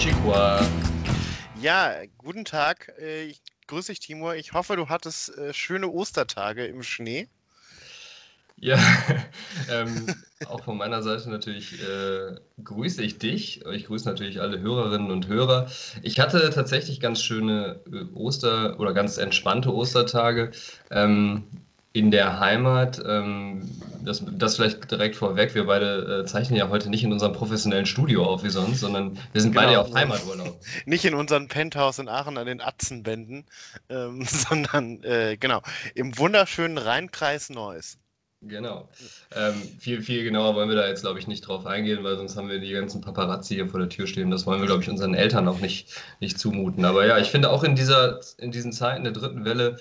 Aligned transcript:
Qua. 0.00 0.66
Ja, 1.60 1.92
guten 2.16 2.46
Tag. 2.46 2.90
Äh, 2.98 3.24
Ich 3.24 3.42
grüße 3.66 3.92
dich, 3.92 4.00
Timur. 4.00 4.34
Ich 4.34 4.54
hoffe, 4.54 4.76
du 4.76 4.88
hattest 4.88 5.36
äh, 5.36 5.52
schöne 5.52 5.88
Ostertage 5.88 6.64
im 6.64 6.82
Schnee. 6.82 7.28
Ja, 8.56 8.78
ähm, 9.70 10.06
auch 10.46 10.64
von 10.64 10.78
meiner 10.78 11.02
Seite 11.02 11.28
natürlich 11.28 11.82
äh, 11.82 12.34
grüße 12.64 13.02
ich 13.02 13.18
dich. 13.18 13.64
Ich 13.66 13.86
grüße 13.86 14.08
natürlich 14.08 14.40
alle 14.40 14.60
Hörerinnen 14.60 15.10
und 15.10 15.28
Hörer. 15.28 15.70
Ich 16.02 16.18
hatte 16.18 16.48
tatsächlich 16.48 16.98
ganz 17.00 17.22
schöne 17.22 17.80
äh, 17.92 18.04
Oster- 18.14 18.80
oder 18.80 18.94
ganz 18.94 19.18
entspannte 19.18 19.74
Ostertage 19.74 20.50
ähm, 20.90 21.44
in 21.92 22.10
der 22.10 22.38
Heimat. 22.38 23.00
Ähm, 23.04 23.68
das, 24.02 24.24
das 24.32 24.56
vielleicht 24.56 24.90
direkt 24.90 25.16
vorweg. 25.16 25.54
Wir 25.54 25.66
beide 25.66 26.22
äh, 26.22 26.26
zeichnen 26.26 26.58
ja 26.58 26.68
heute 26.68 26.88
nicht 26.88 27.04
in 27.04 27.12
unserem 27.12 27.32
professionellen 27.32 27.86
Studio 27.86 28.24
auf 28.24 28.44
wie 28.44 28.50
sonst, 28.50 28.80
sondern 28.80 29.18
wir 29.32 29.40
sind 29.40 29.54
beide 29.54 29.68
Genau. 29.68 29.82
ja 29.82 29.86
auf 29.86 29.94
Heimaturlaub. 29.94 30.60
Nicht 30.86 31.04
in 31.04 31.14
unserem 31.14 31.48
Penthouse 31.48 31.98
in 31.98 32.08
Aachen 32.08 32.38
an 32.38 32.46
den 32.46 32.60
Atzenbänden, 32.60 33.44
ähm, 33.88 34.22
sondern 34.26 35.02
äh, 35.04 35.36
genau 35.38 35.62
im 35.94 36.16
wunderschönen 36.18 36.78
Rheinkreis 36.78 37.50
Neuss. 37.50 37.98
Genau. 38.42 38.88
Ähm, 39.36 39.54
viel, 39.78 40.00
viel 40.00 40.24
genauer 40.24 40.54
wollen 40.54 40.70
wir 40.70 40.76
da 40.76 40.88
jetzt, 40.88 41.02
glaube 41.02 41.18
ich, 41.18 41.26
nicht 41.26 41.42
drauf 41.42 41.66
eingehen, 41.66 42.02
weil 42.02 42.16
sonst 42.16 42.36
haben 42.36 42.48
wir 42.48 42.58
die 42.58 42.72
ganzen 42.72 43.02
Paparazzi 43.02 43.54
hier 43.54 43.68
vor 43.68 43.80
der 43.80 43.90
Tür 43.90 44.06
stehen. 44.06 44.30
Das 44.30 44.46
wollen 44.46 44.60
wir, 44.60 44.66
glaube 44.66 44.82
ich, 44.82 44.88
unseren 44.88 45.12
Eltern 45.12 45.46
auch 45.46 45.60
nicht, 45.60 45.94
nicht 46.20 46.38
zumuten. 46.38 46.86
Aber 46.86 47.04
ja, 47.06 47.18
ich 47.18 47.28
finde 47.30 47.50
auch 47.50 47.64
in 47.64 47.74
dieser, 47.76 48.20
in 48.38 48.50
diesen 48.50 48.72
Zeiten 48.72 49.04
der 49.04 49.12
dritten 49.12 49.44
Welle 49.44 49.76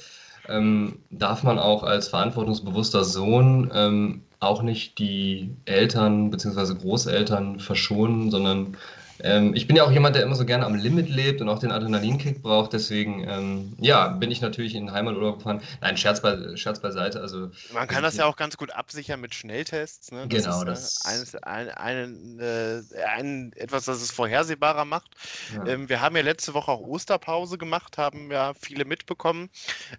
ähm, 0.49 0.99
darf 1.09 1.43
man 1.43 1.59
auch 1.59 1.83
als 1.83 2.07
verantwortungsbewusster 2.07 3.03
Sohn 3.03 3.71
ähm, 3.73 4.23
auch 4.39 4.61
nicht 4.61 4.99
die 4.99 5.51
Eltern 5.65 6.29
bzw. 6.29 6.75
Großeltern 6.75 7.59
verschonen, 7.59 8.31
sondern 8.31 8.77
ähm, 9.21 9.53
ich 9.53 9.67
bin 9.67 9.75
ja 9.75 9.83
auch 9.83 9.91
jemand, 9.91 10.15
der 10.15 10.23
immer 10.23 10.35
so 10.35 10.45
gerne 10.45 10.65
am 10.65 10.75
Limit 10.75 11.09
lebt 11.09 11.41
und 11.41 11.49
auch 11.49 11.59
den 11.59 11.71
Adrenalinkick 11.71 12.41
braucht. 12.41 12.73
Deswegen, 12.73 13.27
ähm, 13.27 13.75
ja, 13.79 14.07
bin 14.07 14.31
ich 14.31 14.41
natürlich 14.41 14.75
in 14.75 14.85
den 14.87 14.93
Heimaturlaub 14.93 15.39
gefahren. 15.39 15.61
Nein, 15.81 15.97
Scherz, 15.97 16.21
bei, 16.21 16.55
Scherz 16.55 16.79
beiseite. 16.79 17.19
Also 17.21 17.51
Man 17.73 17.87
kann 17.87 18.03
das 18.03 18.15
ja 18.17 18.25
auch 18.25 18.35
ganz 18.35 18.57
gut 18.57 18.71
absichern 18.71 19.19
mit 19.21 19.33
Schnelltests. 19.35 20.11
Ne? 20.11 20.27
Genau, 20.27 20.61
ist, 20.61 20.65
das- 20.65 21.05
äh, 21.05 21.09
eines, 21.09 21.35
ein, 21.35 21.69
ein, 21.69 22.39
äh, 22.39 22.81
ein, 23.05 23.53
etwas, 23.55 23.85
das 23.85 24.01
es 24.01 24.11
vorhersehbarer 24.11 24.85
macht. 24.85 25.15
Ja. 25.53 25.65
Ähm, 25.65 25.89
wir 25.89 26.01
haben 26.01 26.15
ja 26.15 26.21
letzte 26.21 26.53
Woche 26.53 26.71
auch 26.71 26.81
Osterpause 26.81 27.57
gemacht, 27.57 27.97
haben 27.97 28.31
ja 28.31 28.53
viele 28.53 28.85
mitbekommen. 28.85 29.49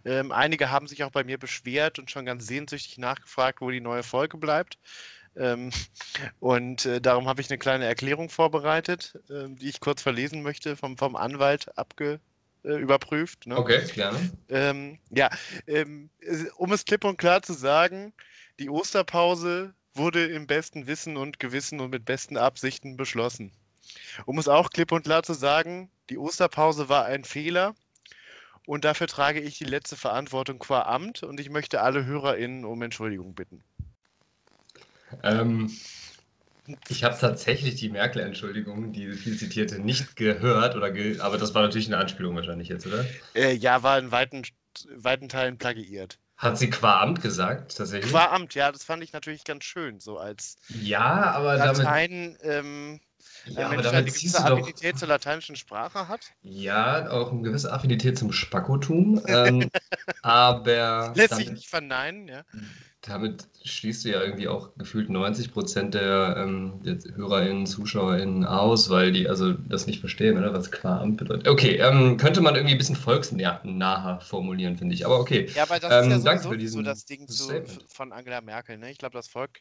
Ähm, 0.04 0.32
einige 0.32 0.70
haben 0.70 0.86
sich 0.86 1.04
auch 1.04 1.10
bei 1.10 1.24
mir 1.24 1.38
beschwert 1.38 1.98
und 1.98 2.10
schon 2.10 2.24
ganz 2.24 2.46
sehnsüchtig 2.46 2.98
nachgefragt, 2.98 3.60
wo 3.60 3.70
die 3.70 3.80
neue 3.80 4.02
Folge 4.02 4.38
bleibt. 4.38 4.78
Ähm, 5.40 5.70
und 6.40 6.86
äh, 6.86 7.00
darum 7.00 7.26
habe 7.26 7.40
ich 7.40 7.50
eine 7.50 7.58
kleine 7.58 7.86
Erklärung 7.86 8.28
vorbereitet, 8.28 9.18
ähm, 9.30 9.56
die 9.56 9.68
ich 9.68 9.80
kurz 9.80 10.02
verlesen 10.02 10.42
möchte, 10.42 10.76
vom, 10.76 10.96
vom 10.98 11.16
Anwalt 11.16 11.76
abge, 11.78 12.20
äh, 12.62 12.74
überprüft. 12.74 13.46
Ne? 13.46 13.56
Okay, 13.56 13.82
gerne. 13.94 14.18
Ähm, 14.50 14.98
ja, 15.10 15.30
ähm, 15.66 16.10
um 16.56 16.72
es 16.72 16.84
klipp 16.84 17.04
und 17.04 17.16
klar 17.16 17.42
zu 17.42 17.54
sagen, 17.54 18.12
die 18.58 18.68
Osterpause 18.68 19.72
wurde 19.94 20.26
im 20.26 20.46
besten 20.46 20.86
Wissen 20.86 21.16
und 21.16 21.40
Gewissen 21.40 21.80
und 21.80 21.90
mit 21.90 22.04
besten 22.04 22.36
Absichten 22.36 22.96
beschlossen. 22.96 23.52
Um 24.26 24.38
es 24.38 24.46
auch 24.46 24.70
klipp 24.70 24.92
und 24.92 25.04
klar 25.04 25.22
zu 25.22 25.32
sagen, 25.32 25.90
die 26.10 26.18
Osterpause 26.18 26.88
war 26.88 27.06
ein 27.06 27.24
Fehler 27.24 27.74
und 28.66 28.84
dafür 28.84 29.06
trage 29.06 29.40
ich 29.40 29.58
die 29.58 29.64
letzte 29.64 29.96
Verantwortung 29.96 30.58
qua 30.58 30.82
Amt 30.82 31.22
und 31.22 31.40
ich 31.40 31.50
möchte 31.50 31.80
alle 31.80 32.04
HörerInnen 32.04 32.64
um 32.64 32.82
Entschuldigung 32.82 33.34
bitten. 33.34 33.64
Ähm, 35.22 35.70
ich 36.88 37.04
habe 37.04 37.16
tatsächlich 37.18 37.76
die 37.76 37.88
Merkel-Entschuldigung, 37.88 38.92
die 38.92 39.12
viel 39.12 39.36
zitierte, 39.36 39.78
nicht 39.78 40.16
gehört, 40.16 40.76
oder 40.76 40.90
ge 40.90 41.18
aber 41.20 41.38
das 41.38 41.54
war 41.54 41.62
natürlich 41.62 41.88
eine 41.88 41.98
Anspielung 41.98 42.36
wahrscheinlich 42.36 42.68
jetzt, 42.68 42.86
oder? 42.86 43.04
Äh, 43.34 43.54
ja, 43.54 43.82
war 43.82 43.98
in 43.98 44.12
weiten, 44.12 44.42
weiten 44.96 45.28
Teilen 45.28 45.58
plagiiert. 45.58 46.18
Hat 46.36 46.58
sie 46.58 46.70
qua 46.70 47.00
Amt 47.00 47.20
gesagt, 47.20 47.76
tatsächlich? 47.76 48.10
Qua 48.10 48.32
Amt, 48.32 48.54
ja, 48.54 48.70
das 48.72 48.84
fand 48.84 49.02
ich 49.02 49.12
natürlich 49.12 49.44
ganz 49.44 49.64
schön, 49.64 50.00
so 50.00 50.18
als 50.18 50.56
Ja, 50.68 51.32
aber 51.32 51.58
damit, 51.58 51.78
Latein, 51.78 52.38
ähm, 52.42 53.00
ja, 53.44 53.66
aber 53.66 53.76
Mensch, 53.76 53.82
der 53.82 53.92
damit 53.92 54.06
eine 54.06 54.12
gewisse 54.12 54.38
doch 54.38 54.44
Affinität 54.58 54.98
zur 54.98 55.08
lateinischen 55.08 55.56
Sprache 55.56 56.08
hat. 56.08 56.32
ja 56.42 57.10
auch 57.10 57.32
eine 57.32 57.42
gewisse 57.42 57.72
Affinität 57.72 58.18
zum 58.18 58.32
Spackotum, 58.32 59.22
ähm, 59.26 59.70
aber 60.22 61.12
Lässt 61.14 61.34
sich 61.34 61.46
damit, 61.46 61.52
nicht 61.52 61.68
verneinen, 61.68 62.28
ja. 62.28 62.44
Damit 63.02 63.48
schließt 63.64 64.04
du 64.04 64.10
ja 64.10 64.22
irgendwie 64.22 64.48
auch 64.48 64.74
gefühlt 64.76 65.08
90 65.10 65.52
Prozent 65.52 65.94
der, 65.94 66.36
ähm, 66.38 66.82
der 66.84 66.98
HörerInnen, 67.14 67.66
ZuschauerInnen 67.66 68.44
aus, 68.44 68.90
weil 68.90 69.12
die 69.12 69.28
also 69.28 69.52
das 69.52 69.86
nicht 69.86 70.00
verstehen, 70.00 70.36
oder? 70.38 70.52
Was 70.52 70.70
qua 70.70 71.00
Amt 71.00 71.16
bedeutet. 71.16 71.48
Okay, 71.48 71.76
ähm, 71.76 72.16
könnte 72.16 72.40
man 72.40 72.54
irgendwie 72.54 72.74
ein 72.74 72.78
bisschen 72.78 72.96
volksnaher 72.96 74.20
formulieren, 74.20 74.76
finde 74.76 74.94
ich. 74.94 75.06
Aber 75.06 75.18
okay. 75.20 75.48
Ja, 75.54 75.64
aber 75.64 75.78
das 75.80 75.90
Ähm, 75.90 76.10
ist 76.10 76.10
ja 76.10 76.18
danke 76.18 76.42
sowieso 76.42 76.50
für 76.50 76.58
diesen 76.58 76.78
so 76.78 76.82
das 76.82 77.04
Ding 77.04 77.28
zu, 77.28 77.62
von 77.88 78.12
Angela 78.12 78.40
Merkel. 78.40 78.78
Ne? 78.78 78.90
Ich 78.90 78.98
glaube, 78.98 79.14
das 79.14 79.28
Volk, 79.28 79.60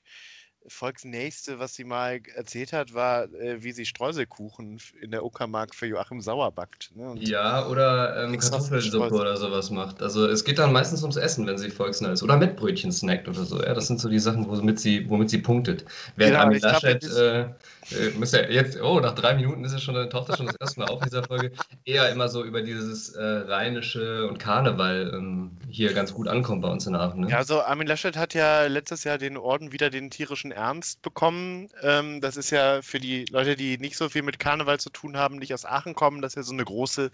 Volksnächste, 0.67 1.59
was 1.59 1.73
sie 1.73 1.83
mal 1.83 2.19
erzählt 2.35 2.73
hat, 2.73 2.93
war, 2.93 3.23
äh, 3.33 3.63
wie 3.63 3.71
sie 3.71 3.85
Streuselkuchen 3.85 4.79
in 5.01 5.11
der 5.11 5.23
Uckermark 5.25 5.73
für 5.73 5.87
Joachim 5.87 6.21
Sauer 6.21 6.51
backt. 6.51 6.91
Ne? 6.95 7.15
Ja, 7.19 7.67
oder 7.67 8.23
ähm, 8.23 8.37
Kartoffelsuppe 8.37 9.13
oder 9.13 9.37
sowas 9.37 9.69
macht. 9.69 10.01
Also 10.01 10.27
es 10.27 10.43
geht 10.43 10.59
dann 10.59 10.71
meistens 10.71 11.01
ums 11.01 11.17
Essen, 11.17 11.47
wenn 11.47 11.57
sie 11.57 11.69
volksnah 11.69 12.11
ist. 12.11 12.23
Oder 12.23 12.37
Mettbrötchen 12.37 12.91
snackt 12.91 13.27
oder 13.27 13.43
so. 13.43 13.61
Ja, 13.61 13.73
das 13.73 13.87
sind 13.87 13.99
so 13.99 14.09
die 14.09 14.19
Sachen, 14.19 14.47
womit 14.47 14.79
sie, 14.79 15.09
womit 15.09 15.29
sie 15.29 15.39
punktet. 15.39 15.85
Während 16.15 16.33
Genau, 16.33 16.43
Armin 16.43 16.59
Laschet, 16.59 17.03
äh, 17.03 17.45
äh, 17.91 18.53
jetzt, 18.53 18.79
oh, 18.81 18.99
nach 18.99 19.15
drei 19.15 19.33
Minuten 19.35 19.63
ist 19.63 19.73
es 19.73 19.81
schon, 19.81 20.09
taucht 20.09 20.29
er 20.29 20.37
schon 20.37 20.45
das 20.45 20.55
erste 20.59 20.79
Mal 20.79 20.89
auf 20.89 21.01
dieser 21.03 21.23
Folge, 21.23 21.51
eher 21.85 22.09
immer 22.11 22.29
so 22.29 22.43
über 22.43 22.61
dieses 22.61 23.09
äh, 23.09 23.23
Rheinische 23.23 24.27
und 24.27 24.37
Karneval 24.37 25.11
ähm, 25.13 25.51
hier 25.69 25.93
ganz 25.93 26.13
gut 26.13 26.27
ankommt 26.27 26.61
bei 26.61 26.69
uns 26.69 26.85
in 26.85 26.95
Aachen. 26.95 27.21
Ne? 27.21 27.29
Ja, 27.29 27.37
also 27.37 27.61
Armin 27.61 27.87
Laschet 27.87 28.15
hat 28.15 28.33
ja 28.33 28.65
letztes 28.65 29.03
Jahr 29.03 29.17
den 29.17 29.37
Orden 29.37 29.71
wieder 29.71 29.89
den 29.89 30.09
tierischen 30.09 30.48
Ernst 30.51 31.01
bekommen. 31.01 31.69
Ähm, 31.81 32.21
das 32.21 32.37
ist 32.37 32.49
ja 32.49 32.81
für 32.81 32.99
die 32.99 33.25
Leute, 33.25 33.55
die 33.55 33.77
nicht 33.77 33.97
so 33.97 34.09
viel 34.09 34.21
mit 34.21 34.39
Karneval 34.39 34.79
zu 34.79 34.89
tun 34.89 35.17
haben, 35.17 35.37
nicht 35.37 35.53
aus 35.53 35.65
Aachen 35.65 35.95
kommen, 35.95 36.21
das 36.21 36.33
ist 36.33 36.35
ja 36.37 36.43
so 36.43 36.53
eine 36.53 36.65
große 36.65 37.11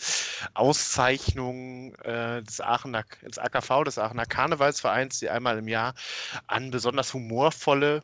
Auszeichnung 0.54 1.96
äh, 2.04 2.42
des 2.44 2.62
Aachener, 2.62 3.04
des 3.24 3.38
AKV, 3.38 3.84
des 3.84 3.98
Aachener 3.98 4.26
Karnevalsvereins, 4.26 5.20
die 5.20 5.30
einmal 5.30 5.58
im 5.58 5.68
Jahr 5.68 5.94
an 6.48 6.72
besonders 6.72 7.14
humorvolle 7.14 8.02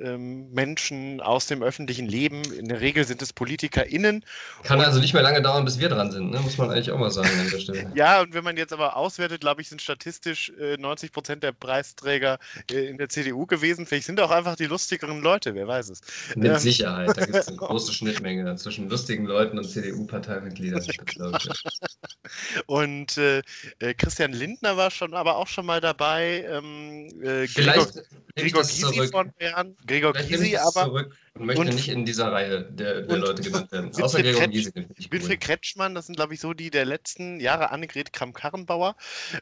ähm, 0.00 0.50
Menschen 0.52 1.20
aus 1.20 1.46
dem 1.46 1.62
öffentlichen 1.62 2.06
Leben, 2.06 2.42
in 2.52 2.68
der 2.68 2.80
Regel 2.80 3.04
sind 3.04 3.22
es 3.22 3.32
PolitikerInnen, 3.32 4.24
Kann 4.62 4.80
also 4.80 5.00
nicht 5.00 5.14
mehr 5.14 5.22
lange 5.22 5.42
dauern, 5.42 5.64
bis 5.64 5.78
wir 5.78 5.88
dran 5.88 6.10
sind, 6.10 6.30
ne? 6.30 6.40
muss 6.40 6.58
man 6.58 6.70
eigentlich 6.70 6.90
auch 6.90 6.98
mal 6.98 7.10
sagen 7.10 7.28
an 7.38 7.50
der 7.50 7.58
Stelle. 7.58 7.92
Ja, 7.94 8.20
und 8.20 8.34
wenn 8.34 8.44
man 8.44 8.56
jetzt 8.56 8.72
aber 8.72 8.96
auswertet, 8.96 9.40
glaube 9.40 9.60
ich, 9.62 9.68
sind 9.68 9.82
statistisch 9.82 10.52
äh, 10.60 10.76
90 10.76 11.12
Prozent 11.12 11.42
der 11.42 11.52
Preisträger 11.52 12.38
äh, 12.70 12.86
in 12.86 12.98
der 12.98 13.08
CDU 13.08 13.46
gewesen. 13.46 13.86
Vielleicht 13.86 14.06
sind 14.06 14.20
auch 14.20 14.30
einfach 14.30 14.56
die 14.56 14.66
lustigeren 14.66 15.20
Leute, 15.20 15.54
wer 15.54 15.66
weiß 15.66 15.90
es. 15.90 16.00
Mit 16.36 16.48
Ähm. 16.48 16.58
Sicherheit, 16.58 17.16
da 17.16 17.24
gibt 17.24 17.36
es 17.36 17.48
eine 17.48 17.56
große 17.58 17.92
Schnittmenge 17.92 18.54
zwischen 18.56 18.88
lustigen 18.88 19.26
Leuten 19.26 19.58
und 19.58 19.64
CDU-Parteimitgliedern. 19.64 20.84
Und 22.66 23.16
äh, 23.16 23.42
äh, 23.78 23.94
Christian 23.94 24.32
Lindner 24.32 24.76
war 24.76 24.90
schon, 24.90 25.14
aber 25.14 25.36
auch 25.36 25.46
schon 25.46 25.66
mal 25.66 25.80
dabei. 25.80 26.44
Ähm, 26.48 27.06
äh, 27.22 27.46
Gregor, 27.46 27.48
Vielleicht 27.48 28.02
Gregor 28.36 28.62
das 28.62 28.76
Gysi 28.76 29.08
von 29.08 29.32
Bern. 29.38 29.76
Gregor 29.88 30.14
ich 30.14 30.28
Gysi, 30.28 30.56
aber 30.56 30.84
zurück 30.84 31.16
und 31.34 31.46
möchte 31.46 31.62
und- 31.62 31.74
nicht 31.74 31.88
in 31.88 32.04
dieser 32.04 32.30
Reihe 32.30 32.62
der, 32.62 33.02
der 33.02 33.16
und 33.16 33.20
Leute 33.20 33.42
genannt 33.42 33.72
werden. 33.72 33.86
Winfried 33.86 34.04
Außer 34.04 34.22
Gregor 34.22 34.46
Gysi. 34.46 34.72
ich 34.96 35.06
cool. 35.06 35.12
Winfried 35.12 35.40
Kretschmann, 35.40 35.94
das 35.94 36.06
sind, 36.06 36.14
glaube 36.16 36.34
ich, 36.34 36.40
so 36.40 36.54
die 36.54 36.70
der 36.70 36.84
letzten 36.84 37.40
Jahre, 37.40 37.70
Annegret 37.70 38.12
Kramp-Karrenbauer. 38.12 38.94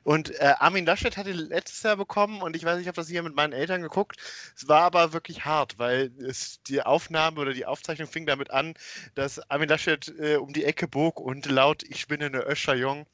Und 0.05 0.31
äh, 0.41 0.55
Armin 0.59 0.87
Laschet 0.87 1.17
hatte 1.17 1.33
letztes 1.33 1.83
Jahr 1.83 1.97
bekommen, 1.97 2.41
und 2.41 2.57
ich 2.57 2.65
weiß, 2.65 2.81
ich 2.81 2.87
habe 2.87 2.97
das 2.97 3.09
hier 3.09 3.23
mit 3.23 3.35
meinen 3.35 3.53
Eltern 3.53 3.83
geguckt. 3.83 4.17
Es 4.57 4.69
war 4.69 4.83
aber 4.83 5.13
wirklich 5.13 5.45
hart, 5.45 5.79
weil 5.79 6.11
es, 6.27 6.63
die 6.63 6.83
Aufnahme 6.83 7.41
oder 7.41 7.53
die 7.53 7.67
Aufzeichnung 7.67 8.09
fing 8.09 8.27
damit 8.27 8.51
an, 8.51 8.75
dass 9.15 9.39
Armin 9.51 9.69
Laschet 9.69 10.13
äh, 10.19 10.37
um 10.37 10.53
die 10.53 10.65
Ecke 10.65 10.89
bog 10.89 11.21
und 11.21 11.47
laut 11.47 11.83
Ich 11.83 12.07
bin 12.09 12.23
eine 12.23 12.43
Öscherjong 12.47 13.07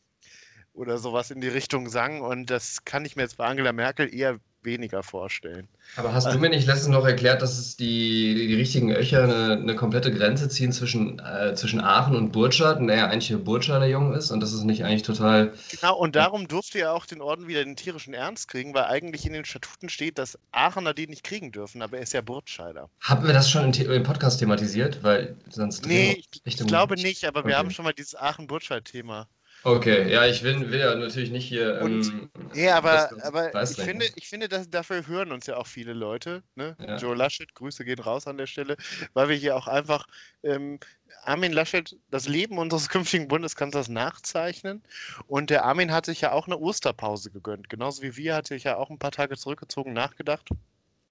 oder 0.74 0.98
sowas 0.98 1.30
in 1.30 1.40
die 1.40 1.48
Richtung 1.48 1.88
sang. 1.88 2.20
Und 2.20 2.50
das 2.50 2.84
kann 2.84 3.04
ich 3.04 3.16
mir 3.16 3.22
jetzt 3.22 3.36
bei 3.36 3.46
Angela 3.46 3.72
Merkel 3.72 4.12
eher 4.12 4.38
weniger 4.64 5.02
vorstellen. 5.02 5.68
Aber 5.94 6.14
hast 6.14 6.32
du 6.32 6.38
mir 6.38 6.48
nicht 6.48 6.66
letztens 6.66 6.88
noch 6.88 7.04
erklärt, 7.04 7.42
dass 7.42 7.58
es 7.58 7.76
die, 7.76 8.34
die, 8.34 8.46
die 8.48 8.54
richtigen 8.54 8.92
Öcher 8.92 9.24
eine, 9.24 9.58
eine 9.60 9.74
komplette 9.76 10.10
Grenze 10.12 10.48
ziehen 10.48 10.72
zwischen, 10.72 11.18
äh, 11.18 11.54
zwischen 11.54 11.80
Aachen 11.80 12.16
und 12.16 12.32
Burtschad 12.32 12.78
und 12.78 12.88
er 12.88 12.96
ja 12.96 13.06
eigentlich 13.08 13.26
hier 13.28 13.38
Burtschader 13.38 13.86
Jung 13.86 14.14
ist 14.14 14.30
und 14.30 14.40
das 14.40 14.54
ist 14.54 14.64
nicht 14.64 14.84
eigentlich 14.84 15.02
total. 15.02 15.52
Genau, 15.68 15.96
und 15.98 16.14
darum 16.14 16.46
durfte 16.46 16.78
er 16.78 16.92
auch 16.92 17.04
den 17.04 17.20
Orden 17.20 17.48
wieder 17.48 17.64
den 17.64 17.74
tierischen 17.76 18.14
Ernst 18.14 18.46
kriegen, 18.46 18.74
weil 18.74 18.84
eigentlich 18.84 19.26
in 19.26 19.32
den 19.32 19.44
Statuten 19.44 19.88
steht, 19.88 20.16
dass 20.18 20.38
Aachener 20.52 20.94
den 20.94 21.10
nicht 21.10 21.24
kriegen 21.24 21.50
dürfen, 21.50 21.82
aber 21.82 21.96
er 21.96 22.04
ist 22.04 22.12
ja 22.12 22.20
Burtscheider. 22.20 22.88
Haben 23.00 23.26
wir 23.26 23.34
das 23.34 23.50
schon 23.50 23.70
im, 23.74 23.90
im 23.90 24.02
Podcast 24.02 24.38
thematisiert? 24.38 25.02
Weil 25.02 25.36
sonst 25.50 25.84
Nee, 25.84 26.12
wir 26.12 26.16
ich, 26.18 26.28
ich 26.44 26.64
glaube 26.66 26.96
nicht, 26.96 27.24
aber 27.24 27.46
wir 27.46 27.56
Okay. 27.56 27.58
haben 27.58 27.70
schon 27.70 27.84
mal 27.84 27.92
dieses 27.92 28.14
Aachen-Burtscheid-Thema 28.14 29.28
Okay, 29.64 30.10
ja, 30.10 30.26
ich 30.26 30.42
will, 30.42 30.70
will 30.70 30.80
ja 30.80 30.94
natürlich 30.94 31.30
nicht 31.30 31.46
hier. 31.46 31.80
Ähm, 31.80 32.30
ja, 32.52 32.76
aber, 32.76 33.10
aber 33.22 33.62
ich, 33.62 33.76
finde, 33.76 34.06
ich 34.16 34.28
finde, 34.28 34.48
dass 34.48 34.68
dafür 34.68 35.06
hören 35.06 35.30
uns 35.30 35.46
ja 35.46 35.56
auch 35.56 35.68
viele 35.68 35.92
Leute. 35.92 36.42
Ne? 36.56 36.76
Ja. 36.80 36.96
Joe 36.96 37.14
Laschet, 37.14 37.54
Grüße 37.54 37.84
gehen 37.84 38.00
raus 38.00 38.26
an 38.26 38.38
der 38.38 38.46
Stelle, 38.46 38.76
weil 39.14 39.28
wir 39.28 39.36
hier 39.36 39.56
auch 39.56 39.68
einfach 39.68 40.06
ähm, 40.42 40.80
Armin 41.22 41.52
Laschet 41.52 41.96
das 42.10 42.26
Leben 42.26 42.58
unseres 42.58 42.88
künftigen 42.88 43.28
Bundeskanzlers 43.28 43.88
nachzeichnen. 43.88 44.82
Und 45.28 45.50
der 45.50 45.64
Armin 45.64 45.92
hat 45.92 46.06
sich 46.06 46.22
ja 46.22 46.32
auch 46.32 46.46
eine 46.46 46.58
Osterpause 46.58 47.30
gegönnt. 47.30 47.68
Genauso 47.68 48.02
wie 48.02 48.16
wir 48.16 48.34
hat 48.34 48.48
sich 48.48 48.64
ja 48.64 48.76
auch 48.76 48.90
ein 48.90 48.98
paar 48.98 49.12
Tage 49.12 49.36
zurückgezogen, 49.36 49.92
nachgedacht. 49.92 50.48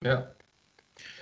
Ja. 0.03 0.29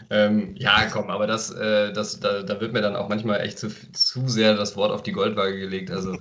Ähm, 0.09 0.55
ja, 0.57 0.87
komm, 0.91 1.09
aber 1.09 1.27
das, 1.27 1.51
äh, 1.51 1.91
das, 1.93 2.19
da, 2.19 2.41
da, 2.41 2.59
wird 2.61 2.73
mir 2.73 2.81
dann 2.81 2.95
auch 2.95 3.09
manchmal 3.09 3.41
echt 3.41 3.59
zu, 3.59 3.69
zu 3.91 4.27
sehr 4.27 4.55
das 4.55 4.75
Wort 4.75 4.91
auf 4.91 5.03
die 5.03 5.11
Goldwaage 5.11 5.59
gelegt. 5.59 5.91
Also, 5.91 6.17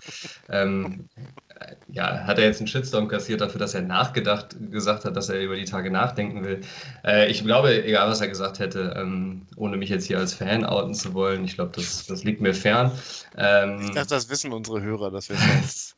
ähm, 0.48 1.08
ja, 1.88 2.26
hat 2.26 2.38
er 2.38 2.44
jetzt 2.44 2.60
einen 2.60 2.68
Shitstorm 2.68 3.08
kassiert 3.08 3.40
dafür, 3.40 3.58
dass 3.58 3.74
er 3.74 3.82
nachgedacht 3.82 4.56
gesagt 4.70 5.04
hat, 5.04 5.16
dass 5.16 5.28
er 5.28 5.40
über 5.40 5.56
die 5.56 5.64
Tage 5.64 5.90
nachdenken 5.90 6.44
will. 6.44 6.60
Äh, 7.04 7.30
ich 7.30 7.42
glaube, 7.42 7.84
egal 7.84 8.08
was 8.08 8.20
er 8.20 8.28
gesagt 8.28 8.58
hätte, 8.58 8.94
ähm, 8.96 9.46
ohne 9.56 9.76
mich 9.76 9.88
jetzt 9.88 10.06
hier 10.06 10.18
als 10.18 10.34
Fan 10.34 10.64
outen 10.64 10.94
zu 10.94 11.14
wollen, 11.14 11.44
ich 11.44 11.54
glaube, 11.54 11.72
das, 11.74 12.06
das 12.06 12.24
liegt 12.24 12.40
mir 12.40 12.54
fern. 12.54 12.92
Ähm, 13.36 13.80
ich 13.80 13.90
dachte, 13.90 14.14
das 14.14 14.28
wissen 14.28 14.52
unsere 14.52 14.82
Hörer, 14.82 15.10
dass 15.10 15.28
wir 15.28 15.36
das 15.36 15.96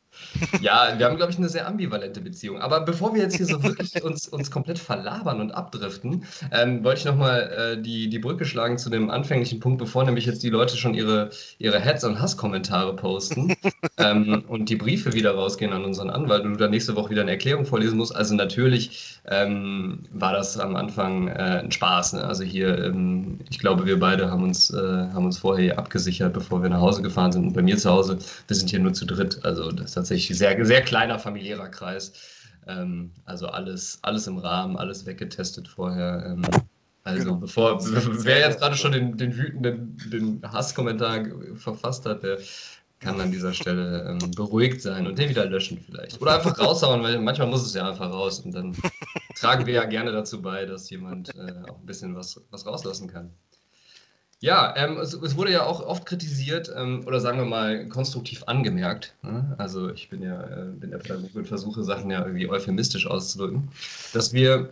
ja, 0.61 0.93
wir 0.97 1.05
haben, 1.05 1.17
glaube 1.17 1.31
ich, 1.31 1.37
eine 1.37 1.49
sehr 1.49 1.67
ambivalente 1.67 2.21
Beziehung. 2.21 2.59
Aber 2.59 2.81
bevor 2.81 3.13
wir 3.13 3.21
jetzt 3.21 3.37
hier 3.37 3.45
so 3.45 3.61
wirklich 3.63 4.03
uns, 4.03 4.27
uns 4.27 4.51
komplett 4.51 4.79
verlabern 4.79 5.41
und 5.41 5.51
abdriften, 5.51 6.25
ähm, 6.51 6.83
wollte 6.83 6.99
ich 6.99 7.05
nochmal 7.05 7.75
äh, 7.77 7.81
die, 7.81 8.09
die 8.09 8.19
Brücke 8.19 8.45
schlagen 8.45 8.77
zu 8.77 8.89
dem 8.89 9.09
anfänglichen 9.09 9.59
Punkt, 9.59 9.79
bevor 9.79 10.03
nämlich 10.03 10.25
jetzt 10.25 10.43
die 10.43 10.49
Leute 10.49 10.77
schon 10.77 10.93
ihre, 10.93 11.29
ihre 11.57 11.79
Heads- 11.79 12.03
und 12.03 12.21
Hasskommentare 12.21 12.95
posten 12.95 13.53
ähm, 13.97 14.43
und 14.47 14.69
die 14.69 14.75
Briefe 14.75 15.13
wieder 15.13 15.31
rausgehen 15.31 15.73
an 15.73 15.83
unseren 15.85 16.09
Anwalt 16.09 16.43
und 16.43 16.53
du 16.53 16.57
dann 16.57 16.71
nächste 16.71 16.95
Woche 16.95 17.09
wieder 17.09 17.21
eine 17.21 17.31
Erklärung 17.31 17.65
vorlesen 17.65 17.97
musst. 17.97 18.15
Also 18.15 18.35
natürlich 18.35 19.19
ähm, 19.29 19.99
war 20.11 20.33
das 20.33 20.57
am 20.57 20.75
Anfang 20.75 21.27
äh, 21.27 21.61
ein 21.63 21.71
Spaß. 21.71 22.13
Ne? 22.13 22.23
Also 22.23 22.43
hier, 22.43 22.85
ähm, 22.85 23.39
ich 23.49 23.59
glaube, 23.59 23.85
wir 23.85 23.99
beide 23.99 24.29
haben 24.29 24.43
uns, 24.43 24.69
äh, 24.71 24.77
haben 24.77 25.25
uns 25.25 25.37
vorher 25.37 25.77
abgesichert, 25.77 26.33
bevor 26.33 26.61
wir 26.61 26.69
nach 26.69 26.81
Hause 26.81 27.01
gefahren 27.01 27.31
sind. 27.31 27.47
Und 27.47 27.53
bei 27.53 27.61
mir 27.61 27.77
zu 27.77 27.89
Hause, 27.89 28.17
wir 28.47 28.55
sind 28.55 28.69
hier 28.69 28.79
nur 28.79 28.93
zu 28.93 29.05
dritt. 29.05 29.39
Also 29.43 29.71
das 29.71 29.87
ist 29.87 29.93
tatsächlich 29.93 30.20
sehr, 30.27 30.63
sehr 30.65 30.81
kleiner 30.81 31.19
familiärer 31.19 31.69
Kreis. 31.69 32.13
Ähm, 32.67 33.11
also 33.25 33.47
alles, 33.47 33.99
alles 34.01 34.27
im 34.27 34.37
Rahmen, 34.37 34.77
alles 34.77 35.05
weggetestet 35.05 35.67
vorher. 35.67 36.23
Ähm, 36.25 36.41
also 37.03 37.23
genau. 37.23 37.37
bevor, 37.37 37.79
wer 38.23 38.39
jetzt 38.39 38.59
gerade 38.59 38.75
schon 38.75 38.91
den, 38.91 39.17
den 39.17 39.35
wütenden 39.35 39.97
den 40.11 40.41
Hasskommentar 40.51 41.25
verfasst 41.55 42.05
hat, 42.05 42.23
der 42.23 42.37
kann 42.99 43.19
an 43.19 43.31
dieser 43.31 43.53
Stelle 43.53 44.03
ähm, 44.07 44.31
beruhigt 44.31 44.81
sein 44.81 45.07
und 45.07 45.17
den 45.17 45.29
wieder 45.29 45.45
löschen 45.45 45.79
vielleicht. 45.79 46.21
Oder 46.21 46.35
einfach 46.35 46.57
raushauen, 46.59 47.01
weil 47.01 47.19
manchmal 47.19 47.47
muss 47.47 47.65
es 47.65 47.73
ja 47.73 47.89
einfach 47.89 48.11
raus 48.11 48.41
und 48.41 48.53
dann 48.53 48.77
tragen 49.35 49.65
wir 49.65 49.73
ja 49.73 49.85
gerne 49.85 50.11
dazu 50.11 50.41
bei, 50.41 50.65
dass 50.65 50.89
jemand 50.91 51.33
äh, 51.35 51.53
auch 51.67 51.79
ein 51.79 51.85
bisschen 51.85 52.15
was, 52.15 52.39
was 52.51 52.65
rauslassen 52.67 53.07
kann. 53.07 53.31
Ja, 54.41 54.73
ähm, 54.75 54.97
es, 54.97 55.13
es, 55.13 55.37
wurde 55.37 55.51
ja 55.51 55.63
auch 55.67 55.85
oft 55.85 56.07
kritisiert 56.07 56.71
ähm, 56.75 57.03
oder 57.05 57.19
sagen 57.19 57.37
wir 57.37 57.45
mal 57.45 57.87
konstruktiv 57.89 58.43
angemerkt. 58.47 59.13
Ne? 59.21 59.53
Also 59.59 59.91
ich 59.91 60.09
bin 60.09 60.23
ja, 60.23 60.41
äh, 60.41 60.65
bin 60.65 60.89
der 60.89 60.97
Pädagoge 60.97 61.37
und 61.37 61.47
versuche 61.47 61.83
Sachen 61.83 62.09
ja 62.09 62.25
irgendwie 62.25 62.49
euphemistisch 62.49 63.05
auszudrücken, 63.05 63.69
dass 64.13 64.33
wir 64.33 64.71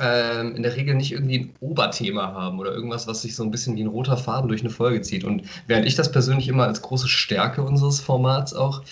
ähm, 0.00 0.56
in 0.56 0.64
der 0.64 0.74
Regel 0.74 0.96
nicht 0.96 1.12
irgendwie 1.12 1.38
ein 1.38 1.54
Oberthema 1.60 2.32
haben 2.32 2.58
oder 2.58 2.72
irgendwas, 2.72 3.06
was 3.06 3.22
sich 3.22 3.36
so 3.36 3.44
ein 3.44 3.52
bisschen 3.52 3.76
wie 3.76 3.82
ein 3.82 3.88
roter 3.88 4.16
Faden 4.16 4.48
durch 4.48 4.62
eine 4.62 4.70
Folge 4.70 5.00
zieht. 5.00 5.22
Und 5.22 5.42
während 5.68 5.86
ich 5.86 5.94
das 5.94 6.10
persönlich 6.10 6.48
immer 6.48 6.64
als 6.64 6.82
große 6.82 7.08
Stärke 7.08 7.62
unseres 7.62 8.00
Formats 8.00 8.52
auch 8.52 8.82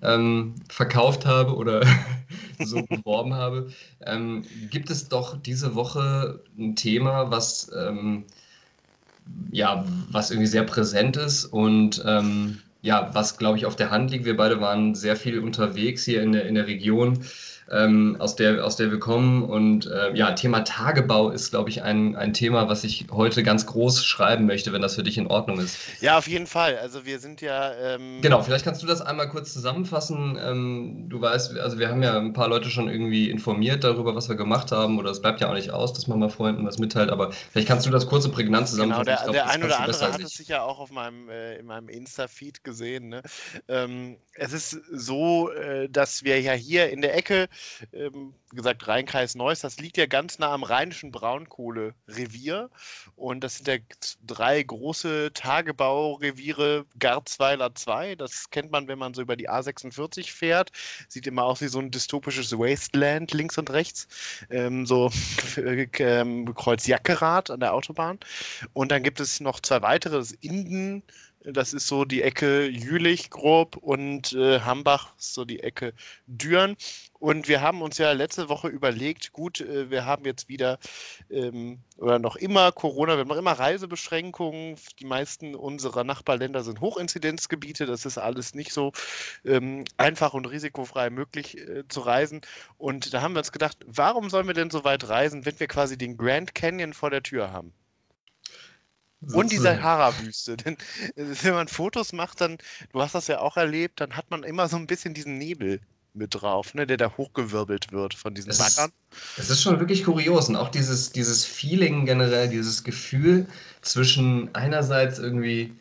ähm, 0.00 0.54
verkauft 0.68 1.26
habe 1.26 1.56
oder 1.56 1.82
so 2.60 2.82
beworben 2.82 3.34
habe, 3.34 3.72
ähm, 4.06 4.44
gibt 4.70 4.90
es 4.90 5.08
doch 5.08 5.36
diese 5.36 5.74
Woche 5.74 6.40
ein 6.56 6.76
Thema, 6.76 7.32
was 7.32 7.68
ähm, 7.76 8.26
ja, 9.50 9.84
was 10.10 10.30
irgendwie 10.30 10.48
sehr 10.48 10.64
präsent 10.64 11.16
ist 11.16 11.44
und 11.46 12.02
ähm, 12.06 12.58
ja, 12.82 13.10
was 13.14 13.38
glaube 13.38 13.58
ich 13.58 13.66
auf 13.66 13.76
der 13.76 13.90
Hand 13.90 14.10
liegt. 14.10 14.24
Wir 14.24 14.36
beide 14.36 14.60
waren 14.60 14.94
sehr 14.94 15.16
viel 15.16 15.38
unterwegs 15.40 16.04
hier 16.04 16.22
in 16.22 16.32
der, 16.32 16.46
in 16.46 16.54
der 16.54 16.66
Region 16.66 17.24
ähm, 17.70 18.16
aus, 18.18 18.36
der, 18.36 18.64
aus 18.64 18.76
der 18.76 18.90
wir 18.90 18.98
kommen. 18.98 19.42
Und 19.42 19.86
äh, 19.86 20.14
ja, 20.14 20.32
Thema 20.32 20.60
Tagebau 20.60 21.30
ist, 21.30 21.50
glaube 21.50 21.70
ich, 21.70 21.82
ein, 21.82 22.16
ein 22.16 22.32
Thema, 22.32 22.68
was 22.68 22.84
ich 22.84 23.06
heute 23.10 23.42
ganz 23.42 23.66
groß 23.66 24.04
schreiben 24.04 24.46
möchte, 24.46 24.72
wenn 24.72 24.82
das 24.82 24.94
für 24.94 25.02
dich 25.02 25.18
in 25.18 25.26
Ordnung 25.26 25.58
ist. 25.58 25.76
Ja, 26.00 26.18
auf 26.18 26.28
jeden 26.28 26.46
Fall. 26.46 26.78
Also 26.78 27.04
wir 27.04 27.18
sind 27.18 27.40
ja. 27.40 27.72
Ähm 27.74 28.20
genau, 28.22 28.42
vielleicht 28.42 28.64
kannst 28.64 28.82
du 28.82 28.86
das 28.86 29.00
einmal 29.00 29.28
kurz 29.28 29.52
zusammenfassen. 29.52 30.38
Ähm, 30.42 31.06
du 31.08 31.20
weißt, 31.20 31.58
also 31.58 31.78
wir 31.78 31.88
haben 31.88 32.02
ja 32.02 32.18
ein 32.18 32.32
paar 32.32 32.48
Leute 32.48 32.70
schon 32.70 32.88
irgendwie 32.88 33.30
informiert 33.30 33.84
darüber, 33.84 34.14
was 34.14 34.28
wir 34.28 34.36
gemacht 34.36 34.72
haben. 34.72 34.98
Oder 34.98 35.10
es 35.10 35.20
bleibt 35.20 35.40
ja 35.40 35.48
auch 35.48 35.54
nicht 35.54 35.70
aus, 35.70 35.92
dass 35.92 36.06
man 36.06 36.18
mal 36.18 36.28
Freunden 36.30 36.66
was 36.66 36.78
mitteilt. 36.78 37.10
Aber 37.10 37.32
vielleicht 37.32 37.68
kannst 37.68 37.86
du 37.86 37.90
das 37.90 38.06
kurze 38.06 38.28
prägnant 38.28 38.68
zusammenfassen. 38.68 39.04
Genau, 39.06 39.16
der, 39.16 39.24
glaub, 39.24 39.34
der 39.34 39.48
ein 39.48 39.64
oder 39.64 39.80
andere 39.80 40.12
hat 40.12 40.20
es 40.20 40.34
sicher 40.34 40.64
auch 40.64 40.78
auf 40.78 40.90
meinem, 40.90 41.28
äh, 41.28 41.56
in 41.56 41.66
meinem 41.66 41.88
Insta-Feed 41.88 42.62
gesehen. 42.64 43.08
Ne? 43.08 43.22
Ähm, 43.68 44.16
es 44.38 44.52
ist 44.52 44.70
so, 44.90 45.50
äh, 45.50 45.88
dass 45.88 46.24
wir 46.24 46.40
ja 46.40 46.52
hier 46.52 46.90
in 46.90 47.02
der 47.02 47.14
Ecke 47.14 47.48
ähm, 47.92 48.34
wie 48.52 48.56
gesagt, 48.56 48.86
Rheinkreis 48.86 49.34
Neuss, 49.34 49.60
das 49.60 49.78
liegt 49.78 49.96
ja 49.96 50.06
ganz 50.06 50.38
nah 50.38 50.52
am 50.52 50.62
rheinischen 50.62 51.10
Braunkohlerevier. 51.10 52.70
Und 53.16 53.42
das 53.42 53.56
sind 53.56 53.68
ja 53.68 53.76
drei 54.24 54.62
große 54.62 55.32
Tagebaureviere, 55.34 56.86
Garzweiler 56.98 57.74
2. 57.74 58.14
Das 58.14 58.48
kennt 58.50 58.70
man, 58.70 58.86
wenn 58.86 58.98
man 58.98 59.14
so 59.14 59.22
über 59.22 59.36
die 59.36 59.50
A46 59.50 60.32
fährt. 60.32 60.70
Sieht 61.08 61.26
immer 61.26 61.44
aus 61.44 61.60
wie 61.60 61.68
so 61.68 61.80
ein 61.80 61.90
dystopisches 61.90 62.52
Wasteland 62.52 63.34
links 63.34 63.58
und 63.58 63.70
rechts. 63.70 64.06
Ähm, 64.48 64.86
so 64.86 65.10
ähm, 65.98 66.54
Kreuz 66.54 66.86
Jackerad 66.86 67.50
an 67.50 67.60
der 67.60 67.74
Autobahn. 67.74 68.18
Und 68.72 68.92
dann 68.92 69.02
gibt 69.02 69.18
es 69.18 69.40
noch 69.40 69.58
zwei 69.60 69.82
weitere, 69.82 70.16
das 70.16 70.32
Inden 70.32 71.02
das 71.52 71.72
ist 71.72 71.86
so 71.86 72.04
die 72.04 72.22
Ecke 72.22 72.66
Jülich 72.66 73.30
grob 73.30 73.76
und 73.76 74.32
äh, 74.32 74.60
Hambach 74.60 75.12
so 75.16 75.44
die 75.44 75.60
Ecke 75.60 75.92
Düren. 76.26 76.76
Und 77.18 77.48
wir 77.48 77.60
haben 77.60 77.82
uns 77.82 77.98
ja 77.98 78.12
letzte 78.12 78.48
Woche 78.48 78.68
überlegt, 78.68 79.32
gut, 79.32 79.60
äh, 79.60 79.90
wir 79.90 80.04
haben 80.04 80.24
jetzt 80.24 80.48
wieder 80.48 80.78
ähm, 81.30 81.78
oder 81.98 82.18
noch 82.18 82.36
immer 82.36 82.72
Corona, 82.72 83.14
wir 83.14 83.20
haben 83.20 83.28
noch 83.28 83.36
immer 83.36 83.52
Reisebeschränkungen. 83.52 84.76
Die 84.98 85.06
meisten 85.06 85.54
unserer 85.54 86.04
Nachbarländer 86.04 86.62
sind 86.62 86.80
Hochinzidenzgebiete. 86.80 87.86
Das 87.86 88.04
ist 88.06 88.18
alles 88.18 88.54
nicht 88.54 88.72
so 88.72 88.92
ähm, 89.44 89.84
einfach 89.96 90.34
und 90.34 90.46
risikofrei 90.46 91.10
möglich 91.10 91.56
äh, 91.58 91.84
zu 91.88 92.00
reisen. 92.00 92.40
Und 92.76 93.14
da 93.14 93.22
haben 93.22 93.34
wir 93.34 93.38
uns 93.38 93.52
gedacht, 93.52 93.78
warum 93.86 94.30
sollen 94.30 94.48
wir 94.48 94.54
denn 94.54 94.70
so 94.70 94.84
weit 94.84 95.08
reisen, 95.08 95.46
wenn 95.46 95.60
wir 95.60 95.68
quasi 95.68 95.96
den 95.96 96.16
Grand 96.16 96.54
Canyon 96.54 96.92
vor 96.92 97.10
der 97.10 97.22
Tür 97.22 97.52
haben? 97.52 97.72
Und 99.20 99.50
die 99.50 99.58
Sahara-Wüste. 99.58 100.56
Denn 100.64 100.74
äh, 101.16 101.24
wenn 101.42 101.54
man 101.54 101.68
Fotos 101.68 102.12
macht, 102.12 102.40
dann, 102.40 102.58
du 102.92 103.00
hast 103.00 103.14
das 103.14 103.26
ja 103.28 103.40
auch 103.40 103.56
erlebt, 103.56 104.00
dann 104.00 104.16
hat 104.16 104.30
man 104.30 104.42
immer 104.42 104.68
so 104.68 104.76
ein 104.76 104.86
bisschen 104.86 105.14
diesen 105.14 105.38
Nebel 105.38 105.80
mit 106.16 106.34
drauf, 106.34 106.74
ne, 106.74 106.86
der 106.86 106.96
da 106.96 107.16
hochgewirbelt 107.16 107.92
wird 107.92 108.14
von 108.14 108.34
diesen 108.34 108.50
es 108.50 108.58
Baggern. 108.58 108.90
Es 109.36 109.50
ist 109.50 109.62
schon 109.62 109.78
wirklich 109.78 110.04
kurios 110.04 110.48
und 110.48 110.56
auch 110.56 110.70
dieses, 110.70 111.12
dieses 111.12 111.44
Feeling 111.44 112.06
generell, 112.06 112.48
dieses 112.48 112.84
Gefühl 112.84 113.46
zwischen 113.82 114.54
einerseits 114.54 115.18
irgendwie 115.18 115.74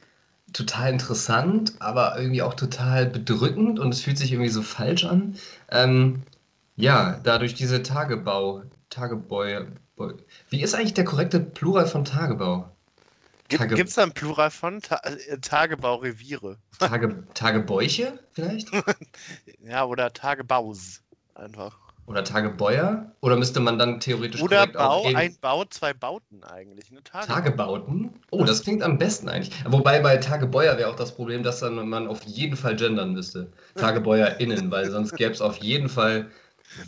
total 0.54 0.92
interessant, 0.92 1.74
aber 1.80 2.18
irgendwie 2.18 2.42
auch 2.42 2.54
total 2.54 3.06
bedrückend 3.06 3.80
und 3.80 3.94
es 3.94 4.02
fühlt 4.02 4.18
sich 4.18 4.32
irgendwie 4.32 4.52
so 4.52 4.62
falsch 4.62 5.06
an. 5.06 5.38
Ähm, 5.72 6.24
ja, 6.76 7.20
dadurch 7.24 7.54
diese 7.54 7.84
Tagebau, 7.84 8.64
Tagebäu. 8.90 9.66
Wie 10.50 10.62
ist 10.62 10.76
eigentlich 10.76 10.94
der 10.94 11.06
korrekte 11.06 11.40
Plural 11.40 11.88
von 11.88 12.04
Tagebau? 12.06 12.75
Gibt 13.48 13.90
es 13.90 13.96
da 13.96 14.04
ein 14.04 14.14
Plural 14.14 14.50
von 14.50 14.82
Ta 14.82 15.02
äh, 15.04 15.38
Tagebaureviere? 15.40 16.58
Tage, 16.80 17.24
Tagebäuche 17.34 18.20
vielleicht? 18.32 18.70
ja, 19.60 19.86
oder 19.86 20.12
Tagebaus 20.12 21.02
einfach. 21.36 21.78
Oder 22.08 22.24
Tagebäuer? 22.24 23.12
Oder 23.22 23.36
müsste 23.36 23.60
man 23.60 23.80
dann 23.80 24.00
theoretisch 24.00 24.42
Oder 24.42 24.68
Bau, 24.68 25.08
ein 25.16 25.36
Bau, 25.42 25.66
zwei 25.66 25.94
Bauten 25.94 26.44
eigentlich. 26.44 26.92
Ne? 26.92 27.04
Tage 27.04 27.28
Tagebauten? 27.28 28.20
Oh, 28.30 28.44
das 28.44 28.62
klingt 28.64 28.84
am 28.84 29.00
besten 29.00 29.28
eigentlich. 29.28 29.52
Wobei 29.66 30.00
bei 30.02 30.18
Tagebäuer 30.18 30.78
wäre 30.78 30.90
auch 30.90 30.96
das 30.96 31.16
Problem, 31.16 31.42
dass 31.42 31.62
dann 31.62 31.88
man 31.90 32.08
auf 32.08 32.24
jeden 32.24 32.58
Fall 32.58 32.76
gendern 32.76 33.14
müsste. 33.14 33.52
TagebäuerInnen, 33.76 34.70
weil 34.70 34.90
sonst 34.92 35.16
gäbe 35.16 35.34
es 35.34 35.42
auf 35.42 35.58
jeden 35.58 35.90
Fall 35.90 36.30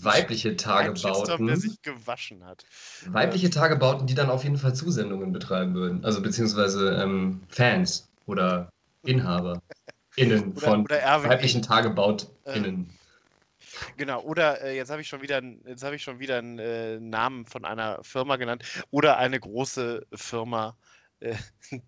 weibliche 0.02 0.56
Tagebauten. 0.56 1.48
der 1.48 1.58
sich 1.58 1.82
gewaschen 1.82 2.46
hat. 2.46 2.66
Weibliche 3.08 3.50
Tagebauten, 3.50 4.08
die 4.08 4.16
dann 4.16 4.30
auf 4.30 4.44
jeden 4.44 4.58
Fall 4.58 4.76
Zusendungen 4.76 5.32
betreiben 5.32 5.74
würden. 5.74 6.04
Also 6.04 6.22
beziehungsweise 6.22 6.96
ähm, 7.02 7.42
Fans 7.50 8.10
oder 8.26 8.70
Inhaber. 9.04 9.62
Innen 10.16 10.54
oder, 10.54 10.62
von 10.62 10.82
oder 10.82 11.24
weiblichen 11.24 11.62
TagebautInnen. 11.62 12.90
Äh, 12.90 13.98
genau, 13.98 14.22
oder 14.24 14.64
äh, 14.64 14.76
jetzt 14.76 14.90
habe 14.90 15.02
ich 15.02 15.08
schon 15.08 15.22
wieder, 15.22 15.42
jetzt 15.68 15.84
habe 15.84 15.96
ich 15.96 16.02
schon 16.02 16.20
wieder 16.20 16.40
einen 16.40 16.58
äh, 16.58 17.00
Namen 17.00 17.46
von 17.46 17.66
einer 17.66 18.04
Firma 18.04 18.38
genannt. 18.38 18.64
Oder 18.90 19.18
eine 19.18 19.40
große 19.40 20.08
Firma 20.14 20.76
äh, 21.20 21.36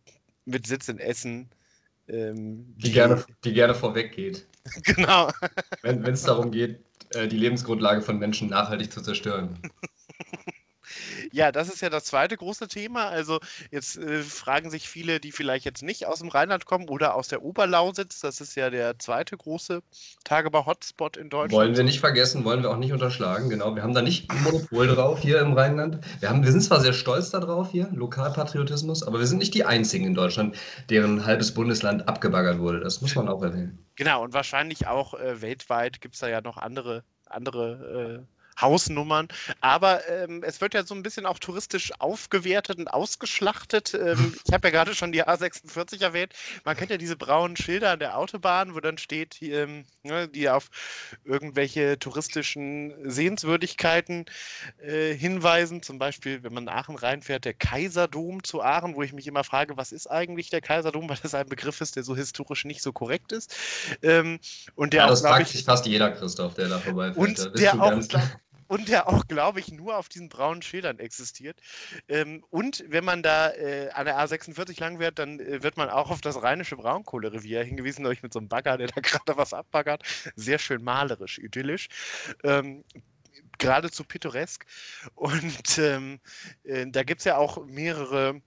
mit 0.46 0.68
Sitz 0.68 0.90
in 0.90 1.00
Essen, 1.00 1.50
Ähm, 2.08 2.76
die, 2.78 2.84
die, 2.84 2.92
gerne, 2.92 3.24
die 3.44 3.54
gerne 3.54 3.76
vorweg 3.76 4.12
geht. 4.14 4.46
Genau. 4.84 5.32
Wenn 5.82 6.04
es 6.04 6.24
darum 6.24 6.52
geht, 6.52 6.84
die 7.14 7.38
Lebensgrundlage 7.38 8.02
von 8.02 8.20
Menschen 8.20 8.50
nachhaltig 8.50 8.92
zu 8.92 9.02
zerstören. 9.02 9.58
Ja, 11.32 11.52
das 11.52 11.70
ist 11.70 11.82
ja 11.82 11.90
das 11.90 12.06
zweite 12.06 12.38
große 12.38 12.68
Thema. 12.68 13.08
Also 13.08 13.40
jetzt 13.72 13.98
äh, 13.98 14.22
fragen 14.22 14.70
sich 14.70 14.90
viele, 14.90 15.20
die 15.20 15.32
vielleicht 15.32 15.66
jetzt 15.66 15.84
nicht 15.84 16.06
aus 16.06 16.20
dem 16.20 16.30
Rheinland 16.30 16.66
kommen 16.66 16.90
oder 16.90 17.16
aus 17.16 17.28
der 17.28 17.44
Oberlausitz. 17.44 18.20
Das 18.22 18.42
ist 18.42 18.56
ja 18.56 18.70
der 18.70 18.98
zweite 19.00 19.38
große 19.38 19.82
Tagebau-Hotspot 20.24 21.18
in 21.18 21.30
Deutschland. 21.30 21.54
Wollen 21.54 21.76
wir 21.76 21.84
nicht 21.84 22.00
vergessen, 22.00 22.46
wollen 22.46 22.64
wir 22.64 22.72
auch 22.72 22.78
nicht 22.78 22.94
unterschlagen. 22.94 23.50
Genau, 23.50 23.76
wir 23.76 23.84
haben 23.84 23.94
da 23.94 24.02
nicht 24.02 24.30
ein 24.30 24.42
Monopol 24.44 24.88
drauf 24.88 25.20
hier 25.20 25.40
im 25.40 25.54
Rheinland. 25.54 26.00
Wir, 26.20 26.30
haben, 26.30 26.44
wir 26.44 26.52
sind 26.52 26.62
zwar 26.62 26.82
sehr 26.82 26.94
stolz 26.94 27.30
darauf 27.30 27.72
hier, 27.72 27.90
Lokalpatriotismus, 27.94 29.04
aber 29.04 29.20
wir 29.20 29.28
sind 29.28 29.40
nicht 29.40 29.54
die 29.54 29.66
einzigen 29.66 30.06
in 30.06 30.14
Deutschland, 30.16 30.56
deren 30.90 31.26
halbes 31.26 31.54
Bundesland 31.54 32.08
abgebaggert 32.08 32.60
wurde. 32.60 32.80
Das 32.80 33.02
muss 33.02 33.16
man 33.16 33.28
auch 33.30 33.44
erwähnen. 33.44 33.78
Genau, 33.96 34.24
und 34.24 34.34
wahrscheinlich 34.34 34.88
auch 34.88 35.14
äh, 35.14 35.42
weltweit 35.42 36.02
gibt 36.02 36.16
es 36.16 36.22
da 36.22 36.30
ja 36.30 36.42
noch 36.42 36.58
andere 36.58 37.04
andere 37.30 38.26
äh, 38.26 38.39
Hausnummern. 38.62 39.28
Aber 39.62 40.08
ähm, 40.10 40.44
es 40.44 40.62
wird 40.62 40.74
ja 40.74 40.84
so 40.84 40.96
ein 40.96 41.04
bisschen 41.04 41.26
auch 41.26 41.40
touristisch 41.40 41.92
aufgewertet 42.00 42.80
und 42.80 42.88
ausgeschlachtet. 42.88 43.94
Ähm, 43.94 44.36
ich 44.46 44.54
habe 44.54 44.68
ja 44.68 44.72
gerade 44.72 44.96
schon 44.96 45.12
die 45.12 45.24
A46 45.24 46.02
erwähnt. 46.02 46.34
Man 46.66 46.76
kennt 46.76 46.92
ja 46.92 46.98
diese 46.98 47.16
braunen 47.16 47.56
Schilder 47.56 47.92
an 47.92 48.00
der 48.00 48.18
Autobahn, 48.18 48.74
wo 48.74 48.80
dann 48.80 48.98
steht, 48.98 49.42
ähm, 49.42 49.86
ne, 50.04 50.28
die 50.28 50.50
auf 50.50 50.70
irgendwelche 51.24 52.00
touristischen 52.00 52.94
Sehenswürdigkeiten 53.10 54.26
äh, 54.82 55.14
hinweisen. 55.14 55.84
Zum 55.84 56.00
Beispiel, 56.00 56.44
wenn 56.44 56.54
man 56.54 56.66
nach 56.66 56.80
Aachen 56.80 56.96
reinfährt, 56.96 57.46
der 57.46 57.54
Kaiserdom 57.54 58.44
zu 58.44 58.62
Aachen, 58.62 58.96
wo 58.96 59.04
ich 59.04 59.12
mich 59.12 59.28
immer 59.28 59.44
frage, 59.44 59.76
was 59.76 59.92
ist 59.92 60.08
eigentlich 60.08 60.50
der 60.50 60.62
Kaiserdom, 60.62 61.10
weil 61.10 61.18
das 61.22 61.34
ein 61.36 61.48
Begriff 61.48 61.82
ist, 61.82 61.96
der 61.96 62.04
so 62.04 62.16
historisch 62.16 62.66
nicht 62.66 62.82
so 62.82 62.94
korrekt 62.94 63.32
ist. 63.32 63.54
Ähm, 64.02 64.40
und 64.76 64.94
der 64.94 65.04
ja, 65.04 65.08
das 65.08 65.24
auch, 65.26 65.30
fragt 65.30 65.50
sich 65.50 65.64
fast 65.64 65.86
jeder 65.86 66.12
Christoph, 66.12 66.54
der 66.54 66.70
da 66.70 66.80
vorbeifährt. 66.80 67.18
Und 67.18 67.60
der 67.60 67.82
auch, 67.82 68.02
und 68.70 68.88
der 68.88 69.10
auch, 69.10 69.28
glaube 69.28 69.60
ich, 69.60 69.72
nur 69.72 69.98
auf 69.98 70.10
diesen 70.10 70.30
braunen 70.30 70.62
Schildern 70.62 71.00
existiert. 71.00 71.60
Ähm, 72.08 72.46
und 72.52 72.86
wenn 72.88 73.04
man 73.04 73.24
da 73.24 73.50
äh, 73.50 73.90
an 73.90 74.06
der 74.06 74.18
A46 74.20 74.80
lang 74.80 75.00
wird, 75.00 75.18
dann 75.18 75.40
äh, 75.40 75.64
wird 75.64 75.76
man 75.76 75.90
auch 75.90 76.12
auf 76.12 76.22
das 76.22 76.42
rheinische 76.42 76.78
Braunkohlerevier 76.78 77.64
hingewiesen, 77.64 78.06
euch 78.06 78.22
mit 78.22 78.32
so 78.32 78.40
einem 78.40 78.48
Bagger, 78.48 78.78
der 78.78 78.88
da 78.88 79.02
gerade 79.02 79.36
was 79.38 79.54
abbaggert. 79.54 80.04
Sehr 80.36 80.60
schön 80.60 80.84
malerisch, 80.84 81.40
idyllisch. 81.40 81.90
Ähm, 82.44 82.84
geradezu 83.58 84.04
pittoresk. 84.04 84.66
Und 85.16 85.80
ähm, 85.80 86.20
äh, 86.64 86.86
da 86.88 87.02
gibt 87.04 87.22
es 87.22 87.26
ja 87.26 87.38
auch 87.38 87.66
mehrere 87.66 88.40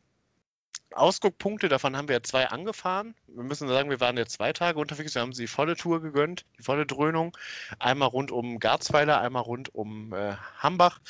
Ausguckpunkte, 0.95 1.69
davon 1.69 1.97
haben 1.97 2.09
wir 2.09 2.17
ja 2.17 2.23
zwei 2.23 2.49
angefahren. 2.49 3.15
Wir 3.27 3.45
müssen 3.45 3.69
sagen, 3.69 3.91
wir 3.91 4.01
waren 4.01 4.17
jetzt 4.17 4.33
zwei 4.33 4.53
Tage 4.53 4.79
unterwegs. 4.79 5.15
Wir 5.15 5.23
haben 5.23 5.33
sie 5.33 5.45
die 5.45 5.49
volle 5.49 5.77
Tour 5.77 6.01
gegönnt, 6.01 6.45
die 6.59 6.63
volle 6.63 6.87
Dröhnung. 6.87 7.37
Einmal 7.79 8.09
rund 8.09 8.31
um 8.31 8.59
Garzweiler, 8.59 9.21
einmal 9.21 9.43
rund 9.43 9.75
um 9.75 10.13
äh, 10.13 10.37
Hambach. 10.59 11.01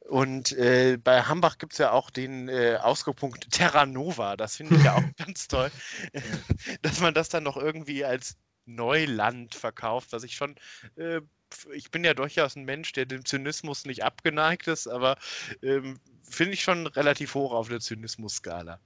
Und 0.00 0.52
äh, 0.52 0.98
bei 1.02 1.22
Hambach 1.22 1.58
gibt 1.58 1.72
es 1.72 1.78
ja 1.78 1.90
auch 1.90 2.10
den 2.10 2.48
äh, 2.48 2.78
Ausguckpunkt 2.80 3.50
Terra 3.50 3.86
Nova. 3.86 4.36
Das 4.36 4.56
finde 4.56 4.76
ich 4.76 4.84
ja 4.84 4.94
auch 4.94 5.02
ganz 5.18 5.48
toll, 5.48 5.70
dass 6.82 7.00
man 7.00 7.14
das 7.14 7.28
dann 7.28 7.42
noch 7.42 7.56
irgendwie 7.56 8.04
als 8.04 8.36
Neuland 8.66 9.54
verkauft, 9.54 10.12
was 10.12 10.22
ich 10.22 10.36
schon 10.36 10.56
äh, 10.96 11.20
ich 11.72 11.90
bin 11.90 12.04
ja 12.04 12.14
durchaus 12.14 12.56
ein 12.56 12.64
Mensch, 12.64 12.92
der 12.92 13.06
dem 13.06 13.24
Zynismus 13.24 13.84
nicht 13.84 14.04
abgeneigt 14.04 14.66
ist, 14.66 14.86
aber 14.86 15.16
ähm, 15.62 15.98
finde 16.22 16.54
ich 16.54 16.62
schon 16.62 16.86
relativ 16.86 17.34
hoch 17.34 17.52
auf 17.52 17.68
der 17.68 17.80
Zynismus-Skala. 17.80 18.80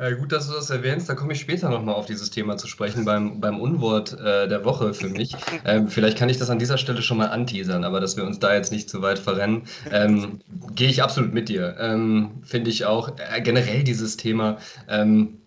Ja, 0.00 0.12
gut, 0.12 0.30
dass 0.30 0.46
du 0.46 0.54
das 0.54 0.70
erwähnst. 0.70 1.08
Da 1.08 1.14
komme 1.14 1.32
ich 1.32 1.40
später 1.40 1.70
nochmal 1.70 1.96
auf 1.96 2.06
dieses 2.06 2.30
Thema 2.30 2.56
zu 2.56 2.68
sprechen 2.68 3.04
beim, 3.04 3.40
beim 3.40 3.60
Unwort 3.60 4.12
äh, 4.12 4.46
der 4.46 4.64
Woche 4.64 4.94
für 4.94 5.08
mich. 5.08 5.34
Ähm, 5.64 5.88
vielleicht 5.88 6.16
kann 6.16 6.28
ich 6.28 6.38
das 6.38 6.50
an 6.50 6.60
dieser 6.60 6.78
Stelle 6.78 7.02
schon 7.02 7.16
mal 7.18 7.30
anteasern, 7.30 7.82
aber 7.82 7.98
dass 7.98 8.16
wir 8.16 8.24
uns 8.24 8.38
da 8.38 8.54
jetzt 8.54 8.70
nicht 8.70 8.88
zu 8.88 9.02
weit 9.02 9.18
verrennen, 9.18 9.62
ähm, 9.90 10.40
gehe 10.76 10.88
ich 10.88 11.02
absolut 11.02 11.34
mit 11.34 11.48
dir. 11.48 11.76
Ähm, 11.80 12.30
Finde 12.44 12.70
ich 12.70 12.84
auch 12.84 13.10
äh, 13.18 13.40
generell 13.40 13.82
dieses 13.82 14.16
Thema. 14.16 14.58
Ähm, 14.88 15.38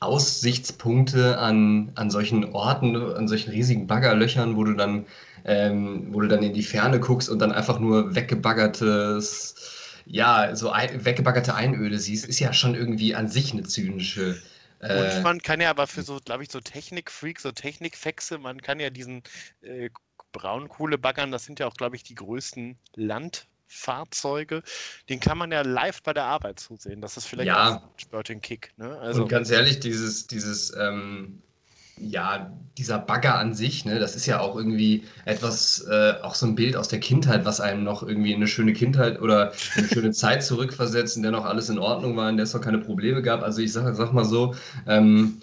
Aussichtspunkte 0.00 1.38
an, 1.38 1.92
an 1.94 2.10
solchen 2.10 2.44
Orten, 2.52 2.96
an 2.96 3.26
solchen 3.26 3.52
riesigen 3.52 3.86
Baggerlöchern, 3.86 4.54
wo 4.56 4.64
du 4.64 4.74
dann, 4.74 5.06
ähm, 5.46 6.08
wo 6.10 6.20
du 6.20 6.28
dann 6.28 6.42
in 6.42 6.52
die 6.52 6.62
Ferne 6.62 7.00
guckst 7.00 7.30
und 7.30 7.38
dann 7.38 7.52
einfach 7.52 7.78
nur 7.80 8.14
weggebaggertes 8.14 9.54
ja, 10.06 10.54
so 10.54 10.70
ein, 10.70 11.04
weggebaggerte 11.04 11.54
Einöde 11.54 11.98
siehst, 11.98 12.26
ist 12.26 12.38
ja 12.38 12.52
schon 12.52 12.74
irgendwie 12.74 13.14
an 13.14 13.28
sich 13.28 13.52
eine 13.52 13.62
zynische. 13.62 14.40
Äh, 14.80 15.16
und 15.16 15.22
man 15.22 15.40
kann 15.40 15.60
ja 15.60 15.70
aber 15.70 15.86
für 15.86 16.02
so, 16.02 16.18
glaube 16.24 16.42
ich, 16.42 16.50
so 16.50 16.60
Technikfreaks, 16.60 17.42
so 17.42 17.52
Technikfexe, 17.52 18.38
man 18.38 18.60
kann 18.60 18.80
ja 18.80 18.90
diesen 18.90 19.22
äh, 19.62 19.90
Braunkohlebaggern, 20.32 21.30
das 21.30 21.44
sind 21.44 21.60
ja 21.60 21.66
auch, 21.66 21.74
glaube 21.74 21.96
ich, 21.96 22.02
die 22.02 22.14
größten 22.14 22.76
Landfahrzeuge, 22.94 24.62
den 25.08 25.20
kann 25.20 25.38
man 25.38 25.50
ja 25.52 25.62
live 25.62 26.02
bei 26.02 26.12
der 26.12 26.24
Arbeit 26.24 26.60
zusehen. 26.60 27.00
Das 27.00 27.16
ist 27.16 27.26
vielleicht 27.26 27.48
ja. 27.48 27.76
ein 27.76 27.80
Sporting-Kick. 27.96 28.72
Ne? 28.76 28.98
Also, 28.98 29.22
und 29.22 29.28
ganz 29.28 29.50
ehrlich, 29.50 29.80
dieses, 29.80 30.26
dieses 30.26 30.74
ähm, 30.76 31.40
ja, 31.98 32.52
dieser 32.76 32.98
Bagger 32.98 33.38
an 33.38 33.54
sich, 33.54 33.84
ne, 33.84 33.98
das 34.00 34.16
ist 34.16 34.26
ja 34.26 34.40
auch 34.40 34.56
irgendwie 34.56 35.04
etwas, 35.26 35.86
äh, 35.88 36.14
auch 36.22 36.34
so 36.34 36.46
ein 36.46 36.56
Bild 36.56 36.76
aus 36.76 36.88
der 36.88 36.98
Kindheit, 36.98 37.44
was 37.44 37.60
einem 37.60 37.84
noch 37.84 38.02
irgendwie 38.02 38.32
in 38.32 38.36
eine 38.36 38.48
schöne 38.48 38.72
Kindheit 38.72 39.20
oder 39.20 39.52
eine 39.76 39.88
schöne 39.88 40.10
Zeit 40.12 40.42
zurückversetzt, 40.42 41.16
in 41.16 41.22
der 41.22 41.30
noch 41.30 41.44
alles 41.44 41.68
in 41.68 41.78
Ordnung 41.78 42.16
war, 42.16 42.28
in 42.28 42.36
der 42.36 42.44
es 42.44 42.54
noch 42.54 42.60
keine 42.60 42.78
Probleme 42.78 43.22
gab. 43.22 43.42
Also 43.42 43.62
ich 43.62 43.72
sag, 43.72 43.94
sag 43.94 44.12
mal 44.12 44.24
so, 44.24 44.54
ähm, 44.88 45.40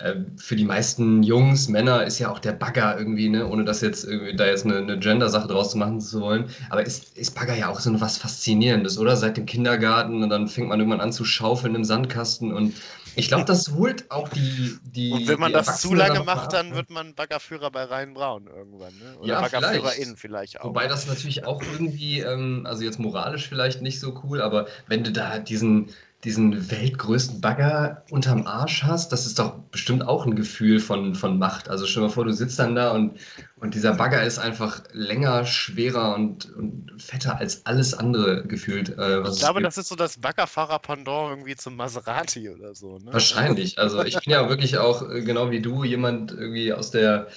äh, 0.00 0.14
für 0.36 0.56
die 0.56 0.64
meisten 0.64 1.22
Jungs, 1.22 1.68
Männer 1.68 2.04
ist 2.04 2.18
ja 2.18 2.30
auch 2.30 2.38
der 2.38 2.52
Bagger 2.52 2.98
irgendwie, 2.98 3.28
ne, 3.28 3.46
ohne 3.46 3.64
das 3.64 3.82
jetzt 3.82 4.04
irgendwie 4.04 4.34
da 4.34 4.46
jetzt 4.46 4.64
eine, 4.64 4.78
eine 4.78 4.98
Gender-Sache 4.98 5.48
draus 5.48 5.72
zu 5.72 5.78
machen 5.78 6.00
zu 6.00 6.20
wollen. 6.22 6.46
Aber 6.70 6.84
ist, 6.84 7.16
ist 7.18 7.34
Bagger 7.34 7.54
ja 7.54 7.68
auch 7.68 7.80
so 7.80 8.00
was 8.00 8.16
Faszinierendes, 8.16 8.98
oder? 8.98 9.16
Seit 9.16 9.36
dem 9.36 9.44
Kindergarten 9.44 10.22
und 10.22 10.30
dann 10.30 10.48
fängt 10.48 10.68
man 10.68 10.78
irgendwann 10.78 11.02
an 11.02 11.12
zu 11.12 11.24
schaufeln 11.26 11.74
im 11.74 11.84
Sandkasten 11.84 12.52
und 12.52 12.74
ich 13.16 13.28
glaube, 13.28 13.44
das 13.44 13.72
holt 13.72 14.10
auch 14.10 14.28
die, 14.28 14.78
die. 14.82 15.12
Und 15.12 15.28
wenn 15.28 15.40
man 15.40 15.52
das 15.52 15.80
zu 15.80 15.94
lange 15.94 16.22
macht, 16.22 16.52
dann 16.52 16.74
wird 16.74 16.90
man 16.90 17.14
Baggerführer 17.14 17.70
bei 17.70 17.84
Rhein-Braun 17.84 18.46
irgendwann. 18.46 18.92
Ne? 18.98 19.18
Oder 19.18 19.28
ja, 19.28 19.40
Baggerführerin 19.40 20.16
vielleicht. 20.16 20.18
vielleicht 20.18 20.60
auch. 20.60 20.66
Wobei 20.66 20.86
das 20.86 21.06
natürlich 21.06 21.44
auch 21.44 21.62
irgendwie, 21.62 22.20
ähm, 22.20 22.66
also 22.66 22.84
jetzt 22.84 22.98
moralisch 22.98 23.48
vielleicht 23.48 23.82
nicht 23.82 24.00
so 24.00 24.20
cool, 24.24 24.40
aber 24.40 24.66
wenn 24.86 25.04
du 25.04 25.12
da 25.12 25.38
diesen 25.38 25.90
diesen 26.24 26.70
weltgrößten 26.70 27.40
Bagger 27.40 28.04
unterm 28.10 28.46
Arsch 28.46 28.82
hast, 28.82 29.10
das 29.10 29.24
ist 29.24 29.38
doch 29.38 29.54
bestimmt 29.70 30.06
auch 30.06 30.26
ein 30.26 30.36
Gefühl 30.36 30.78
von, 30.78 31.14
von 31.14 31.38
Macht. 31.38 31.70
Also 31.70 31.86
stell 31.86 32.02
dir 32.02 32.08
mal 32.08 32.12
vor, 32.12 32.26
du 32.26 32.32
sitzt 32.32 32.58
dann 32.58 32.74
da 32.74 32.90
und, 32.90 33.18
und 33.56 33.74
dieser 33.74 33.94
Bagger 33.94 34.22
ist 34.22 34.38
einfach 34.38 34.82
länger, 34.92 35.46
schwerer 35.46 36.14
und, 36.14 36.54
und 36.54 36.92
fetter 36.98 37.38
als 37.38 37.64
alles 37.64 37.94
andere 37.94 38.44
gefühlt. 38.44 38.98
Äh, 38.98 39.22
ich 39.28 39.38
glaube, 39.38 39.62
das 39.62 39.78
ist 39.78 39.88
so 39.88 39.96
das 39.96 40.18
Baggerfahrer-Pendant 40.18 41.30
irgendwie 41.30 41.56
zum 41.56 41.76
Maserati 41.76 42.50
oder 42.50 42.74
so. 42.74 42.98
Ne? 42.98 43.12
Wahrscheinlich. 43.12 43.78
Also 43.78 44.04
ich 44.04 44.20
bin 44.20 44.32
ja 44.32 44.46
wirklich 44.50 44.76
auch, 44.76 45.08
äh, 45.08 45.22
genau 45.22 45.50
wie 45.50 45.62
du, 45.62 45.84
jemand 45.84 46.32
irgendwie 46.32 46.74
aus 46.74 46.90
der 46.90 47.28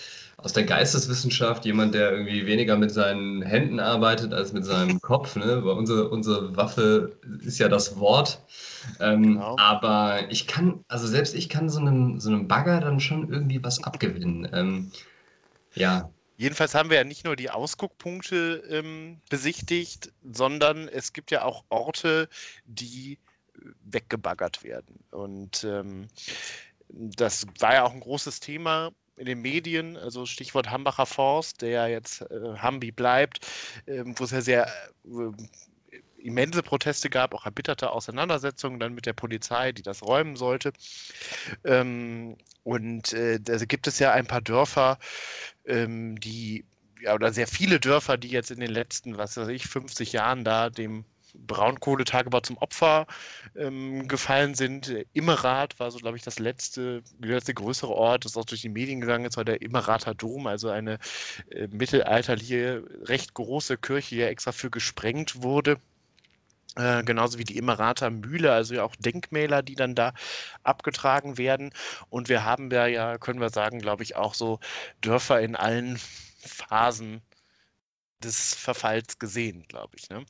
aus 0.43 0.51
der 0.51 0.65
Geisteswissenschaft, 0.65 1.63
jemand, 1.63 1.95
der 1.95 2.11
irgendwie 2.11 2.45
weniger 2.45 2.75
mit 2.75 2.91
seinen 2.91 3.41
Händen 3.41 3.79
arbeitet 3.79 4.33
als 4.33 4.51
mit 4.51 4.65
seinem 4.65 4.99
Kopf. 5.01 5.37
Ne? 5.37 5.63
Weil 5.63 5.77
unsere, 5.77 6.09
unsere 6.09 6.55
Waffe 6.57 7.17
ist 7.45 7.59
ja 7.59 7.69
das 7.69 7.97
Wort. 7.97 8.41
Ähm, 8.99 9.23
genau. 9.23 9.55
Aber 9.57 10.29
ich 10.29 10.45
kann, 10.45 10.83
also 10.89 11.07
selbst 11.07 11.33
ich 11.33 11.47
kann 11.47 11.69
so 11.69 11.79
einem, 11.79 12.19
so 12.19 12.29
einem 12.29 12.49
Bagger 12.49 12.81
dann 12.81 12.99
schon 12.99 13.31
irgendwie 13.31 13.63
was 13.63 13.81
abgewinnen. 13.83 14.49
Ähm, 14.51 14.91
ja. 15.75 16.09
Jedenfalls 16.35 16.75
haben 16.75 16.89
wir 16.89 16.97
ja 16.97 17.03
nicht 17.05 17.23
nur 17.23 17.37
die 17.37 17.49
Ausguckpunkte 17.49 18.63
ähm, 18.69 19.21
besichtigt, 19.29 20.11
sondern 20.29 20.89
es 20.89 21.13
gibt 21.13 21.31
ja 21.31 21.43
auch 21.43 21.63
Orte, 21.69 22.27
die 22.65 23.17
weggebaggert 23.85 24.63
werden. 24.63 24.99
Und 25.11 25.63
ähm, 25.63 26.09
das 26.89 27.47
war 27.59 27.75
ja 27.75 27.83
auch 27.85 27.93
ein 27.93 28.01
großes 28.01 28.41
Thema 28.41 28.91
in 29.15 29.25
den 29.25 29.41
Medien, 29.41 29.97
also 29.97 30.25
Stichwort 30.25 30.69
Hambacher 30.69 31.05
Forst, 31.05 31.61
der 31.61 31.69
ja 31.69 31.87
jetzt 31.87 32.21
äh, 32.21 32.57
Hambi 32.57 32.91
bleibt, 32.91 33.45
äh, 33.85 34.03
wo 34.05 34.23
es 34.23 34.31
ja 34.31 34.41
sehr 34.41 34.67
äh, 35.05 35.31
immense 36.17 36.63
Proteste 36.63 37.09
gab, 37.09 37.33
auch 37.33 37.45
erbitterte 37.45 37.91
Auseinandersetzungen 37.91 38.79
dann 38.79 38.93
mit 38.93 39.05
der 39.05 39.13
Polizei, 39.13 39.71
die 39.73 39.83
das 39.83 40.03
räumen 40.03 40.35
sollte. 40.35 40.71
Ähm, 41.65 42.37
und 42.63 43.13
äh, 43.13 43.39
da 43.39 43.57
gibt 43.57 43.87
es 43.87 43.99
ja 43.99 44.13
ein 44.13 44.25
paar 44.25 44.41
Dörfer, 44.41 44.97
ähm, 45.65 46.19
die 46.19 46.65
ja, 47.01 47.13
oder 47.13 47.33
sehr 47.33 47.47
viele 47.47 47.79
Dörfer, 47.79 48.17
die 48.17 48.29
jetzt 48.29 48.51
in 48.51 48.61
den 48.61 48.71
letzten, 48.71 49.17
was 49.17 49.35
weiß 49.35 49.49
ich, 49.49 49.67
50 49.67 50.13
Jahren 50.13 50.45
da 50.45 50.69
dem 50.69 51.05
Braunkohletagebau 51.33 52.39
zum 52.41 52.57
Opfer 52.57 53.07
ähm, 53.55 54.07
gefallen 54.07 54.55
sind. 54.55 54.93
Immerath 55.13 55.79
war 55.79 55.91
so, 55.91 55.97
glaube 55.99 56.17
ich, 56.17 56.23
das 56.23 56.39
letzte, 56.39 57.03
der 57.19 57.35
letzte 57.35 57.53
größere 57.53 57.91
Ort, 57.91 58.25
das 58.25 58.37
auch 58.37 58.45
durch 58.45 58.61
die 58.61 58.69
Medien 58.69 59.01
gegangen 59.01 59.25
ist, 59.25 59.37
war 59.37 59.45
der 59.45 59.61
Immerater 59.61 60.13
Dom, 60.13 60.47
also 60.47 60.69
eine 60.69 60.99
äh, 61.49 61.67
mittelalterliche, 61.67 62.83
recht 63.03 63.33
große 63.33 63.77
Kirche, 63.77 64.15
die 64.15 64.21
ja 64.21 64.27
extra 64.27 64.51
für 64.51 64.69
gesprengt 64.69 65.41
wurde. 65.43 65.77
Äh, 66.75 67.03
genauso 67.03 67.37
wie 67.37 67.43
die 67.43 67.57
Immerater 67.57 68.09
Mühle, 68.09 68.51
also 68.51 68.73
ja 68.73 68.83
auch 68.83 68.95
Denkmäler, 68.95 69.61
die 69.61 69.75
dann 69.75 69.93
da 69.95 70.13
abgetragen 70.63 71.37
werden. 71.37 71.71
Und 72.09 72.29
wir 72.29 72.45
haben 72.45 72.69
da 72.69 72.87
ja, 72.87 73.17
können 73.19 73.39
wir 73.39 73.49
sagen, 73.49 73.79
glaube 73.79 74.03
ich, 74.03 74.15
auch 74.15 74.33
so 74.33 74.59
Dörfer 75.01 75.39
in 75.41 75.55
allen 75.55 75.99
Phasen 76.39 77.21
des 78.23 78.55
Verfalls 78.55 79.19
gesehen, 79.19 79.65
glaube 79.67 79.95
ich. 79.97 80.09
Ne? 80.09 80.25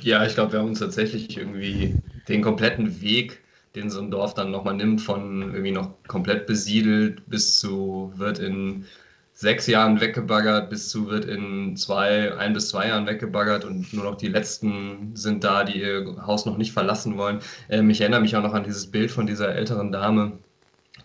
Ja, 0.00 0.24
ich 0.24 0.34
glaube, 0.34 0.52
wir 0.52 0.60
haben 0.60 0.68
uns 0.68 0.78
tatsächlich 0.80 1.36
irgendwie 1.36 2.00
den 2.28 2.42
kompletten 2.42 3.00
Weg, 3.02 3.40
den 3.74 3.90
so 3.90 4.00
ein 4.00 4.10
Dorf 4.10 4.34
dann 4.34 4.50
nochmal 4.50 4.74
nimmt, 4.74 5.00
von 5.00 5.42
irgendwie 5.42 5.70
noch 5.72 5.90
komplett 6.08 6.46
besiedelt 6.46 7.28
bis 7.28 7.56
zu 7.58 8.12
wird 8.16 8.38
in 8.38 8.86
sechs 9.34 9.66
Jahren 9.66 10.00
weggebaggert, 10.00 10.70
bis 10.70 10.88
zu 10.88 11.08
wird 11.08 11.24
in 11.24 11.76
zwei, 11.76 12.36
ein 12.36 12.52
bis 12.52 12.68
zwei 12.68 12.88
Jahren 12.88 13.06
weggebaggert 13.06 13.64
und 13.64 13.92
nur 13.92 14.04
noch 14.04 14.16
die 14.16 14.28
letzten 14.28 15.14
sind 15.16 15.44
da, 15.44 15.64
die 15.64 15.80
ihr 15.80 16.16
Haus 16.26 16.46
noch 16.46 16.56
nicht 16.58 16.72
verlassen 16.72 17.16
wollen. 17.18 17.40
Ähm, 17.68 17.90
ich 17.90 18.00
erinnere 18.00 18.20
mich 18.20 18.36
auch 18.36 18.42
noch 18.42 18.54
an 18.54 18.64
dieses 18.64 18.90
Bild 18.90 19.10
von 19.10 19.26
dieser 19.26 19.54
älteren 19.54 19.90
Dame, 19.92 20.38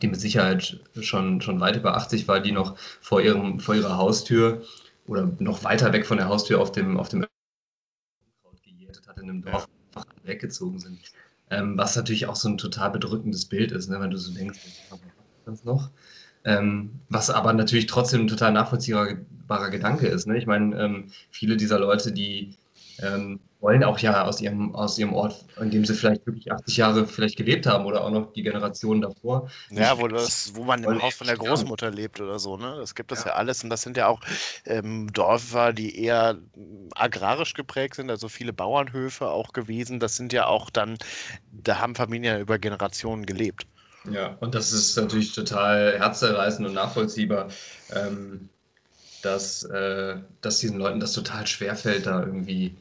die 0.01 0.07
mit 0.07 0.19
Sicherheit 0.21 0.79
schon, 1.01 1.41
schon 1.41 1.59
weit 1.59 1.77
über 1.77 1.95
80 1.97 2.27
war, 2.27 2.39
die 2.39 2.51
noch 2.51 2.77
vor, 3.01 3.21
ihrem, 3.21 3.59
vor 3.59 3.75
ihrer 3.75 3.97
Haustür 3.97 4.61
oder 5.07 5.31
noch 5.39 5.63
weiter 5.63 5.93
weg 5.93 6.05
von 6.05 6.17
der 6.17 6.27
Haustür 6.29 6.59
auf 6.61 6.71
dem, 6.71 6.97
auf 6.97 7.09
dem 7.09 7.25
hat 9.17 9.23
in 9.23 9.29
einem 9.29 9.41
Dorf 9.41 9.67
einfach 9.95 10.07
weggezogen 10.23 10.79
sind. 10.79 10.99
Ähm, 11.49 11.77
was 11.77 11.95
natürlich 11.95 12.27
auch 12.27 12.35
so 12.35 12.49
ein 12.49 12.57
total 12.57 12.91
bedrückendes 12.91 13.45
Bild 13.45 13.71
ist, 13.71 13.89
ne, 13.89 13.99
wenn 13.99 14.11
du 14.11 14.17
so 14.17 14.33
denkst, 14.33 14.59
was 15.45 15.63
noch? 15.63 15.91
Ähm, 16.43 16.91
was 17.09 17.29
aber 17.29 17.53
natürlich 17.53 17.87
trotzdem 17.87 18.21
ein 18.21 18.27
total 18.27 18.51
nachvollziehbarer 18.51 19.69
Gedanke 19.69 20.07
ist. 20.07 20.27
Ne? 20.27 20.37
Ich 20.37 20.45
meine, 20.45 20.79
ähm, 20.81 21.11
viele 21.31 21.57
dieser 21.57 21.79
Leute, 21.79 22.11
die 22.11 22.55
ähm, 22.99 23.39
wollen 23.59 23.83
auch 23.83 23.97
ja 23.99 24.23
aus 24.23 24.39
ihrem, 24.39 24.75
aus 24.75 24.97
ihrem 24.99 25.13
Ort, 25.13 25.45
an 25.55 25.71
dem 25.71 25.83
sie 25.83 25.95
vielleicht 25.95 26.25
wirklich 26.27 26.51
80 26.51 26.77
Jahre 26.77 27.07
vielleicht 27.07 27.37
gelebt 27.37 27.65
haben 27.65 27.85
oder 27.85 28.03
auch 28.03 28.11
noch 28.11 28.31
die 28.33 28.43
Generationen 28.43 29.01
davor. 29.01 29.49
Ja, 29.71 29.97
wo, 29.97 30.07
das, 30.07 30.51
wo 30.55 30.63
man 30.63 30.83
im 30.83 31.01
Haus 31.01 31.15
von 31.15 31.27
der 31.27 31.37
Großmutter 31.37 31.89
lebt 31.89 32.21
oder 32.21 32.37
so, 32.37 32.57
ne? 32.57 32.75
Das 32.79 32.93
gibt 32.93 33.11
es 33.11 33.23
ja. 33.23 33.31
ja 33.31 33.35
alles 33.35 33.63
und 33.63 33.69
das 33.69 33.81
sind 33.81 33.97
ja 33.97 34.07
auch 34.07 34.21
ähm, 34.65 35.11
Dörfer, 35.11 35.73
die 35.73 35.99
eher 35.99 36.37
agrarisch 36.95 37.53
geprägt 37.53 37.95
sind, 37.95 38.11
also 38.11 38.29
viele 38.29 38.53
Bauernhöfe 38.53 39.29
auch 39.29 39.53
gewesen. 39.53 39.99
Das 39.99 40.15
sind 40.15 40.33
ja 40.33 40.45
auch 40.45 40.69
dann, 40.69 40.97
da 41.51 41.79
haben 41.79 41.95
Familien 41.95 42.39
über 42.39 42.59
Generationen 42.59 43.25
gelebt. 43.25 43.65
Ja, 44.11 44.37
und 44.39 44.55
das 44.55 44.71
ist 44.71 44.95
natürlich 44.95 45.33
total 45.33 45.97
herzzerreißend 45.97 46.67
und 46.67 46.73
nachvollziehbar. 46.73 47.49
Ähm, 47.93 48.49
dass, 49.23 49.63
äh, 49.63 50.17
dass 50.41 50.59
diesen 50.59 50.77
Leuten 50.77 50.99
das 50.99 51.13
total 51.13 51.47
schwerfällt, 51.47 52.05
da 52.05 52.23
irgendwie 52.23 52.75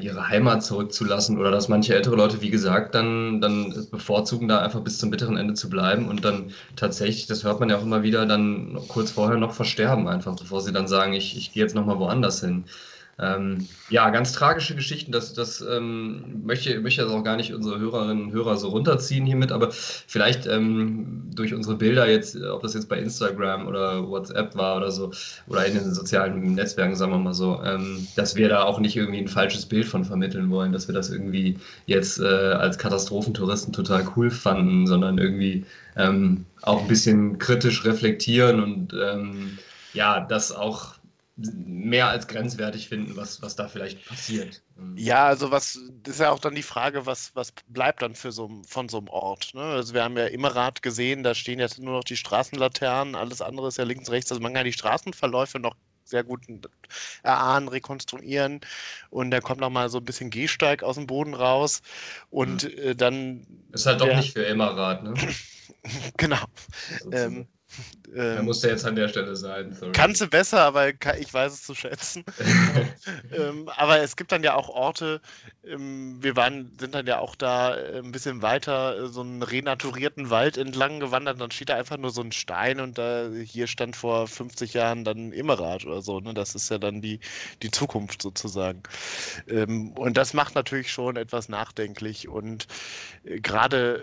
ihre 0.00 0.28
Heimat 0.28 0.64
zurückzulassen 0.64 1.38
oder 1.38 1.50
dass 1.50 1.68
manche 1.68 1.94
ältere 1.94 2.16
Leute, 2.16 2.40
wie 2.40 2.50
gesagt, 2.50 2.94
dann, 2.94 3.40
dann 3.40 3.86
bevorzugen, 3.90 4.48
da 4.48 4.60
einfach 4.60 4.80
bis 4.80 4.98
zum 4.98 5.10
bitteren 5.10 5.36
Ende 5.36 5.54
zu 5.54 5.68
bleiben 5.70 6.08
und 6.08 6.24
dann 6.24 6.52
tatsächlich, 6.76 7.26
das 7.26 7.44
hört 7.44 7.60
man 7.60 7.70
ja 7.70 7.78
auch 7.78 7.82
immer 7.82 8.02
wieder, 8.02 8.26
dann 8.26 8.78
kurz 8.88 9.10
vorher 9.10 9.38
noch 9.38 9.52
versterben, 9.52 10.08
einfach 10.08 10.36
bevor 10.36 10.60
sie 10.60 10.72
dann 10.72 10.88
sagen, 10.88 11.12
ich, 11.12 11.36
ich 11.36 11.52
gehe 11.52 11.62
jetzt 11.62 11.74
nochmal 11.74 11.98
woanders 11.98 12.40
hin. 12.40 12.64
Ähm, 13.18 13.66
ja, 13.88 14.10
ganz 14.10 14.32
tragische 14.32 14.74
Geschichten. 14.74 15.10
Das, 15.10 15.32
das 15.32 15.62
ähm, 15.62 16.42
möchte, 16.44 16.78
möchte 16.80 17.00
jetzt 17.00 17.10
auch 17.10 17.24
gar 17.24 17.36
nicht 17.36 17.54
unsere 17.54 17.78
Hörerinnen 17.78 18.24
und 18.24 18.32
Hörer 18.32 18.58
so 18.58 18.68
runterziehen 18.68 19.24
hiermit, 19.24 19.52
aber 19.52 19.70
vielleicht 19.72 20.46
ähm, 20.46 21.22
durch 21.34 21.54
unsere 21.54 21.76
Bilder 21.76 22.10
jetzt, 22.10 22.36
ob 22.42 22.62
das 22.62 22.74
jetzt 22.74 22.90
bei 22.90 22.98
Instagram 22.98 23.66
oder 23.66 24.06
WhatsApp 24.06 24.54
war 24.54 24.76
oder 24.76 24.90
so, 24.90 25.12
oder 25.46 25.64
in 25.64 25.74
den 25.74 25.94
sozialen 25.94 26.54
Netzwerken, 26.54 26.94
sagen 26.94 27.12
wir 27.12 27.18
mal 27.18 27.32
so, 27.32 27.62
ähm, 27.64 28.06
dass 28.16 28.36
wir 28.36 28.50
da 28.50 28.64
auch 28.64 28.80
nicht 28.80 28.96
irgendwie 28.96 29.20
ein 29.20 29.28
falsches 29.28 29.64
Bild 29.64 29.86
von 29.86 30.04
vermitteln 30.04 30.50
wollen, 30.50 30.72
dass 30.72 30.86
wir 30.86 30.94
das 30.94 31.08
irgendwie 31.08 31.58
jetzt 31.86 32.20
äh, 32.20 32.24
als 32.26 32.76
Katastrophentouristen 32.76 33.72
total 33.72 34.06
cool 34.16 34.30
fanden, 34.30 34.86
sondern 34.86 35.16
irgendwie 35.16 35.64
ähm, 35.96 36.44
auch 36.60 36.82
ein 36.82 36.88
bisschen 36.88 37.38
kritisch 37.38 37.86
reflektieren 37.86 38.62
und 38.62 38.92
ähm, 38.92 39.56
ja, 39.94 40.20
das 40.20 40.52
auch 40.52 40.95
mehr 41.36 42.08
als 42.08 42.26
grenzwertig 42.28 42.88
finden, 42.88 43.16
was, 43.16 43.42
was 43.42 43.56
da 43.56 43.68
vielleicht 43.68 44.06
passiert. 44.06 44.62
Mhm. 44.76 44.96
Ja, 44.96 45.26
also 45.26 45.50
was 45.50 45.78
das 46.02 46.14
ist 46.14 46.20
ja 46.20 46.30
auch 46.30 46.38
dann 46.38 46.54
die 46.54 46.62
Frage, 46.62 47.04
was, 47.04 47.34
was 47.34 47.52
bleibt 47.68 48.02
dann 48.02 48.14
für 48.14 48.32
so, 48.32 48.50
von 48.66 48.88
so 48.88 48.98
einem 48.98 49.08
Ort. 49.08 49.52
Ne? 49.54 49.60
Also 49.60 49.92
wir 49.92 50.02
haben 50.02 50.16
ja 50.16 50.26
Immerat 50.26 50.82
gesehen, 50.82 51.22
da 51.22 51.34
stehen 51.34 51.58
jetzt 51.58 51.78
nur 51.78 51.92
noch 51.92 52.04
die 52.04 52.16
Straßenlaternen, 52.16 53.14
alles 53.14 53.42
andere 53.42 53.68
ist 53.68 53.76
ja 53.76 53.84
links, 53.84 54.10
rechts. 54.10 54.32
Also 54.32 54.42
man 54.42 54.54
kann 54.54 54.64
die 54.64 54.72
Straßenverläufe 54.72 55.58
noch 55.58 55.76
sehr 56.04 56.24
gut 56.24 56.40
erahnen, 57.22 57.68
rekonstruieren. 57.68 58.60
Und 59.10 59.30
da 59.30 59.40
kommt 59.40 59.60
noch 59.60 59.70
mal 59.70 59.90
so 59.90 59.98
ein 59.98 60.04
bisschen 60.04 60.30
Gehsteig 60.30 60.82
aus 60.82 60.94
dem 60.94 61.06
Boden 61.06 61.34
raus. 61.34 61.82
Und 62.30 62.64
mhm. 62.64 62.78
äh, 62.78 62.94
dann. 62.94 63.46
Ist 63.72 63.86
halt 63.86 64.00
doch 64.00 64.14
nicht 64.14 64.32
für 64.32 64.44
Immerat, 64.44 65.02
ne? 65.02 65.14
genau. 66.16 66.44
Ähm, 67.12 67.48
ähm, 68.14 68.44
musste 68.44 68.68
jetzt 68.68 68.84
an 68.84 68.96
der 68.96 69.08
Stelle 69.08 69.36
sein. 69.36 69.72
Sorry. 69.72 69.92
Kannst 69.92 70.20
du 70.20 70.26
besser, 70.26 70.60
aber 70.60 70.88
ich 70.88 71.34
weiß 71.34 71.52
es 71.52 71.62
zu 71.62 71.74
schätzen. 71.74 72.24
ähm, 73.32 73.68
aber 73.76 74.00
es 74.00 74.16
gibt 74.16 74.32
dann 74.32 74.42
ja 74.42 74.54
auch 74.54 74.68
Orte, 74.68 75.20
ähm, 75.66 76.22
wir 76.22 76.36
waren, 76.36 76.72
sind 76.78 76.94
dann 76.94 77.06
ja 77.06 77.18
auch 77.18 77.34
da 77.34 77.76
äh, 77.76 77.98
ein 77.98 78.12
bisschen 78.12 78.42
weiter, 78.42 78.96
äh, 78.96 79.08
so 79.08 79.20
einen 79.20 79.42
renaturierten 79.42 80.30
Wald 80.30 80.56
entlang 80.56 81.00
gewandert. 81.00 81.40
Dann 81.40 81.50
steht 81.50 81.68
da 81.68 81.76
einfach 81.76 81.98
nur 81.98 82.10
so 82.10 82.22
ein 82.22 82.32
Stein 82.32 82.80
und 82.80 82.98
da 82.98 83.28
hier 83.30 83.66
stand 83.66 83.96
vor 83.96 84.28
50 84.28 84.74
Jahren 84.74 85.04
dann 85.04 85.32
Immerat 85.32 85.84
oder 85.84 86.02
so. 86.02 86.20
Ne? 86.20 86.34
Das 86.34 86.54
ist 86.54 86.70
ja 86.70 86.78
dann 86.78 87.02
die, 87.02 87.20
die 87.62 87.70
Zukunft 87.70 88.22
sozusagen. 88.22 88.82
Ähm, 89.48 89.92
und 89.92 90.16
das 90.16 90.34
macht 90.34 90.54
natürlich 90.54 90.90
schon 90.90 91.16
etwas 91.16 91.48
nachdenklich. 91.48 92.28
Und 92.28 92.66
äh, 93.24 93.40
gerade 93.40 94.02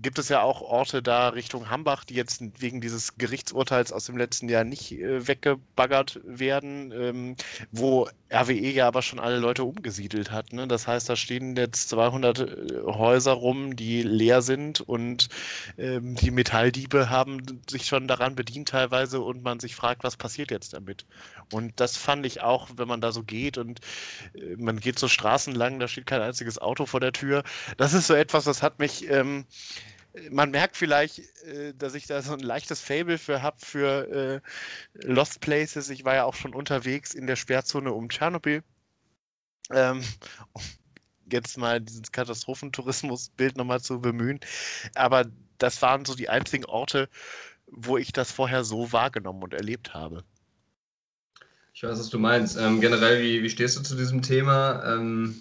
gibt 0.00 0.18
es 0.18 0.28
ja 0.28 0.42
auch 0.42 0.60
Orte 0.60 1.02
da 1.02 1.30
Richtung 1.30 1.70
Hambach, 1.70 2.04
die 2.04 2.14
jetzt 2.14 2.40
wegen 2.58 2.80
dieses 2.80 3.16
Gerichtsurteils 3.16 3.92
aus 3.92 4.06
dem 4.06 4.16
letzten 4.16 4.48
Jahr 4.48 4.64
nicht 4.64 4.92
äh, 4.92 5.26
weggebaggert 5.26 6.20
werden, 6.24 6.92
ähm, 6.92 7.36
wo 7.72 8.08
RWE 8.32 8.70
ja 8.70 8.88
aber 8.88 9.02
schon 9.02 9.20
alle 9.20 9.38
Leute 9.38 9.64
umgesiedelt 9.64 10.30
hat. 10.30 10.52
Ne? 10.52 10.66
Das 10.66 10.86
heißt, 10.86 11.08
da 11.08 11.16
stehen 11.16 11.56
jetzt 11.56 11.88
200 11.90 12.40
äh, 12.40 12.46
Häuser 12.86 13.32
rum, 13.32 13.76
die 13.76 14.02
leer 14.02 14.42
sind 14.42 14.80
und 14.80 15.28
ähm, 15.78 16.16
die 16.16 16.30
Metalldiebe 16.30 17.10
haben 17.10 17.42
sich 17.68 17.86
schon 17.86 18.08
daran 18.08 18.34
bedient 18.34 18.68
teilweise 18.68 19.20
und 19.20 19.42
man 19.42 19.60
sich 19.60 19.74
fragt, 19.74 20.04
was 20.04 20.16
passiert 20.16 20.50
jetzt 20.50 20.74
damit. 20.74 21.06
Und 21.52 21.72
das 21.76 21.96
fand 21.96 22.26
ich 22.26 22.42
auch, 22.42 22.68
wenn 22.76 22.88
man 22.88 23.00
da 23.00 23.12
so 23.12 23.22
geht 23.22 23.58
und 23.58 23.80
äh, 24.34 24.56
man 24.56 24.80
geht 24.80 24.98
so 24.98 25.08
Straßen 25.08 25.54
lang, 25.54 25.78
da 25.78 25.88
steht 25.88 26.06
kein 26.06 26.22
einziges 26.22 26.58
Auto 26.58 26.86
vor 26.86 27.00
der 27.00 27.12
Tür. 27.12 27.44
Das 27.76 27.92
ist 27.94 28.06
so 28.06 28.14
etwas, 28.14 28.44
das 28.44 28.62
hat 28.62 28.78
mich 28.78 29.08
ähm, 29.10 29.44
man 30.30 30.50
merkt 30.50 30.76
vielleicht, 30.76 31.18
äh, 31.44 31.74
dass 31.74 31.94
ich 31.94 32.06
da 32.06 32.22
so 32.22 32.32
ein 32.32 32.40
leichtes 32.40 32.80
Fable 32.80 33.18
für 33.18 33.42
habe 33.42 33.56
für 33.58 34.42
äh, 34.94 35.06
Lost 35.06 35.40
Places. 35.40 35.90
Ich 35.90 36.04
war 36.04 36.14
ja 36.14 36.24
auch 36.24 36.34
schon 36.34 36.54
unterwegs 36.54 37.14
in 37.14 37.26
der 37.26 37.36
Sperrzone 37.36 37.92
um 37.92 38.08
Tschernobyl. 38.08 38.62
Ähm, 39.70 40.02
jetzt 41.30 41.58
mal 41.58 41.80
dieses 41.80 42.12
Katastrophentourismusbild 42.12 43.56
nochmal 43.56 43.80
zu 43.80 44.00
bemühen. 44.00 44.40
Aber 44.94 45.24
das 45.58 45.82
waren 45.82 46.04
so 46.04 46.14
die 46.14 46.28
einzigen 46.28 46.64
Orte, 46.66 47.08
wo 47.66 47.96
ich 47.96 48.12
das 48.12 48.30
vorher 48.30 48.62
so 48.62 48.92
wahrgenommen 48.92 49.42
und 49.42 49.54
erlebt 49.54 49.94
habe. 49.94 50.22
Ich 51.72 51.82
weiß, 51.82 51.98
was 51.98 52.10
du 52.10 52.20
meinst. 52.20 52.56
Ähm, 52.56 52.80
generell, 52.80 53.20
wie, 53.20 53.42
wie 53.42 53.50
stehst 53.50 53.76
du 53.76 53.82
zu 53.82 53.96
diesem 53.96 54.22
Thema? 54.22 54.94
Ähm, 54.94 55.34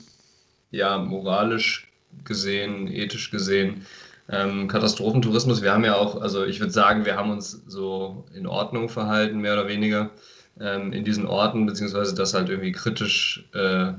ja, 0.71 0.97
moralisch 0.97 1.91
gesehen, 2.23 2.87
ethisch 2.87 3.29
gesehen 3.29 3.85
ähm, 4.29 4.67
Katastrophentourismus, 4.67 5.61
wir 5.61 5.73
haben 5.73 5.83
ja 5.83 5.95
auch, 5.95 6.21
also 6.21 6.45
ich 6.45 6.59
würde 6.59 6.71
sagen, 6.71 7.05
wir 7.05 7.15
haben 7.17 7.31
uns 7.31 7.63
so 7.67 8.25
in 8.33 8.47
Ordnung 8.47 8.89
verhalten, 8.89 9.39
mehr 9.39 9.53
oder 9.53 9.67
weniger, 9.67 10.11
ähm, 10.59 10.93
in 10.93 11.03
diesen 11.03 11.25
Orten, 11.25 11.65
beziehungsweise 11.65 12.15
das 12.15 12.33
halt 12.33 12.49
irgendwie 12.49 12.71
kritisch 12.71 13.47
äh, 13.53 13.93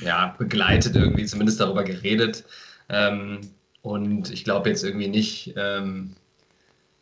ja, 0.00 0.34
begleitet, 0.38 0.96
irgendwie 0.96 1.24
zumindest 1.24 1.60
darüber 1.60 1.84
geredet. 1.84 2.44
Ähm, 2.88 3.40
und 3.82 4.30
ich 4.30 4.44
glaube 4.44 4.68
jetzt 4.68 4.84
irgendwie 4.84 5.08
nicht, 5.08 5.54
ähm, 5.56 6.14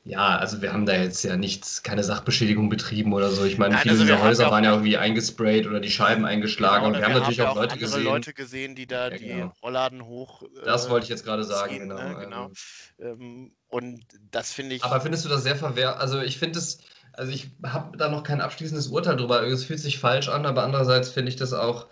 ja, 0.05 0.39
also 0.39 0.63
wir 0.63 0.73
haben 0.73 0.87
da 0.87 0.95
jetzt 0.95 1.23
ja 1.25 1.37
nichts, 1.37 1.83
keine 1.83 2.03
Sachbeschädigung 2.03 2.71
betrieben 2.71 3.13
oder 3.13 3.31
so. 3.31 3.45
Ich 3.45 3.59
meine, 3.59 3.75
Nein, 3.75 3.83
viele 3.83 3.93
also 3.93 4.05
dieser 4.05 4.23
Häuser 4.23 4.51
waren 4.51 4.65
ja 4.65 4.71
irgendwie 4.71 4.97
eingesprayt 4.97 5.67
oder 5.67 5.79
die 5.79 5.91
Scheiben 5.91 6.25
eingeschlagen. 6.25 6.85
Genau, 6.85 6.97
und 6.97 6.99
wir, 6.99 7.05
haben 7.05 7.21
natürlich 7.21 7.43
auch, 7.43 7.55
Leute 7.55 7.79
gesehen. 7.79 8.05
Leute 8.05 8.33
gesehen, 8.33 8.75
die 8.75 8.87
da 8.87 9.11
ja, 9.11 9.19
die 9.19 9.27
genau. 9.27 9.53
Rollladen 9.63 10.07
hoch. 10.07 10.43
Das 10.65 10.89
wollte 10.89 11.05
ich 11.05 11.11
jetzt 11.11 11.25
gerade 11.25 11.45
sagen, 11.45 11.73
ziehen, 11.73 11.89
genau. 11.91 12.03
Ne? 12.03 12.17
genau. 12.19 12.51
Ähm, 12.99 13.21
ähm 13.21 13.53
und 13.69 14.05
das 14.31 14.53
finde 14.53 14.75
ich. 14.75 14.85
Aber 14.85 15.01
findest 15.01 15.25
du 15.27 15.29
das 15.29 15.43
sehr 15.43 15.57
verwehr? 15.57 16.01
Also 16.01 16.21
ich 16.21 16.39
finde 16.39 16.59
es, 16.59 16.79
also 17.13 17.31
ich 17.31 17.51
habe 17.63 17.97
da 17.99 18.09
noch 18.09 18.23
kein 18.23 18.41
abschließendes 18.41 18.89
Urteil 18.89 19.17
drüber. 19.17 19.43
Es 19.43 19.65
fühlt 19.65 19.81
sich 19.81 19.99
falsch 19.99 20.29
an, 20.29 20.47
aber 20.47 20.65
andererseits 20.65 21.11
finde 21.11 21.29
ich 21.29 21.37
das 21.37 21.53
auch 21.53 21.89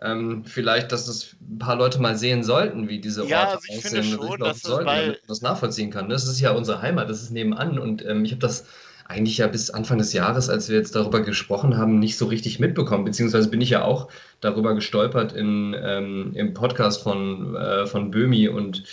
ähm, 0.00 0.44
vielleicht, 0.44 0.92
dass 0.92 1.06
das 1.06 1.36
ein 1.40 1.58
paar 1.58 1.76
Leute 1.76 2.00
mal 2.00 2.16
sehen 2.16 2.42
sollten, 2.42 2.88
wie 2.88 3.00
diese 3.00 3.22
Orte 3.22 3.32
ja, 3.32 3.44
also 3.44 3.58
ich 3.68 3.78
aussehen. 3.78 4.02
Finde 4.02 4.16
schon, 4.16 4.40
dass 4.40 4.60
das, 4.60 4.70
sollten, 4.70 4.86
weil... 4.86 5.18
das 5.26 5.42
nachvollziehen 5.42 5.90
kann. 5.90 6.08
Das 6.08 6.26
ist 6.26 6.40
ja 6.40 6.52
unsere 6.52 6.82
Heimat, 6.82 7.08
das 7.08 7.22
ist 7.22 7.30
nebenan 7.30 7.78
und 7.78 8.04
ähm, 8.04 8.24
ich 8.24 8.32
habe 8.32 8.40
das 8.40 8.66
eigentlich 9.06 9.38
ja 9.38 9.46
bis 9.46 9.70
Anfang 9.70 9.98
des 9.98 10.12
Jahres, 10.12 10.48
als 10.48 10.68
wir 10.68 10.76
jetzt 10.76 10.96
darüber 10.96 11.20
gesprochen 11.20 11.76
haben, 11.76 11.98
nicht 11.98 12.16
so 12.16 12.26
richtig 12.26 12.58
mitbekommen. 12.58 13.04
Beziehungsweise 13.04 13.50
bin 13.50 13.60
ich 13.60 13.70
ja 13.70 13.84
auch 13.84 14.08
darüber 14.40 14.74
gestolpert 14.74 15.32
in, 15.32 15.76
ähm, 15.78 16.32
im 16.34 16.54
Podcast 16.54 17.02
von, 17.02 17.54
äh, 17.54 17.86
von 17.86 18.10
Böhmi 18.10 18.48
und 18.48 18.84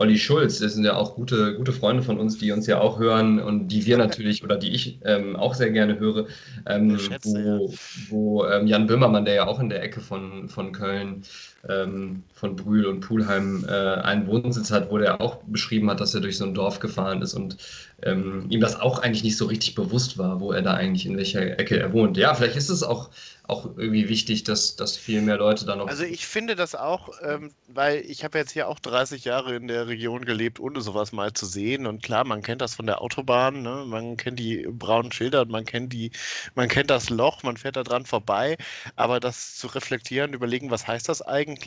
Olli 0.00 0.18
Schulz, 0.18 0.58
das 0.58 0.74
sind 0.74 0.84
ja 0.84 0.96
auch 0.96 1.16
gute, 1.16 1.54
gute 1.56 1.72
Freunde 1.72 2.02
von 2.02 2.18
uns, 2.18 2.38
die 2.38 2.52
uns 2.52 2.66
ja 2.66 2.80
auch 2.80 2.98
hören 2.98 3.40
und 3.40 3.68
die 3.68 3.84
wir 3.84 3.98
natürlich 3.98 4.44
oder 4.44 4.56
die 4.56 4.72
ich 4.72 5.00
ähm, 5.04 5.34
auch 5.34 5.54
sehr 5.54 5.70
gerne 5.70 5.98
höre, 5.98 6.26
ähm, 6.66 6.98
schätze, 6.98 7.58
wo, 7.58 7.66
ja. 7.66 7.74
wo 8.10 8.44
ähm, 8.46 8.66
Jan 8.66 8.86
Böhmermann, 8.86 9.24
der 9.24 9.34
ja 9.34 9.46
auch 9.46 9.58
in 9.58 9.68
der 9.68 9.82
Ecke 9.82 10.00
von, 10.00 10.48
von 10.48 10.72
Köln, 10.72 11.22
ähm, 11.68 12.22
von 12.34 12.56
Brühl 12.56 12.86
und 12.86 13.00
Pulheim 13.00 13.64
äh, 13.68 13.72
einen 13.72 14.26
Wohnsitz 14.26 14.70
hat, 14.70 14.90
wo 14.90 14.98
der 14.98 15.20
auch 15.20 15.36
beschrieben 15.46 15.90
hat, 15.90 16.00
dass 16.00 16.14
er 16.14 16.20
durch 16.20 16.38
so 16.38 16.44
ein 16.44 16.54
Dorf 16.54 16.80
gefahren 16.80 17.22
ist 17.22 17.34
und 17.34 17.56
ähm, 18.02 18.46
ihm 18.48 18.60
das 18.60 18.80
auch 18.80 19.00
eigentlich 19.00 19.24
nicht 19.24 19.36
so 19.36 19.46
richtig 19.46 19.74
bewusst 19.74 20.18
war, 20.18 20.40
wo 20.40 20.52
er 20.52 20.62
da 20.62 20.74
eigentlich 20.74 21.06
in 21.06 21.16
welcher 21.16 21.58
Ecke 21.58 21.78
er 21.78 21.92
wohnt. 21.92 22.16
Ja, 22.16 22.34
vielleicht 22.34 22.56
ist 22.56 22.68
es 22.68 22.82
auch 22.82 23.10
auch 23.48 23.64
irgendwie 23.78 24.10
wichtig, 24.10 24.44
dass, 24.44 24.76
dass 24.76 24.96
viel 24.98 25.22
mehr 25.22 25.38
Leute 25.38 25.64
da 25.64 25.74
noch. 25.74 25.88
Also 25.88 26.04
ich 26.04 26.26
finde 26.26 26.54
das 26.54 26.74
auch, 26.74 27.08
ähm, 27.22 27.50
weil 27.66 28.00
ich 28.00 28.22
habe 28.22 28.36
jetzt 28.36 28.50
hier 28.50 28.68
auch 28.68 28.78
30 28.78 29.24
Jahre 29.24 29.56
in 29.56 29.68
der 29.68 29.88
Region 29.88 30.26
gelebt, 30.26 30.60
ohne 30.60 30.82
sowas 30.82 31.12
mal 31.12 31.32
zu 31.32 31.46
sehen. 31.46 31.86
Und 31.86 32.02
klar, 32.02 32.24
man 32.24 32.42
kennt 32.42 32.60
das 32.60 32.74
von 32.74 32.84
der 32.84 33.00
Autobahn, 33.00 33.62
ne? 33.62 33.84
man 33.86 34.18
kennt 34.18 34.38
die 34.38 34.66
braunen 34.70 35.12
Schilder, 35.12 35.46
man 35.46 35.64
kennt 35.64 35.94
die, 35.94 36.10
man 36.54 36.68
kennt 36.68 36.90
das 36.90 37.08
Loch, 37.08 37.42
man 37.42 37.56
fährt 37.56 37.76
da 37.76 37.84
dran 37.84 38.04
vorbei. 38.04 38.58
Aber 38.96 39.18
das 39.18 39.56
zu 39.56 39.68
reflektieren, 39.68 40.34
überlegen, 40.34 40.70
was 40.70 40.86
heißt 40.86 41.08
das 41.08 41.22
eigentlich, 41.22 41.57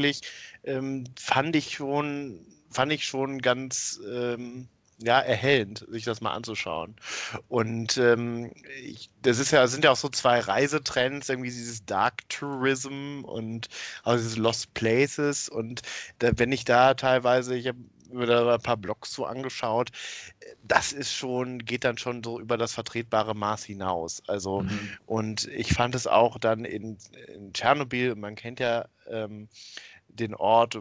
ähm, 0.63 1.06
fand 1.19 1.56
ich 1.56 1.75
schon, 1.75 2.39
fand 2.69 2.91
ich 2.91 3.06
schon 3.06 3.41
ganz. 3.41 3.99
Ähm, 4.10 4.67
ja, 5.04 5.19
erhellend, 5.19 5.86
sich 5.89 6.04
das 6.04 6.21
mal 6.21 6.34
anzuschauen. 6.34 6.95
Und 7.47 7.97
ähm, 7.97 8.51
ich, 8.84 9.10
das 9.21 9.39
ist 9.39 9.51
ja, 9.51 9.65
sind 9.67 9.84
ja 9.84 9.91
auch 9.91 9.97
so 9.97 10.10
zwei 10.10 10.39
Reisetrends, 10.39 11.30
irgendwie 11.30 11.49
dieses 11.49 11.86
Dark 11.86 12.27
Tourism 12.30 13.23
und 13.23 13.67
auch 14.04 14.15
diese 14.15 14.39
Lost 14.39 14.73
Places. 14.73 15.49
Und 15.49 15.82
da, 16.19 16.32
wenn 16.38 16.51
ich 16.51 16.65
da 16.65 16.93
teilweise, 16.93 17.56
ich 17.56 17.67
habe 17.67 17.80
da 18.12 18.54
ein 18.54 18.62
paar 18.62 18.78
Blogs 18.78 19.13
so 19.13 19.26
angeschaut, 19.26 19.91
das 20.63 20.91
ist 20.91 21.13
schon, 21.13 21.60
geht 21.60 21.84
dann 21.84 21.97
schon 21.97 22.24
so 22.24 22.39
über 22.39 22.58
das 22.58 22.74
vertretbare 22.74 23.36
Maß 23.36 23.63
hinaus. 23.63 24.21
Also, 24.28 24.62
mhm. 24.62 24.89
und 25.06 25.47
ich 25.47 25.74
fand 25.74 25.95
es 25.95 26.08
auch 26.08 26.38
dann 26.38 26.65
in, 26.65 26.97
in 27.34 27.54
Tschernobyl, 27.54 28.15
man 28.15 28.36
kennt 28.36 28.60
ja 28.60 28.86
ähm, 29.10 29.47
den 30.08 30.36
Ort, 30.36 30.78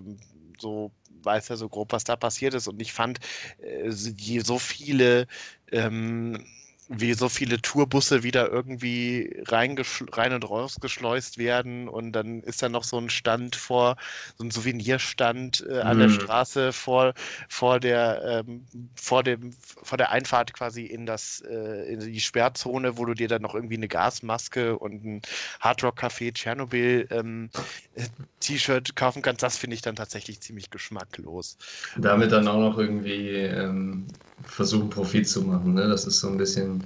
so 0.58 0.92
weiß 1.22 1.48
ja 1.48 1.56
so 1.56 1.68
grob, 1.68 1.92
was 1.92 2.04
da 2.04 2.16
passiert 2.16 2.54
ist. 2.54 2.68
Und 2.68 2.80
ich 2.80 2.92
fand 2.92 3.18
äh, 3.58 3.90
so 3.90 4.58
viele 4.58 5.26
ähm, 5.70 6.44
wie 6.92 7.14
so 7.14 7.28
viele 7.28 7.62
Tourbusse 7.62 8.24
wieder 8.24 8.50
irgendwie 8.50 9.42
rein 9.46 9.78
und 9.78 10.50
rausgeschleust 10.50 11.38
werden 11.38 11.88
und 11.88 12.10
dann 12.10 12.42
ist 12.42 12.62
da 12.62 12.68
noch 12.68 12.82
so 12.82 12.98
ein 12.98 13.10
Stand 13.10 13.54
vor, 13.54 13.96
so 14.36 14.42
ein 14.42 14.50
Souvenirstand 14.50 15.64
äh, 15.68 15.80
an 15.80 15.96
mhm. 15.96 16.00
der 16.00 16.08
Straße 16.10 16.72
vor, 16.72 17.14
vor 17.48 17.78
der 17.78 18.44
ähm, 18.44 18.66
vor 18.96 19.22
dem 19.22 19.52
vor 19.62 19.98
der 19.98 20.10
Einfahrt 20.10 20.52
quasi 20.52 20.82
in 20.82 21.06
das 21.06 21.42
äh, 21.48 21.92
in 21.92 22.00
die 22.00 22.20
Sperrzone, 22.20 22.98
wo 22.98 23.04
du 23.04 23.14
dir 23.14 23.28
dann 23.28 23.42
noch 23.42 23.54
irgendwie 23.54 23.76
eine 23.76 23.88
Gasmaske 23.88 24.76
und 24.76 25.04
ein 25.04 25.22
Hardrock 25.60 26.02
Café 26.02 26.34
Tschernobyl 26.34 27.06
ähm, 27.10 27.50
äh, 27.94 28.02
T-Shirt 28.40 28.96
kaufen 28.96 29.22
kannst. 29.22 29.44
Das 29.44 29.56
finde 29.56 29.74
ich 29.74 29.82
dann 29.82 29.94
tatsächlich 29.94 30.40
ziemlich 30.40 30.70
geschmacklos. 30.70 31.56
Damit 31.96 32.32
dann 32.32 32.48
auch 32.48 32.58
noch 32.58 32.78
irgendwie 32.78 33.30
ähm, 33.30 34.06
versuchen, 34.44 34.90
Profit 34.90 35.28
zu 35.28 35.42
machen. 35.42 35.74
Ne? 35.74 35.88
Das 35.88 36.06
ist 36.06 36.20
so 36.20 36.28
ein 36.28 36.36
bisschen 36.36 36.79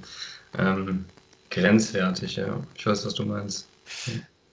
ähm, 0.57 1.05
grenzwertig, 1.49 2.35
ja. 2.35 2.61
Ich 2.75 2.85
weiß, 2.85 3.05
was 3.05 3.13
du 3.13 3.25
meinst. 3.25 3.67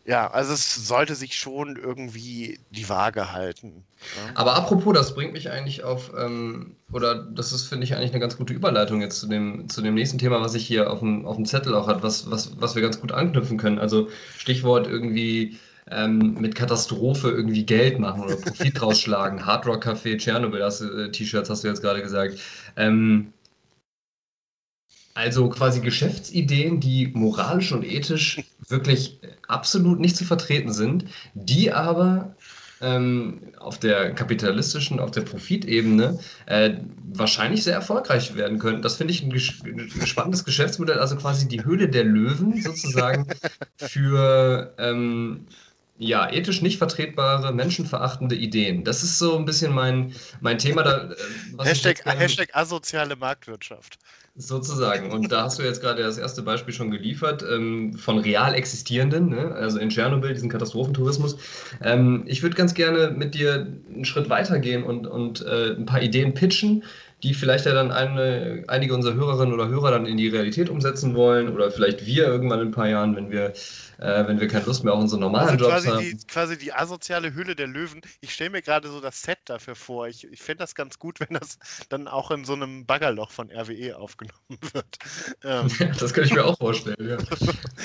Ja, 0.05 0.31
also 0.31 0.53
es 0.53 0.89
sollte 0.89 1.15
sich 1.15 1.37
schon 1.37 1.77
irgendwie 1.77 2.59
die 2.71 2.89
Waage 2.89 3.31
halten. 3.33 3.85
Ja? 4.17 4.33
Aber 4.35 4.57
apropos, 4.57 4.95
das 4.95 5.15
bringt 5.15 5.33
mich 5.33 5.51
eigentlich 5.51 5.85
auf, 5.85 6.11
ähm, 6.19 6.75
oder 6.93 7.15
das 7.15 7.53
ist, 7.53 7.69
finde 7.69 7.85
ich, 7.85 7.95
eigentlich 7.95 8.11
eine 8.11 8.19
ganz 8.19 8.37
gute 8.37 8.53
Überleitung 8.53 9.01
jetzt 9.01 9.21
zu 9.21 9.29
dem, 9.29 9.69
zu 9.69 9.81
dem 9.81 9.95
nächsten 9.95 10.19
Thema, 10.19 10.41
was 10.41 10.55
ich 10.55 10.67
hier 10.67 10.91
auf 10.91 10.99
dem, 10.99 11.25
auf 11.25 11.37
dem 11.37 11.45
Zettel 11.45 11.75
auch 11.75 11.87
hat, 11.87 12.03
was, 12.03 12.29
was, 12.31 12.61
was 12.61 12.75
wir 12.75 12.83
ganz 12.83 13.01
gut 13.01 13.13
anknüpfen 13.13 13.59
können. 13.59 13.79
Also 13.79 14.09
Stichwort 14.37 14.89
irgendwie 14.89 15.57
ähm, 15.89 16.35
mit 16.41 16.57
Katastrophe 16.57 17.31
irgendwie 17.31 17.65
Geld 17.65 18.01
machen 18.01 18.25
oder 18.25 18.37
Profit 18.37 18.83
rausschlagen. 18.83 19.47
Hard 19.47 19.67
Rock 19.67 19.87
Café, 19.87 20.19
Tschernobyl, 20.19 20.61
äh, 20.63 21.11
T-Shirts 21.13 21.49
hast 21.49 21.63
du 21.63 21.69
jetzt 21.69 21.81
gerade 21.81 22.03
gesagt. 22.03 22.41
Ähm, 22.77 23.33
also 25.15 25.49
quasi 25.49 25.81
Geschäftsideen, 25.81 26.81
die 26.81 27.09
moralisch 27.15 27.73
und 27.73 27.85
ethisch 27.85 28.43
wirklich 28.69 29.21
absolut 29.49 30.01
nicht 30.01 30.17
zu 30.17 30.25
vertreten 30.25 30.73
sind, 30.73 31.05
die 31.35 31.73
aber 31.73 32.35
ähm, 32.81 33.41
auf 33.59 33.79
der 33.79 34.13
kapitalistischen, 34.13 34.99
auf 34.99 35.13
der 35.13 35.21
Profitebene 35.21 36.19
äh, 36.47 36.75
wahrscheinlich 37.13 37.63
sehr 37.63 37.75
erfolgreich 37.75 38.35
werden 38.35 38.59
könnten. 38.59 38.83
Das 38.83 38.97
finde 38.97 39.13
ich 39.13 39.23
ein, 39.23 39.33
ein, 39.33 40.07
spannendes 40.07 40.45
Geschäftsmodell, 40.45 40.99
also 40.99 41.17
quasi 41.17 41.47
die 41.47 41.65
Höhle 41.65 41.89
der 41.89 42.05
Löwen 42.05 42.61
sozusagen 42.61 43.27
für 43.77 44.75
ähm, 44.79 45.47
ja, 45.99 46.31
ethisch 46.31 46.63
nicht 46.63 46.79
vertretbare, 46.79 47.53
menschenverachtende 47.53 48.35
Ideen. 48.35 48.83
Das 48.85 49.03
ist 49.03 49.19
so 49.19 49.37
ein 49.37 49.45
bisschen 49.45 49.73
mein, 49.73 50.15
mein 50.41 50.59
Thema. 50.59 50.83
Da, 50.83 51.11
äh, 51.11 51.65
Hashtag, 51.65 52.03
gerne, 52.03 52.19
Hashtag 52.19 52.49
asoziale 52.55 53.15
Marktwirtschaft. 53.15 53.99
Sozusagen. 54.35 55.13
Und 55.13 55.31
da 55.31 55.45
hast 55.45 55.59
du 55.59 55.63
jetzt 55.63 55.83
gerade 55.83 56.03
das 56.03 56.17
erste 56.17 56.41
Beispiel 56.41 56.73
schon 56.73 56.91
geliefert 56.91 57.45
ähm, 57.49 57.93
von 57.93 58.19
real 58.19 58.55
existierenden, 58.55 59.29
ne? 59.29 59.55
also 59.55 59.79
in 59.79 59.91
Tschernobyl, 59.91 60.33
diesen 60.33 60.49
Katastrophentourismus. 60.49 61.37
Ähm, 61.83 62.25
ich 62.27 62.43
würde 62.43 62.57
ganz 62.57 62.73
gerne 62.73 63.11
mit 63.11 63.35
dir 63.35 63.67
einen 63.93 64.07
Schritt 64.07 64.31
weitergehen 64.31 64.85
und, 64.85 65.07
und 65.07 65.45
äh, 65.45 65.75
ein 65.77 65.85
paar 65.85 66.01
Ideen 66.01 66.33
pitchen, 66.33 66.83
die 67.23 67.35
vielleicht 67.35 67.67
ja 67.67 67.73
dann 67.73 67.93
eine, 67.93 68.65
einige 68.67 68.95
unserer 68.95 69.15
Hörerinnen 69.15 69.55
oder 69.55 69.69
Hörer 69.69 69.93
dann 69.93 70.07
in 70.07 70.17
die 70.17 70.29
Realität 70.29 70.69
umsetzen 70.69 71.15
wollen 71.15 71.49
oder 71.55 71.71
vielleicht 71.71 72.05
wir 72.05 72.27
irgendwann 72.27 72.61
in 72.61 72.69
ein 72.69 72.73
paar 72.73 72.89
Jahren, 72.89 73.15
wenn 73.15 73.31
wir 73.31 73.53
äh, 74.03 74.27
wenn 74.27 74.41
wir 74.41 74.49
keine 74.49 74.65
Lust 74.65 74.83
mehr 74.83 74.93
auf 74.93 75.01
unsere 75.01 75.21
normalen 75.21 75.51
also 75.51 75.65
Jobs 75.65 75.85
quasi 75.85 75.89
haben. 75.89 76.01
Die, 76.01 76.27
quasi 76.27 76.59
die 76.59 76.73
asoziale 76.73 77.35
Hülle 77.35 77.55
der 77.55 77.69
Löwen. 77.69 78.01
Ich 78.21 78.35
stelle 78.35 78.51
mir 78.51 78.63
gerade 78.63 78.89
so 78.89 79.01
das 79.01 79.23
Set 79.23 79.39
dafür 79.45 79.77
vor. 79.77 80.09
Ich, 80.09 80.25
ich 80.25 80.43
fände 80.43 80.59
das 80.59 80.75
ganz 80.75 80.99
gut, 80.99 81.21
wenn 81.29 81.39
das 81.39 81.59
dann 81.89 82.09
auch 82.09 82.31
in 82.31 82.45
so 82.45 82.55
einem 82.55 82.85
Baggerloch 82.85 83.31
von 83.31 83.51
RWE 83.51 83.97
aufgenommen 83.97 84.41
wird. 84.73 84.99
Ähm. 85.45 85.69
das 85.99 86.13
könnte 86.13 86.29
ich 86.29 86.35
mir 86.35 86.45
auch 86.45 86.59
vorstellen, 86.59 86.97
ja. 87.09 87.17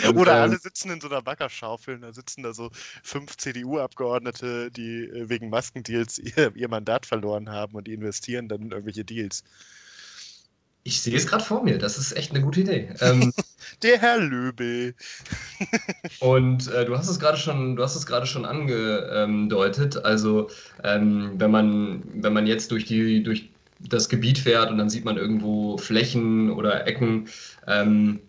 Und, 0.10 0.18
Oder 0.18 0.38
ähm, 0.38 0.42
alle 0.44 0.58
sitzen 0.58 0.90
in 0.90 1.02
so 1.02 1.08
einer 1.08 1.22
Baggerschaufel 1.22 1.96
und 1.96 2.02
da 2.02 2.14
sitzen 2.14 2.44
da 2.44 2.54
so 2.54 2.72
fünf 3.04 3.38
CDU-Abgeordnete, 3.38 4.72
die 4.72 5.04
äh, 5.04 5.30
wegen 5.30 5.50
Maskendeals 5.50 6.18
ihr, 6.18 6.56
ihr 6.56 6.68
Mandat 6.68 7.06
verloren 7.06 7.50
haben 7.50 7.76
und 7.76 7.88
die 7.88 7.94
investieren 7.94 8.48
dann 8.48 8.64
in 8.64 8.72
irgendwelche 8.72 9.06
Deals. 9.06 9.27
Ich 10.84 11.02
sehe 11.02 11.18
es 11.18 11.28
gerade 11.28 11.44
vor 11.44 11.64
mir. 11.64 11.78
Das 11.78 11.98
ist 11.98 12.16
echt 12.16 12.32
eine 12.32 12.42
gute 12.42 12.62
Idee. 12.62 12.90
Ähm, 13.02 13.34
der 13.84 14.00
Herr 14.00 14.20
Löbel. 14.20 14.96
und 16.22 16.68
äh, 16.72 16.86
du 16.86 16.98
hast 16.98 17.10
es 17.10 17.20
gerade 17.20 17.38
schon, 17.38 17.76
du 17.76 17.84
hast 17.84 17.96
es 17.96 18.06
gerade 18.06 18.26
schon 18.26 18.46
angedeutet. 18.46 20.06
Also 20.06 20.50
ähm, 20.84 21.34
wenn 21.38 21.52
man, 21.52 22.04
wenn 22.14 22.32
man 22.32 22.48
jetzt 22.48 22.72
durch 22.72 22.86
die, 22.86 23.22
durch 23.22 23.50
das 23.80 24.10
Gebiet 24.10 24.38
fährt 24.38 24.72
und 24.72 24.78
dann 24.78 24.90
sieht 24.90 25.06
man 25.06 25.18
irgendwo 25.18 25.78
Flächen 25.78 26.52
oder 26.52 26.88
Ecken, 26.88 27.28
ähm, 27.68 28.22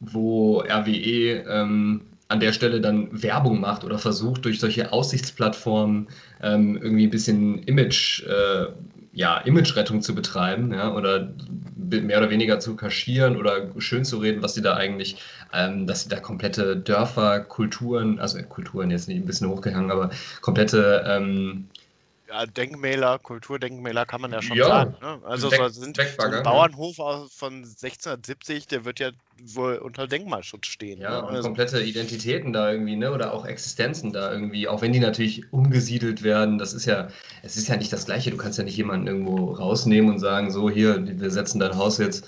wo 0.00 0.60
RWE 0.60 1.44
ähm, 1.48 2.00
an 2.28 2.40
der 2.40 2.52
Stelle 2.52 2.80
dann 2.80 3.08
Werbung 3.12 3.60
macht 3.60 3.84
oder 3.84 3.98
versucht 3.98 4.44
durch 4.44 4.58
solche 4.58 4.92
Aussichtsplattformen 4.92 6.08
ähm, 6.42 6.78
irgendwie 6.82 7.06
ein 7.06 7.10
bisschen 7.10 7.62
Image, 7.64 8.24
äh, 8.24 8.66
ja, 9.12 9.38
Image-Rettung 9.38 10.00
zu 10.02 10.14
betreiben, 10.14 10.72
ja, 10.72 10.92
oder 10.92 11.32
mehr 11.76 12.18
oder 12.18 12.30
weniger 12.30 12.58
zu 12.60 12.76
kaschieren 12.76 13.36
oder 13.36 13.68
schön 13.78 14.04
zu 14.04 14.18
reden, 14.18 14.42
was 14.42 14.54
sie 14.54 14.62
da 14.62 14.76
eigentlich, 14.76 15.16
ähm, 15.52 15.86
dass 15.86 16.04
sie 16.04 16.08
da 16.08 16.20
komplette 16.20 16.76
Dörfer, 16.76 17.40
Kulturen, 17.40 18.18
also 18.18 18.42
Kulturen 18.42 18.90
jetzt 18.90 19.08
nicht 19.08 19.18
ein 19.18 19.26
bisschen 19.26 19.48
hochgehangen, 19.48 19.90
aber 19.90 20.10
komplette 20.40 21.04
ähm, 21.06 21.68
ja, 22.32 22.46
Denkmäler, 22.46 23.18
Kulturdenkmäler 23.18 24.06
kann 24.06 24.22
man 24.22 24.32
ja 24.32 24.40
schon 24.40 24.56
ja, 24.56 24.66
sagen. 24.66 24.96
Ne? 25.02 25.20
Also 25.24 25.50
so 25.50 25.68
sind 25.68 25.96
so 25.98 26.02
ein 26.22 26.42
Bauernhof 26.42 26.96
von 26.96 27.56
1670, 27.56 28.68
der 28.68 28.86
wird 28.86 29.00
ja 29.00 29.10
wohl 29.44 29.76
unter 29.76 30.06
Denkmalschutz 30.06 30.66
stehen. 30.66 31.00
Ja, 31.00 31.22
ne? 31.22 31.26
und 31.26 31.34
also, 31.34 31.42
komplette 31.42 31.82
Identitäten 31.82 32.52
da 32.52 32.70
irgendwie, 32.70 32.96
ne? 32.96 33.12
Oder 33.12 33.32
auch 33.32 33.44
Existenzen 33.44 34.12
da 34.12 34.32
irgendwie, 34.32 34.68
auch 34.68 34.82
wenn 34.82 34.92
die 34.92 35.00
natürlich 35.00 35.52
umgesiedelt 35.52 36.22
werden, 36.22 36.58
das 36.58 36.72
ist 36.72 36.86
ja, 36.86 37.08
es 37.42 37.56
ist 37.56 37.68
ja 37.68 37.76
nicht 37.76 37.92
das 37.92 38.06
Gleiche. 38.06 38.30
Du 38.30 38.36
kannst 38.36 38.58
ja 38.58 38.64
nicht 38.64 38.76
jemanden 38.76 39.06
irgendwo 39.06 39.52
rausnehmen 39.52 40.10
und 40.10 40.18
sagen, 40.18 40.50
so 40.50 40.70
hier, 40.70 41.04
wir 41.20 41.30
setzen 41.30 41.58
dein 41.58 41.76
Haus 41.76 41.98
jetzt 41.98 42.24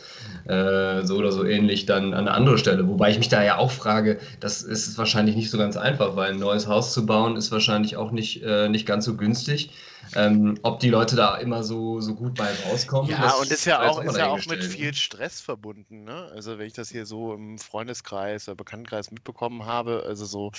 äh, 0.47 1.05
so 1.05 1.17
oder 1.17 1.33
so 1.33 1.45
ähnlich 1.45 1.87
dann 1.87 2.15
an 2.15 2.27
eine 2.27 2.33
andere 2.33 2.59
Stelle. 2.59 2.89
Wobei 2.89 3.11
ich 3.11 3.19
mich 3.19 3.29
da 3.29 3.43
ja 3.43 3.59
auch 3.59 3.71
frage, 3.71 4.19
das 4.41 4.63
ist 4.63 4.99
wahrscheinlich 4.99 5.37
nicht 5.37 5.51
so 5.51 5.59
ganz 5.59 5.77
einfach, 5.77 6.17
weil 6.17 6.33
ein 6.33 6.39
neues 6.39 6.67
Haus 6.67 6.93
zu 6.93 7.07
bauen 7.07 7.37
ist 7.37 7.53
wahrscheinlich 7.53 7.97
auch 7.97 8.11
nicht, 8.11 8.43
äh, 8.43 8.69
nicht 8.69 8.87
ganz 8.87 9.05
so 9.05 9.17
günstig. 9.17 9.71
Ähm, 10.15 10.59
ob 10.63 10.81
die 10.81 10.91
Leute 10.91 11.17
da 11.17 11.37
immer 11.37 11.63
so, 11.65 12.01
so 12.01 12.15
gut 12.15 12.35
bei 12.35 12.49
rauskommen. 12.67 13.11
Ja, 13.11 13.33
und 13.35 13.51
ist 13.51 13.65
ja 13.65 13.89
auch, 13.89 14.03
ist 14.03 14.17
ja 14.17 14.29
auch 14.29 14.47
mit 14.47 14.65
viel 14.65 14.95
Stress 14.95 15.41
verbunden. 15.41 16.05
Ne? 16.05 16.31
Also 16.35 16.59
wenn 16.59 16.67
ich 16.67 16.73
das 16.73 16.91
hier 16.91 17.07
so 17.07 17.35
im 17.35 17.59
Freundeskreis 17.59 18.49
oder 18.49 18.57
Bekanntenkreis 18.57 19.11
mitbekommen 19.11 19.67
habe, 19.67 20.05
also 20.07 20.25
so 20.25 20.53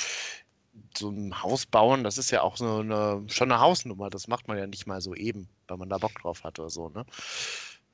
so 0.98 1.10
ein 1.10 1.42
Haus 1.42 1.66
bauen, 1.66 2.04
das 2.04 2.18
ist 2.18 2.32
ja 2.32 2.42
auch 2.42 2.58
so 2.58 2.80
eine, 2.80 3.24
schon 3.28 3.52
eine 3.52 3.62
Hausnummer. 3.62 4.10
Das 4.10 4.28
macht 4.28 4.48
man 4.48 4.58
ja 4.58 4.68
nicht 4.68 4.88
mal 4.88 5.02
so 5.02 5.16
eben, 5.16 5.48
weil 5.68 5.78
man 5.78 5.90
da 5.90 5.98
Bock 5.98 6.20
drauf 6.22 6.44
hat 6.44 6.60
oder 6.60 6.70
so, 6.70 6.90
ne? 6.90 7.06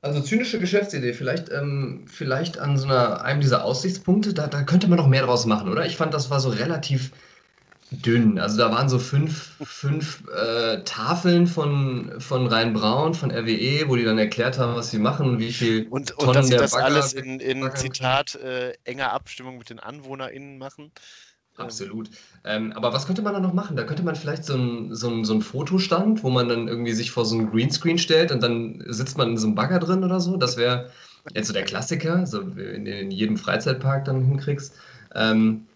Also 0.00 0.20
zynische 0.20 0.58
Geschäftsidee, 0.58 1.12
vielleicht, 1.12 1.48
ähm, 1.50 2.06
vielleicht 2.08 2.58
an 2.58 2.76
so 2.76 2.86
einer, 2.86 3.22
einem 3.22 3.40
dieser 3.40 3.64
Aussichtspunkte, 3.64 4.34
da, 4.34 4.48
da 4.48 4.64
könnte 4.64 4.88
man 4.88 4.98
noch 4.98 5.06
mehr 5.06 5.22
draus 5.22 5.46
machen, 5.46 5.70
oder? 5.70 5.86
Ich 5.86 5.96
fand, 5.96 6.12
das 6.12 6.28
war 6.28 6.40
so 6.40 6.48
relativ 6.48 7.12
dünn. 7.92 8.38
Also 8.38 8.58
da 8.58 8.70
waren 8.70 8.88
so 8.88 8.98
fünf, 8.98 9.52
fünf 9.62 10.24
äh, 10.28 10.82
Tafeln 10.84 11.46
von, 11.46 12.12
von 12.18 12.46
Rhein-Braun, 12.46 13.14
von 13.14 13.30
RWE, 13.30 13.88
wo 13.88 13.96
die 13.96 14.04
dann 14.04 14.18
erklärt 14.18 14.58
haben, 14.58 14.74
was 14.74 14.90
sie 14.90 14.98
machen 14.98 15.28
und 15.28 15.38
wie 15.38 15.52
viel 15.52 15.86
und, 15.88 16.12
und 16.12 16.18
Tonnen 16.18 16.34
dass 16.34 16.48
sie 16.48 16.56
das 16.56 16.72
Bagger 16.72 16.84
alles 16.84 17.12
in, 17.12 17.40
in 17.40 17.70
Zitat 17.74 18.34
äh, 18.36 18.72
enger 18.84 19.12
Abstimmung 19.12 19.58
mit 19.58 19.70
den 19.70 19.78
AnwohnerInnen 19.78 20.58
machen. 20.58 20.90
Absolut. 21.58 22.08
Ähm, 22.44 22.72
aber 22.72 22.92
was 22.94 23.06
könnte 23.06 23.20
man 23.20 23.34
da 23.34 23.40
noch 23.40 23.52
machen? 23.52 23.76
Da 23.76 23.84
könnte 23.84 24.02
man 24.02 24.16
vielleicht 24.16 24.44
so 24.44 24.54
ein, 24.54 24.94
so, 24.94 25.10
ein, 25.10 25.24
so 25.24 25.34
ein 25.34 25.42
Fotostand, 25.42 26.22
wo 26.22 26.30
man 26.30 26.48
dann 26.48 26.66
irgendwie 26.66 26.92
sich 26.92 27.10
vor 27.10 27.26
so 27.26 27.36
ein 27.36 27.50
Greenscreen 27.50 27.98
stellt 27.98 28.32
und 28.32 28.42
dann 28.42 28.82
sitzt 28.86 29.18
man 29.18 29.30
in 29.30 29.36
so 29.36 29.46
einem 29.46 29.54
Bagger 29.54 29.78
drin 29.78 30.02
oder 30.02 30.18
so. 30.18 30.36
Das 30.38 30.56
wäre 30.56 30.90
jetzt 31.34 31.48
so 31.48 31.52
der 31.52 31.64
Klassiker, 31.64 32.26
so 32.26 32.40
in, 32.40 32.86
in 32.86 33.10
jedem 33.10 33.36
Freizeitpark 33.36 34.06
dann 34.06 34.24
hinkriegst. 34.24 34.74
Ähm, 35.14 35.66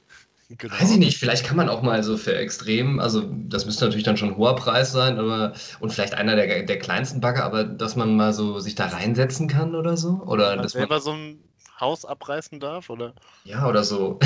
genau. 0.48 0.74
Weiß 0.74 0.90
ich 0.90 0.98
nicht, 0.98 1.18
vielleicht 1.18 1.44
kann 1.44 1.56
man 1.56 1.68
auch 1.68 1.82
mal 1.82 2.02
so 2.02 2.16
für 2.16 2.36
extrem, 2.36 3.00
also 3.00 3.22
das 3.48 3.66
müsste 3.66 3.84
natürlich 3.84 4.04
dann 4.04 4.16
schon 4.16 4.30
ein 4.30 4.36
hoher 4.36 4.56
Preis 4.56 4.92
sein, 4.92 5.18
aber 5.18 5.52
und 5.80 5.92
vielleicht 5.92 6.14
einer 6.14 6.36
der, 6.36 6.62
der 6.62 6.78
kleinsten 6.78 7.20
Bagger, 7.20 7.44
aber 7.44 7.64
dass 7.64 7.96
man 7.96 8.16
mal 8.16 8.32
so 8.32 8.60
sich 8.60 8.74
da 8.74 8.86
reinsetzen 8.86 9.48
kann 9.48 9.74
oder 9.74 9.96
so. 9.96 10.22
Oder 10.26 10.56
dass 10.56 10.72
selber 10.72 10.96
man, 10.96 11.02
so 11.02 11.10
ein 11.12 11.44
Haus 11.80 12.04
abreißen 12.04 12.60
darf, 12.60 12.90
oder? 12.90 13.14
Ja, 13.44 13.68
oder 13.68 13.84
so. 13.84 14.18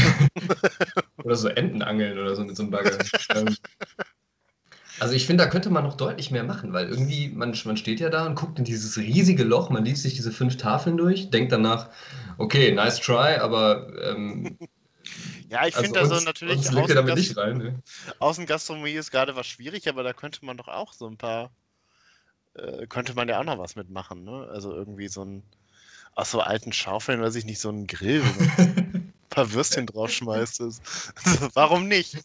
oder 1.24 1.36
so 1.36 1.48
Enten 1.48 1.82
angeln 1.82 2.18
oder 2.18 2.36
so 2.36 2.44
mit 2.44 2.56
so 2.56 2.62
einem 2.62 2.70
Bagger. 2.70 2.98
Ähm, 3.34 3.56
also 5.00 5.14
ich 5.14 5.26
finde, 5.26 5.44
da 5.44 5.50
könnte 5.50 5.70
man 5.70 5.84
noch 5.84 5.96
deutlich 5.96 6.30
mehr 6.30 6.44
machen, 6.44 6.72
weil 6.72 6.88
irgendwie, 6.88 7.28
man, 7.28 7.56
man 7.64 7.76
steht 7.76 8.00
ja 8.00 8.10
da 8.10 8.26
und 8.26 8.34
guckt 8.34 8.58
in 8.58 8.64
dieses 8.64 8.98
riesige 8.98 9.44
Loch, 9.44 9.70
man 9.70 9.84
liest 9.84 10.02
sich 10.02 10.14
diese 10.14 10.30
fünf 10.30 10.58
Tafeln 10.58 10.96
durch, 10.96 11.30
denkt 11.30 11.52
danach, 11.52 11.88
okay, 12.36 12.72
nice 12.72 13.00
try, 13.00 13.36
aber 13.40 13.88
ähm, 14.02 14.58
ja, 15.50 15.66
ich 15.66 15.74
also 15.74 15.82
finde 15.82 16.00
also 16.00 16.24
natürlich 16.24 16.58
uns 16.58 16.74
Außen 16.74 16.94
damit 16.94 17.16
nicht 17.16 17.36
rein. 17.36 17.58
Ne? 17.58 17.82
Außengastronomie 18.20 18.92
ist 18.92 19.10
gerade 19.10 19.34
was 19.34 19.48
schwierig, 19.48 19.88
aber 19.88 20.04
da 20.04 20.12
könnte 20.12 20.44
man 20.44 20.56
doch 20.56 20.68
auch 20.68 20.92
so 20.92 21.08
ein 21.08 21.16
paar, 21.16 21.50
äh, 22.54 22.86
könnte 22.86 23.14
man 23.14 23.28
ja 23.28 23.40
auch 23.40 23.44
noch 23.44 23.58
was 23.58 23.74
mitmachen, 23.74 24.22
ne? 24.22 24.48
Also 24.52 24.72
irgendwie 24.72 25.08
so 25.08 25.24
ein 25.24 25.42
aus 26.14 26.30
so 26.30 26.40
alten 26.40 26.72
Schaufeln, 26.72 27.20
weiß 27.20 27.34
ich 27.34 27.44
nicht, 27.44 27.60
so 27.60 27.68
einen 27.68 27.86
Grill, 27.86 28.22
man 28.22 28.50
ein 28.58 29.14
paar 29.30 29.52
Würstchen 29.52 29.86
draufschmeißt. 29.86 30.60
Warum 31.54 31.88
nicht? 31.88 32.18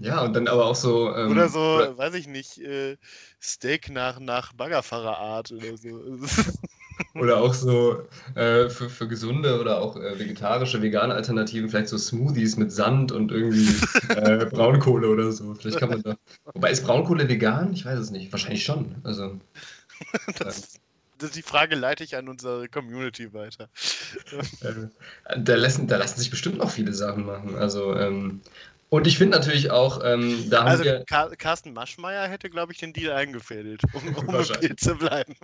Ja, 0.00 0.22
und 0.22 0.34
dann 0.34 0.48
aber 0.48 0.66
auch 0.66 0.74
so. 0.74 1.14
Ähm, 1.14 1.30
oder 1.30 1.48
so, 1.48 1.60
oder, 1.76 1.96
weiß 1.96 2.14
ich 2.14 2.26
nicht, 2.26 2.58
äh, 2.58 2.96
Steak 3.40 3.90
nach, 3.90 4.18
nach 4.18 4.52
Baggerfahrerart 4.52 5.52
oder 5.52 5.76
so. 5.76 6.18
oder 7.14 7.38
auch 7.38 7.54
so 7.54 8.02
äh, 8.34 8.68
für, 8.68 8.88
für 8.88 9.08
gesunde 9.08 9.60
oder 9.60 9.80
auch 9.80 9.96
äh, 9.96 10.18
vegetarische, 10.18 10.80
vegane 10.80 11.14
Alternativen, 11.14 11.68
vielleicht 11.68 11.88
so 11.88 11.98
Smoothies 11.98 12.56
mit 12.56 12.72
Sand 12.72 13.12
und 13.12 13.32
irgendwie 13.32 13.74
äh, 14.08 14.46
Braunkohle 14.50 15.08
oder 15.08 15.32
so. 15.32 15.54
Vielleicht 15.54 15.78
kann 15.78 15.90
man 15.90 16.02
da. 16.02 16.16
Wobei 16.54 16.70
ist 16.70 16.84
Braunkohle 16.84 17.28
vegan? 17.28 17.72
Ich 17.72 17.84
weiß 17.84 17.98
es 17.98 18.10
nicht. 18.10 18.30
Wahrscheinlich 18.32 18.64
schon. 18.64 18.96
Also. 19.02 19.40
das, 20.38 20.78
die 21.34 21.42
Frage 21.42 21.74
leite 21.74 22.04
ich 22.04 22.16
an 22.16 22.28
unsere 22.28 22.68
Community 22.68 23.32
weiter. 23.32 23.68
Äh, 24.62 25.38
da, 25.38 25.54
lassen, 25.54 25.86
da 25.86 25.96
lassen 25.96 26.18
sich 26.18 26.30
bestimmt 26.30 26.58
noch 26.58 26.70
viele 26.70 26.92
Sachen 26.92 27.24
machen. 27.24 27.56
Also, 27.56 27.94
ähm, 27.94 28.40
und 28.90 29.06
ich 29.06 29.16
finde 29.16 29.38
natürlich 29.38 29.70
auch, 29.70 30.02
ähm, 30.04 30.50
da 30.50 30.64
also 30.64 30.84
haben 30.84 31.04
wir. 31.08 31.36
Carsten 31.36 31.72
Maschmeyer 31.72 32.28
hätte, 32.28 32.50
glaube 32.50 32.72
ich, 32.72 32.78
den 32.78 32.92
Deal 32.92 33.12
eingefädelt, 33.12 33.82
um, 33.92 34.16
um 34.16 34.34
im 34.34 34.46
Bild 34.60 34.80
zu 34.80 34.96
bleiben. 34.96 35.34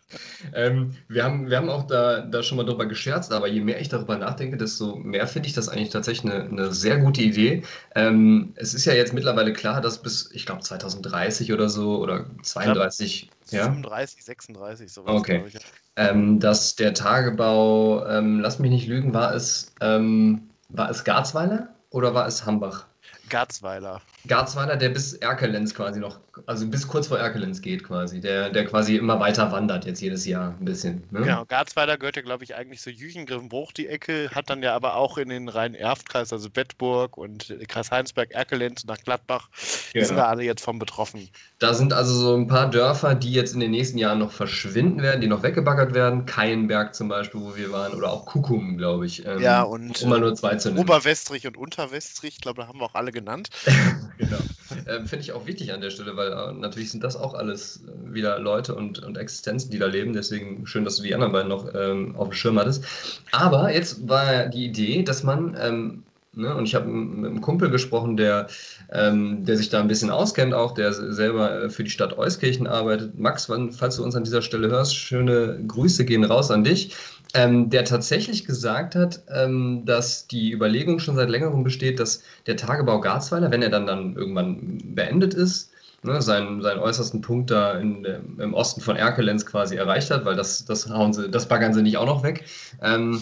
ähm, 0.54 0.96
wir, 1.08 1.22
haben, 1.22 1.50
wir 1.50 1.58
haben 1.58 1.68
auch 1.68 1.86
da, 1.86 2.22
da 2.22 2.42
schon 2.42 2.56
mal 2.56 2.64
drüber 2.64 2.86
gescherzt, 2.86 3.30
aber 3.30 3.46
je 3.46 3.60
mehr 3.60 3.78
ich 3.78 3.90
darüber 3.90 4.16
nachdenke, 4.16 4.56
desto 4.56 4.96
mehr 4.96 5.26
finde 5.26 5.48
ich 5.48 5.54
das 5.54 5.68
eigentlich 5.68 5.90
tatsächlich 5.90 6.32
eine, 6.32 6.44
eine 6.44 6.72
sehr 6.72 6.98
gute 6.98 7.20
Idee. 7.20 7.62
Ähm, 7.94 8.54
es 8.56 8.72
ist 8.72 8.86
ja 8.86 8.94
jetzt 8.94 9.12
mittlerweile 9.12 9.52
klar, 9.52 9.82
dass 9.82 10.00
bis, 10.00 10.30
ich 10.32 10.46
glaube, 10.46 10.62
2030 10.62 11.52
oder 11.52 11.68
so 11.68 11.98
oder 11.98 12.24
32 12.42 13.28
ja? 13.50 13.64
35, 13.64 14.24
36, 14.24 14.92
sowas. 14.92 15.14
Okay. 15.14 15.44
Ich. 15.46 15.58
Ähm, 15.96 16.40
dass 16.40 16.74
der 16.74 16.94
Tagebau, 16.94 18.06
ähm, 18.06 18.40
lass 18.40 18.58
mich 18.58 18.70
nicht 18.70 18.88
lügen, 18.88 19.14
war 19.14 19.34
es, 19.34 19.74
ähm, 19.80 20.48
war 20.70 20.90
es 20.90 21.04
Garzweiler 21.04 21.68
oder 21.90 22.14
war 22.14 22.26
es 22.26 22.46
Hambach? 22.46 22.86
Garzweiler. 23.28 24.02
Garzweiler, 24.26 24.76
der 24.76 24.88
bis 24.88 25.14
Erkelenz 25.14 25.74
quasi 25.74 26.00
noch, 26.00 26.18
also 26.46 26.66
bis 26.66 26.88
kurz 26.88 27.08
vor 27.08 27.18
Erkelenz 27.18 27.60
geht 27.60 27.84
quasi, 27.84 28.20
der, 28.20 28.50
der 28.50 28.64
quasi 28.64 28.96
immer 28.96 29.20
weiter 29.20 29.52
wandert 29.52 29.84
jetzt 29.84 30.00
jedes 30.00 30.24
Jahr 30.26 30.54
ein 30.58 30.64
bisschen. 30.64 31.02
Ne? 31.10 31.20
Genau, 31.20 31.44
Garzweiler 31.44 31.98
gehört 31.98 32.16
ja 32.16 32.22
glaube 32.22 32.44
ich 32.44 32.54
eigentlich 32.54 32.80
zu 32.80 32.90
Jüchengriffenbruch 32.90 33.72
die 33.72 33.88
Ecke, 33.88 34.30
hat 34.34 34.48
dann 34.48 34.62
ja 34.62 34.74
aber 34.74 34.96
auch 34.96 35.18
in 35.18 35.28
den 35.28 35.48
Rhein-Erft-Kreis, 35.48 36.32
also 36.32 36.48
Bettburg 36.48 37.18
und 37.18 37.54
Kreis 37.68 37.90
Heinsberg, 37.90 38.32
Erkelenz 38.32 38.84
nach 38.84 38.98
Gladbach, 38.98 39.48
die 39.88 39.98
genau. 39.98 40.06
sind 40.06 40.16
da 40.16 40.26
alle 40.26 40.42
jetzt 40.42 40.62
von 40.62 40.78
betroffen. 40.78 41.28
Da 41.58 41.74
sind 41.74 41.92
also 41.92 42.14
so 42.14 42.34
ein 42.34 42.46
paar 42.46 42.70
Dörfer, 42.70 43.14
die 43.14 43.32
jetzt 43.32 43.54
in 43.54 43.60
den 43.60 43.72
nächsten 43.72 43.98
Jahren 43.98 44.18
noch 44.18 44.32
verschwinden 44.32 45.02
werden, 45.02 45.20
die 45.20 45.28
noch 45.28 45.42
weggebaggert 45.42 45.94
werden, 45.94 46.24
Keienberg 46.26 46.94
zum 46.94 47.08
Beispiel, 47.08 47.40
wo 47.40 47.56
wir 47.56 47.72
waren, 47.72 47.92
oder 47.92 48.10
auch 48.10 48.24
Kukum, 48.24 48.78
glaube 48.78 49.06
ich. 49.06 49.26
Ähm, 49.26 49.40
ja, 49.40 49.62
und 49.62 50.02
um 50.02 50.08
mal 50.08 50.20
nur 50.20 50.34
zwei 50.34 50.56
zu 50.56 50.68
nennen. 50.68 50.80
Oberwestrich 50.80 51.46
und 51.46 51.56
Unterwestrich, 51.56 52.34
ich 52.34 52.40
glaube, 52.40 52.62
da 52.62 52.68
haben 52.68 52.78
wir 52.80 52.86
auch 52.86 52.94
alle 52.94 53.12
genannt. 53.12 53.50
genau. 54.18 54.38
Ähm, 54.88 55.06
Finde 55.06 55.22
ich 55.22 55.32
auch 55.32 55.46
wichtig 55.46 55.72
an 55.72 55.80
der 55.80 55.90
Stelle, 55.90 56.16
weil 56.16 56.32
äh, 56.32 56.52
natürlich 56.52 56.90
sind 56.90 57.04
das 57.04 57.16
auch 57.16 57.34
alles 57.34 57.84
äh, 57.86 58.14
wieder 58.14 58.38
Leute 58.38 58.74
und, 58.74 58.98
und 59.02 59.16
Existenzen, 59.16 59.70
die 59.70 59.78
da 59.78 59.86
leben. 59.86 60.12
Deswegen 60.12 60.66
schön, 60.66 60.84
dass 60.84 60.96
du 60.96 61.02
die 61.02 61.14
anderen 61.14 61.32
beiden 61.32 61.48
noch 61.48 61.72
ähm, 61.74 62.16
auf 62.16 62.28
dem 62.28 62.32
Schirm 62.32 62.58
hattest. 62.58 62.84
Aber 63.30 63.72
jetzt 63.72 64.08
war 64.08 64.46
die 64.46 64.64
Idee, 64.64 65.02
dass 65.02 65.22
man, 65.22 65.56
ähm, 65.60 66.02
ne, 66.32 66.54
und 66.54 66.66
ich 66.66 66.74
habe 66.74 66.88
mit 66.88 67.30
einem 67.30 67.40
Kumpel 67.40 67.70
gesprochen, 67.70 68.16
der, 68.16 68.48
ähm, 68.90 69.44
der 69.44 69.56
sich 69.56 69.68
da 69.68 69.80
ein 69.80 69.88
bisschen 69.88 70.10
auskennt, 70.10 70.54
auch 70.54 70.72
der 70.72 70.92
selber 70.92 71.64
äh, 71.64 71.70
für 71.70 71.84
die 71.84 71.90
Stadt 71.90 72.18
Euskirchen 72.18 72.66
arbeitet. 72.66 73.18
Max, 73.18 73.48
wann, 73.48 73.70
falls 73.70 73.96
du 73.96 74.04
uns 74.04 74.16
an 74.16 74.24
dieser 74.24 74.42
Stelle 74.42 74.68
hörst, 74.68 74.96
schöne 74.96 75.62
Grüße 75.66 76.04
gehen 76.04 76.24
raus 76.24 76.50
an 76.50 76.64
dich 76.64 76.96
ähm, 77.34 77.68
der 77.68 77.84
tatsächlich 77.84 78.44
gesagt 78.46 78.94
hat, 78.94 79.22
ähm, 79.28 79.82
dass 79.84 80.26
die 80.28 80.52
Überlegung 80.52 81.00
schon 81.00 81.16
seit 81.16 81.28
längerem 81.28 81.64
besteht, 81.64 81.98
dass 81.98 82.22
der 82.46 82.56
Tagebau 82.56 83.00
Garzweiler, 83.00 83.50
wenn 83.50 83.62
er 83.62 83.70
dann, 83.70 83.86
dann 83.86 84.14
irgendwann 84.14 84.78
beendet 84.94 85.34
ist, 85.34 85.72
ne, 86.04 86.22
seinen, 86.22 86.62
seinen 86.62 86.78
äußersten 86.78 87.20
Punkt 87.20 87.50
da 87.50 87.72
in, 87.78 88.04
im 88.38 88.54
Osten 88.54 88.80
von 88.80 88.96
Erkelenz 88.96 89.44
quasi 89.44 89.76
erreicht 89.76 90.10
hat, 90.10 90.24
weil 90.24 90.36
das, 90.36 90.64
das, 90.64 90.88
hauen 90.88 91.12
sie, 91.12 91.28
das 91.28 91.48
baggern 91.48 91.74
sie 91.74 91.82
nicht 91.82 91.96
auch 91.96 92.06
noch 92.06 92.22
weg, 92.22 92.44
ähm, 92.80 93.20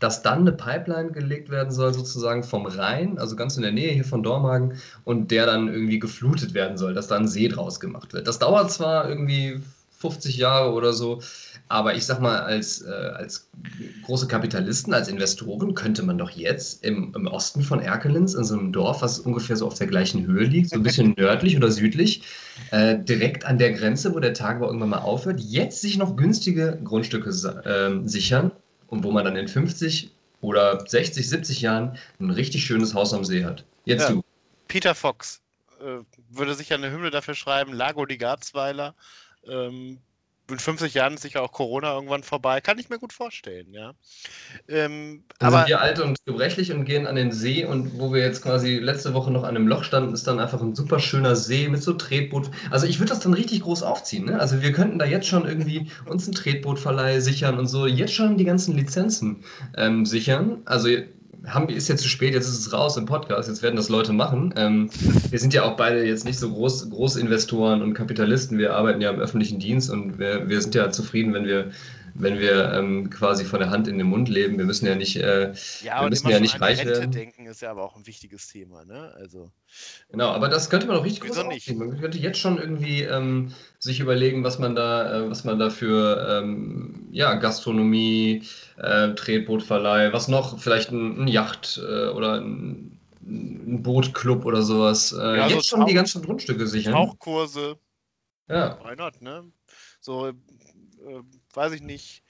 dass 0.00 0.22
dann 0.22 0.40
eine 0.40 0.52
Pipeline 0.52 1.12
gelegt 1.12 1.50
werden 1.50 1.72
soll, 1.72 1.94
sozusagen 1.94 2.44
vom 2.44 2.66
Rhein, 2.66 3.18
also 3.18 3.36
ganz 3.36 3.56
in 3.56 3.62
der 3.62 3.72
Nähe 3.72 3.92
hier 3.92 4.04
von 4.04 4.22
Dormagen, 4.22 4.74
und 5.04 5.30
der 5.30 5.46
dann 5.46 5.68
irgendwie 5.68 5.98
geflutet 5.98 6.54
werden 6.54 6.76
soll, 6.76 6.94
dass 6.94 7.08
da 7.08 7.16
ein 7.16 7.28
See 7.28 7.48
draus 7.48 7.80
gemacht 7.80 8.12
wird. 8.12 8.26
Das 8.26 8.38
dauert 8.38 8.70
zwar 8.70 9.08
irgendwie 9.08 9.60
50 9.98 10.36
Jahre 10.36 10.72
oder 10.72 10.92
so, 10.92 11.20
aber 11.68 11.94
ich 11.94 12.06
sag 12.06 12.20
mal, 12.20 12.40
als, 12.40 12.82
äh, 12.82 12.90
als 12.90 13.50
große 14.04 14.28
Kapitalisten, 14.28 14.94
als 14.94 15.08
Investoren 15.08 15.74
könnte 15.74 16.02
man 16.02 16.16
doch 16.16 16.30
jetzt 16.30 16.84
im, 16.84 17.12
im 17.14 17.26
Osten 17.26 17.62
von 17.62 17.80
Erkelenz, 17.80 18.34
in 18.34 18.44
so 18.44 18.58
einem 18.58 18.72
Dorf, 18.72 19.02
was 19.02 19.18
ungefähr 19.18 19.56
so 19.56 19.66
auf 19.66 19.74
der 19.74 19.88
gleichen 19.88 20.26
Höhe 20.26 20.44
liegt, 20.44 20.70
so 20.70 20.76
ein 20.76 20.82
bisschen 20.82 21.14
nördlich 21.18 21.56
oder 21.56 21.70
südlich, 21.70 22.22
äh, 22.70 22.98
direkt 22.98 23.44
an 23.44 23.58
der 23.58 23.72
Grenze, 23.72 24.14
wo 24.14 24.20
der 24.20 24.34
Tagebau 24.34 24.66
irgendwann 24.66 24.90
mal 24.90 24.98
aufhört, 24.98 25.40
jetzt 25.40 25.80
sich 25.80 25.96
noch 25.96 26.16
günstige 26.16 26.78
Grundstücke 26.84 27.30
äh, 27.30 28.08
sichern 28.08 28.52
und 28.86 29.02
wo 29.02 29.10
man 29.10 29.24
dann 29.24 29.36
in 29.36 29.48
50 29.48 30.12
oder 30.40 30.86
60, 30.86 31.28
70 31.28 31.60
Jahren 31.62 31.98
ein 32.20 32.30
richtig 32.30 32.64
schönes 32.64 32.94
Haus 32.94 33.12
am 33.12 33.24
See 33.24 33.44
hat. 33.44 33.64
Jetzt 33.84 34.02
ja. 34.02 34.14
du. 34.14 34.22
Peter 34.68 34.94
Fox 34.94 35.40
äh, 35.80 35.98
würde 36.30 36.54
sich 36.54 36.72
eine 36.72 36.92
Hymne 36.92 37.10
dafür 37.10 37.34
schreiben, 37.34 37.72
Lago 37.72 38.06
di 38.06 38.18
Garzweiler. 38.18 38.94
Ähm, 39.48 39.98
in 40.50 40.58
50 40.58 40.94
Jahren 40.94 41.14
ist 41.14 41.22
sicher 41.22 41.42
auch 41.42 41.52
Corona 41.52 41.94
irgendwann 41.94 42.22
vorbei. 42.22 42.60
Kann 42.60 42.78
ich 42.78 42.88
mir 42.88 42.98
gut 42.98 43.12
vorstellen, 43.12 43.72
ja. 43.72 43.92
Ähm, 44.68 45.24
aber 45.38 45.58
sind 45.58 45.68
wir 45.68 45.80
alt 45.80 46.00
und 46.00 46.18
gebrechlich 46.24 46.72
und 46.72 46.84
gehen 46.84 47.06
an 47.06 47.16
den 47.16 47.32
See 47.32 47.64
und 47.64 47.98
wo 47.98 48.12
wir 48.12 48.22
jetzt 48.22 48.42
quasi 48.42 48.76
letzte 48.76 49.14
Woche 49.14 49.30
noch 49.30 49.42
an 49.42 49.56
einem 49.56 49.68
Loch 49.68 49.84
standen, 49.84 50.14
ist 50.14 50.26
dann 50.26 50.38
einfach 50.38 50.60
ein 50.60 50.74
super 50.74 50.98
schöner 50.98 51.36
See 51.36 51.68
mit 51.68 51.82
so 51.82 51.94
Tretboot. 51.94 52.50
Also 52.70 52.86
ich 52.86 52.98
würde 52.98 53.10
das 53.10 53.20
dann 53.20 53.34
richtig 53.34 53.62
groß 53.62 53.82
aufziehen. 53.82 54.26
Ne? 54.26 54.38
Also 54.38 54.62
wir 54.62 54.72
könnten 54.72 54.98
da 54.98 55.04
jetzt 55.04 55.26
schon 55.26 55.46
irgendwie 55.46 55.90
uns 56.06 56.26
einen 56.26 56.34
Tretbootverleih 56.34 57.20
sichern 57.20 57.58
und 57.58 57.66
so, 57.66 57.86
jetzt 57.86 58.14
schon 58.14 58.36
die 58.36 58.44
ganzen 58.44 58.76
Lizenzen 58.76 59.44
ähm, 59.76 60.06
sichern. 60.06 60.62
Also 60.64 60.88
haben, 61.46 61.68
ist 61.68 61.88
jetzt 61.88 62.02
zu 62.02 62.08
spät, 62.08 62.34
jetzt 62.34 62.48
ist 62.48 62.58
es 62.58 62.72
raus 62.72 62.96
im 62.96 63.06
Podcast, 63.06 63.48
jetzt 63.48 63.62
werden 63.62 63.76
das 63.76 63.88
Leute 63.88 64.12
machen. 64.12 64.52
Ähm, 64.56 64.90
wir 65.30 65.38
sind 65.38 65.54
ja 65.54 65.64
auch 65.64 65.76
beide 65.76 66.04
jetzt 66.04 66.24
nicht 66.24 66.38
so 66.38 66.50
groß, 66.50 66.90
Großinvestoren 66.90 67.82
und 67.82 67.94
Kapitalisten, 67.94 68.58
wir 68.58 68.74
arbeiten 68.74 69.00
ja 69.00 69.10
im 69.10 69.20
öffentlichen 69.20 69.58
Dienst 69.58 69.90
und 69.90 70.18
wir, 70.18 70.48
wir 70.48 70.60
sind 70.60 70.74
ja 70.74 70.90
zufrieden, 70.90 71.32
wenn 71.34 71.46
wir 71.46 71.70
wenn 72.18 72.38
wir 72.38 72.72
ähm, 72.72 73.10
quasi 73.10 73.44
von 73.44 73.60
der 73.60 73.70
Hand 73.70 73.88
in 73.88 73.98
den 73.98 74.06
Mund 74.06 74.28
leben. 74.28 74.58
Wir 74.58 74.64
müssen 74.64 74.86
ja 74.86 74.94
nicht, 74.94 75.16
äh, 75.16 75.52
ja, 75.82 76.02
wir 76.02 76.08
müssen 76.08 76.28
ja 76.28 76.40
nicht 76.40 76.60
reich 76.60 76.78
Rente 76.78 76.92
werden. 76.92 77.12
denken 77.12 77.46
ist 77.46 77.62
ja 77.62 77.70
aber 77.70 77.82
auch 77.82 77.96
ein 77.96 78.06
wichtiges 78.06 78.48
Thema, 78.48 78.84
ne? 78.84 79.12
Also 79.16 79.50
genau, 80.10 80.30
aber 80.30 80.48
das 80.48 80.70
könnte 80.70 80.86
man 80.86 80.96
auch 80.96 81.04
richtig 81.04 81.24
Wieso 81.24 81.46
nicht? 81.46 81.72
Man 81.74 82.00
könnte 82.00 82.18
jetzt 82.18 82.38
schon 82.38 82.58
irgendwie 82.58 83.02
ähm, 83.02 83.52
sich 83.78 84.00
überlegen, 84.00 84.44
was 84.44 84.58
man 84.58 84.74
da, 84.74 85.24
äh, 85.24 85.30
was 85.30 85.44
man 85.44 85.58
da 85.58 85.70
für 85.70 86.40
ähm, 86.42 87.08
ja, 87.10 87.34
Gastronomie, 87.34 88.42
äh, 88.78 89.14
Tretbootverleih, 89.14 90.12
was 90.12 90.28
noch, 90.28 90.58
vielleicht 90.58 90.90
ein, 90.90 91.24
ein 91.24 91.28
Yacht 91.28 91.80
äh, 91.82 92.08
oder 92.08 92.40
ein 92.40 92.92
ein 93.28 93.82
Bootclub 93.82 94.44
oder 94.44 94.62
sowas. 94.62 95.12
Äh, 95.12 95.36
Ja, 95.36 95.48
so 95.48 95.56
jetzt 95.56 95.68
schon 95.68 95.84
die 95.86 95.94
ganzen 95.94 96.22
Grundstücke 96.22 96.66
sichern. 96.66 96.92
Tauchkurse, 96.94 97.78
Ja. 98.48 98.78
why 98.84 98.94
not, 98.94 99.20
ne? 99.20 99.50
So, 100.00 100.28
äh, 100.28 100.34
weiß 101.52 101.72
ich 101.72 101.82
nicht, 101.82 102.22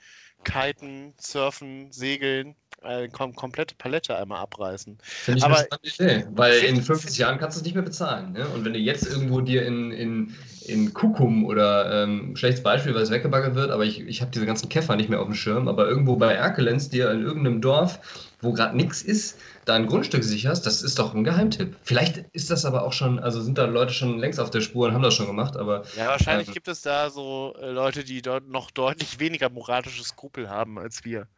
kiten, 0.45 1.13
surfen, 1.19 1.93
segeln, 1.93 2.57
äh, 2.87 3.09
kom 3.09 3.35
komplette 3.35 3.75
Palette 3.77 4.17
einmal 4.17 4.41
abreißen. 4.41 4.99
Finde 5.25 5.41
ich 5.41 5.45
Aber 5.45 5.57
eine 5.57 5.65
spannende 5.65 5.89
Idee, 5.89 6.27
weil 6.35 6.61
in 6.65 6.83
50 6.83 7.19
Jahren 7.19 7.39
kannst 7.39 7.57
du 7.57 7.61
es 7.61 7.65
nicht 7.65 7.75
mehr 7.75 7.83
bezahlen. 7.83 8.33
Ne? 8.33 8.49
Und 8.49 8.65
wenn 8.65 8.73
du 8.73 8.79
jetzt 8.79 9.07
irgendwo 9.07 9.41
dir 9.41 9.67
in, 9.67 9.91
in, 9.91 10.35
in 10.61 10.95
Kukum 10.95 11.45
oder 11.45 12.05
ähm, 12.05 12.37
schlechtes 12.37 12.63
Beispiel, 12.63 12.95
weil 12.95 13.03
es 13.03 13.11
weggebaggert 13.11 13.57
wird, 13.57 13.71
aber 13.73 13.85
ich, 13.85 14.01
ich 14.01 14.21
habe 14.21 14.31
diese 14.31 14.47
ganzen 14.47 14.69
Käfer 14.69 14.95
nicht 14.95 15.09
mehr 15.09 15.21
auf 15.21 15.27
dem 15.27 15.35
Schirm, 15.35 15.67
aber 15.67 15.89
irgendwo 15.89 16.17
bei 16.17 16.33
Erkelenz 16.35 16.89
dir 16.91 17.11
in 17.11 17.23
irgendeinem 17.23 17.61
Dorf, 17.61 18.33
wo 18.41 18.53
gerade 18.53 18.77
nichts 18.77 19.03
ist, 19.03 19.39
da 19.65 19.75
ein 19.75 19.87
Grundstück 19.87 20.23
sicherst, 20.23 20.65
das 20.67 20.83
ist 20.83 20.99
doch 21.01 21.15
ein 21.15 21.25
Geheimtipp. 21.25 21.77
Vielleicht 21.83 22.19
ist 22.33 22.51
das 22.51 22.65
aber 22.65 22.85
auch 22.85 22.93
schon, 22.93 23.19
also 23.19 23.41
sind 23.41 23.59
da 23.59 23.65
Leute 23.65 23.93
schon 23.95 24.19
längst 24.19 24.39
auf 24.39 24.51
der 24.51 24.61
Spur 24.61 24.87
und 24.89 24.95
haben 24.95 25.03
das 25.03 25.15
schon 25.15 25.27
gemacht, 25.27 25.57
aber 25.57 25.83
Ja, 25.93 26.07
wahrscheinlich 26.09 26.49
Ähm. 26.49 26.53
gibt 26.53 26.69
es 26.69 26.83
da 26.83 27.11
so 27.11 27.55
äh, 27.61 27.71
Leute, 27.71 28.05
die 28.05 28.21
dort 28.23 28.47
noch 28.49 28.71
deutlich 28.71 29.19
weniger 29.19 29.49
moralische 29.51 30.05
Skrupel 30.05 30.49
haben 30.51 30.79
als 30.79 31.05
wir. 31.05 31.29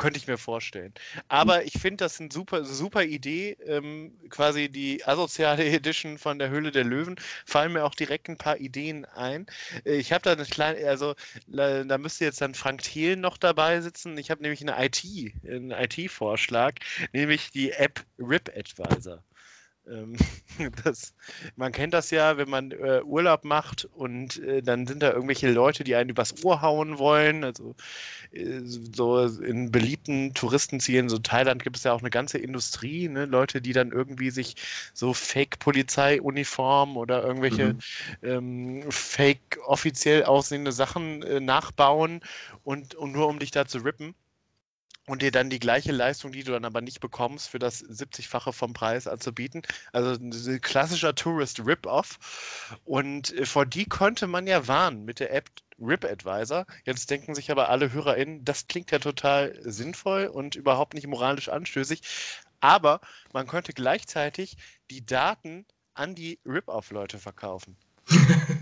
Könnte 0.00 0.18
ich 0.18 0.26
mir 0.26 0.38
vorstellen. 0.38 0.94
Aber 1.28 1.62
ich 1.64 1.74
finde 1.74 1.98
das 2.04 2.18
eine 2.20 2.30
super, 2.32 2.64
super 2.64 3.04
Idee. 3.04 3.58
Ähm, 3.66 4.18
quasi 4.30 4.70
die 4.70 5.04
asoziale 5.04 5.62
Edition 5.66 6.16
von 6.16 6.38
der 6.38 6.48
Höhle 6.48 6.70
der 6.70 6.84
Löwen. 6.84 7.16
Fallen 7.44 7.74
mir 7.74 7.84
auch 7.84 7.94
direkt 7.94 8.28
ein 8.30 8.38
paar 8.38 8.56
Ideen 8.56 9.04
ein. 9.04 9.44
Äh, 9.84 9.96
Ich 9.98 10.12
habe 10.12 10.22
da 10.22 10.32
eine 10.32 10.46
kleine, 10.46 10.88
also 10.88 11.14
da 11.48 11.98
müsste 11.98 12.24
jetzt 12.24 12.40
dann 12.40 12.54
Frank 12.54 12.82
Thelen 12.82 13.20
noch 13.20 13.36
dabei 13.36 13.82
sitzen. 13.82 14.16
Ich 14.16 14.30
habe 14.30 14.40
nämlich 14.40 14.62
eine 14.62 14.82
IT, 14.82 15.04
einen 15.46 15.70
IT-Vorschlag, 15.70 16.76
nämlich 17.12 17.50
die 17.50 17.72
App 17.72 18.02
RIP 18.18 18.50
Advisor. 18.56 19.22
Ähm, 19.90 20.16
das, 20.84 21.14
man 21.56 21.72
kennt 21.72 21.94
das 21.94 22.10
ja, 22.10 22.36
wenn 22.36 22.48
man 22.50 22.70
äh, 22.72 23.02
Urlaub 23.04 23.44
macht 23.44 23.86
und 23.86 24.38
äh, 24.38 24.62
dann 24.62 24.86
sind 24.86 25.02
da 25.02 25.12
irgendwelche 25.12 25.50
Leute, 25.50 25.84
die 25.84 25.96
einen 25.96 26.10
übers 26.10 26.44
Ohr 26.44 26.62
hauen 26.62 26.98
wollen. 26.98 27.44
Also 27.44 27.74
äh, 28.32 28.60
so 28.64 29.20
in 29.26 29.70
beliebten 29.70 30.34
Touristenzielen, 30.34 31.08
so 31.08 31.18
Thailand 31.18 31.62
gibt 31.62 31.76
es 31.76 31.84
ja 31.84 31.92
auch 31.92 32.00
eine 32.00 32.10
ganze 32.10 32.38
Industrie, 32.38 33.08
ne? 33.08 33.26
Leute, 33.26 33.60
die 33.62 33.72
dann 33.72 33.92
irgendwie 33.92 34.30
sich 34.30 34.54
so 34.94 35.14
Fake-Polizeiuniformen 35.14 36.96
oder 36.96 37.22
irgendwelche 37.24 37.74
Mhm. 37.74 37.80
ähm, 38.22 38.84
Fake 38.90 39.58
offiziell 39.66 40.24
aussehende 40.24 40.72
Sachen 40.72 41.22
äh, 41.22 41.40
nachbauen 41.40 42.20
und, 42.64 42.94
und 42.94 43.12
nur 43.12 43.28
um 43.28 43.38
dich 43.38 43.50
da 43.50 43.66
zu 43.66 43.78
rippen 43.78 44.14
und 45.10 45.22
dir 45.22 45.32
dann 45.32 45.50
die 45.50 45.58
gleiche 45.58 45.90
Leistung, 45.90 46.30
die 46.30 46.44
du 46.44 46.52
dann 46.52 46.64
aber 46.64 46.80
nicht 46.80 47.00
bekommst, 47.00 47.48
für 47.48 47.58
das 47.58 47.84
70-fache 47.84 48.52
vom 48.52 48.72
Preis 48.72 49.08
anzubieten. 49.08 49.62
Also 49.92 50.12
ein 50.12 50.60
klassischer 50.60 51.16
Tourist 51.16 51.60
Rip-Off. 51.66 52.78
Und 52.84 53.36
äh, 53.36 53.44
vor 53.44 53.66
die 53.66 53.86
konnte 53.86 54.28
man 54.28 54.46
ja 54.46 54.68
warnen 54.68 55.04
mit 55.04 55.18
der 55.18 55.34
App 55.34 55.50
Rip 55.80 56.04
Advisor. 56.04 56.64
Jetzt 56.84 57.10
denken 57.10 57.34
sich 57.34 57.50
aber 57.50 57.70
alle 57.70 57.92
HörerInnen, 57.92 58.44
das 58.44 58.68
klingt 58.68 58.92
ja 58.92 59.00
total 59.00 59.58
sinnvoll 59.62 60.26
und 60.26 60.54
überhaupt 60.54 60.94
nicht 60.94 61.08
moralisch 61.08 61.48
anstößig. 61.48 62.02
Aber 62.60 63.00
man 63.32 63.48
könnte 63.48 63.72
gleichzeitig 63.72 64.56
die 64.90 65.04
Daten 65.04 65.66
an 65.94 66.14
die 66.14 66.38
Rip-Off-Leute 66.46 67.18
verkaufen. 67.18 67.76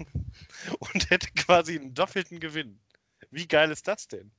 und 0.78 1.08
hätte 1.08 1.28
quasi 1.32 1.78
einen 1.78 1.94
doppelten 1.94 2.40
Gewinn. 2.40 2.78
Wie 3.30 3.48
geil 3.48 3.70
ist 3.70 3.88
das 3.88 4.06
denn? 4.06 4.30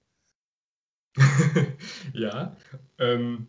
ja, 2.14 2.56
ähm, 3.00 3.48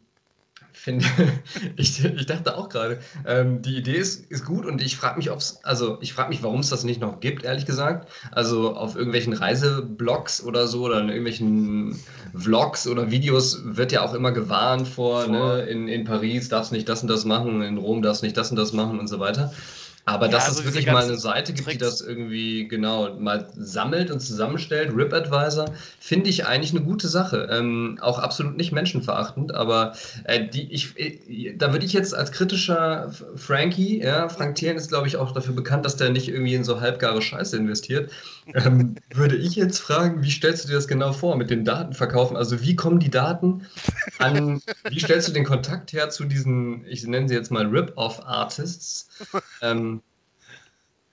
finde, 0.72 1.06
ich, 1.76 2.04
ich 2.04 2.26
dachte 2.26 2.56
auch 2.56 2.68
gerade, 2.68 2.98
ähm, 3.26 3.62
die 3.62 3.76
Idee 3.76 3.96
ist, 3.96 4.30
ist 4.30 4.44
gut 4.44 4.66
und 4.66 4.82
ich 4.82 4.96
frage 4.96 5.18
mich, 5.18 5.30
ob's, 5.30 5.60
also 5.62 5.98
ich 6.00 6.12
frage 6.12 6.30
mich, 6.30 6.42
warum 6.42 6.60
es 6.60 6.70
das 6.70 6.84
nicht 6.84 7.00
noch 7.00 7.20
gibt, 7.20 7.44
ehrlich 7.44 7.66
gesagt. 7.66 8.08
Also 8.32 8.74
auf 8.74 8.96
irgendwelchen 8.96 9.32
Reiseblogs 9.32 10.42
oder 10.42 10.66
so 10.66 10.84
oder 10.84 11.00
in 11.00 11.08
irgendwelchen 11.08 11.96
Vlogs 12.34 12.86
oder 12.88 13.10
Videos 13.10 13.60
wird 13.64 13.92
ja 13.92 14.02
auch 14.02 14.14
immer 14.14 14.32
gewarnt 14.32 14.88
vor, 14.88 15.28
ne, 15.28 15.62
in, 15.62 15.88
in 15.88 16.04
Paris 16.04 16.48
darfst 16.48 16.72
nicht 16.72 16.88
das 16.88 17.02
und 17.02 17.08
das 17.08 17.24
machen, 17.24 17.62
in 17.62 17.78
Rom 17.78 18.02
darfst 18.02 18.22
nicht 18.22 18.36
das 18.36 18.50
und 18.50 18.56
das 18.56 18.72
machen 18.72 18.98
und 18.98 19.06
so 19.06 19.20
weiter. 19.20 19.52
Aber 20.04 20.28
Ja, 20.28 20.30
dass 20.30 20.48
also 20.48 20.60
es 20.60 20.64
wirklich 20.64 20.88
mal 20.88 21.04
eine 21.04 21.16
Seite 21.16 21.52
gibt, 21.54 21.70
die 21.70 21.78
Tricks. 21.78 21.78
das 21.78 22.00
irgendwie 22.00 22.66
genau 22.66 23.14
mal 23.14 23.48
sammelt 23.56 24.10
und 24.10 24.18
zusammenstellt, 24.20 24.90
Rip 24.96 25.12
Advisor, 25.12 25.74
finde 26.00 26.28
ich 26.28 26.44
eigentlich 26.46 26.72
eine 26.72 26.84
gute 26.84 27.06
Sache. 27.06 27.48
Ähm, 27.50 27.98
auch 28.00 28.18
absolut 28.18 28.56
nicht 28.56 28.72
menschenverachtend, 28.72 29.54
aber 29.54 29.94
äh, 30.24 30.48
die, 30.48 30.72
ich, 30.72 30.98
äh, 30.98 31.54
da 31.56 31.72
würde 31.72 31.86
ich 31.86 31.92
jetzt 31.92 32.14
als 32.14 32.32
kritischer 32.32 33.12
Frankie, 33.36 34.02
ja, 34.02 34.28
Frank 34.28 34.56
Thelen 34.56 34.76
ist, 34.76 34.88
glaube 34.88 35.06
ich, 35.06 35.16
auch 35.16 35.30
dafür 35.32 35.54
bekannt, 35.54 35.84
dass 35.86 35.96
der 35.96 36.10
nicht 36.10 36.28
irgendwie 36.28 36.54
in 36.54 36.64
so 36.64 36.80
halbgare 36.80 37.22
Scheiße 37.22 37.56
investiert. 37.56 38.10
Ähm, 38.54 38.96
würde 39.14 39.36
ich 39.36 39.54
jetzt 39.54 39.78
fragen, 39.78 40.22
wie 40.22 40.30
stellst 40.30 40.64
du 40.64 40.68
dir 40.68 40.74
das 40.74 40.88
genau 40.88 41.12
vor 41.12 41.36
mit 41.36 41.48
dem 41.50 41.64
Datenverkaufen? 41.64 42.36
Also 42.36 42.60
wie 42.60 42.74
kommen 42.74 42.98
die 42.98 43.10
Daten 43.10 43.66
an, 44.18 44.62
wie 44.88 44.98
stellst 45.00 45.28
du 45.28 45.32
den 45.32 45.44
Kontakt 45.44 45.92
her 45.92 46.10
zu 46.10 46.24
diesen, 46.24 46.84
ich 46.86 47.06
nenne 47.06 47.28
sie 47.28 47.34
jetzt 47.34 47.50
mal 47.50 47.66
Rip-Off-Artists, 47.66 49.08
ähm, 49.60 49.91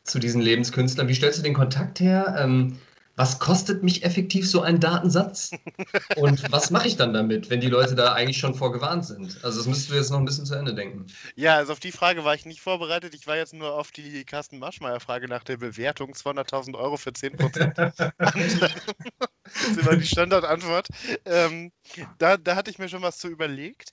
zu 0.10 0.20
diesen 0.20 0.42
Lebenskünstlern? 0.42 1.08
Wie 1.08 1.16
stellst 1.16 1.40
du 1.40 1.44
den 1.44 1.54
Kontakt 1.54 2.00
her? 2.00 2.36
Ähm, 2.38 2.80
was 3.20 3.38
kostet 3.38 3.84
mich 3.84 4.06
effektiv 4.06 4.50
so 4.50 4.62
ein 4.62 4.80
Datensatz? 4.80 5.52
Und 6.16 6.50
was 6.54 6.72
mache 6.72 6.88
ich 6.88 6.96
dann 6.96 7.14
damit, 7.14 7.50
wenn 7.50 7.60
die 7.60 7.68
Leute 7.68 7.94
da 7.94 8.14
eigentlich 8.14 8.38
schon 8.38 8.56
vorgewarnt 8.56 9.06
sind? 9.06 9.44
Also 9.44 9.58
das 9.58 9.68
müsstest 9.68 9.92
du 9.92 9.96
jetzt 9.96 10.10
noch 10.10 10.20
ein 10.20 10.26
bisschen 10.26 10.46
zu 10.46 10.56
Ende 10.56 10.74
denken. 10.74 11.06
Ja, 11.36 11.58
also 11.58 11.74
auf 11.74 11.82
die 11.82 11.92
Frage 11.92 12.24
war 12.24 12.34
ich 12.34 12.46
nicht 12.46 12.62
vorbereitet. 12.62 13.14
Ich 13.14 13.28
war 13.28 13.36
jetzt 13.36 13.54
nur 13.54 13.74
auf 13.74 13.92
die 13.92 14.24
Carsten 14.24 14.58
Maschmeyer-Frage 14.58 15.28
nach 15.28 15.44
der 15.44 15.58
Bewertung. 15.58 16.14
200.000 16.14 16.78
Euro 16.78 16.96
für 16.96 17.10
10%. 17.10 17.74
das 18.18 19.68
ist 19.68 19.78
immer 19.82 19.98
die 19.98 20.08
Standardantwort. 20.08 20.88
Ähm, 21.26 21.74
da, 22.20 22.38
da 22.38 22.56
hatte 22.56 22.72
ich 22.72 22.80
mir 22.80 22.88
schon 22.88 23.02
was 23.02 23.18
zu 23.18 23.28
überlegt. 23.28 23.92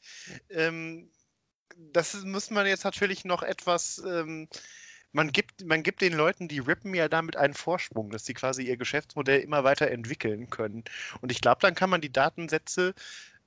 Ähm, 0.50 1.10
das 1.76 2.14
muss 2.22 2.50
man 2.50 2.64
jetzt 2.66 2.84
natürlich 2.84 3.24
noch 3.24 3.42
etwas. 3.42 4.00
Ähm, 4.06 4.46
man 5.12 5.32
gibt, 5.32 5.64
man 5.64 5.82
gibt 5.82 6.02
den 6.02 6.12
Leuten, 6.12 6.48
die 6.48 6.58
rippen, 6.58 6.94
ja 6.94 7.08
damit 7.08 7.36
einen 7.36 7.54
Vorsprung, 7.54 8.10
dass 8.10 8.26
sie 8.26 8.34
quasi 8.34 8.64
ihr 8.64 8.76
Geschäftsmodell 8.76 9.40
immer 9.40 9.64
weiter 9.64 9.90
entwickeln 9.90 10.50
können. 10.50 10.84
Und 11.20 11.32
ich 11.32 11.40
glaube, 11.40 11.58
dann 11.62 11.74
kann 11.74 11.90
man 11.90 12.00
die 12.00 12.12
Datensätze 12.12 12.94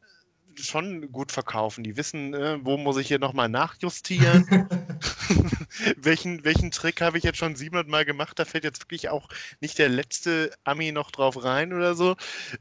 äh, 0.01 0.61
schon 0.61 1.11
gut 1.11 1.31
verkaufen. 1.31 1.83
Die 1.83 1.97
wissen, 1.97 2.33
äh, 2.33 2.57
wo 2.63 2.77
muss 2.77 2.97
ich 2.97 3.07
hier 3.07 3.19
nochmal 3.19 3.49
nachjustieren. 3.49 4.67
welchen, 5.97 6.43
welchen 6.43 6.71
Trick 6.71 7.01
habe 7.01 7.17
ich 7.17 7.23
jetzt 7.23 7.37
schon 7.37 7.55
700 7.55 7.87
Mal 7.87 8.05
gemacht? 8.05 8.39
Da 8.39 8.45
fällt 8.45 8.63
jetzt 8.63 8.81
wirklich 8.81 9.09
auch 9.09 9.29
nicht 9.61 9.77
der 9.77 9.89
letzte 9.89 10.51
Ami 10.63 10.91
noch 10.91 11.11
drauf 11.11 11.43
rein 11.43 11.73
oder 11.73 11.95
so. 11.95 12.15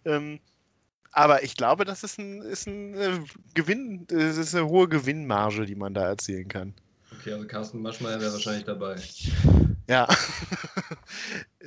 Ähm, 0.04 0.40
aber 1.12 1.42
ich 1.42 1.56
glaube, 1.56 1.84
das 1.84 2.04
ist 2.04 2.18
ein, 2.18 2.42
ist 2.42 2.66
ein 2.66 2.94
äh, 2.94 3.20
Gewinn, 3.54 4.06
das 4.08 4.36
ist 4.36 4.54
eine 4.54 4.68
hohe 4.68 4.88
Gewinnmarge, 4.88 5.66
die 5.66 5.74
man 5.74 5.94
da 5.94 6.06
erzielen 6.06 6.48
kann. 6.48 6.74
Okay, 7.18 7.32
also 7.32 7.46
Carsten 7.48 7.82
Maschmeyer 7.82 8.20
wäre 8.20 8.32
wahrscheinlich 8.32 8.64
dabei. 8.64 8.96
Ja. 9.88 10.06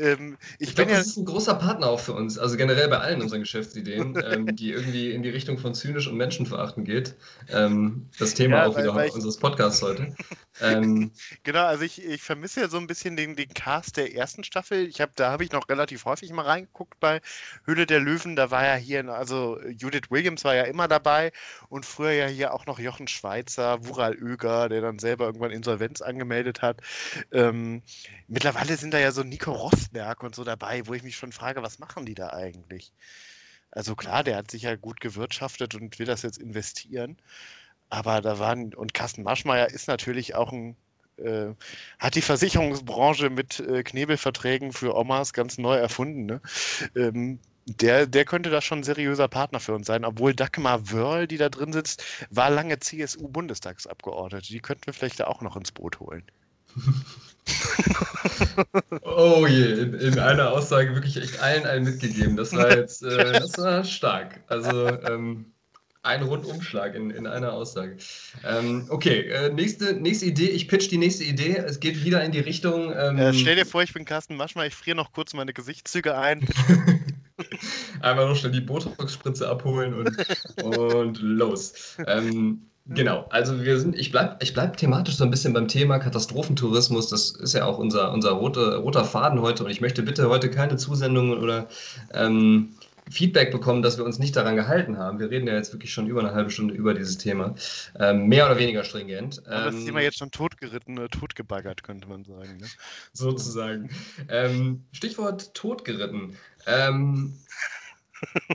ähm, 0.02 0.38
ich, 0.60 0.70
Ich 0.70 0.76
glaube, 0.76 0.92
ja. 0.92 0.98
das 0.98 1.08
ist 1.08 1.18
ein 1.18 1.26
großer 1.26 1.56
Partner 1.56 1.88
auch 1.88 2.00
für 2.00 2.14
uns. 2.14 2.38
Also 2.38 2.58
generell 2.58 2.88
bei 2.90 2.98
allen 3.00 3.22
unseren 3.22 3.42
Geschäftsideen, 3.42 4.16
ähm, 4.26 4.56
die 4.56 4.72
irgendwie 4.72 5.12
in 5.12 5.24
die 5.24 5.30
Richtung 5.30 5.58
von 5.58 5.74
zynisch 5.74 6.08
und 6.08 6.18
menschenverachtend 6.18 6.86
geht. 6.86 7.16
Ähm, 7.50 8.10
das 8.20 8.34
Thema 8.34 8.58
Ja, 8.58 8.66
auch 8.68 8.76
weil- 8.76 8.84
wieder 8.84 8.96
weil 8.96 9.10
unseres 9.12 9.38
Podcasts 9.38 9.82
heute. 9.82 10.14
Ähm, 10.60 11.12
Genau, 11.44 11.64
also 11.66 11.84
ich, 11.84 12.04
ich 12.06 12.22
vermisse 12.22 12.60
ja 12.60 12.68
so 12.68 12.78
ein 12.78 12.86
bisschen 12.86 13.16
den, 13.16 13.36
den 13.38 13.48
Cast 13.54 13.96
der 13.96 14.14
ersten 14.14 14.44
Staffel. 14.44 14.86
Ich 14.86 15.00
hab, 15.00 15.16
da 15.16 15.32
habe 15.32 15.46
ich 15.46 15.52
noch 15.54 15.68
relativ 15.70 16.04
häufig 16.06 16.30
mal 16.34 16.46
reingeguckt 16.46 17.00
bei 17.00 17.22
Höhle 17.66 17.86
der 17.88 18.02
Löwen. 18.02 18.36
Da 18.36 18.52
war 18.52 18.66
ja 18.66 18.76
hier, 18.76 19.08
also 19.10 19.60
Judith 19.70 20.12
Williams 20.12 20.44
war 20.44 20.54
ja 20.54 20.64
immer 20.64 20.90
dabei 20.90 21.32
und 21.70 21.86
früher 21.86 22.12
ja 22.12 22.28
hier 22.28 22.54
auch 22.54 22.66
noch 22.66 22.80
Jochen 22.80 23.08
Schweizer, 23.08 23.86
Wural 23.88 24.18
Oeger, 24.22 24.68
der 24.68 24.82
dann 24.82 25.00
selber 25.00 25.26
irgendwann 25.26 25.52
Insolvenz 25.52 26.02
angemeldet 26.02 26.62
hat. 26.62 26.82
Ähm, 27.32 27.82
mittlerweile 28.28 28.76
sind 28.76 28.94
da 28.94 29.00
ja 29.00 29.14
so 29.14 29.24
Nico 29.24 29.54
Rosberg 29.92 30.24
und 30.24 30.36
so 30.36 30.44
dabei, 30.44 30.88
wo 30.88 30.94
ich 30.94 31.04
mich 31.04 31.16
schon 31.16 31.32
frage, 31.32 31.64
was 31.64 31.80
machen 31.80 32.06
die 32.06 32.16
da 32.16 32.30
eigentlich? 32.30 32.92
Also 33.72 33.96
klar, 33.96 34.24
der 34.24 34.38
hat 34.38 34.52
sicher 34.52 34.78
gut 34.78 35.00
gewirtschaftet 35.00 35.76
und 35.76 35.98
will 36.00 36.06
das 36.06 36.24
jetzt 36.24 36.38
investieren. 36.38 37.18
Aber 37.90 38.22
da 38.22 38.40
waren, 38.40 38.74
und 38.74 38.94
Carsten 38.94 39.24
Maschmeyer 39.24 39.70
ist 39.70 39.88
natürlich 39.88 40.36
auch 40.36 40.52
ein, 40.52 40.76
äh, 41.18 41.54
hat 42.00 42.16
die 42.16 42.22
Versicherungsbranche 42.22 43.30
mit 43.30 43.60
äh, 43.60 43.84
Knebelverträgen 43.84 44.72
für 44.72 44.96
Omas 44.96 45.34
ganz 45.34 45.58
neu 45.58 45.76
erfunden. 45.76 46.26
Ne? 46.26 46.42
Ähm, 46.96 47.40
der, 47.66 48.08
der 48.08 48.26
könnte 48.26 48.50
da 48.50 48.62
schon 48.62 48.80
ein 48.80 48.84
seriöser 48.84 49.28
Partner 49.28 49.60
für 49.60 49.74
uns 49.74 49.88
sein, 49.88 50.04
obwohl 50.04 50.34
Dagmar 50.34 50.92
Wörl, 50.92 51.28
die 51.28 51.38
da 51.38 51.50
drin 51.50 51.74
sitzt, 51.74 52.04
war 52.30 52.50
lange 52.50 52.80
CSU-Bundestagsabgeordnete. 52.80 54.48
Die 54.48 54.60
könnten 54.60 54.88
wir 54.88 54.94
vielleicht 54.94 55.20
da 55.20 55.28
auch 55.28 55.42
noch 55.42 55.56
ins 55.56 55.72
Boot 55.72 56.00
holen. 56.00 56.24
oh 59.04 59.46
je, 59.48 59.74
in, 59.74 59.94
in, 59.96 60.20
einer 60.20 60.52
Aussage 60.52 60.94
wirklich 60.94 61.18
echt 61.18 61.40
allen 61.42 61.66
einen 61.66 61.86
mitgegeben. 61.86 62.38
Das 62.38 62.54
war 62.54 62.76
jetzt 62.76 63.04
äh, 63.04 63.34
das 63.40 63.58
war 63.58 63.84
stark. 63.84 64.42
Also 64.48 64.88
ähm, 64.88 65.52
ein 66.04 66.24
Rundumschlag 66.24 66.96
in, 66.96 67.12
in 67.12 67.28
einer 67.28 67.54
Aussage. 67.54 67.98
Ähm, 68.44 68.88
okay, 68.90 69.28
äh, 69.28 69.50
nächste, 69.54 69.94
nächste 69.94 70.26
Idee. 70.26 70.50
Ich 70.50 70.68
pitch 70.68 70.90
die 70.90 70.98
nächste 70.98 71.24
Idee. 71.24 71.58
Es 71.58 71.80
geht 71.80 72.04
wieder 72.04 72.24
in 72.24 72.32
die 72.32 72.40
Richtung. 72.40 72.94
Ähm, 72.96 73.18
äh, 73.18 73.34
stell 73.34 73.56
dir 73.56 73.66
vor, 73.66 73.84
ich 73.84 73.94
bin 73.94 74.06
Carsten 74.06 74.36
Maschmer, 74.36 74.66
ich 74.66 74.74
friere 74.74 74.98
noch 74.98 75.14
kurz 75.14 75.34
meine 75.34 75.54
Gesichtszüge 75.54 76.18
ein. 76.18 76.48
Einmal 78.02 78.28
noch 78.28 78.36
schnell 78.36 78.52
die 78.52 78.62
Botox-Spritze 78.62 79.48
abholen 79.48 79.94
und, 79.94 80.64
und 80.64 81.20
los. 81.22 81.98
Ähm, 82.08 82.71
Genau, 82.88 83.26
also 83.30 83.64
wir 83.64 83.80
sind, 83.80 83.96
ich 83.96 84.12
bleibe 84.12 84.38
ich 84.42 84.54
bleib 84.54 84.76
thematisch 84.76 85.16
so 85.16 85.24
ein 85.24 85.30
bisschen 85.30 85.54
beim 85.54 85.68
Thema 85.68 86.00
Katastrophentourismus. 86.00 87.10
Das 87.10 87.32
ist 87.32 87.54
ja 87.54 87.66
auch 87.66 87.78
unser, 87.78 88.12
unser 88.12 88.32
rote, 88.32 88.78
roter 88.78 89.06
Faden 89.06 89.42
heute 89.42 89.64
und 89.64 89.70
ich 89.70 89.82
möchte 89.82 90.02
bitte 90.02 90.28
heute 90.30 90.50
keine 90.50 90.78
Zusendungen 90.78 91.38
oder 91.38 91.68
ähm, 92.14 92.74
Feedback 93.10 93.52
bekommen, 93.52 93.82
dass 93.82 93.98
wir 93.98 94.06
uns 94.06 94.20
nicht 94.20 94.36
daran 94.36 94.56
gehalten 94.56 94.98
haben. 94.98 95.20
Wir 95.20 95.30
reden 95.30 95.48
ja 95.48 95.54
jetzt 95.54 95.74
wirklich 95.74 95.94
schon 95.94 96.08
über 96.08 96.22
eine 96.22 96.34
halbe 96.34 96.50
Stunde 96.50 96.74
über 96.74 96.94
dieses 96.94 97.18
Thema. 97.18 97.56
Ähm, 98.00 98.28
mehr 98.28 98.46
oder 98.46 98.58
weniger 98.58 98.84
stringent. 98.84 99.46
Aber 99.48 99.72
das 99.72 99.84
Thema 99.84 100.00
ähm, 100.00 100.06
jetzt 100.06 100.18
schon 100.18 100.32
totgeritten 100.32 100.98
oder 100.98 101.10
totgebaggert, 101.10 101.84
könnte 101.84 102.08
man 102.08 102.24
sagen. 102.24 102.58
Ne? 102.58 102.68
Sozusagen. 103.14 103.90
Ähm, 104.30 104.86
Stichwort 104.92 105.54
totgeritten. 105.54 106.38
Ähm, 106.66 107.34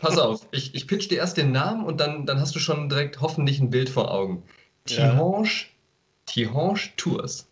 pass 0.00 0.18
auf, 0.18 0.46
ich, 0.50 0.74
ich 0.74 0.86
pitch 0.86 1.10
dir 1.10 1.18
erst 1.18 1.36
den 1.36 1.52
Namen 1.52 1.84
und 1.84 2.00
dann, 2.00 2.26
dann 2.26 2.40
hast 2.40 2.54
du 2.54 2.58
schon 2.58 2.88
direkt 2.88 3.20
hoffentlich 3.20 3.60
ein 3.60 3.70
Bild 3.70 3.88
vor 3.88 4.10
Augen. 4.10 4.42
Tihange, 4.84 5.44
ja. 5.44 5.50
Tihange 6.26 6.80
Tours. 6.96 7.46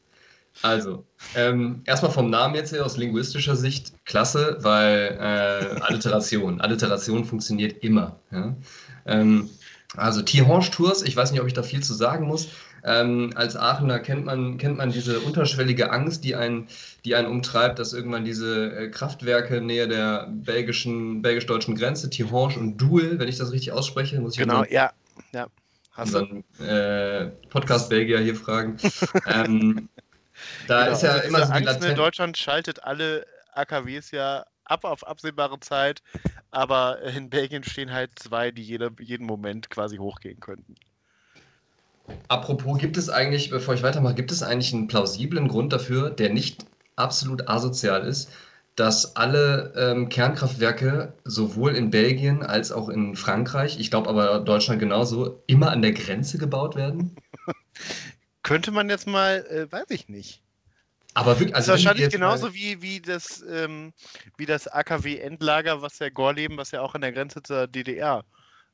Also, 0.62 1.04
ähm, 1.34 1.82
erstmal 1.84 2.12
vom 2.12 2.30
Namen 2.30 2.54
jetzt 2.54 2.72
her 2.72 2.84
aus 2.84 2.96
linguistischer 2.96 3.56
Sicht 3.56 3.92
klasse, 4.04 4.58
weil 4.60 5.16
äh, 5.20 5.80
Alliteration. 5.80 6.60
Alliteration 6.60 7.24
funktioniert 7.24 7.82
immer. 7.82 8.20
Ja? 8.30 8.54
Ähm, 9.06 9.50
also 9.96 10.22
Tihange 10.22 10.70
Tours, 10.70 11.02
ich 11.02 11.16
weiß 11.16 11.32
nicht, 11.32 11.40
ob 11.40 11.46
ich 11.46 11.54
da 11.54 11.62
viel 11.62 11.82
zu 11.82 11.94
sagen 11.94 12.26
muss. 12.26 12.48
Ähm, 12.86 13.32
als 13.34 13.56
Aachener 13.56 13.98
kennt 13.98 14.26
man, 14.26 14.58
kennt 14.58 14.76
man 14.76 14.90
diese 14.90 15.20
unterschwellige 15.20 15.90
Angst, 15.90 16.22
die 16.22 16.34
einen, 16.34 16.68
die 17.06 17.14
einen 17.14 17.28
umtreibt, 17.28 17.78
dass 17.78 17.94
irgendwann 17.94 18.26
diese 18.26 18.76
äh, 18.76 18.90
Kraftwerke 18.90 19.62
näher 19.62 19.86
der 19.86 20.28
belgischen, 20.30 21.22
belgisch-deutschen 21.22 21.76
Grenze, 21.76 22.10
Tihange 22.10 22.58
und 22.58 22.76
Doul, 22.76 23.18
wenn 23.18 23.28
ich 23.28 23.38
das 23.38 23.52
richtig 23.52 23.72
ausspreche, 23.72 24.20
muss 24.20 24.34
ich 24.34 24.38
Genau, 24.38 24.60
unseren, 24.60 24.74
ja. 24.74 24.92
ja. 25.32 25.46
unseren 25.96 26.44
äh, 26.60 27.30
Podcast 27.48 27.88
Belgier 27.88 28.20
hier 28.20 28.36
fragen. 28.36 28.76
ähm, 29.26 29.88
da 30.68 30.84
genau, 30.84 30.92
ist 30.92 31.02
ja 31.02 31.12
also 31.12 31.28
immer 31.28 31.46
so 31.46 31.52
die 31.54 31.66
Angst 31.66 31.84
in 31.84 31.96
Deutschland 31.96 32.36
schaltet 32.36 32.84
alle 32.84 33.26
AKWs 33.54 34.10
ja 34.10 34.44
ab 34.64 34.84
auf 34.84 35.06
absehbare 35.06 35.58
Zeit, 35.60 36.02
aber 36.50 37.00
in 37.02 37.30
Belgien 37.30 37.64
stehen 37.64 37.92
halt 37.92 38.18
zwei, 38.18 38.50
die 38.50 38.62
jeder, 38.62 38.90
jeden 38.98 39.26
Moment 39.26 39.70
quasi 39.70 39.96
hochgehen 39.96 40.40
könnten. 40.40 40.74
Apropos, 42.28 42.78
gibt 42.78 42.96
es 42.96 43.10
eigentlich, 43.10 43.50
bevor 43.50 43.74
ich 43.74 43.82
weitermache, 43.82 44.14
gibt 44.14 44.32
es 44.32 44.42
eigentlich 44.42 44.72
einen 44.72 44.88
plausiblen 44.88 45.48
Grund 45.48 45.72
dafür, 45.72 46.10
der 46.10 46.32
nicht 46.32 46.64
absolut 46.96 47.48
asozial 47.48 48.06
ist, 48.06 48.30
dass 48.76 49.14
alle 49.14 49.72
ähm, 49.76 50.08
Kernkraftwerke 50.08 51.12
sowohl 51.24 51.76
in 51.76 51.90
Belgien 51.90 52.42
als 52.42 52.72
auch 52.72 52.88
in 52.88 53.14
Frankreich, 53.14 53.78
ich 53.78 53.90
glaube 53.90 54.08
aber 54.08 54.40
Deutschland 54.40 54.80
genauso, 54.80 55.42
immer 55.46 55.70
an 55.70 55.82
der 55.82 55.92
Grenze 55.92 56.38
gebaut 56.38 56.74
werden? 56.74 57.14
Könnte 58.42 58.72
man 58.72 58.88
jetzt 58.88 59.06
mal, 59.06 59.46
äh, 59.46 59.70
weiß 59.70 59.90
ich 59.90 60.08
nicht. 60.08 60.42
Aber 61.14 61.38
wirklich, 61.38 61.54
also 61.54 61.70
das 61.70 61.80
ist 61.80 61.86
wahrscheinlich 61.86 62.12
genauso 62.12 62.52
wie, 62.52 62.82
wie, 62.82 63.00
das, 63.00 63.44
ähm, 63.48 63.92
wie 64.36 64.46
das 64.46 64.66
AKW-Endlager, 64.66 65.80
was 65.80 66.00
ja 66.00 66.08
Gorleben, 66.08 66.56
was 66.56 66.72
ja 66.72 66.80
auch 66.80 66.96
an 66.96 67.02
der 67.02 67.12
Grenze 67.12 67.42
zur 67.42 67.68
DDR 67.68 68.24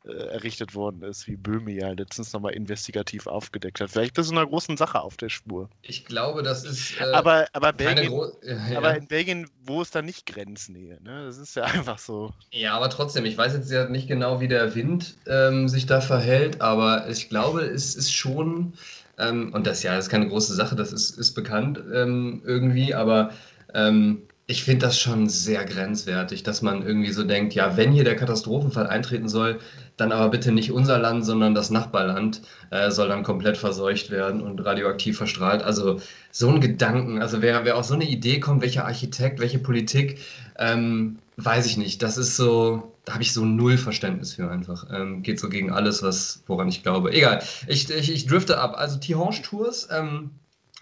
äh, 0.07 0.13
errichtet 0.13 0.75
worden 0.75 1.03
ist, 1.03 1.27
wie 1.27 1.37
Böhme 1.37 1.73
ja 1.73 1.91
letztens 1.91 2.33
nochmal 2.33 2.55
investigativ 2.55 3.27
aufgedeckt 3.27 3.81
hat. 3.81 3.91
Vielleicht 3.91 4.15
bist 4.15 4.31
du 4.31 4.35
einer 4.35 4.47
großen 4.47 4.77
Sache 4.77 5.01
auf 5.01 5.17
der 5.17 5.29
Spur. 5.29 5.69
Ich 5.83 6.07
glaube, 6.07 6.43
das 6.43 6.65
ist. 6.65 6.99
Äh, 6.99 7.13
aber, 7.13 7.47
aber, 7.53 7.73
Belgien, 7.73 8.13
ja, 8.43 8.79
aber 8.79 8.97
in 8.97 9.07
Belgien, 9.07 9.47
wo 9.63 9.83
ist 9.83 9.95
da 9.95 10.01
nicht 10.01 10.25
Grenznähe? 10.25 10.99
Ne? 11.03 11.27
Das 11.27 11.37
ist 11.37 11.55
ja 11.55 11.65
einfach 11.65 11.99
so. 11.99 12.33
Ja, 12.51 12.75
aber 12.75 12.89
trotzdem, 12.89 13.27
ich 13.27 13.37
weiß 13.37 13.53
jetzt 13.53 13.71
ja 13.71 13.89
nicht 13.89 14.09
genau, 14.09 14.41
wie 14.41 14.49
der 14.49 14.75
Wind 14.75 15.17
ähm, 15.27 15.69
sich 15.69 15.87
da 15.87 16.01
verhält, 16.01 16.61
aber 16.61 17.09
ich 17.09 17.29
glaube, 17.29 17.61
es 17.63 17.95
ist 17.95 18.13
schon 18.13 18.73
ähm, 19.19 19.53
und 19.53 19.67
das 19.67 19.83
ja, 19.83 19.95
das 19.95 20.07
ist 20.07 20.11
keine 20.11 20.29
große 20.29 20.55
Sache, 20.55 20.77
das 20.77 20.93
ist, 20.93 21.19
ist 21.19 21.35
bekannt 21.35 21.79
ähm, 21.93 22.43
irgendwie, 22.45 22.95
aber 22.95 23.33
ähm, 23.75 24.23
ich 24.47 24.65
finde 24.65 24.87
das 24.87 24.99
schon 24.99 25.29
sehr 25.29 25.65
grenzwertig, 25.65 26.43
dass 26.43 26.61
man 26.61 26.85
irgendwie 26.85 27.13
so 27.13 27.23
denkt, 27.23 27.55
ja, 27.55 27.77
wenn 27.77 27.93
hier 27.93 28.03
der 28.03 28.17
Katastrophenfall 28.17 28.89
eintreten 28.89 29.29
soll, 29.29 29.61
dann 30.01 30.13
aber 30.13 30.31
bitte 30.31 30.53
nicht 30.53 30.73
unser 30.73 30.99
Land, 30.99 31.25
sondern 31.25 31.55
das 31.55 31.71
Nachbarland 31.71 32.43
äh, 32.71 32.91
soll 32.91 33.09
dann 33.09 33.23
komplett 33.23 33.57
verseucht 33.57 34.11
werden 34.11 34.41
und 34.41 34.65
radioaktiv 34.65 35.17
verstrahlt. 35.17 35.63
Also 35.63 36.01
so 36.31 36.49
ein 36.49 36.61
Gedanken, 36.61 37.21
also 37.21 37.43
wer, 37.43 37.65
wer 37.65 37.77
auf 37.77 37.85
so 37.85 37.95
eine 37.95 38.09
Idee 38.09 38.41
kommt, 38.41 38.63
welcher 38.63 38.87
Architekt, 38.87 39.41
welche 39.41 39.59
Politik, 39.59 40.19
ähm, 40.59 41.19
weiß 41.37 41.67
ich 41.67 41.77
nicht. 41.77 42.03
Das 42.03 42.19
ist 42.19 42.37
so, 42.37 42.95
da 43.05 43.15
habe 43.15 43.23
ich 43.23 43.33
so 43.33 43.45
null 43.45 43.79
Verständnis 43.79 44.35
für 44.35 44.51
einfach. 44.51 44.87
Ähm, 44.93 45.23
geht 45.23 45.41
so 45.41 45.49
gegen 45.49 45.71
alles, 45.71 46.03
was, 46.03 46.43
woran 46.47 46.69
ich 46.69 46.83
glaube. 46.83 47.13
Egal, 47.13 47.43
ich, 47.67 47.91
ich, 47.91 48.13
ich 48.13 48.27
drifte 48.27 48.59
ab. 48.59 48.75
Also 48.77 48.99
Tihange 48.99 49.43
Tours, 49.43 49.89
ähm, 49.91 50.31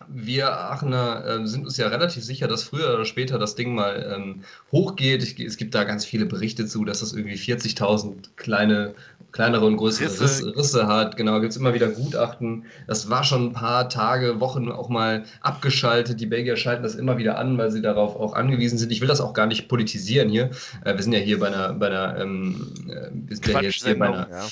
wir 0.06 0.52
Aachener 0.52 1.24
äh, 1.24 1.46
sind 1.46 1.64
uns 1.64 1.76
ja 1.76 1.88
relativ 1.88 2.24
sicher, 2.24 2.46
dass 2.46 2.62
früher 2.62 2.94
oder 2.94 3.04
später 3.04 3.38
das 3.38 3.56
Ding 3.56 3.74
mal 3.74 4.14
ähm, 4.14 4.42
hochgeht. 4.70 5.22
Ich, 5.22 5.38
es 5.40 5.56
gibt 5.56 5.74
da 5.74 5.84
ganz 5.84 6.04
viele 6.04 6.26
Berichte 6.26 6.66
zu, 6.66 6.84
dass 6.84 7.00
das 7.00 7.12
irgendwie 7.12 7.34
40.000 7.34 8.30
kleine, 8.36 8.94
kleinere 9.32 9.66
und 9.66 9.76
größere 9.76 10.06
Risse, 10.06 10.56
Risse, 10.56 10.86
hat. 10.86 11.16
Genau, 11.16 11.40
gibt 11.40 11.50
es 11.50 11.56
immer 11.56 11.74
wieder 11.74 11.88
Gutachten. 11.88 12.64
Das 12.86 13.10
war 13.10 13.24
schon 13.24 13.46
ein 13.46 13.52
paar 13.52 13.88
Tage, 13.88 14.40
Wochen 14.40 14.70
auch 14.70 14.88
mal 14.88 15.24
abgeschaltet. 15.40 16.20
Die 16.20 16.26
Belgier 16.26 16.56
schalten 16.56 16.84
das 16.84 16.94
immer 16.94 17.18
wieder 17.18 17.36
an, 17.36 17.58
weil 17.58 17.70
sie 17.72 17.82
darauf 17.82 18.14
auch 18.14 18.34
angewiesen 18.34 18.78
sind. 18.78 18.92
Ich 18.92 19.00
will 19.00 19.08
das 19.08 19.20
auch 19.20 19.32
gar 19.32 19.46
nicht 19.46 19.68
politisieren 19.68 20.28
hier. 20.28 20.50
Äh, 20.84 20.94
wir 20.94 21.02
sind 21.02 21.12
ja 21.12 21.18
hier 21.18 21.40
bei 21.40 21.48
einer, 21.48 21.72
bei 21.72 21.88
einer, 21.88 22.18
ähm, 22.18 22.72
äh, 22.88 23.08
wir 23.12 23.36
sind 23.36 23.48
ja 23.48 23.60
hier 23.60 23.98
bei 23.98 24.06
einer, 24.06 24.28
ja. 24.30 24.46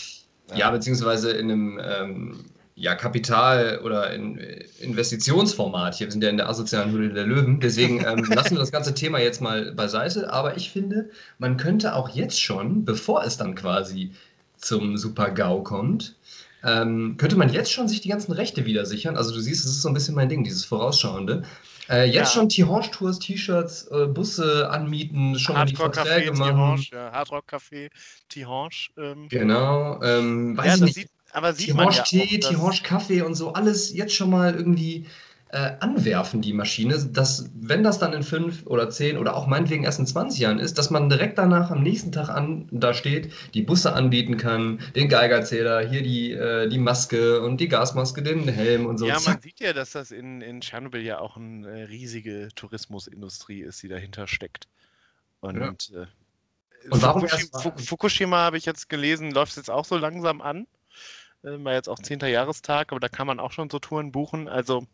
Ja. 0.51 0.57
ja, 0.57 0.71
beziehungsweise 0.71 1.33
in 1.33 1.51
einem 1.51 1.81
ähm, 1.83 2.45
ja, 2.77 2.95
Kapital- 2.95 3.81
oder 3.83 4.13
in, 4.13 4.37
Investitionsformat. 4.81 5.95
Hier 5.95 6.07
wir 6.07 6.13
sind 6.13 6.23
ja 6.23 6.29
in 6.29 6.37
der 6.37 6.49
asozialen 6.49 6.93
Höhle 6.93 7.13
der 7.13 7.25
Löwen. 7.25 7.59
Deswegen 7.59 8.05
ähm, 8.05 8.25
lassen 8.29 8.53
wir 8.53 8.59
das 8.59 8.71
ganze 8.71 8.93
Thema 8.93 9.19
jetzt 9.19 9.41
mal 9.41 9.73
beiseite. 9.73 10.31
Aber 10.31 10.57
ich 10.59 10.71
finde, 10.71 11.11
man 11.39 11.57
könnte 11.57 11.95
auch 11.95 12.11
jetzt 12.11 12.41
schon, 12.41 12.85
bevor 12.85 13.25
es 13.25 13.39
dann 13.39 13.55
quasi 13.55 14.13
zum 14.59 14.99
Super-GAU 14.99 15.63
kommt, 15.63 16.17
ähm, 16.63 17.17
könnte 17.17 17.37
man 17.37 17.51
jetzt 17.51 17.73
schon 17.73 17.89
sich 17.89 18.03
die 18.03 18.11
ganzen 18.11 18.33
Rechte 18.33 18.67
wieder 18.67 18.85
sichern. 18.85 19.17
Also 19.17 19.35
du 19.35 19.41
siehst, 19.41 19.65
das 19.65 19.73
ist 19.73 19.83
so 19.83 19.89
ein 19.89 19.95
bisschen 19.95 20.15
mein 20.15 20.29
Ding, 20.29 20.45
dieses 20.45 20.67
Vorausschauende. 20.67 21.45
Äh, 21.89 22.07
jetzt 22.07 22.15
ja. 22.15 22.27
schon 22.27 22.49
Tihange-Tours, 22.49 23.21
T-Shirts, 23.21 23.87
äh, 23.91 24.07
Busse 24.07 24.69
anmieten, 24.69 25.39
schon 25.39 25.55
mal 25.55 25.65
die 25.65 25.77
Verträge 25.77 26.33
machen. 26.33 26.85
Ja, 26.93 27.13
Hardrock 27.13 27.45
Café, 27.49 27.89
Tihange. 28.29 28.89
Ähm. 28.99 29.29
Genau. 29.29 30.03
Ähm, 30.03 30.59
weiß 30.59 30.81
ja, 30.81 30.87
ich 30.87 30.97
nicht. 30.97 31.11
Aber 31.37 31.53
sieht 31.53 31.75
man 31.75 31.93
ja 31.93 32.03
Tee, 32.03 32.41
Tihange 32.41 32.81
Kaffee 32.83 33.21
und 33.21 33.35
so, 33.35 33.53
alles 33.53 33.93
jetzt 33.93 34.15
schon 34.15 34.31
mal 34.31 34.55
irgendwie 34.55 35.07
äh, 35.51 35.77
anwerfen, 35.81 36.41
die 36.41 36.55
Maschine, 36.55 36.97
dass, 37.13 37.51
wenn 37.55 37.85
das 37.85 37.99
dann 37.99 38.15
in 38.15 38.23
fünf 38.23 38.67
oder 38.67 38.89
zehn 38.89 39.19
oder 39.19 39.37
auch 39.37 39.47
meinetwegen 39.47 39.85
erst 39.85 39.99
in 39.99 40.07
20 40.07 40.41
Jahren 40.41 40.59
ist, 40.59 40.79
dass 40.79 40.89
man 40.89 41.11
direkt 41.11 41.37
danach 41.37 41.71
am 41.71 41.83
nächsten 41.83 42.11
Tag 42.11 42.31
an, 42.31 42.71
da 42.71 42.95
steht, 42.95 43.35
die 43.53 43.61
Busse 43.61 43.93
anbieten 43.93 44.39
kann, 44.39 44.81
den 44.95 45.11
Geigerzähler, 45.11 45.87
hier 45.87 46.03
die, 46.03 46.33
äh, 46.33 46.71
die 46.71 46.79
Maske 46.79 47.43
und 47.43 47.61
die 47.61 47.69
Gasmaske, 47.69 48.23
den 48.23 48.49
Helm 48.49 48.87
und 48.87 48.97
so. 48.97 49.07
Ja, 49.07 49.21
man 49.21 49.39
sieht 49.43 49.61
ja, 49.61 49.75
dass 49.75 49.91
das 49.91 50.13
in, 50.13 50.41
in 50.41 50.63
Tschernobyl 50.63 51.03
ja 51.03 51.19
auch 51.19 51.37
eine 51.37 51.69
äh, 51.69 51.83
riesige 51.83 52.49
Tourismusindustrie 52.55 53.61
ist, 53.61 53.83
die 53.83 53.89
dahinter 53.89 54.27
steckt. 54.27 54.69
Und, 55.41 55.91
ja. 55.91 56.05
äh, 56.05 56.07
und 56.89 57.03
warum 57.03 57.29
Fukushima, 57.29 57.77
Fukushima 57.77 58.37
habe 58.39 58.57
ich 58.57 58.65
jetzt 58.65 58.89
gelesen, 58.89 59.33
läuft 59.33 59.51
es 59.51 59.57
jetzt 59.57 59.71
auch 59.71 59.85
so 59.85 59.99
langsam 59.99 60.41
an. 60.41 60.67
Äh, 61.47 61.65
war 61.65 61.75
jetzt 61.75 61.89
auch 61.89 61.99
10. 61.99 62.27
Jahrestag, 62.27 62.93
aber 62.93 63.01
da 63.01 63.09
kann 63.09 63.27
man 63.27 63.41
auch 63.41 63.53
schon 63.53 63.71
so 63.71 63.79
Touren 63.79 64.13
buchen. 64.13 64.49
Also 64.49 64.85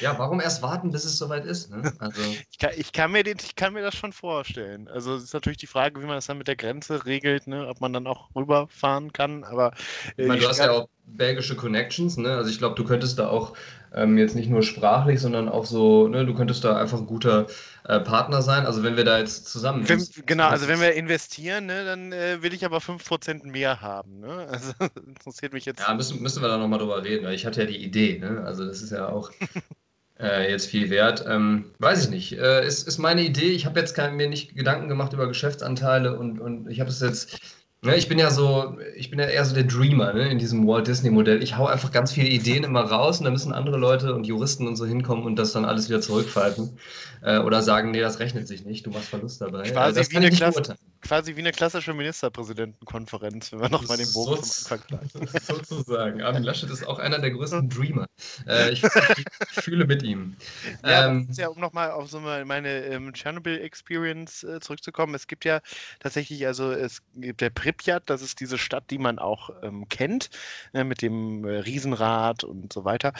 Ja, 0.00 0.18
warum 0.18 0.40
erst 0.40 0.62
warten, 0.62 0.90
bis 0.92 1.04
es 1.04 1.18
soweit 1.18 1.44
ist? 1.44 1.70
Ne? 1.70 1.82
Also 1.98 2.22
ich, 2.50 2.58
kann, 2.58 2.70
ich, 2.76 2.92
kann 2.92 3.12
mir 3.12 3.24
den, 3.24 3.38
ich 3.38 3.56
kann 3.56 3.72
mir 3.72 3.82
das 3.82 3.94
schon 3.94 4.12
vorstellen. 4.12 4.88
Also 4.88 5.14
es 5.14 5.24
ist 5.24 5.34
natürlich 5.34 5.58
die 5.58 5.66
Frage, 5.66 6.00
wie 6.00 6.06
man 6.06 6.14
das 6.14 6.26
dann 6.26 6.38
mit 6.38 6.48
der 6.48 6.56
Grenze 6.56 7.04
regelt, 7.04 7.46
ne? 7.46 7.66
ob 7.66 7.80
man 7.80 7.92
dann 7.92 8.06
auch 8.06 8.34
rüberfahren 8.34 9.12
kann. 9.12 9.44
Aber 9.44 9.72
äh, 10.16 10.22
ich 10.22 10.28
meine, 10.28 10.40
du 10.40 10.48
hast 10.48 10.58
ja 10.58 10.70
auch 10.70 10.88
belgische 11.04 11.56
Connections, 11.56 12.16
ne? 12.16 12.36
Also 12.36 12.50
ich 12.50 12.58
glaube, 12.58 12.74
du 12.74 12.84
könntest 12.84 13.18
da 13.18 13.28
auch 13.28 13.54
ähm, 13.94 14.18
jetzt 14.18 14.34
nicht 14.34 14.50
nur 14.50 14.62
sprachlich, 14.62 15.20
sondern 15.20 15.48
auch 15.48 15.66
so, 15.66 16.08
ne, 16.08 16.26
du 16.26 16.34
könntest 16.34 16.64
da 16.64 16.76
einfach 16.76 16.98
ein 16.98 17.06
guter 17.06 17.46
äh, 17.84 18.00
Partner 18.00 18.42
sein. 18.42 18.66
Also 18.66 18.82
wenn 18.82 18.96
wir 18.96 19.04
da 19.04 19.18
jetzt 19.18 19.46
zusammen. 19.48 19.88
Wenn, 19.88 20.04
genau, 20.26 20.48
also 20.48 20.68
wenn 20.68 20.80
wir 20.80 20.94
investieren, 20.94 21.66
ne, 21.66 21.84
dann 21.84 22.12
äh, 22.12 22.42
will 22.42 22.52
ich 22.52 22.64
aber 22.64 22.78
5% 22.78 23.46
mehr 23.46 23.80
haben. 23.80 24.20
Ne? 24.20 24.46
Also 24.58 24.72
interessiert 25.06 25.52
mich 25.52 25.64
jetzt. 25.64 25.80
Ja, 25.80 25.94
müssen, 25.94 26.20
müssen 26.20 26.42
wir 26.42 26.48
da 26.48 26.58
nochmal 26.58 26.78
drüber 26.78 27.02
reden, 27.04 27.26
weil 27.26 27.34
ich 27.34 27.46
hatte 27.46 27.60
ja 27.60 27.66
die 27.66 27.82
Idee, 27.82 28.18
ne? 28.18 28.42
Also 28.44 28.64
das 28.64 28.82
ist 28.82 28.90
ja 28.90 29.08
auch. 29.08 29.30
äh, 30.20 30.50
jetzt 30.50 30.66
viel 30.66 30.90
wert. 30.90 31.24
Ähm, 31.26 31.72
weiß 31.78 32.04
ich 32.04 32.10
nicht. 32.10 32.32
Äh, 32.32 32.66
ist, 32.66 32.86
ist 32.88 32.98
meine 32.98 33.22
Idee. 33.22 33.50
Ich 33.50 33.66
habe 33.66 33.78
jetzt 33.78 33.94
kein, 33.94 34.16
mir 34.16 34.28
nicht 34.28 34.56
Gedanken 34.56 34.88
gemacht 34.88 35.12
über 35.12 35.28
Geschäftsanteile 35.28 36.18
und, 36.18 36.40
und 36.40 36.68
ich 36.68 36.80
habe 36.80 36.90
es 36.90 37.00
jetzt 37.00 37.38
Ne, 37.80 37.94
ich 37.94 38.08
bin 38.08 38.18
ja 38.18 38.32
so, 38.32 38.76
ich 38.96 39.08
bin 39.08 39.20
ja 39.20 39.26
eher 39.26 39.44
so 39.44 39.54
der 39.54 39.62
Dreamer 39.62 40.12
ne, 40.12 40.28
in 40.30 40.40
diesem 40.40 40.66
Walt 40.66 40.88
Disney-Modell. 40.88 41.44
Ich 41.44 41.56
hau 41.56 41.66
einfach 41.66 41.92
ganz 41.92 42.12
viele 42.12 42.28
Ideen 42.28 42.64
immer 42.64 42.80
raus 42.80 43.20
und 43.20 43.24
da 43.24 43.30
müssen 43.30 43.52
andere 43.52 43.76
Leute 43.76 44.14
und 44.14 44.26
Juristen 44.26 44.66
und 44.66 44.74
so 44.74 44.84
hinkommen 44.84 45.24
und 45.24 45.36
das 45.36 45.52
dann 45.52 45.64
alles 45.64 45.88
wieder 45.88 46.00
zurückpfeifen. 46.00 46.76
Äh, 47.22 47.38
oder 47.38 47.62
sagen, 47.62 47.92
nee, 47.92 48.00
das 48.00 48.18
rechnet 48.18 48.48
sich 48.48 48.64
nicht, 48.64 48.84
du 48.84 48.90
machst 48.90 49.08
Verlust 49.08 49.40
dabei. 49.40 49.62
Quasi, 49.62 50.00
äh, 50.00 50.06
wie 50.10 50.16
eine, 50.16 50.30
Klasse, 50.30 50.76
quasi 51.00 51.36
wie 51.36 51.40
eine 51.40 51.52
klassische 51.52 51.94
Ministerpräsidentenkonferenz, 51.94 53.52
wenn 53.52 53.60
wir 53.60 53.68
nochmal 53.68 53.96
den 53.96 54.12
Bogen 54.12 54.36
so, 54.36 54.42
zum 54.42 54.72
Anfang 54.72 54.88
bleiben. 54.88 55.38
Sozusagen. 55.42 56.22
Armin 56.22 56.42
Laschet 56.42 56.70
ist 56.70 56.86
auch 56.86 56.98
einer 56.98 57.18
der 57.18 57.30
größten 57.30 57.68
Dreamer. 57.68 58.06
Äh, 58.46 58.72
ich, 58.72 58.82
ich, 58.82 59.62
fühle 59.62 59.86
mit 59.86 60.02
ihm. 60.02 60.36
Ja, 60.84 61.08
ähm, 61.08 61.28
ja 61.32 61.48
um 61.48 61.60
nochmal 61.60 61.90
auf 61.90 62.10
so 62.10 62.20
meine 62.20 62.84
ähm, 62.84 63.12
Chernobyl-Experience 63.12 64.44
äh, 64.44 64.60
zurückzukommen, 64.60 65.14
es 65.14 65.26
gibt 65.26 65.44
ja 65.44 65.60
tatsächlich, 66.00 66.46
also 66.46 66.72
es 66.72 67.02
gibt 67.14 67.40
der 67.40 67.50
Pripyat, 67.50 68.04
das 68.06 68.22
ist 68.22 68.40
diese 68.40 68.58
Stadt, 68.58 68.90
die 68.90 68.98
man 68.98 69.18
auch 69.18 69.50
ähm, 69.62 69.88
kennt, 69.88 70.30
äh, 70.74 70.84
mit 70.84 71.02
dem 71.02 71.44
äh, 71.44 71.58
Riesenrad 71.58 72.44
und 72.44 72.72
so 72.72 72.84
weiter. 72.84 73.12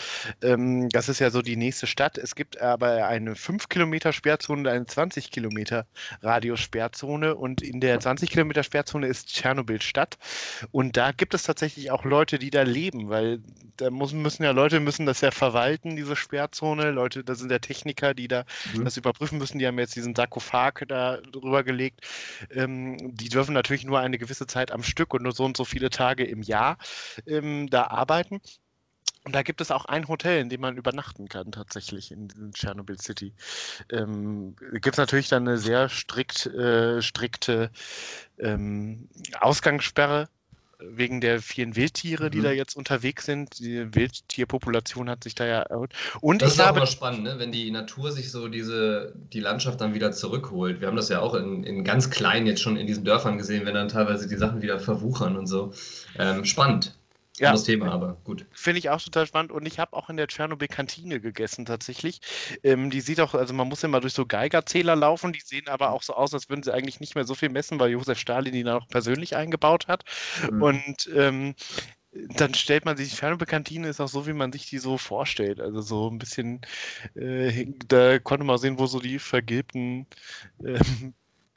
Ähm, 0.43 0.89
das 0.91 1.09
ist 1.09 1.21
ja 1.21 1.31
so 1.31 1.43
die 1.43 1.57
nächste 1.57 1.87
Stadt. 1.87 2.19
Es 2.19 2.35
gibt 2.35 2.61
aber 2.61 3.07
eine 3.07 3.37
5 3.37 3.69
Kilometer 3.69 4.13
Sperrzone 4.13 4.61
und 4.61 4.67
eine 4.69 4.87
20 4.87 5.31
Kilometer 5.31 5.87
Radius-Sperrzone 6.23 7.35
und 7.35 7.63
in 7.69 7.81
der 7.81 8.01
20 8.01 8.31
Kilometer 8.31 8.63
Sperrzone 8.63 9.07
ist 9.07 9.29
Tschernobyl 9.29 9.81
Stadt 9.81 10.19
und 10.71 10.97
da 10.97 11.13
gibt 11.13 11.35
es 11.35 11.43
tatsächlich 11.43 11.91
auch 11.91 12.05
Leute, 12.05 12.39
die 12.39 12.51
da 12.51 12.63
leben, 12.63 13.09
weil 13.09 13.41
da 13.77 13.91
müssen, 13.91 14.23
müssen 14.23 14.43
ja 14.43 14.51
Leute 14.51 14.81
müssen 14.81 15.07
das 15.07 15.21
ja 15.21 15.31
verwalten, 15.31 15.97
diese 15.97 16.17
Sperrzone. 16.17 16.91
Leute, 16.91 17.25
da 17.25 17.35
sind 17.35 17.51
ja 17.51 17.59
Techniker, 17.59 18.15
die 18.15 18.29
da 18.29 18.45
mhm. 18.75 18.85
das 18.85 18.97
überprüfen 18.97 19.39
müssen. 19.39 19.59
Die 19.59 19.67
haben 19.67 19.79
jetzt 19.79 19.97
diesen 19.97 20.15
Sarkophag 20.15 20.85
da 20.89 21.19
drüber 21.19 21.63
gelegt. 21.63 22.01
Ähm, 22.51 22.97
die 23.15 23.29
dürfen 23.29 23.55
natürlich 23.55 23.85
nur 23.85 24.01
eine 24.01 24.19
gewisse 24.19 24.47
Zeit 24.47 24.73
am 24.73 24.83
Stück 24.83 25.15
und 25.15 25.23
nur 25.23 25.33
so 25.33 25.45
und 25.45 25.57
so 25.57 25.65
viele 25.65 25.91
Tage 25.91 26.25
im 26.25 26.43
Jahr 26.43 26.79
ähm, 27.27 27.69
da 27.71 27.85
arbeiten. 27.85 28.41
Und 29.29 29.35
da 29.35 29.43
gibt 29.43 29.61
es 29.61 29.71
auch 29.71 29.85
ein 29.85 30.09
Hotel, 30.09 30.41
in 30.41 30.49
dem 30.49 30.63
man 30.63 30.79
übernachten 30.79 31.29
kann, 31.29 31.53
tatsächlich 31.53 32.13
in, 32.13 32.31
in 32.31 32.51
Chernobyl 32.55 32.99
City. 32.99 33.35
Ähm, 33.93 34.57
gibt 34.73 34.95
es 34.95 34.97
natürlich 34.97 35.29
dann 35.29 35.47
eine 35.47 35.59
sehr 35.59 35.91
strikt, 35.91 36.47
äh, 36.47 37.03
strikte 37.03 37.71
ähm, 38.39 39.07
Ausgangssperre 39.39 40.31
wegen 40.79 41.21
der 41.21 41.43
vielen 41.43 41.77
Wildtiere, 41.77 42.31
die 42.31 42.39
mhm. 42.39 42.45
da 42.45 42.53
jetzt 42.53 42.75
unterwegs 42.75 43.27
sind. 43.27 43.59
Die 43.59 43.95
Wildtierpopulation 43.95 45.11
hat 45.11 45.25
sich 45.25 45.35
da 45.35 45.45
ja 45.45 45.61
erhöht. 45.61 45.93
Und 46.23 46.41
das 46.41 46.55
ist 46.55 46.61
auch 46.63 46.75
immer 46.75 46.87
spannend, 46.87 47.25
ne? 47.25 47.35
wenn 47.39 47.53
die 47.53 47.71
Natur 47.71 48.11
sich 48.11 48.33
so 48.33 48.49
diese, 48.49 49.13
die 49.35 49.41
Landschaft 49.41 49.83
dann 49.83 49.93
wieder 49.93 50.13
zurückholt. 50.13 50.81
Wir 50.81 50.89
haben 50.89 50.97
das 50.97 51.11
ja 51.11 51.21
auch 51.21 51.35
in, 51.35 51.65
in 51.65 51.85
ganz 51.85 52.09
klein 52.09 52.47
jetzt 52.47 52.63
schon 52.63 52.79
in 52.79 52.87
diesen 52.87 53.05
Dörfern 53.05 53.37
gesehen, 53.37 53.67
wenn 53.67 53.75
dann 53.75 53.89
teilweise 53.89 54.27
die 54.27 54.37
Sachen 54.37 54.63
wieder 54.63 54.81
verwuchern 54.81 55.37
und 55.37 55.49
so. 55.49 55.75
Ähm, 56.19 56.47
spannend. 56.47 56.95
Ja, 57.39 57.53
das 57.53 57.65
Thema, 57.65 57.91
aber 57.93 58.17
gut. 58.25 58.47
Finde 58.53 58.79
ich 58.79 58.91
auch 58.91 59.01
total 59.01 59.27
spannend 59.27 59.53
und 59.53 59.67
ich 59.67 59.79
habe 59.79 59.95
auch 59.97 60.09
in 60.11 60.17
der 60.17 60.27
Tschernobyl-Kantine 60.27 61.21
gegessen 61.21 61.65
tatsächlich. 61.65 62.21
Ähm, 62.63 62.91
die 62.91 63.01
sieht 63.01 63.21
auch, 63.21 63.35
also 63.35 63.55
man 63.55 63.69
muss 63.69 63.83
ja 63.83 63.89
mal 63.89 64.01
durch 64.01 64.15
so 64.15 64.27
Geigerzähler 64.27 64.97
laufen, 64.97 65.33
die 65.33 65.41
sehen 65.41 65.69
aber 65.69 65.91
auch 65.91 66.03
so 66.03 66.15
aus, 66.15 66.35
als 66.35 66.49
würden 66.49 66.63
sie 66.63 66.73
eigentlich 66.73 67.01
nicht 67.01 67.15
mehr 67.15 67.25
so 67.25 67.35
viel 67.35 67.49
messen, 67.49 67.79
weil 67.79 67.91
Josef 67.91 68.19
Stalin 68.19 68.53
die 68.53 68.63
da 68.63 68.75
noch 68.75 68.89
persönlich 68.89 69.37
eingebaut 69.37 69.89
hat. 69.89 70.05
Mhm. 70.51 70.63
Und 70.63 71.11
ähm, 71.15 71.55
dann 72.13 72.55
stellt 72.55 72.85
man 72.85 72.97
sich, 72.97 73.11
die 73.11 73.17
Tschernobyl-Kantine 73.17 73.89
ist 73.89 74.01
auch 74.01 74.09
so, 74.09 74.27
wie 74.27 74.33
man 74.33 74.53
sich 74.53 74.69
die 74.69 74.79
so 74.79 74.99
vorstellt. 74.99 75.61
Also 75.61 75.81
so 75.81 76.11
ein 76.11 76.19
bisschen, 76.19 76.61
äh, 77.15 77.67
da 77.87 78.19
konnte 78.19 78.45
man 78.45 78.59
sehen, 78.59 78.79
wo 78.79 78.87
so 78.87 78.99
die 78.99 79.19
vergilbten 79.19 80.07
äh, 80.65 80.79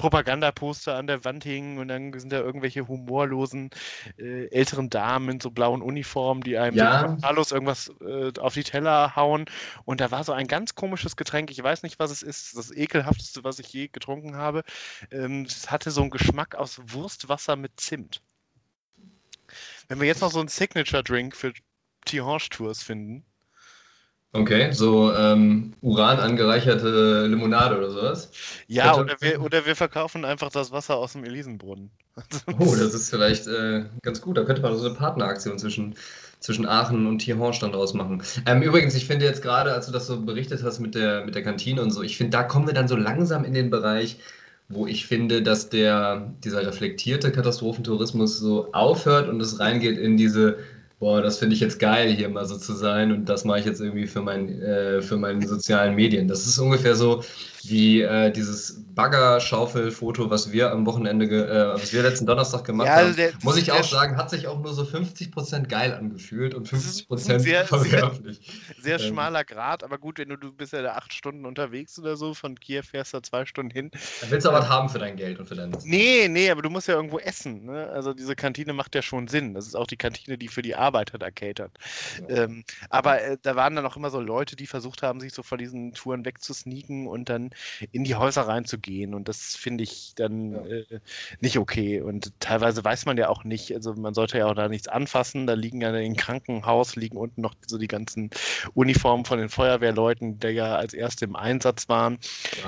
Propagandaposter 0.02 0.96
an 0.96 1.06
der 1.06 1.24
Wand 1.26 1.44
hingen 1.44 1.78
und 1.78 1.88
dann 1.88 2.12
sind 2.20 2.32
da 2.32 2.40
irgendwelche 2.40 2.88
humorlosen 2.88 3.70
äh, 4.18 4.48
älteren 4.48 4.90
Damen 4.90 5.30
in 5.30 5.40
so 5.40 5.52
blauen 5.52 5.84
Uniformen, 5.84 6.42
die 6.42 6.58
einem 6.58 6.76
ja. 6.76 7.18
Irgendwas 7.52 7.94
äh, 8.02 8.32
auf 8.40 8.56
die 8.56 8.64
Teller 8.64 9.16
hauen. 9.16 9.46
Und 9.86 10.02
da 10.02 10.10
war 10.10 10.24
so 10.24 10.32
ein 10.32 10.48
ganz 10.48 10.74
komisches 10.74 11.16
Getränk. 11.16 11.52
Ich 11.52 11.62
weiß 11.62 11.84
nicht, 11.84 12.00
was 12.00 12.10
es 12.10 12.24
ist. 12.24 12.58
Das 12.58 12.72
ekelhafteste, 12.72 13.44
was 13.44 13.60
ich 13.60 13.72
je 13.72 13.90
getrunken 13.90 14.38
habe. 14.38 14.64
Ähm, 15.12 15.44
es 15.44 15.70
hatte 15.70 15.92
so 15.92 16.02
einen 16.02 16.10
Geschmack 16.10 16.56
aus 16.56 16.82
Wurstwasser 16.88 17.56
mit 17.56 17.80
Zimt. 17.80 18.22
Wenn 19.88 20.00
wir 20.00 20.08
jetzt 20.08 20.22
noch 20.22 20.32
so 20.32 20.40
einen 20.40 20.48
Signature-Drink 20.48 21.36
für 21.36 21.54
Tihange-Tours 22.06 22.82
finden, 22.82 23.24
Okay, 24.34 24.72
so 24.72 25.14
ähm, 25.14 25.74
Uran 25.82 26.20
angereicherte 26.20 27.28
Limonade 27.28 27.78
oder 27.78 27.92
sowas? 27.92 28.32
Ja, 28.68 28.96
oder 28.96 29.16
wir, 29.20 29.42
oder 29.42 29.66
wir 29.66 29.76
verkaufen 29.76 30.24
einfach 30.24 30.50
das 30.50 30.72
Wasser 30.72 30.96
aus 30.96 31.14
dem 31.14 31.26
Elisenbrunnen. 31.26 31.92
oh, 32.60 32.76
das 32.76 32.94
ist 32.94 33.10
vielleicht 33.10 33.48
äh, 33.48 33.84
ganz 34.02 34.22
gut. 34.22 34.38
Da 34.38 34.44
könnte 34.44 34.62
man 34.62 34.78
so 34.78 34.86
eine 34.86 34.96
Partneraktion 34.96 35.60
zwischen, 35.60 35.96
zwischen 36.40 36.66
Aachen 36.66 37.08
und 37.08 37.20
Tierhorn 37.20 37.54
dann 37.60 37.74
draus 37.74 37.94
machen. 37.94 38.24
Ähm, 38.46 38.62
übrigens, 38.62 38.96
ich 38.96 39.06
finde 39.06 39.26
jetzt 39.26 39.42
gerade, 39.42 39.74
als 39.74 39.88
du 39.88 39.92
das 39.92 40.08
so 40.08 40.22
berichtet 40.22 40.64
hast 40.64 40.80
mit 40.80 40.96
der, 40.96 41.26
mit 41.26 41.36
der 41.36 41.44
Kantine 41.44 41.82
und 41.82 41.92
so, 41.92 42.02
ich 42.02 42.16
finde, 42.16 42.32
da 42.32 42.44
kommen 42.44 42.68
wir 42.68 42.74
dann 42.74 42.88
so 42.88 42.96
langsam 42.96 43.44
in 43.44 43.54
den 43.54 43.70
Bereich, 43.70 44.18
wo 44.70 44.88
ich 44.88 45.08
finde, 45.08 45.42
dass 45.42 45.68
der, 45.68 46.34
dieser 46.42 46.66
reflektierte 46.66 47.34
Katastrophentourismus 47.34 48.40
so 48.40 48.72
aufhört 48.72 49.28
und 49.28 49.42
es 49.42 49.60
reingeht 49.60 49.98
in 49.98 50.16
diese 50.16 50.58
boah, 51.02 51.20
das 51.20 51.40
finde 51.40 51.56
ich 51.56 51.62
jetzt 51.62 51.80
geil, 51.80 52.14
hier 52.14 52.30
mal 52.30 52.46
so 52.46 52.56
zu 52.56 52.74
sein 52.74 53.12
und 53.12 53.26
das 53.26 53.44
mache 53.44 53.60
ich 53.60 53.66
jetzt 53.66 53.82
irgendwie 53.82 54.06
für, 54.06 54.22
mein, 54.22 54.62
äh, 54.62 55.02
für 55.02 55.18
meine 55.18 55.46
sozialen 55.46 55.96
Medien. 55.96 56.28
Das 56.28 56.46
ist 56.46 56.60
ungefähr 56.60 56.96
so, 56.96 57.24
wie 57.64 58.02
äh, 58.02 58.32
dieses 58.32 58.84
Baggerschaufel-Foto, 58.94 60.30
was 60.30 60.52
wir 60.52 60.72
am 60.72 60.86
Wochenende, 60.86 61.26
äh, 61.26 61.74
was 61.74 61.94
wir 61.94 62.04
letzten 62.04 62.26
Donnerstag 62.26 62.66
gemacht 62.66 62.88
ja, 62.88 62.96
also 62.96 63.16
der, 63.16 63.34
haben, 63.34 63.40
muss 63.44 63.58
ich 63.58 63.72
auch 63.72 63.84
sagen, 63.84 64.18
hat 64.18 64.30
sich 64.30 64.48
auch 64.48 64.60
nur 64.60 64.74
so 64.74 64.84
50% 64.84 65.68
geil 65.68 65.94
angefühlt 65.94 66.54
und 66.54 66.68
50% 66.68 67.40
sehr, 67.40 67.66
verwerflich. 67.66 68.40
Sehr, 68.78 69.00
sehr 69.00 69.00
ähm. 69.00 69.14
schmaler 69.14 69.44
Grad, 69.44 69.84
aber 69.84 69.98
gut, 69.98 70.20
wenn 70.20 70.30
du, 70.30 70.38
du 70.38 70.52
bist 70.52 70.74
ja 70.74 70.82
da 70.82 70.94
acht 70.94 71.14
Stunden 71.14 71.46
unterwegs 71.46 71.98
oder 71.98 72.16
so, 72.16 72.34
von 72.34 72.60
Kiew 72.60 72.84
fährst 72.84 73.14
du 73.14 73.22
zwei 73.22 73.46
Stunden 73.46 73.72
hin. 73.72 73.92
Dann 74.22 74.32
willst 74.32 74.46
du 74.46 74.50
aber 74.50 74.60
was 74.60 74.70
haben 74.70 74.90
für 74.90 75.00
dein 75.00 75.16
Geld 75.16 75.40
und 75.40 75.48
für 75.48 75.56
dein 75.56 75.72
Nee, 75.84 76.28
nee, 76.28 76.50
aber 76.50 76.62
du 76.62 76.70
musst 76.70 76.88
ja 76.88 76.96
irgendwo 76.96 77.20
essen. 77.20 77.66
Ne? 77.66 77.90
Also 77.90 78.14
diese 78.14 78.36
Kantine 78.36 78.74
macht 78.74 78.94
ja 78.96 79.02
schon 79.02 79.28
Sinn. 79.28 79.54
Das 79.54 79.66
ist 79.66 79.76
auch 79.76 79.88
die 79.88 79.98
Kantine, 79.98 80.38
die 80.38 80.48
für 80.48 80.62
die 80.62 80.76
Arbeiter 80.92 81.18
da 81.18 81.32
catert. 81.32 81.72
Ja. 82.28 82.44
Ähm, 82.44 82.64
aber 82.90 83.22
äh, 83.22 83.38
da 83.42 83.56
waren 83.56 83.76
dann 83.76 83.86
auch 83.86 83.96
immer 83.96 84.10
so 84.10 84.20
Leute, 84.20 84.56
die 84.56 84.68
versucht 84.68 85.04
haben, 85.04 85.22
sich 85.22 85.34
so 85.34 85.42
von 85.42 85.58
diesen 85.58 85.94
Touren 85.94 86.26
wegzusneaken 86.26 87.08
und 87.08 87.30
dann 87.30 87.52
in 87.92 88.04
die 88.04 88.16
Häuser 88.16 88.42
reinzugehen. 88.44 89.14
Und 89.14 89.30
das 89.30 89.56
finde 89.56 89.84
ich 89.84 90.14
dann 90.16 90.52
ja. 90.52 90.62
äh, 90.66 91.00
nicht 91.40 91.58
okay. 91.58 92.02
Und 92.02 92.34
teilweise 92.40 92.84
weiß 92.84 93.06
man 93.06 93.18
ja 93.18 93.30
auch 93.30 93.46
nicht, 93.46 93.74
also 93.74 93.94
man 93.94 94.14
sollte 94.14 94.38
ja 94.38 94.48
auch 94.48 94.56
da 94.56 94.68
nichts 94.68 94.90
anfassen. 94.90 95.48
Da 95.48 95.54
liegen 95.54 95.82
ja 95.82 95.96
im 95.96 96.16
Krankenhaus, 96.16 96.96
liegen 96.96 97.18
unten 97.18 97.42
noch 97.42 97.54
so 97.66 97.78
die 97.78 97.88
ganzen 97.88 98.30
Uniformen 98.74 99.24
von 99.26 99.40
den 99.40 99.50
Feuerwehrleuten, 99.50 100.40
die 100.40 100.48
ja 100.48 100.76
als 100.76 100.94
erste 100.94 101.26
im 101.26 101.36
Einsatz 101.36 101.88
waren. 101.88 102.20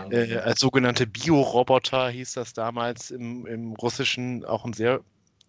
Äh, 0.09 0.37
als 0.37 0.61
sogenannte 0.61 1.07
Bioroboter 1.07 2.09
hieß 2.09 2.33
das 2.33 2.53
damals 2.53 3.11
im, 3.11 3.45
im 3.45 3.73
Russischen 3.73 4.45
auch 4.45 4.63
ein 4.63 4.73
sehr 4.73 5.01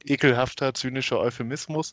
ekelhafter, 0.04 0.74
zynischer 0.74 1.18
Euphemismus, 1.18 1.92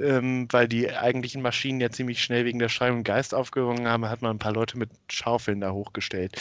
ähm, 0.00 0.48
weil 0.50 0.68
die 0.68 0.90
eigentlichen 0.90 1.42
Maschinen 1.42 1.80
ja 1.80 1.90
ziemlich 1.90 2.22
schnell 2.22 2.44
wegen 2.44 2.58
der 2.58 2.68
Schreib 2.68 2.92
und 2.92 3.04
Geist 3.04 3.34
aufgegangen 3.34 3.88
haben, 3.88 4.08
hat 4.08 4.22
man 4.22 4.32
ein 4.32 4.38
paar 4.38 4.52
Leute 4.52 4.78
mit 4.78 4.90
Schaufeln 5.10 5.60
da 5.60 5.72
hochgestellt. 5.72 6.36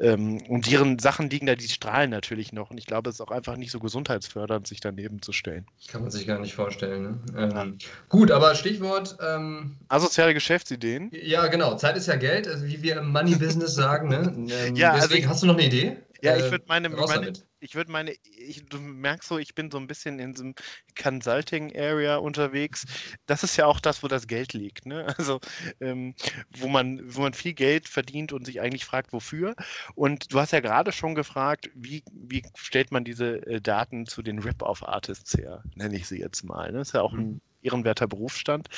Ähm, 0.00 0.40
und 0.48 0.70
deren 0.70 0.98
Sachen 0.98 1.30
liegen 1.30 1.46
da, 1.46 1.54
die 1.54 1.68
strahlen 1.68 2.10
natürlich 2.10 2.52
noch. 2.52 2.70
Und 2.70 2.78
ich 2.78 2.86
glaube, 2.86 3.10
es 3.10 3.16
ist 3.16 3.20
auch 3.20 3.30
einfach 3.30 3.56
nicht 3.56 3.70
so 3.70 3.80
gesundheitsfördernd, 3.80 4.66
sich 4.66 4.80
daneben 4.80 5.22
zu 5.22 5.32
stellen. 5.32 5.66
Kann 5.88 6.02
man 6.02 6.10
sich 6.10 6.26
gar 6.26 6.40
nicht 6.40 6.54
vorstellen. 6.54 7.20
Ne? 7.32 7.52
Ähm. 7.54 7.78
Gut, 8.08 8.30
aber 8.30 8.54
Stichwort. 8.54 9.16
Ähm, 9.20 9.76
Asoziale 9.88 10.34
Geschäftsideen. 10.34 11.10
Ja, 11.12 11.46
genau. 11.46 11.76
Zeit 11.76 11.96
ist 11.96 12.06
ja 12.06 12.16
Geld, 12.16 12.48
also 12.48 12.66
wie 12.66 12.82
wir 12.82 12.98
im 12.98 13.10
Money-Business 13.12 13.74
sagen. 13.74 14.08
Ne? 14.08 14.32
ja, 14.74 14.94
deswegen 14.94 15.02
also 15.02 15.14
ich, 15.14 15.28
hast 15.28 15.42
du 15.42 15.46
noch 15.46 15.54
eine 15.54 15.66
Idee? 15.66 15.96
Ja, 16.22 16.36
ich 16.36 16.44
äh, 16.46 16.50
würde 16.50 16.64
meine, 16.68 16.88
meine, 16.88 17.32
ich 17.60 17.74
würde 17.74 17.92
meine, 17.92 18.12
ich, 18.24 18.64
du 18.66 18.78
merkst 18.78 19.28
so, 19.28 19.38
ich 19.38 19.54
bin 19.54 19.70
so 19.70 19.78
ein 19.78 19.86
bisschen 19.86 20.18
in 20.18 20.34
so 20.34 20.44
einem 20.44 20.54
Consulting-Area 21.00 22.16
unterwegs. 22.16 22.84
Das 23.26 23.42
ist 23.42 23.56
ja 23.56 23.66
auch 23.66 23.80
das, 23.80 24.02
wo 24.02 24.08
das 24.08 24.26
Geld 24.26 24.52
liegt. 24.52 24.86
Ne? 24.86 25.06
Also, 25.18 25.40
ähm, 25.80 26.14
wo, 26.50 26.68
man, 26.68 27.02
wo 27.04 27.22
man 27.22 27.34
viel 27.34 27.52
Geld 27.52 27.88
verdient 27.88 28.32
und 28.32 28.46
sich 28.46 28.60
eigentlich 28.60 28.84
fragt, 28.84 29.12
wofür. 29.12 29.54
Und 29.94 30.32
du 30.32 30.38
hast 30.40 30.52
ja 30.52 30.60
gerade 30.60 30.92
schon 30.92 31.14
gefragt, 31.14 31.70
wie, 31.74 32.04
wie 32.12 32.42
stellt 32.56 32.92
man 32.92 33.04
diese 33.04 33.44
äh, 33.46 33.60
Daten 33.60 34.06
zu 34.06 34.22
den 34.22 34.38
Rip-Off-Artists 34.38 35.36
her, 35.36 35.64
nenne 35.74 35.96
ich 35.96 36.06
sie 36.06 36.20
jetzt 36.20 36.44
mal. 36.44 36.70
Ne? 36.70 36.78
Das 36.78 36.88
ist 36.88 36.94
ja 36.94 37.02
auch 37.02 37.14
ein 37.14 37.32
mhm 37.32 37.40
ehrenwerter 37.62 38.06
Berufsstand. 38.06 38.68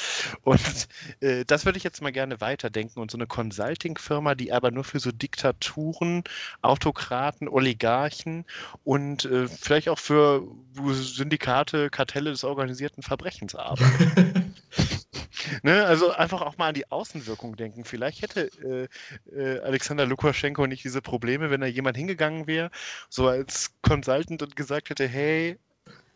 Und 0.43 0.89
äh, 1.21 1.45
das 1.45 1.65
würde 1.65 1.79
ich 1.79 1.85
jetzt 1.85 2.03
mal 2.03 2.13
gerne 2.13 2.41
weiterdenken. 2.41 3.01
Und 3.01 3.11
so 3.11 3.19
eine 3.19 3.27
Consulting-Firma, 3.27 4.35
die 4.35 4.53
aber 4.53 4.71
nur 4.71 4.85
für 4.85 5.01
so 5.01 5.13
Diktaturen, 5.13 6.25
Autokraten, 6.63 7.49
Oligarchen 7.49 8.45
und 8.85 9.25
äh, 9.25 9.49
vielleicht 9.49 9.89
auch 9.89 9.99
für 9.99 10.47
Syndikate, 10.93 11.91
Kartelle 11.91 12.31
des 12.31 12.45
organisierten 12.45 13.03
Verbrechens 13.03 13.55
arbeitet. 13.55 14.53
ne? 15.63 15.85
Also 15.85 16.11
einfach 16.11 16.43
auch 16.43 16.57
mal 16.59 16.69
an 16.69 16.75
die 16.75 16.91
Außenwirkung 16.91 17.57
denken. 17.57 17.85
Vielleicht 17.85 18.23
hätte 18.23 18.51
äh, 18.63 19.35
äh, 19.35 19.61
Alexander 19.61 20.07
Lukaschenko 20.07 20.67
nicht 20.67 20.85
diese 20.85 21.03
Probleme, 21.03 21.51
wenn 21.51 21.61
da 21.61 21.67
jemand 21.67 21.97
hingegangen 21.97 22.47
wäre, 22.47 22.71
so 23.09 23.29
als 23.29 23.75
Consultant 23.83 24.43
und 24.43 24.57
gesagt 24.57 24.91
hätte, 24.91 25.07
hey, 25.07 25.59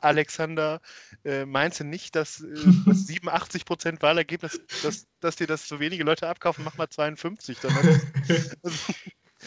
Alexander, 0.04 0.80
äh, 1.24 1.44
meinst 1.44 1.80
du 1.80 1.84
nicht, 1.84 2.14
dass 2.14 2.40
äh, 2.40 2.54
das 2.86 3.06
87 3.06 3.64
Prozent 3.64 4.02
Wahlergebnis, 4.02 4.60
dass, 4.82 5.06
dass 5.20 5.36
dir 5.36 5.46
das 5.46 5.66
so 5.68 5.80
wenige 5.80 6.04
Leute 6.04 6.28
abkaufen, 6.28 6.64
mach 6.64 6.76
mal 6.76 6.88
52. 6.88 7.58
Dann 7.60 7.72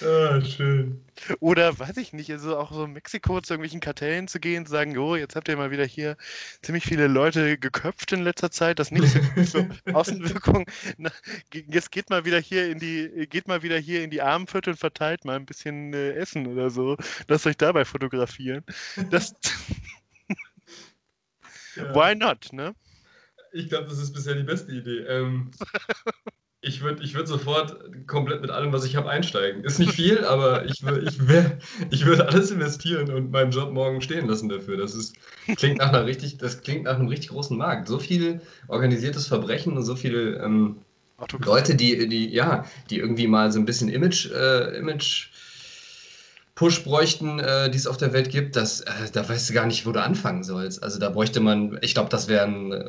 Ah, 0.01 0.41
schön. 0.41 1.03
Oder 1.39 1.79
weiß 1.79 1.97
ich 1.97 2.13
nicht, 2.13 2.29
also 2.29 2.57
auch 2.57 2.71
so 2.71 2.83
in 2.83 2.93
Mexiko 2.93 3.41
zu 3.41 3.53
irgendwelchen 3.53 3.79
Kartellen 3.79 4.27
zu 4.27 4.39
gehen, 4.39 4.65
zu 4.65 4.71
sagen, 4.71 4.95
oh, 4.97 5.15
jetzt 5.15 5.35
habt 5.35 5.47
ihr 5.47 5.57
mal 5.57 5.71
wieder 5.71 5.85
hier 5.85 6.17
ziemlich 6.61 6.83
viele 6.83 7.07
Leute 7.07 7.57
geköpft 7.57 8.11
in 8.11 8.21
letzter 8.21 8.51
Zeit, 8.51 8.77
das 8.77 8.91
nicht 8.91 9.07
so 9.47 9.65
Außenwirkung. 9.93 10.65
Na, 10.97 11.09
jetzt 11.51 11.91
geht 11.91 12.11
mal 12.11 12.25
wieder 12.25 12.39
hier 12.39 12.69
in 12.69 12.77
die, 12.77 13.27
geht 13.27 13.47
mal 13.47 13.63
wieder 13.63 13.77
hier 13.77 14.03
in 14.03 14.11
die 14.11 14.21
Armenviertel 14.21 14.73
und 14.73 14.79
verteilt 14.79 15.25
mal 15.25 15.35
ein 15.35 15.45
bisschen 15.47 15.93
äh, 15.93 16.11
Essen 16.11 16.45
oder 16.45 16.69
so. 16.69 16.95
Lasst 17.27 17.47
euch 17.47 17.57
dabei 17.57 17.83
fotografieren. 17.83 18.63
Das, 19.09 19.33
ja. 21.77 21.95
Why 21.95 22.15
not, 22.15 22.51
ne? 22.51 22.75
Ich 23.53 23.69
glaube, 23.69 23.87
das 23.87 23.99
ist 23.99 24.13
bisher 24.13 24.35
die 24.35 24.43
beste 24.43 24.71
Idee. 24.71 24.99
Ähm, 25.07 25.51
ich 26.61 26.81
würde 26.81 27.03
ich 27.03 27.13
würd 27.13 27.27
sofort 27.27 27.77
komplett 28.07 28.41
mit 28.41 28.51
allem, 28.51 28.73
was 28.73 28.85
ich 28.85 28.95
habe, 28.95 29.09
einsteigen. 29.09 29.63
Ist 29.63 29.79
nicht 29.79 29.93
viel, 29.93 30.25
aber 30.25 30.65
ich, 30.65 30.83
ich, 30.83 31.19
ich 31.89 32.05
würde 32.05 32.27
alles 32.27 32.51
investieren 32.51 33.09
und 33.11 33.31
meinen 33.31 33.51
Job 33.51 33.71
morgen 33.71 34.01
stehen 34.01 34.27
lassen 34.27 34.49
dafür. 34.49 34.77
Das 34.77 34.93
ist, 34.93 35.15
klingt 35.55 35.77
nach 35.77 35.89
einer 35.89 36.05
richtig, 36.05 36.37
das 36.37 36.61
klingt 36.61 36.83
nach 36.83 36.95
einem 36.95 37.07
richtig 37.07 37.29
großen 37.29 37.57
Markt. 37.57 37.87
So 37.87 37.99
viel 37.99 38.41
organisiertes 38.67 39.27
Verbrechen 39.27 39.77
und 39.77 39.83
so 39.83 39.95
viele 39.95 40.37
ähm, 40.43 40.77
Leute, 41.43 41.75
die, 41.75 42.07
die, 42.07 42.29
ja, 42.29 42.65
die 42.89 42.99
irgendwie 42.99 43.27
mal 43.27 43.51
so 43.51 43.59
ein 43.59 43.65
bisschen 43.65 43.89
Image, 43.89 44.29
äh, 44.31 44.77
Image 44.77 45.29
Push 46.57 46.83
bräuchten, 46.83 47.37
äh, 47.37 47.69
die 47.69 47.77
es 47.77 47.85
auf 47.85 47.97
der 47.97 48.13
Welt 48.13 48.31
gibt, 48.31 48.55
das, 48.55 48.81
äh, 48.81 48.91
da 49.13 49.29
weißt 49.29 49.47
du 49.47 49.53
gar 49.53 49.67
nicht, 49.67 49.85
wo 49.85 49.91
du 49.91 50.01
anfangen 50.01 50.43
sollst. 50.43 50.81
Also 50.81 50.97
da 50.99 51.11
bräuchte 51.11 51.39
man, 51.39 51.77
ich 51.81 51.93
glaube, 51.93 52.09
das 52.09 52.27
wäre 52.27 52.45
ein 52.45 52.71
äh, 52.71 52.83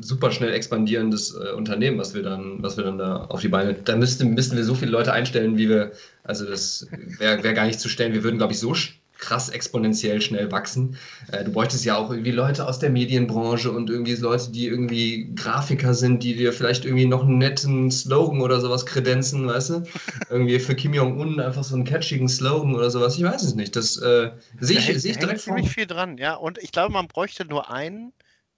super 0.00 0.30
schnell 0.30 0.54
expandierendes 0.54 1.34
äh, 1.34 1.52
Unternehmen, 1.52 1.98
was 1.98 2.14
wir 2.14 2.22
dann, 2.22 2.62
was 2.62 2.78
wir 2.78 2.84
dann 2.84 2.96
da 2.96 3.26
auf 3.26 3.42
die 3.42 3.48
Beine. 3.48 3.74
Da 3.74 3.94
müssten, 3.94 4.32
müssten 4.32 4.56
wir 4.56 4.64
so 4.64 4.74
viele 4.74 4.90
Leute 4.90 5.12
einstellen, 5.12 5.58
wie 5.58 5.68
wir, 5.68 5.92
also 6.24 6.46
das 6.46 6.86
wäre 7.18 7.44
wär 7.44 7.52
gar 7.52 7.66
nicht 7.66 7.78
zu 7.78 7.90
stellen. 7.90 8.14
Wir 8.14 8.24
würden, 8.24 8.38
glaube 8.38 8.54
ich, 8.54 8.58
so 8.58 8.72
krass 9.20 9.48
exponentiell 9.48 10.20
schnell 10.20 10.50
wachsen. 10.50 10.96
Äh, 11.30 11.44
du 11.44 11.52
bräuchtest 11.52 11.84
ja 11.84 11.96
auch 11.96 12.10
irgendwie 12.10 12.32
Leute 12.32 12.66
aus 12.66 12.78
der 12.78 12.90
Medienbranche 12.90 13.70
und 13.70 13.90
irgendwie 13.90 14.14
Leute, 14.14 14.50
die 14.50 14.66
irgendwie 14.66 15.32
Grafiker 15.34 15.94
sind, 15.94 16.22
die 16.22 16.34
dir 16.34 16.52
vielleicht 16.52 16.84
irgendwie 16.84 17.06
noch 17.06 17.22
einen 17.22 17.38
netten 17.38 17.90
Slogan 17.90 18.40
oder 18.40 18.60
sowas 18.60 18.86
kredenzen, 18.86 19.46
weißt 19.46 19.70
du? 19.70 19.84
irgendwie 20.30 20.58
für 20.58 20.74
Kim 20.74 20.94
Jong-un 20.94 21.40
einfach 21.40 21.64
so 21.64 21.74
einen 21.74 21.84
catchigen 21.84 22.28
Slogan 22.28 22.74
oder 22.74 22.90
sowas. 22.90 23.16
Ich 23.16 23.24
weiß 23.24 23.42
es 23.42 23.54
nicht. 23.54 23.76
Das 23.76 23.96
äh, 23.98 24.30
sehe 24.58 24.78
ich, 24.78 24.86
da 24.86 24.98
seh 24.98 25.10
ich 25.10 25.18
direkt 25.18 25.40
ziemlich 25.40 25.70
viel 25.70 25.86
dran, 25.86 26.18
ja. 26.18 26.34
Und 26.34 26.58
ich 26.58 26.72
glaube, 26.72 26.92
man 26.92 27.06
bräuchte 27.06 27.44
nur 27.44 27.70
einen 27.70 28.12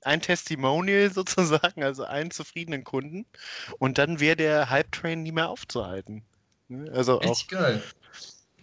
ein 0.05 0.21
Testimonial 0.21 1.11
sozusagen, 1.15 1.83
also 1.83 2.05
einen 2.05 2.31
zufriedenen 2.31 2.85
Kunden. 2.85 3.27
Und 3.79 3.99
dann 3.99 4.21
wäre 4.21 4.37
der 4.37 4.71
Hype-Train 4.71 5.23
nie 5.23 5.33
mehr 5.33 5.49
aufzuhalten. 5.49 6.25
Ne? 6.69 6.91
Also 6.93 7.21
Echt 7.21 7.31
auch, 7.31 7.47
geil. 7.49 7.83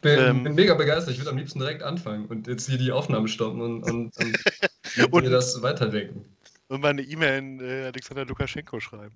Bin, 0.01 0.19
ähm, 0.19 0.43
bin 0.43 0.55
mega 0.55 0.73
begeistert. 0.75 1.13
Ich 1.13 1.19
würde 1.19 1.31
am 1.31 1.37
liebsten 1.37 1.59
direkt 1.59 1.83
anfangen 1.83 2.25
und 2.27 2.47
jetzt 2.47 2.69
hier 2.69 2.77
die 2.77 2.91
Aufnahme 2.91 3.27
stoppen 3.27 3.61
und, 3.61 3.83
und, 3.83 4.17
und, 4.17 5.13
und 5.13 5.23
mir 5.23 5.29
das 5.29 5.61
weiterdenken. 5.61 6.25
Und 6.69 6.81
mal 6.81 6.89
eine 6.89 7.01
E-Mail 7.01 7.39
in 7.39 7.59
äh, 7.59 7.85
Alexander 7.85 8.25
Lukaschenko 8.25 8.79
schreiben. 8.79 9.15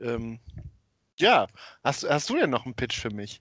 Ähm, 0.00 0.38
ja, 1.18 1.46
hast, 1.84 2.08
hast 2.08 2.28
du 2.28 2.36
denn 2.36 2.50
noch 2.50 2.64
einen 2.64 2.74
Pitch 2.74 2.98
für 2.98 3.10
mich? 3.10 3.40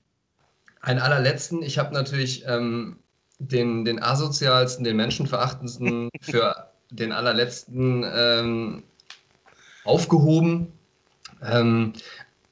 Einen 0.82 1.00
allerletzten. 1.00 1.62
Ich 1.64 1.78
habe 1.78 1.94
natürlich 1.94 2.46
ähm, 2.48 3.00
den, 3.40 3.84
den 3.86 4.02
asozialsten, 4.02 4.84
den 4.84 4.98
menschenverachtendsten 4.98 6.10
für 6.22 6.72
den 6.92 7.12
allerletzten 7.12 8.06
ähm, 8.14 8.84
aufgehoben. 9.84 10.72
Ähm, 11.42 11.94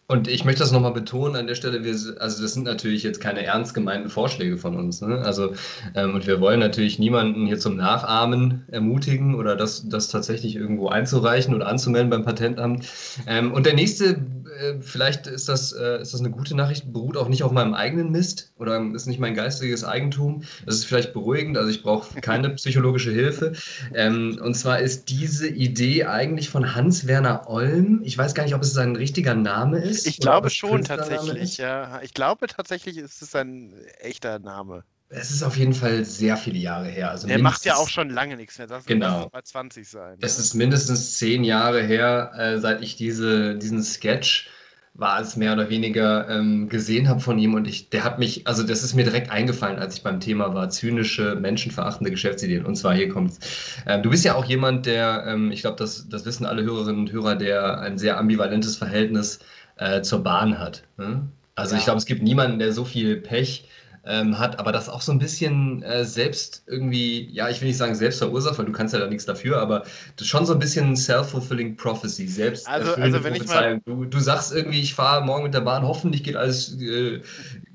und 0.09 0.27
ich 0.27 0.43
möchte 0.43 0.61
das 0.61 0.71
nochmal 0.71 0.91
betonen 0.91 1.35
an 1.35 1.45
der 1.45 1.53
Stelle, 1.53 1.83
wir, 1.83 1.93
also 2.19 2.41
das 2.41 2.53
sind 2.53 2.63
natürlich 2.63 3.03
jetzt 3.03 3.21
keine 3.21 3.45
ernst 3.45 3.75
gemeinten 3.75 4.09
Vorschläge 4.09 4.57
von 4.57 4.75
uns. 4.75 5.01
Ne? 5.01 5.19
Also, 5.19 5.53
ähm, 5.93 6.15
und 6.15 6.25
wir 6.25 6.41
wollen 6.41 6.59
natürlich 6.59 6.97
niemanden 6.97 7.45
hier 7.45 7.59
zum 7.59 7.75
Nachahmen 7.75 8.65
ermutigen 8.71 9.35
oder 9.35 9.55
das, 9.55 9.87
das 9.87 10.07
tatsächlich 10.07 10.55
irgendwo 10.55 10.89
einzureichen 10.89 11.53
oder 11.53 11.67
anzumelden 11.67 12.09
beim 12.09 12.25
Patentamt. 12.25 12.87
Ähm, 13.27 13.53
und 13.53 13.67
der 13.67 13.75
nächste 13.75 14.19
äh, 14.59 14.81
vielleicht 14.81 15.27
ist 15.27 15.49
das, 15.49 15.71
äh, 15.71 16.01
ist 16.01 16.13
das 16.13 16.19
eine 16.19 16.29
gute 16.29 16.55
Nachricht, 16.55 16.91
beruht 16.91 17.17
auch 17.17 17.29
nicht 17.29 17.43
auf 17.43 17.51
meinem 17.51 17.73
eigenen 17.73 18.11
Mist 18.11 18.51
oder 18.57 18.81
ist 18.93 19.07
nicht 19.07 19.19
mein 19.19 19.35
geistiges 19.35 19.83
Eigentum. 19.83 20.43
Das 20.65 20.75
ist 20.75 20.85
vielleicht 20.85 21.13
beruhigend, 21.13 21.57
also 21.57 21.69
ich 21.69 21.83
brauche 21.83 22.19
keine 22.21 22.49
psychologische 22.55 23.11
Hilfe. 23.11 23.53
Ähm, 23.93 24.39
und 24.41 24.55
zwar 24.55 24.79
ist 24.79 25.09
diese 25.09 25.47
Idee 25.47 26.05
eigentlich 26.05 26.49
von 26.49 26.75
Hans-Werner 26.75 27.49
Olm. 27.49 28.01
Ich 28.03 28.17
weiß 28.17 28.33
gar 28.33 28.43
nicht, 28.43 28.55
ob 28.55 28.61
es 28.61 28.73
sein 28.73 28.95
richtiger 28.95 29.35
Name 29.35 29.79
ist. 29.79 29.98
Ich 30.05 30.19
glaube 30.19 30.49
schon 30.49 30.83
tatsächlich, 30.83 31.57
ja. 31.57 32.01
Ich 32.01 32.13
glaube 32.13 32.47
tatsächlich 32.47 32.97
ist 32.97 33.21
es 33.21 33.35
ein 33.35 33.73
echter 33.99 34.39
Name. 34.39 34.83
Es 35.11 35.31
ist 35.31 35.41
auf 35.41 35.57
jeden 35.57 35.73
Fall 35.73 36.05
sehr 36.05 36.37
viele 36.37 36.59
Jahre 36.59 36.87
her. 36.87 37.09
Also 37.09 37.27
der 37.27 37.39
macht 37.39 37.65
ja 37.65 37.75
auch 37.75 37.89
schon 37.89 38.11
lange 38.11 38.37
nichts 38.37 38.59
mehr. 38.59 38.67
Das 38.67 38.85
genau. 38.85 39.27
bei 39.29 39.41
20 39.41 39.87
sein. 39.89 40.17
Es 40.21 40.37
ja? 40.37 40.43
ist 40.43 40.53
mindestens 40.53 41.17
zehn 41.17 41.43
Jahre 41.43 41.81
her, 41.81 42.31
äh, 42.37 42.59
seit 42.59 42.83
ich 42.83 42.95
diese, 42.95 43.55
diesen 43.55 43.81
Sketch 43.81 44.49
war 44.99 45.21
es 45.21 45.35
mehr 45.37 45.53
oder 45.53 45.69
weniger 45.69 46.27
ähm, 46.29 46.67
gesehen 46.67 47.07
habe 47.07 47.21
von 47.21 47.39
ihm 47.39 47.53
und 47.53 47.67
ich, 47.67 47.89
der 47.89 48.03
hat 48.03 48.19
mich, 48.19 48.45
also 48.47 48.63
das 48.63 48.83
ist 48.83 48.95
mir 48.95 49.03
direkt 49.03 49.31
eingefallen, 49.31 49.79
als 49.79 49.95
ich 49.95 50.03
beim 50.03 50.19
Thema 50.19 50.53
war, 50.53 50.69
zynische, 50.69 51.35
menschenverachtende 51.35 52.11
Geschäftsideen. 52.11 52.65
Und 52.65 52.75
zwar 52.75 52.93
hier 52.93 53.07
kommt's. 53.07 53.39
Ähm, 53.87 54.03
du 54.03 54.09
bist 54.09 54.25
ja 54.25 54.35
auch 54.35 54.45
jemand, 54.45 54.85
der, 54.85 55.23
ähm, 55.25 55.51
ich 55.51 55.61
glaube, 55.61 55.77
das, 55.77 56.09
das 56.09 56.25
wissen 56.25 56.45
alle 56.45 56.63
Hörerinnen 56.63 56.99
und 56.99 57.11
Hörer, 57.11 57.35
der 57.35 57.79
ein 57.79 57.97
sehr 57.97 58.17
ambivalentes 58.17 58.75
Verhältnis 58.75 59.39
äh, 59.79 60.01
zur 60.01 60.23
Bahn 60.23 60.59
hat. 60.59 60.83
Ne? 60.97 61.27
Also 61.55 61.73
ja. 61.73 61.79
ich 61.79 61.85
glaube, 61.85 61.97
es 61.97 62.05
gibt 62.05 62.21
niemanden, 62.21 62.59
der 62.59 62.71
so 62.71 62.85
viel 62.85 63.17
Pech 63.17 63.67
ähm, 64.05 64.39
hat, 64.39 64.59
aber 64.59 64.71
das 64.71 64.87
auch 64.87 65.01
so 65.01 65.11
ein 65.11 65.19
bisschen 65.19 65.83
äh, 65.83 66.05
selbst 66.05 66.63
irgendwie, 66.67 67.29
ja, 67.31 67.49
ich 67.49 67.59
will 67.61 67.67
nicht 67.67 67.77
sagen 67.77 67.95
selbst 67.95 68.19
verursacht, 68.19 68.57
weil 68.57 68.65
du 68.65 68.71
kannst 68.71 68.93
ja 68.93 68.99
da 68.99 69.07
nichts 69.07 69.25
dafür, 69.25 69.59
aber 69.59 69.79
das 69.79 70.21
ist 70.21 70.27
schon 70.27 70.45
so 70.45 70.53
ein 70.53 70.59
bisschen 70.59 70.95
self-fulfilling 70.95 71.75
prophecy, 71.75 72.27
selbst 72.27 72.67
also, 72.67 72.93
also 72.93 73.23
wenn 73.23 73.35
ich 73.35 73.45
mal 73.45 73.81
du, 73.85 74.05
du 74.05 74.19
sagst 74.19 74.53
irgendwie, 74.53 74.79
ich 74.79 74.95
fahre 74.95 75.23
morgen 75.25 75.43
mit 75.43 75.53
der 75.53 75.61
Bahn, 75.61 75.83
hoffentlich 75.83 76.23
geht 76.23 76.37
alles 76.37 76.79
äh, 76.81 77.21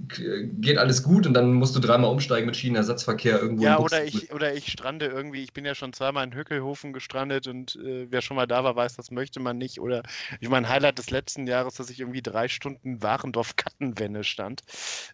geht 0.08 0.78
alles 0.78 1.02
gut 1.02 1.26
und 1.26 1.34
dann 1.34 1.52
musst 1.54 1.76
du 1.76 1.80
dreimal 1.80 2.10
umsteigen 2.10 2.46
mit 2.46 2.56
Schienenersatzverkehr 2.56 3.40
irgendwo. 3.40 3.62
Ja, 3.62 3.78
oder 3.78 4.04
ich, 4.04 4.32
oder 4.32 4.54
ich 4.54 4.68
strande 4.68 5.06
irgendwie, 5.06 5.42
ich 5.42 5.52
bin 5.52 5.64
ja 5.64 5.74
schon 5.74 5.92
zweimal 5.92 6.24
in 6.24 6.34
Höckelhofen 6.34 6.92
gestrandet 6.92 7.46
und 7.46 7.76
äh, 7.76 8.06
wer 8.10 8.22
schon 8.22 8.36
mal 8.36 8.46
da 8.46 8.64
war, 8.64 8.74
weiß, 8.74 8.96
das 8.96 9.10
möchte 9.10 9.40
man 9.40 9.58
nicht. 9.58 9.80
Oder 9.80 10.02
ich 10.40 10.48
mein 10.48 10.68
Highlight 10.68 10.98
des 10.98 11.10
letzten 11.10 11.46
Jahres, 11.46 11.74
dass 11.74 11.90
ich 11.90 12.00
irgendwie 12.00 12.22
drei 12.22 12.48
Stunden 12.48 13.02
Warendorf-Kattenwenne 13.02 14.24
stand. 14.24 14.62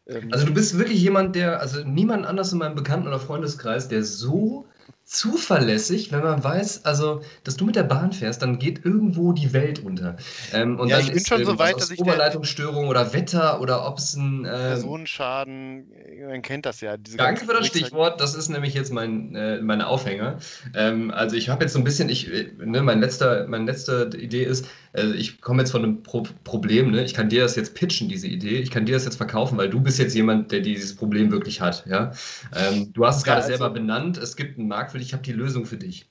Ähm, 0.07 0.29
also 0.33 0.47
du 0.47 0.55
bist 0.55 0.79
wirklich 0.79 1.01
jemand, 1.01 1.37
der, 1.37 1.61
also 1.61 1.85
niemand 1.85 2.27
anders 2.27 2.53
in 2.53 2.59
meinem 2.59 2.75
Bekannten- 2.75 3.09
oder 3.09 3.21
Freundeskreis, 3.21 3.89
der 3.89 4.05
so 4.05 4.70
zuverlässig, 5.11 6.13
wenn 6.13 6.23
man 6.23 6.43
weiß, 6.43 6.85
also, 6.85 7.23
dass 7.43 7.57
du 7.57 7.65
mit 7.65 7.75
der 7.75 7.83
Bahn 7.83 8.13
fährst, 8.13 8.43
dann 8.43 8.61
geht 8.61 8.85
irgendwo 8.85 9.33
die 9.33 9.53
Welt 9.53 9.81
unter. 9.85 10.17
Ähm, 10.53 10.79
und 10.79 10.89
Ja, 10.89 10.97
dann 10.97 11.05
ich 11.07 11.11
bin 11.11 11.17
ist 11.19 11.29
schon 11.29 11.39
so 11.39 11.51
irgendwas 11.51 11.69
weit, 11.69 11.81
dass 11.81 11.91
ich 11.91 11.99
Oberleitungsstörung 11.99 12.87
oder 12.87 13.13
Wetter 13.13 13.61
oder 13.61 13.89
ob 13.89 13.99
es 13.99 14.15
ein. 14.15 14.45
Äh, 14.45 14.49
Personenschaden, 14.51 15.87
man 16.29 16.43
kennt 16.43 16.65
das 16.65 16.81
ja. 16.81 16.97
Danke 16.97 17.45
für 17.45 17.55
das 17.55 17.67
Stichwort. 17.67 18.21
Das 18.21 18.37
ist 18.37 18.49
nämlich 18.51 18.75
jetzt 18.75 18.93
mein 18.93 19.35
äh, 19.35 19.61
meine 19.61 19.89
Aufhänger. 19.89 20.39
Ähm, 20.77 21.11
also 21.11 21.35
ich 21.35 21.49
habe 21.49 21.65
jetzt 21.65 21.73
so 21.73 21.81
ein 21.81 21.85
bisschen, 21.85 22.09
ich, 22.09 22.31
ne, 22.65 22.81
mein 22.81 23.01
letzter, 23.01 23.49
meine 23.49 23.65
letzte 23.65 24.11
Idee 24.17 24.45
ist, 24.45 24.67
äh, 24.93 25.07
ich 25.15 25.41
komme 25.41 25.63
jetzt 25.63 25.73
von 25.73 25.83
einem 25.83 26.03
Pro 26.05 26.23
Problem. 26.45 26.93
Ne? 26.93 27.03
Ich 27.05 27.15
kann 27.15 27.29
dir 27.29 27.43
das 27.43 27.57
jetzt 27.57 27.75
pitchen, 27.75 28.09
diese 28.09 28.29
Idee. 28.29 28.59
Ich 28.59 28.71
kann 28.71 28.87
dir 28.87 28.95
das 28.95 29.05
jetzt 29.07 29.17
verkaufen, 29.17 29.59
weil 29.59 29.71
du 29.71 29.81
bist 29.81 29.99
jetzt 29.99 30.15
jemand, 30.15 30.53
der 30.53 30.61
dieses 30.61 30.95
Problem 30.95 31.33
wirklich 31.33 31.61
hat. 31.61 31.85
Ja? 31.87 32.13
Ähm, 32.55 32.93
du 32.93 33.05
hast 33.05 33.17
es 33.19 33.23
Ja, 33.23 33.33
gerade 33.33 33.45
also- 33.45 33.49
selber 33.57 33.71
benannt. 33.71 34.17
Es 34.19 34.37
gibt 34.37 34.57
einen 34.59 34.69
Markt 34.69 34.93
für 34.93 35.00
dich. 35.01 35.09
Ich 35.09 35.13
habe 35.15 35.23
die 35.25 35.33
Lösung 35.33 35.67
für 35.67 35.77
dich. 35.77 36.09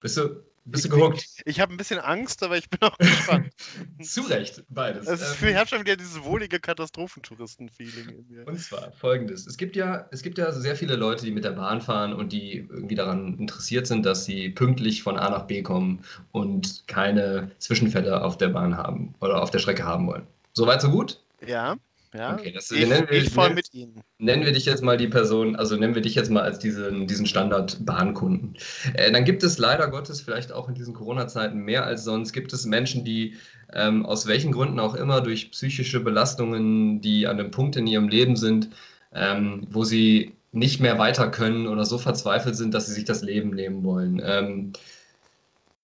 Bist 0.00 0.16
du, 0.18 0.42
bist 0.66 0.84
du 0.84 0.88
Ich- 0.88 0.94
gehuckt? 0.94 1.26
Ich 1.46 1.60
habe 1.60 1.72
ein 1.72 1.76
bisschen 1.78 1.98
Angst, 1.98 2.42
aber 2.42 2.56
ich 2.58 2.68
bin 2.68 2.80
auch 2.82 2.96
gespannt. 2.98 3.50
Zu 4.02 4.22
Recht, 4.22 4.62
beides. 4.68 5.06
Es 5.06 5.20
ist, 5.20 5.42
Ähm, 5.42 5.48
ich 5.48 5.56
habe 5.56 5.68
schon 5.68 5.80
wieder 5.80 5.96
dieses 5.96 6.22
wohlige 6.22 6.60
Katastrophentouristen-Feeling 6.60 8.08
in 8.10 8.26
mir. 8.28 8.46
Und 8.46 8.60
zwar 8.60 8.92
folgendes: 8.92 9.46
Es 9.46 9.56
gibt 9.56 9.76
ja, 9.76 10.06
es 10.10 10.22
gibt 10.22 10.36
ja 10.38 10.52
sehr 10.52 10.76
viele 10.76 10.96
Leute, 10.96 11.24
die 11.24 11.30
mit 11.32 11.44
der 11.44 11.52
Bahn 11.52 11.80
fahren 11.80 12.12
und 12.12 12.32
die 12.32 12.66
irgendwie 12.70 12.94
daran 12.94 13.38
interessiert 13.38 13.86
sind, 13.86 14.04
dass 14.04 14.24
sie 14.26 14.50
pünktlich 14.50 15.02
von 15.02 15.16
A 15.18 15.30
nach 15.30 15.46
B 15.46 15.62
kommen 15.62 16.04
und 16.32 16.84
keine 16.86 17.50
Zwischenfälle 17.58 18.22
auf 18.22 18.36
der 18.38 18.48
Bahn 18.48 18.76
haben 18.76 19.14
oder 19.20 19.42
auf 19.42 19.50
der 19.50 19.58
Strecke 19.58 19.84
haben 19.84 20.06
wollen. 20.06 20.26
Soweit, 20.52 20.82
so 20.82 20.90
gut? 20.90 21.20
Ja, 21.46 21.76
ja. 22.14 22.34
Okay, 22.34 22.52
das 22.52 22.70
ich 22.70 22.88
nennen 22.88 23.06
wir- 23.08 23.18
ich 23.18 23.30
voll 23.30 23.44
nennen- 23.44 23.54
mit 23.56 23.74
Ihnen. 23.74 24.00
Nennen 24.18 24.44
wir 24.44 24.52
dich 24.52 24.64
jetzt 24.64 24.82
mal 24.82 24.96
die 24.96 25.08
Person, 25.08 25.56
also 25.56 25.76
nennen 25.76 25.94
wir 25.94 26.02
dich 26.02 26.14
jetzt 26.14 26.30
mal 26.30 26.42
als 26.42 26.58
diesen, 26.58 27.06
diesen 27.06 27.26
Standard-Bahnkunden. 27.26 28.56
Äh, 28.94 29.12
dann 29.12 29.24
gibt 29.24 29.42
es 29.42 29.58
leider 29.58 29.88
Gottes, 29.88 30.20
vielleicht 30.20 30.52
auch 30.52 30.68
in 30.68 30.74
diesen 30.74 30.94
Corona-Zeiten 30.94 31.58
mehr 31.58 31.84
als 31.84 32.04
sonst, 32.04 32.32
gibt 32.32 32.52
es 32.52 32.64
Menschen, 32.66 33.04
die 33.04 33.34
ähm, 33.72 34.06
aus 34.06 34.26
welchen 34.26 34.52
Gründen 34.52 34.78
auch 34.78 34.94
immer 34.94 35.20
durch 35.20 35.50
psychische 35.50 36.00
Belastungen, 36.00 37.00
die 37.00 37.26
an 37.26 37.40
einem 37.40 37.50
Punkt 37.50 37.76
in 37.76 37.86
ihrem 37.86 38.08
Leben 38.08 38.36
sind, 38.36 38.68
ähm, 39.12 39.66
wo 39.70 39.82
sie 39.84 40.34
nicht 40.52 40.80
mehr 40.80 40.98
weiter 40.98 41.28
können 41.30 41.66
oder 41.66 41.84
so 41.84 41.98
verzweifelt 41.98 42.54
sind, 42.54 42.74
dass 42.74 42.86
sie 42.86 42.92
sich 42.92 43.04
das 43.04 43.22
Leben 43.22 43.50
nehmen 43.50 43.82
wollen. 43.82 44.22
Ähm, 44.24 44.72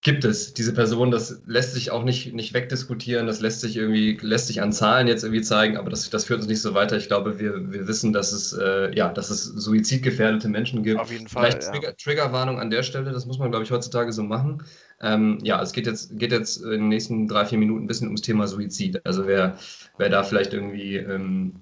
gibt 0.02 0.24
es 0.24 0.54
diese 0.54 0.72
Person, 0.72 1.10
das 1.10 1.42
lässt 1.46 1.74
sich 1.74 1.90
auch 1.90 2.04
nicht, 2.04 2.32
nicht 2.32 2.54
wegdiskutieren, 2.54 3.26
das 3.26 3.40
lässt 3.40 3.60
sich 3.60 3.76
irgendwie, 3.76 4.18
lässt 4.22 4.46
sich 4.46 4.62
an 4.62 4.72
Zahlen 4.72 5.06
jetzt 5.08 5.24
irgendwie 5.24 5.42
zeigen, 5.42 5.76
aber 5.76 5.90
das, 5.90 6.08
das 6.08 6.24
führt 6.24 6.40
uns 6.40 6.48
nicht 6.48 6.62
so 6.62 6.72
weiter. 6.72 6.96
Ich 6.96 7.08
glaube, 7.08 7.38
wir, 7.38 7.70
wir 7.70 7.86
wissen, 7.86 8.14
dass 8.14 8.32
es, 8.32 8.54
äh, 8.54 8.94
ja, 8.96 9.12
dass 9.12 9.28
es 9.28 9.44
suizidgefährdete 9.44 10.48
Menschen 10.48 10.82
gibt. 10.82 10.98
Auf 10.98 11.12
jeden 11.12 11.28
Fall. 11.28 11.50
Vielleicht 11.50 11.64
Ja. 11.64 11.72
Trigger, 11.72 11.96
Triggerwarnung 11.96 12.58
an 12.58 12.70
der 12.70 12.82
Stelle, 12.82 13.12
das 13.12 13.26
muss 13.26 13.38
man, 13.38 13.50
glaube 13.50 13.64
ich, 13.64 13.70
heutzutage 13.70 14.12
so 14.12 14.22
machen. 14.22 14.62
Ähm, 15.02 15.38
ja, 15.42 15.60
es 15.60 15.72
geht 15.72 15.86
jetzt, 15.86 16.18
geht 16.18 16.32
jetzt 16.32 16.62
in 16.62 16.70
den 16.70 16.88
nächsten 16.88 17.28
drei, 17.28 17.44
vier 17.44 17.58
Minuten 17.58 17.84
ein 17.84 17.86
bisschen 17.86 18.08
ums 18.08 18.22
Thema 18.22 18.46
Suizid. 18.46 19.04
Also 19.04 19.26
wer, 19.26 19.58
wer 19.98 20.08
da 20.08 20.22
vielleicht 20.22 20.54
irgendwie, 20.54 20.96
ähm, 20.96 21.56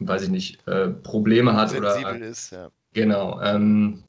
weiß 0.00 0.22
ich 0.22 0.30
nicht, 0.30 0.66
äh, 0.66 0.88
Probleme 0.88 1.54
hat 1.54 1.72
oder 1.76 1.92
Sensibel 1.92 2.22
ist, 2.22 2.50
ja. 2.50 2.70
Genau. 2.92 3.40
Ähm, 3.40 4.02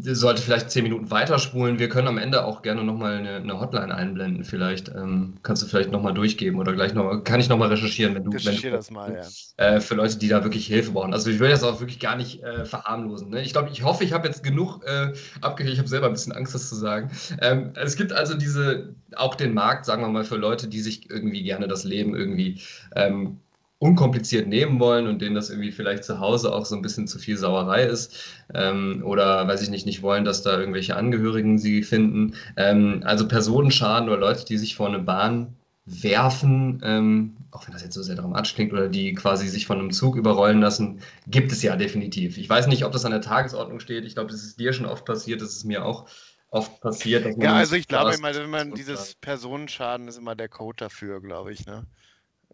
sollte 0.00 0.40
vielleicht 0.40 0.70
zehn 0.70 0.84
Minuten 0.84 1.10
weiterspulen. 1.10 1.78
Wir 1.78 1.90
können 1.90 2.08
am 2.08 2.16
Ende 2.16 2.44
auch 2.44 2.62
gerne 2.62 2.82
nochmal 2.82 3.18
eine, 3.18 3.36
eine 3.36 3.60
Hotline 3.60 3.94
einblenden. 3.94 4.42
Vielleicht 4.44 4.88
ähm, 4.88 5.34
kannst 5.42 5.62
du 5.62 5.66
vielleicht 5.66 5.92
nochmal 5.92 6.14
durchgeben 6.14 6.58
oder 6.58 6.72
gleich 6.72 6.94
noch, 6.94 7.22
kann 7.24 7.40
ich 7.40 7.50
nochmal 7.50 7.68
recherchieren, 7.68 8.14
wenn 8.14 8.24
du, 8.24 8.30
wenn 8.30 8.38
Recherchier 8.38 8.70
du 8.70 8.76
das 8.76 8.90
mal, 8.90 9.12
ja. 9.58 9.64
äh, 9.64 9.80
für 9.80 9.94
Leute, 9.94 10.16
die 10.16 10.28
da 10.28 10.44
wirklich 10.44 10.66
Hilfe 10.66 10.92
brauchen. 10.92 11.12
Also 11.12 11.28
ich 11.28 11.38
will 11.40 11.50
das 11.50 11.62
auch 11.62 11.80
wirklich 11.80 12.00
gar 12.00 12.16
nicht 12.16 12.42
äh, 12.42 12.64
verharmlosen. 12.64 13.28
Ne? 13.28 13.42
Ich 13.42 13.52
glaube, 13.52 13.68
ich 13.70 13.82
hoffe, 13.82 14.02
ich 14.04 14.14
habe 14.14 14.26
jetzt 14.26 14.42
genug 14.42 14.82
äh, 14.86 15.12
abgekriegt. 15.42 15.74
Ich 15.74 15.78
habe 15.78 15.88
selber 15.88 16.06
ein 16.06 16.12
bisschen 16.14 16.32
Angst, 16.32 16.54
das 16.54 16.70
zu 16.70 16.74
sagen. 16.74 17.10
Ähm, 17.42 17.72
es 17.74 17.94
gibt 17.94 18.12
also 18.14 18.34
diese, 18.34 18.94
auch 19.14 19.34
den 19.34 19.52
Markt, 19.52 19.84
sagen 19.84 20.02
wir 20.02 20.08
mal, 20.08 20.24
für 20.24 20.36
Leute, 20.36 20.68
die 20.68 20.80
sich 20.80 21.10
irgendwie 21.10 21.42
gerne 21.42 21.68
das 21.68 21.84
Leben 21.84 22.16
irgendwie 22.16 22.62
ähm, 22.96 23.40
unkompliziert 23.82 24.46
nehmen 24.46 24.78
wollen 24.78 25.08
und 25.08 25.20
denen 25.20 25.34
das 25.34 25.50
irgendwie 25.50 25.72
vielleicht 25.72 26.04
zu 26.04 26.20
Hause 26.20 26.54
auch 26.54 26.64
so 26.64 26.76
ein 26.76 26.82
bisschen 26.82 27.08
zu 27.08 27.18
viel 27.18 27.36
Sauerei 27.36 27.82
ist 27.82 28.16
ähm, 28.54 29.02
oder 29.04 29.48
weiß 29.48 29.60
ich 29.60 29.70
nicht, 29.70 29.86
nicht 29.86 30.02
wollen, 30.02 30.24
dass 30.24 30.42
da 30.42 30.56
irgendwelche 30.56 30.94
Angehörigen 30.94 31.58
sie 31.58 31.82
finden. 31.82 32.36
Ähm, 32.56 33.02
also 33.04 33.26
Personenschaden 33.26 34.08
oder 34.08 34.18
Leute, 34.20 34.44
die 34.44 34.56
sich 34.56 34.76
vor 34.76 34.86
eine 34.86 35.00
Bahn 35.00 35.56
werfen, 35.84 36.80
ähm, 36.84 37.36
auch 37.50 37.66
wenn 37.66 37.72
das 37.72 37.82
jetzt 37.82 37.94
so 37.94 38.04
sehr 38.04 38.14
dramatisch 38.14 38.54
klingt, 38.54 38.72
oder 38.72 38.88
die 38.88 39.14
quasi 39.14 39.48
sich 39.48 39.66
von 39.66 39.80
einem 39.80 39.90
Zug 39.90 40.14
überrollen 40.14 40.60
lassen, 40.60 41.00
gibt 41.26 41.50
es 41.50 41.60
ja 41.60 41.74
definitiv. 41.74 42.38
Ich 42.38 42.48
weiß 42.48 42.68
nicht, 42.68 42.84
ob 42.84 42.92
das 42.92 43.04
an 43.04 43.10
der 43.10 43.20
Tagesordnung 43.20 43.80
steht. 43.80 44.04
Ich 44.04 44.14
glaube, 44.14 44.30
das 44.30 44.44
ist 44.44 44.60
dir 44.60 44.72
schon 44.72 44.86
oft 44.86 45.04
passiert, 45.04 45.42
das 45.42 45.56
ist 45.56 45.64
mir 45.64 45.84
auch 45.84 46.08
oft 46.50 46.80
passiert. 46.80 47.24
dass 47.24 47.36
man 47.36 47.46
Ja, 47.46 47.54
also 47.54 47.74
ich 47.74 47.88
glaube 47.88 48.14
immer, 48.14 48.32
wenn 48.32 48.48
man 48.48 48.74
dieses 48.74 49.16
Personenschaden 49.16 50.06
ist 50.06 50.18
immer 50.18 50.36
der 50.36 50.48
Code 50.48 50.76
dafür, 50.78 51.20
glaube 51.20 51.52
ich, 51.52 51.66
ne? 51.66 51.84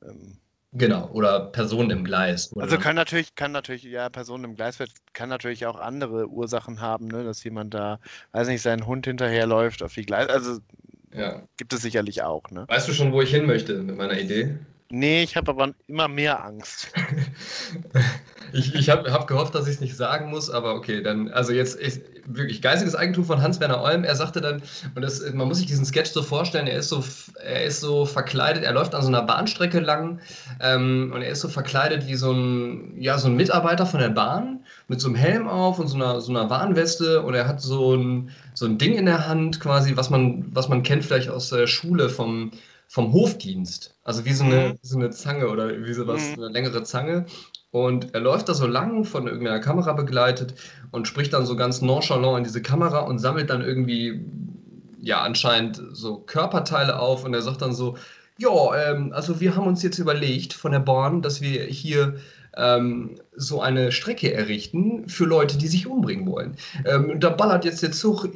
Ähm, 0.01 0.39
Genau, 0.73 1.09
oder 1.13 1.47
Personen 1.47 1.91
im 1.91 2.05
Gleis. 2.05 2.53
Oder 2.55 2.65
Also 2.65 2.79
kann 2.79 2.95
natürlich, 2.95 3.35
kann 3.35 3.53
natürlich, 3.53 3.85
ja, 3.85 4.11
Personen 4.11 4.45
im 4.45 4.55
Gleisfeld 4.55 4.91
kann 5.15 5.31
natürlich 5.31 5.65
auch 5.65 5.81
andere 5.81 6.29
Ursachen 6.29 6.81
haben, 6.81 7.09
ne, 7.09 7.25
dass 7.25 7.43
jemand 7.43 7.73
da, 7.73 8.01
weiß 8.33 8.49
nicht, 8.49 8.61
seinen 8.61 8.87
Hund 8.87 9.07
hinterherläuft 9.07 9.83
auf 9.83 9.95
die 9.95 10.05
Gleis. 10.05 10.29
Also 10.29 10.59
ja. 11.15 11.43
gibt 11.57 11.73
es 11.73 11.81
sicherlich 11.81 12.23
auch, 12.23 12.51
ne? 12.51 12.67
Weißt 12.69 12.87
du 12.87 12.93
schon, 12.93 13.13
wo 13.13 13.23
ich 13.23 13.31
hin 13.31 13.47
möchte 13.47 13.83
mit 13.83 13.97
meiner 13.97 14.19
Idee? 14.19 14.59
Nee, 14.91 15.23
ich 15.23 15.37
habe 15.37 15.51
aber 15.51 15.75
immer 15.87 16.09
mehr 16.09 16.45
Angst. 16.45 16.89
Ich, 18.53 18.75
ich 18.75 18.89
habe 18.89 19.13
hab 19.13 19.27
gehofft, 19.27 19.55
dass 19.55 19.67
ich 19.67 19.75
es 19.75 19.81
nicht 19.81 19.97
sagen 19.97 20.31
muss, 20.31 20.49
aber 20.49 20.75
okay, 20.75 21.03
dann, 21.03 21.29
also 21.29 21.53
jetzt 21.53 21.79
ist 21.79 22.01
wirklich 22.27 22.63
geistiges 22.63 22.95
Eigentum 22.95 23.25
von 23.25 23.43
Hans-Werner 23.43 23.83
Olm. 23.83 24.05
Er 24.05 24.17
sagte 24.17 24.41
dann, 24.41 24.63
und 24.95 25.03
das, 25.03 25.23
man 25.33 25.49
muss 25.49 25.59
sich 25.59 25.67
diesen 25.67 25.85
Sketch 25.85 26.11
so 26.13 26.23
vorstellen, 26.23 26.67
er 26.67 26.79
ist 26.79 26.89
so, 26.89 27.05
er 27.45 27.65
ist 27.65 27.81
so 27.81 28.07
verkleidet, 28.07 28.65
er 28.65 28.73
läuft 28.73 28.95
an 28.95 29.03
so 29.03 29.09
einer 29.09 29.23
Bahnstrecke 29.23 29.81
lang 29.81 30.21
ähm, 30.61 31.13
und 31.15 31.23
er 31.23 31.31
ist 31.31 31.41
so 31.41 31.49
verkleidet 31.49 32.07
wie 32.07 32.15
so 32.15 32.33
ein, 32.33 32.95
ja, 33.01 33.19
so 33.19 33.29
ein 33.29 33.37
Mitarbeiter 33.37 33.87
von 33.87 34.01
der 34.01 34.11
Bahn 34.11 34.61
mit 34.89 35.01
so 35.01 35.09
einem 35.09 35.17
Helm 35.17 35.49
auf 35.49 35.79
und 35.79 35.89
so 35.89 35.97
einer, 35.97 36.21
so 36.21 36.31
einer 36.31 36.49
Warnweste 36.49 37.23
und 37.23 37.35
er 37.35 37.47
hat 37.47 37.61
so 37.61 37.95
ein, 37.95 38.31
so 38.55 38.67
ein 38.67 38.79
Ding 38.79 38.95
in 38.95 39.07
der 39.07 39.29
Hand 39.29 39.61
quasi, 39.61 39.97
was 39.97 40.11
man, 40.11 40.47
was 40.55 40.69
man 40.69 40.83
kennt 40.83 41.05
vielleicht 41.05 41.29
aus 41.29 41.51
der 41.51 41.67
Schule 41.67 42.09
vom, 42.09 42.53
vom 42.89 43.13
Hofdienst. 43.13 43.95
Also 44.03 44.25
wie 44.25 44.33
so 44.33 44.45
eine, 44.45 44.71
Mhm. 44.71 44.79
so 44.83 44.97
eine 44.99 45.11
Zange 45.11 45.49
oder 45.49 45.69
wie 45.87 45.93
sowas, 45.93 46.31
Mhm. 46.37 46.43
eine 46.45 46.53
längere 46.53 46.83
Zange. 46.83 47.27
Und 47.71 48.15
er 48.15 48.21
läuft 48.21 48.49
da 48.49 48.55
so 48.55 48.67
lang 48.67 49.05
von 49.05 49.27
irgendeiner 49.29 49.61
Kamera 49.61 49.93
begleitet 49.93 50.55
und 50.91 51.07
spricht 51.07 51.35
dann 51.35 51.45
so 51.47 51.55
ganz 51.55 51.83
nonchalant 51.83 52.39
in 52.39 52.45
diese 52.45 52.63
Kamera 52.63 53.01
und 53.01 53.19
sammelt 53.19 53.51
dann 53.51 53.61
irgendwie, 53.63 54.25
ja, 55.01 55.21
anscheinend 55.21 55.81
so 55.93 56.19
Körperteile 56.21 56.99
auf 56.99 57.25
und 57.25 57.35
er 57.35 57.43
sagt 57.43 57.61
dann 57.63 57.75
so, 57.75 57.97
ja, 58.39 58.51
ähm, 58.91 59.13
also 59.13 59.41
wir 59.41 59.55
haben 59.57 59.67
uns 59.67 59.83
jetzt 59.83 59.99
überlegt 59.99 60.55
von 60.55 60.73
der 60.73 60.79
Bahn, 60.81 61.23
dass 61.23 61.41
wir 61.43 61.65
hier 61.65 62.17
ähm, 62.57 63.17
so 63.37 63.61
eine 63.61 63.93
Strecke 63.93 64.33
errichten 64.33 65.09
für 65.09 65.25
Leute, 65.25 65.59
die 65.59 65.69
sich 65.69 65.87
umbringen 65.87 66.27
wollen. 66.27 66.57
Ähm, 66.87 67.21
da 67.21 67.31
ballert 67.31 67.65
jetzt 67.65 67.83
der 67.83 67.93
Zug 67.93 68.29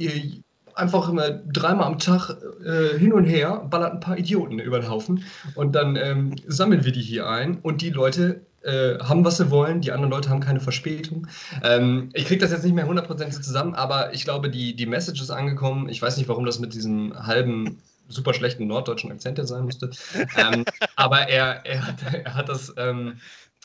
einfach 0.75 1.09
immer 1.09 1.31
dreimal 1.31 1.87
am 1.87 1.99
Tag 1.99 2.37
äh, 2.65 2.99
hin 2.99 3.13
und 3.13 3.25
her, 3.25 3.67
ballert 3.71 3.93
ein 3.93 4.01
paar 4.01 4.19
Idioten 4.19 4.59
über 4.59 4.81
den 4.81 4.91
Haufen 4.91 5.25
und 5.55 5.75
dann 5.75 5.97
ähm, 5.97 6.37
sammeln 6.47 6.85
wir 6.85 6.93
die 6.93 7.03
hier 7.03 7.29
ein 7.29 7.59
und 7.59 7.83
die 7.83 7.91
Leute 7.91 8.47
äh, 8.63 8.99
haben, 9.01 9.25
was 9.25 9.39
sie 9.39 9.51
wollen, 9.51 9.81
die 9.81 9.93
anderen 9.93 10.13
Leute 10.13 10.31
haben 10.31 10.41
keine 10.41 10.61
Verspätung. 10.61 11.27
Ähm, 11.63 12.11
ich 12.13 12.27
kriege 12.27 12.41
das 12.41 12.53
jetzt 12.53 12.65
nicht 12.65 12.75
mehr 12.75 12.87
hundertprozentig 12.87 13.41
zusammen, 13.43 13.75
aber 13.75 14.15
ich 14.15 14.25
glaube, 14.25 14.51
die, 14.51 14.77
die 14.77 14.87
Message 14.87 15.21
ist 15.21 15.31
angekommen. 15.31 15.89
Ich 15.89 16.01
weiß 16.01 16.17
nicht, 16.17 16.29
warum 16.29 16.45
das 16.45 16.59
mit 16.59 16.75
diesem 16.75 17.15
halben 17.27 17.83
super 18.09 18.35
schlechten 18.35 18.67
norddeutschen 18.67 19.11
Akzent 19.11 19.41
sein 19.47 19.65
musste. 19.65 19.91
Ähm, 20.37 20.65
aber 20.97 21.29
er, 21.29 21.65
er, 21.65 21.87
hat, 21.87 21.97
er 22.13 22.35
hat 22.35 22.49
das. 22.49 22.73
Ähm, 22.77 23.15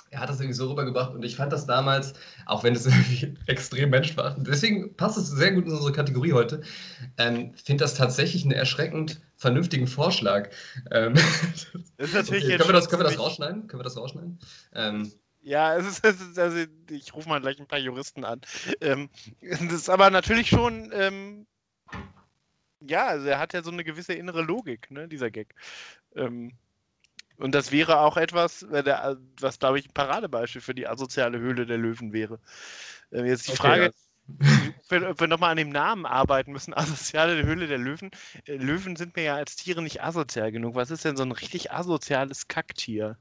er 0.09 0.19
hat 0.19 0.29
das 0.29 0.39
irgendwie 0.39 0.55
so 0.55 0.69
rübergebracht 0.69 1.13
und 1.13 1.23
ich 1.23 1.35
fand 1.35 1.51
das 1.51 1.65
damals, 1.65 2.13
auch 2.45 2.63
wenn 2.63 2.75
es 2.75 2.85
irgendwie 2.87 3.35
extrem 3.47 3.89
menschverachtend 3.89 4.47
deswegen 4.47 4.95
passt 4.95 5.17
es 5.17 5.29
sehr 5.29 5.51
gut 5.51 5.65
in 5.65 5.71
unsere 5.71 5.91
Kategorie 5.91 6.33
heute, 6.33 6.61
ähm, 7.17 7.53
finde 7.55 7.83
das 7.83 7.95
tatsächlich 7.95 8.43
einen 8.43 8.53
erschreckend 8.53 9.21
vernünftigen 9.35 9.87
Vorschlag. 9.87 10.49
Ähm, 10.91 11.13
Das 11.97 12.09
ist 12.09 12.13
natürlich 12.15 12.45
okay, 12.45 12.57
können, 12.57 12.69
wir 12.69 12.73
das, 12.73 12.89
können 12.89 13.01
wir 13.01 13.09
das 13.09 13.19
rausschneiden? 13.19 13.67
Können 13.67 13.79
wir 13.79 13.83
das 13.83 13.97
rausschneiden? 13.97 14.39
Ähm, 14.73 15.11
Ja, 15.41 15.75
es 15.75 15.85
ist, 15.87 16.05
es 16.05 16.21
ist 16.21 16.39
also 16.39 16.57
ich 16.89 17.13
rufe 17.13 17.29
mal 17.29 17.41
gleich 17.41 17.59
ein 17.59 17.67
paar 17.67 17.79
Juristen 17.79 18.23
an. 18.23 18.41
Ähm, 18.81 19.09
das 19.41 19.61
ist 19.61 19.89
aber 19.89 20.09
natürlich 20.09 20.49
schon, 20.49 20.91
ähm, 20.93 21.47
ja, 22.81 23.07
also 23.07 23.27
er 23.27 23.39
hat 23.39 23.53
ja 23.53 23.63
so 23.63 23.71
eine 23.71 23.83
gewisse 23.83 24.13
innere 24.13 24.41
Logik, 24.41 24.91
ne, 24.91 25.07
dieser 25.07 25.31
Gag. 25.31 25.55
Ähm, 26.15 26.53
und 27.37 27.53
das 27.53 27.71
wäre 27.71 27.99
auch 27.99 28.17
etwas, 28.17 28.63
äh, 28.63 29.15
was 29.39 29.59
glaube 29.59 29.79
ich 29.79 29.87
ein 29.87 29.93
Paradebeispiel 29.93 30.61
für 30.61 30.73
die 30.73 30.87
asoziale 30.87 31.39
Höhle 31.39 31.65
der 31.65 31.77
Löwen 31.77 32.13
wäre. 32.13 32.39
Ähm, 33.11 33.25
jetzt 33.25 33.47
die 33.47 33.51
okay, 33.51 33.61
Frage, 33.61 33.83
ja. 33.83 33.89
ob 33.89 34.91
wir, 34.91 35.09
ob 35.09 35.19
wir 35.19 35.27
nochmal 35.27 35.51
an 35.51 35.57
dem 35.57 35.69
Namen 35.69 36.05
arbeiten 36.05 36.51
müssen, 36.51 36.73
asoziale 36.75 37.43
Höhle 37.45 37.67
der 37.67 37.77
Löwen. 37.77 38.11
Äh, 38.45 38.57
Löwen 38.57 38.95
sind 38.95 39.15
mir 39.15 39.23
ja 39.23 39.35
als 39.35 39.55
Tiere 39.55 39.81
nicht 39.81 40.03
asozial 40.03 40.51
genug. 40.51 40.75
Was 40.75 40.91
ist 40.91 41.05
denn 41.05 41.17
so 41.17 41.23
ein 41.23 41.31
richtig 41.31 41.71
asoziales 41.71 42.47
Kacktier? 42.47 43.17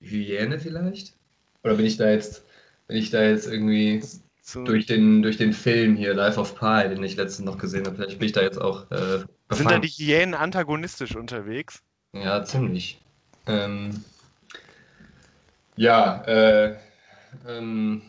Hyäne 0.00 0.58
vielleicht? 0.58 1.14
Oder 1.62 1.76
bin 1.76 1.86
ich 1.86 1.96
da 1.96 2.10
jetzt, 2.10 2.44
bin 2.88 2.96
ich 2.96 3.10
da 3.10 3.22
jetzt 3.22 3.46
irgendwie. 3.46 4.02
So 4.44 4.64
durch, 4.64 4.86
den, 4.86 5.22
durch 5.22 5.36
den 5.36 5.52
Film 5.52 5.94
hier, 5.94 6.14
Life 6.14 6.40
of 6.40 6.58
Pi, 6.58 6.88
den 6.88 7.04
ich 7.04 7.14
letztens 7.14 7.46
noch 7.46 7.58
gesehen 7.58 7.86
habe. 7.86 7.94
Vielleicht 7.94 8.18
bin 8.18 8.26
ich 8.26 8.32
da 8.32 8.42
jetzt 8.42 8.60
auch. 8.60 8.90
Äh, 8.90 9.24
Sind 9.52 9.70
da 9.70 9.78
die 9.78 9.86
Hyänen 9.86 10.34
antagonistisch 10.34 11.14
unterwegs? 11.14 11.80
Ja, 12.12 12.42
ziemlich. 12.42 13.00
Ähm, 13.46 14.04
ja, 15.76 16.22
äh, 16.24 16.76
ähm, 17.48 18.02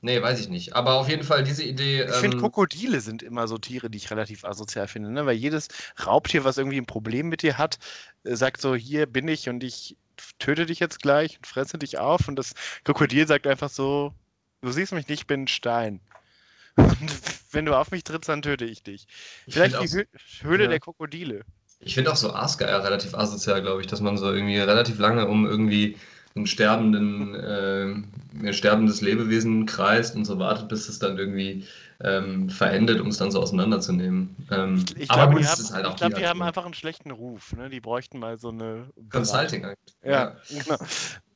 nee, 0.00 0.20
weiß 0.20 0.40
ich 0.40 0.48
nicht. 0.48 0.74
Aber 0.74 0.94
auf 0.94 1.08
jeden 1.08 1.24
Fall 1.24 1.44
diese 1.44 1.62
Idee. 1.62 2.04
Ich 2.04 2.14
finde, 2.14 2.36
ähm, 2.36 2.40
Krokodile 2.42 3.00
sind 3.00 3.22
immer 3.22 3.46
so 3.46 3.58
Tiere, 3.58 3.90
die 3.90 3.98
ich 3.98 4.10
relativ 4.10 4.44
asozial 4.44 4.88
finde, 4.88 5.10
ne? 5.10 5.26
weil 5.26 5.36
jedes 5.36 5.68
Raubtier, 6.04 6.44
was 6.44 6.58
irgendwie 6.58 6.78
ein 6.78 6.86
Problem 6.86 7.28
mit 7.28 7.42
dir 7.42 7.58
hat, 7.58 7.78
äh, 8.24 8.34
sagt 8.34 8.60
so: 8.60 8.74
Hier 8.74 9.06
bin 9.06 9.28
ich 9.28 9.48
und 9.48 9.62
ich 9.62 9.96
töte 10.38 10.66
dich 10.66 10.80
jetzt 10.80 11.00
gleich 11.00 11.36
und 11.36 11.46
fresse 11.46 11.78
dich 11.78 11.98
auf. 11.98 12.28
Und 12.28 12.36
das 12.36 12.54
Krokodil 12.84 13.26
sagt 13.26 13.46
einfach 13.46 13.70
so: 13.70 14.14
Du 14.62 14.72
siehst 14.72 14.92
mich 14.92 15.08
nicht, 15.08 15.20
ich 15.20 15.26
bin 15.26 15.42
ein 15.42 15.48
Stein. 15.48 16.00
Und 16.76 17.12
wenn 17.52 17.66
du 17.66 17.78
auf 17.78 17.92
mich 17.92 18.02
trittst, 18.02 18.28
dann 18.28 18.42
töte 18.42 18.64
ich 18.64 18.82
dich. 18.82 19.06
Vielleicht 19.48 19.80
die 19.80 19.88
Hö 19.88 20.04
Höhle 20.40 20.64
ja. 20.64 20.70
der 20.70 20.80
Krokodile. 20.80 21.44
Ich 21.80 21.94
finde 21.94 22.12
auch 22.12 22.16
so 22.16 22.32
Asker 22.32 22.66
relativ 22.84 23.14
asozial, 23.14 23.62
glaube 23.62 23.80
ich, 23.80 23.86
dass 23.86 24.00
man 24.00 24.16
so 24.16 24.32
irgendwie 24.32 24.58
relativ 24.58 24.98
lange 24.98 25.26
um 25.26 25.46
irgendwie 25.46 25.96
ein 26.36 26.46
sterbenden, 26.46 27.34
äh, 27.34 28.46
ein 28.46 28.52
sterbendes 28.52 29.00
Lebewesen 29.00 29.66
kreist 29.66 30.16
und 30.16 30.24
so 30.24 30.38
wartet, 30.38 30.68
bis 30.68 30.88
es 30.88 30.98
dann 30.98 31.16
irgendwie 31.16 31.64
ähm, 32.02 32.50
verendet, 32.50 33.00
um 33.00 33.08
es 33.08 33.18
dann 33.18 33.30
so 33.30 33.40
auseinanderzunehmen. 33.40 34.34
Ähm, 34.50 34.84
ich 34.96 35.10
aber 35.10 35.32
gut, 35.32 35.42
es 35.42 35.72
halt 35.72 35.86
auch 35.86 35.92
Ich 35.92 35.96
glaube, 35.98 36.16
die 36.16 36.26
haben 36.26 36.42
einfach 36.42 36.64
einen 36.64 36.74
schlechten 36.74 37.12
Ruf. 37.12 37.52
Ne? 37.52 37.70
Die 37.70 37.80
bräuchten 37.80 38.18
mal 38.18 38.36
so 38.36 38.48
eine. 38.48 38.88
Consulting 39.10 39.64
eigentlich. 39.64 39.96
Ja, 40.02 40.10
ja. 40.10 40.36
genau. 40.48 40.76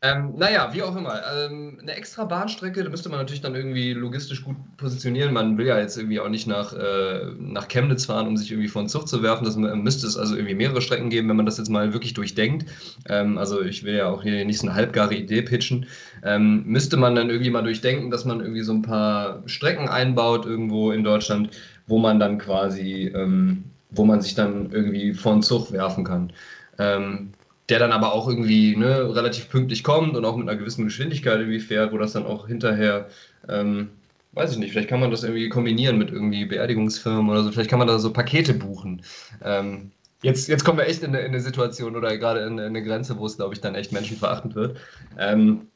Ähm, 0.00 0.34
naja, 0.36 0.72
wie 0.72 0.82
auch 0.82 0.94
immer. 0.94 1.20
Ähm, 1.36 1.78
eine 1.82 1.92
extra 1.96 2.24
Bahnstrecke, 2.24 2.84
da 2.84 2.88
müsste 2.90 3.08
man 3.08 3.18
natürlich 3.18 3.40
dann 3.40 3.56
irgendwie 3.56 3.92
logistisch 3.94 4.44
gut 4.44 4.54
positionieren. 4.76 5.32
Man 5.32 5.58
will 5.58 5.66
ja 5.66 5.78
jetzt 5.80 5.96
irgendwie 5.96 6.20
auch 6.20 6.28
nicht 6.28 6.46
nach, 6.46 6.72
äh, 6.72 7.32
nach 7.40 7.66
Chemnitz 7.66 8.04
fahren, 8.04 8.28
um 8.28 8.36
sich 8.36 8.52
irgendwie 8.52 8.68
vor 8.68 8.82
den 8.82 8.88
Zug 8.88 9.08
zu 9.08 9.24
werfen. 9.24 9.44
Das 9.44 9.56
müsste 9.56 10.06
es 10.06 10.16
also 10.16 10.36
irgendwie 10.36 10.54
mehrere 10.54 10.82
Strecken 10.82 11.10
geben, 11.10 11.28
wenn 11.28 11.36
man 11.36 11.46
das 11.46 11.58
jetzt 11.58 11.68
mal 11.68 11.92
wirklich 11.92 12.14
durchdenkt. 12.14 12.66
Ähm, 13.08 13.38
also 13.38 13.60
ich 13.60 13.82
will 13.82 13.96
ja 13.96 14.08
auch 14.08 14.22
hier 14.22 14.44
nicht 14.44 14.60
so 14.60 14.68
eine 14.68 14.76
halbgare 14.76 15.16
Idee 15.16 15.42
pitchen. 15.42 15.86
Ähm, 16.22 16.62
müsste 16.64 16.96
man 16.96 17.16
dann 17.16 17.28
irgendwie 17.28 17.50
mal 17.50 17.62
durchdenken, 17.62 18.12
dass 18.12 18.24
man 18.24 18.40
irgendwie 18.40 18.62
so 18.62 18.74
ein 18.74 18.82
paar 18.82 19.42
Strecken 19.46 19.88
einbaut 19.88 20.46
irgendwo 20.46 20.92
in 20.92 21.02
Deutschland, 21.02 21.50
wo 21.88 21.98
man 21.98 22.20
dann 22.20 22.38
quasi, 22.38 23.10
ähm, 23.16 23.64
wo 23.90 24.04
man 24.04 24.20
sich 24.20 24.36
dann 24.36 24.70
irgendwie 24.70 25.12
vor 25.12 25.32
den 25.32 25.42
Zug 25.42 25.72
werfen 25.72 26.04
kann. 26.04 26.32
Ähm, 26.78 27.32
der 27.68 27.78
dann 27.78 27.92
aber 27.92 28.12
auch 28.12 28.28
irgendwie 28.28 28.76
ne, 28.76 29.14
relativ 29.14 29.48
pünktlich 29.50 29.84
kommt 29.84 30.16
und 30.16 30.24
auch 30.24 30.36
mit 30.36 30.48
einer 30.48 30.58
gewissen 30.58 30.84
Geschwindigkeit 30.84 31.38
irgendwie 31.38 31.60
fährt, 31.60 31.92
wo 31.92 31.98
das 31.98 32.12
dann 32.12 32.24
auch 32.24 32.46
hinterher, 32.46 33.08
ähm, 33.48 33.90
weiß 34.32 34.52
ich 34.52 34.58
nicht, 34.58 34.72
vielleicht 34.72 34.88
kann 34.88 35.00
man 35.00 35.10
das 35.10 35.22
irgendwie 35.22 35.48
kombinieren 35.48 35.98
mit 35.98 36.10
irgendwie 36.10 36.46
Beerdigungsfirmen 36.46 37.30
oder 37.30 37.42
so, 37.42 37.52
vielleicht 37.52 37.70
kann 37.70 37.78
man 37.78 37.88
da 37.88 37.98
so 37.98 38.12
Pakete 38.12 38.54
buchen. 38.54 39.02
Ähm, 39.44 39.90
jetzt, 40.22 40.48
jetzt 40.48 40.64
kommen 40.64 40.78
wir 40.78 40.86
echt 40.86 41.02
in 41.02 41.10
eine, 41.10 41.20
in 41.20 41.32
eine 41.32 41.40
Situation 41.40 41.96
oder 41.96 42.16
gerade 42.16 42.40
in, 42.40 42.58
in, 42.58 42.64
eine 42.64 42.82
Grenze, 42.82 43.18
wo 43.18 43.26
es, 43.26 43.36
glaube 43.36 43.54
ich, 43.54 43.60
dann 43.60 43.74
echt 43.74 43.92
menschenverachtend 43.92 44.54
wird. 44.54 44.78
Ähm, 45.18 45.66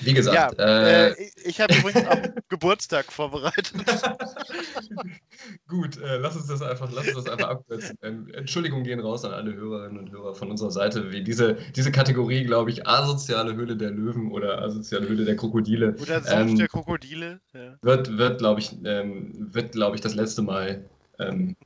wie 0.00 0.14
gesagt. 0.14 0.58
Ja, 0.58 0.64
äh, 0.64 1.10
äh, 1.10 1.30
ich 1.44 1.60
habe 1.60 1.74
übrigens 1.74 2.06
auch 2.06 2.18
Geburtstag 2.48 3.12
vorbereitet. 3.12 3.72
Gut, 5.68 5.96
äh, 6.00 6.16
lass 6.18 6.36
uns 6.36 6.46
das 6.46 6.62
einfach, 6.62 6.90
lass 6.92 7.06
uns 7.08 7.24
das 7.24 7.28
einfach 7.28 7.50
abkürzen. 7.50 7.98
Ähm, 8.02 8.28
Entschuldigungen 8.34 8.84
gehen 8.84 9.00
raus 9.00 9.24
an 9.24 9.32
alle 9.32 9.54
Hörerinnen 9.54 9.98
und 9.98 10.10
Hörer 10.10 10.34
von 10.34 10.50
unserer 10.50 10.70
Seite, 10.70 11.10
wie 11.10 11.22
diese, 11.22 11.56
diese 11.74 11.92
Kategorie, 11.92 12.44
glaube 12.44 12.70
ich, 12.70 12.86
asoziale 12.86 13.54
Höhle 13.54 13.76
der 13.76 13.90
Löwen 13.90 14.30
oder 14.30 14.62
asoziale 14.62 15.08
Höhle 15.08 15.24
der 15.24 15.36
Krokodile. 15.36 15.94
Oder 16.00 16.22
Sumpf 16.22 16.50
ähm, 16.50 16.58
der 16.58 16.68
Krokodile. 16.68 17.40
Ja. 17.52 17.76
Wird, 17.82 18.16
wird 18.16 18.38
glaube 18.38 18.60
ich, 18.60 18.76
ähm, 18.84 19.32
wird, 19.52 19.74
ich, 19.76 20.00
das 20.00 20.14
letzte 20.14 20.42
Mal 20.42 20.84
ähm, 21.18 21.56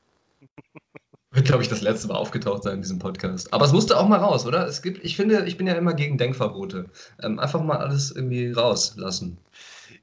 wird, 1.31 1.47
glaube 1.47 1.63
ich, 1.63 1.69
das 1.69 1.83
letzte 1.83 2.09
Mal 2.09 2.15
aufgetaucht 2.15 2.63
sein 2.63 2.77
in 2.77 2.83
diesem 2.83 2.99
Podcast. 2.99 3.53
Aber 3.53 3.65
es 3.65 3.73
musste 3.73 3.99
auch 3.99 4.09
mal 4.09 4.19
raus, 4.19 4.47
oder? 4.47 4.67
Es 4.67 4.83
gibt, 4.83 5.05
ich 5.05 5.17
finde, 5.17 5.45
ich 5.47 5.57
bin 5.57 5.67
ja 5.67 5.75
immer 5.75 5.95
gegen 5.95 6.19
Denkverbote. 6.19 6.87
Ähm, 7.23 7.39
einfach 7.39 7.63
mal 7.63 7.79
alles 7.79 8.11
irgendwie 8.11 8.51
rauslassen. 8.51 9.39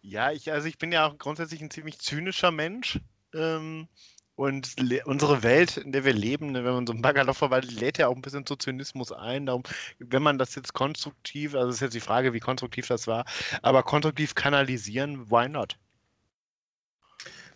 Ja, 0.01 0.31
ich, 0.31 0.51
also 0.51 0.67
ich 0.67 0.77
bin 0.77 0.91
ja 0.91 1.07
auch 1.07 1.17
grundsätzlich 1.17 1.61
ein 1.61 1.71
ziemlich 1.71 1.99
zynischer 1.99 2.51
Mensch. 2.51 2.99
Ähm, 3.33 3.87
und 4.35 4.75
unsere 5.05 5.43
Welt, 5.43 5.77
in 5.77 5.93
der 5.93 6.03
wir 6.03 6.13
leben, 6.13 6.51
ne, 6.51 6.65
wenn 6.65 6.73
man 6.73 6.87
so 6.87 6.91
ein 6.91 7.01
Baggerloch 7.01 7.37
verwaltet, 7.37 7.79
lädt 7.79 7.97
ja 7.97 8.09
auch 8.09 8.15
ein 8.15 8.21
bisschen 8.21 8.45
zu 8.45 8.57
Zynismus 8.57 9.13
ein. 9.13 9.45
Darum, 9.45 9.63
wenn 9.99 10.21
man 10.21 10.37
das 10.37 10.55
jetzt 10.55 10.73
konstruktiv, 10.73 11.55
also 11.55 11.69
ist 11.69 11.79
jetzt 11.79 11.95
die 11.95 12.01
Frage, 12.01 12.33
wie 12.33 12.41
konstruktiv 12.41 12.87
das 12.87 13.07
war, 13.07 13.25
aber 13.61 13.83
konstruktiv 13.83 14.35
kanalisieren, 14.35 15.31
why 15.31 15.47
not? 15.47 15.77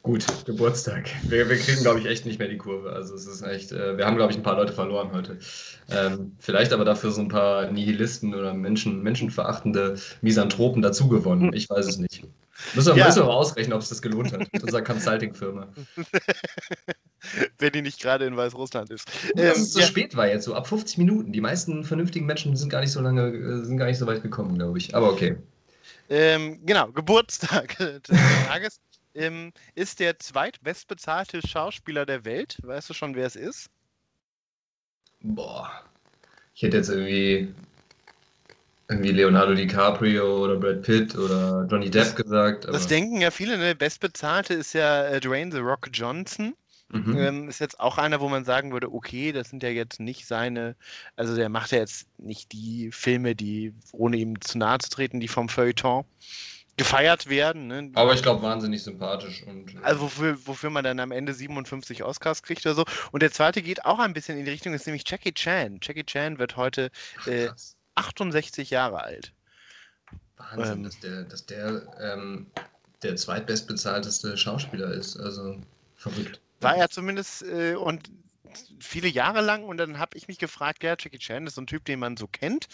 Gut, 0.10 0.26
Geburtstag. 0.44 1.08
Wir, 1.22 1.48
wir 1.48 1.58
kriegen, 1.58 1.84
glaube 1.84 2.00
ich, 2.00 2.08
echt 2.08 2.26
nicht 2.26 2.40
mehr 2.40 2.48
die 2.48 2.58
Kurve. 2.58 2.92
Also 2.94 3.14
es 3.14 3.28
ist 3.28 3.44
echt, 3.44 3.72
äh, 3.72 3.96
wir 3.96 4.08
haben, 4.08 4.16
glaube 4.16 4.32
ich, 4.32 4.40
ein 4.40 4.42
paar 4.42 4.56
Leute 4.56 4.74
verloren 4.74 5.12
heute. 5.14 5.38
Ähm, 5.92 6.36
vielleicht 6.40 6.74
aber 6.74 6.84
dafür 6.84 7.12
so 7.12 7.22
ein 7.22 7.28
paar 7.28 7.70
Nihilisten 7.70 8.34
oder 8.34 8.56
Menschen, 8.56 9.04
menschenverachtende 9.04 10.00
Misanthropen 10.22 10.82
dazugewonnen. 10.82 11.54
Ich 11.54 11.70
weiß 11.70 11.86
es 11.86 12.00
nicht. 12.00 12.24
Müssen 12.74 12.96
wir, 12.96 12.98
ja. 12.98 13.06
müssen 13.06 13.20
wir 13.20 13.26
mal 13.26 13.34
ausrechnen, 13.34 13.74
ob 13.74 13.84
es 13.84 13.90
das 13.90 14.02
gelohnt 14.02 14.34
hat 14.34 14.52
mit 14.52 14.64
unserer 14.64 14.82
Consulting-Firma. 14.82 15.68
Wenn 17.60 17.72
die 17.72 17.84
nicht 17.84 18.02
gerade 18.02 18.26
in 18.26 18.36
Weißrussland 18.36 18.90
ist. 18.90 19.06
Gut, 19.06 19.38
dass 19.38 19.58
ähm, 19.58 19.64
es 19.64 19.74
so 19.74 19.80
ja. 19.80 19.86
spät 19.86 20.18
war 20.18 20.28
jetzt, 20.28 20.46
so 20.46 20.56
ab 20.56 20.66
50 20.66 20.98
Minuten. 20.98 21.32
Die 21.34 21.42
meisten 21.42 21.84
vernünftigen 21.84 22.26
Menschen 22.26 22.56
sind 22.56 22.70
gar 22.70 22.82
nicht 22.82 22.94
so 22.94 23.02
lange, 23.02 23.28
äh, 23.28 23.64
sind 23.64 23.78
gar 23.78 23.86
nicht 23.86 24.00
so 24.00 24.08
weit 24.08 24.24
gekommen, 24.24 24.58
glaube 24.58 24.80
ich. 24.80 24.96
Aber 24.96 25.12
okay. 25.12 25.38
Ähm, 26.10 26.66
genau, 26.66 26.92
Geburtstag 26.92 27.78
des 27.78 28.18
Tages 28.48 28.80
ähm, 29.16 29.52
ist 29.76 30.00
der 30.00 30.20
zweitbestbezahlte 30.20 31.46
Schauspieler 31.46 32.06
der 32.06 32.26
Welt. 32.26 32.58
Weißt 32.64 32.90
du 32.90 32.94
schon, 32.94 33.16
wer 33.16 33.26
es 33.26 33.36
ist? 33.36 33.70
Boah. 35.22 35.84
Ich 36.54 36.64
hätte 36.64 36.78
jetzt 36.78 36.90
irgendwie, 36.90 37.54
irgendwie 38.90 39.12
Leonardo 39.12 39.54
DiCaprio 39.54 40.44
oder 40.44 40.58
Brad 40.58 40.82
Pitt 40.82 41.16
oder 41.16 41.68
Johnny 41.70 41.90
Depp 41.90 42.04
das, 42.04 42.16
gesagt. 42.16 42.66
Das 42.66 42.88
denken 42.88 43.22
ja 43.22 43.32
viele. 43.32 43.58
Ne? 43.58 43.76
Bestbezahlte 43.76 44.54
ist 44.54 44.74
ja 44.74 45.06
äh, 45.06 45.20
Dwayne 45.20 45.52
The 45.52 45.60
Rock 45.60 45.90
Johnson. 45.94 46.56
Mhm. 46.92 47.18
Ähm, 47.18 47.50
ist 47.50 47.60
jetzt 47.60 47.80
auch 47.80 48.00
einer, 48.00 48.20
wo 48.20 48.30
man 48.30 48.46
sagen 48.46 48.72
würde, 48.72 48.92
okay, 48.92 49.32
das 49.32 49.50
sind 49.50 49.62
ja 49.62 49.70
jetzt 49.70 50.00
nicht 50.00 50.26
seine, 50.26 50.76
also 51.16 51.36
der 51.36 51.48
macht 51.48 51.72
ja 51.72 51.78
jetzt 51.78 52.08
nicht 52.18 52.52
die 52.52 52.92
Filme, 52.92 53.36
die, 53.36 53.76
ohne 53.92 54.18
ihm 54.18 54.42
zu 54.42 54.58
nahe 54.58 54.80
zu 54.80 54.90
treten, 54.90 55.20
die 55.20 55.28
vom 55.28 55.50
Feuilleton 55.50 56.04
gefeiert 56.80 57.30
werden. 57.30 57.68
Ne? 57.68 57.92
Aber 57.94 58.14
ich 58.14 58.24
glaube, 58.24 58.42
wahnsinnig 58.42 58.82
sympathisch. 58.82 59.44
Und, 59.44 59.76
äh 59.76 59.78
also 59.84 60.02
wofür, 60.02 60.38
wofür 60.46 60.70
man 60.70 60.84
dann 60.84 61.00
am 61.00 61.12
Ende 61.12 61.34
57 61.34 62.04
Oscars 62.04 62.42
kriegt 62.42 62.66
oder 62.66 62.76
so. 62.76 62.86
Und 63.12 63.22
der 63.22 63.32
zweite 63.32 63.62
geht 63.62 63.86
auch 63.86 64.00
ein 64.00 64.14
bisschen 64.14 64.38
in 64.40 64.46
die 64.46 64.52
Richtung, 64.52 64.74
ist 64.74 64.88
nämlich 64.88 65.04
Jackie 65.06 65.34
Chan. 65.34 65.80
Jackie 65.84 66.04
Chan 66.04 66.40
wird 66.40 66.58
heute 66.58 66.90
äh, 67.26 67.50
68 67.96 68.70
Jahre 68.70 69.04
alt. 69.04 69.34
Wahnsinn, 70.38 70.78
ähm, 70.78 70.84
dass 70.84 71.00
der, 71.00 71.24
dass 71.24 71.46
der 71.46 71.82
ähm, 72.02 72.48
der 73.04 73.16
zweitbestbezahlteste 73.16 74.38
Schauspieler 74.38 74.92
ist. 74.92 75.18
Also 75.18 75.58
verrückt. 75.96 76.40
War 76.62 76.76
er 76.76 76.90
zumindest, 76.90 77.44
äh, 77.44 77.76
und 77.76 78.10
viele 78.80 79.08
Jahre 79.08 79.42
lang 79.42 79.64
und 79.64 79.78
dann 79.78 80.00
habe 80.00 80.18
ich 80.18 80.28
mich 80.28 80.38
gefragt, 80.38 80.84
ja, 80.84 80.96
Jackie 81.00 81.20
Chan 81.20 81.48
ist 81.48 81.56
so 81.56 81.62
ein 81.62 81.68
Typ, 81.68 81.86
den 81.86 82.00
man 82.00 82.18
so 82.18 82.28
kennt, 82.28 82.68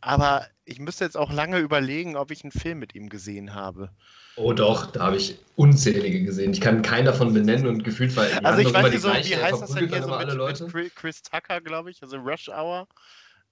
aber 0.00 0.46
ich 0.64 0.78
müsste 0.78 1.04
jetzt 1.04 1.16
auch 1.16 1.32
lange 1.32 1.58
überlegen, 1.58 2.16
ob 2.16 2.30
ich 2.30 2.44
einen 2.44 2.52
Film 2.52 2.78
mit 2.78 2.94
ihm 2.94 3.08
gesehen 3.08 3.54
habe. 3.54 3.90
Oh 4.36 4.52
doch, 4.52 4.90
da 4.90 5.00
habe 5.06 5.16
ich 5.16 5.36
unzählige 5.56 6.22
gesehen. 6.22 6.52
Ich 6.52 6.60
kann 6.60 6.82
keinen 6.82 7.04
davon 7.04 7.34
benennen 7.34 7.66
und 7.66 7.84
gefühlt 7.84 8.16
weil 8.16 8.32
Also 8.44 8.60
ich 8.60 8.72
weiß 8.72 8.90
nicht 8.90 9.02
so, 9.02 9.08
wie 9.08 9.36
heißt 9.36 9.60
das 9.60 9.72
denn 9.72 9.88
hier 9.88 10.02
so 10.02 10.16
mit, 10.16 10.74
mit 10.74 10.96
Chris 10.96 11.22
Tucker, 11.22 11.60
glaube 11.60 11.90
ich, 11.90 12.02
also 12.02 12.16
Rush 12.16 12.48
Hour. 12.48 12.86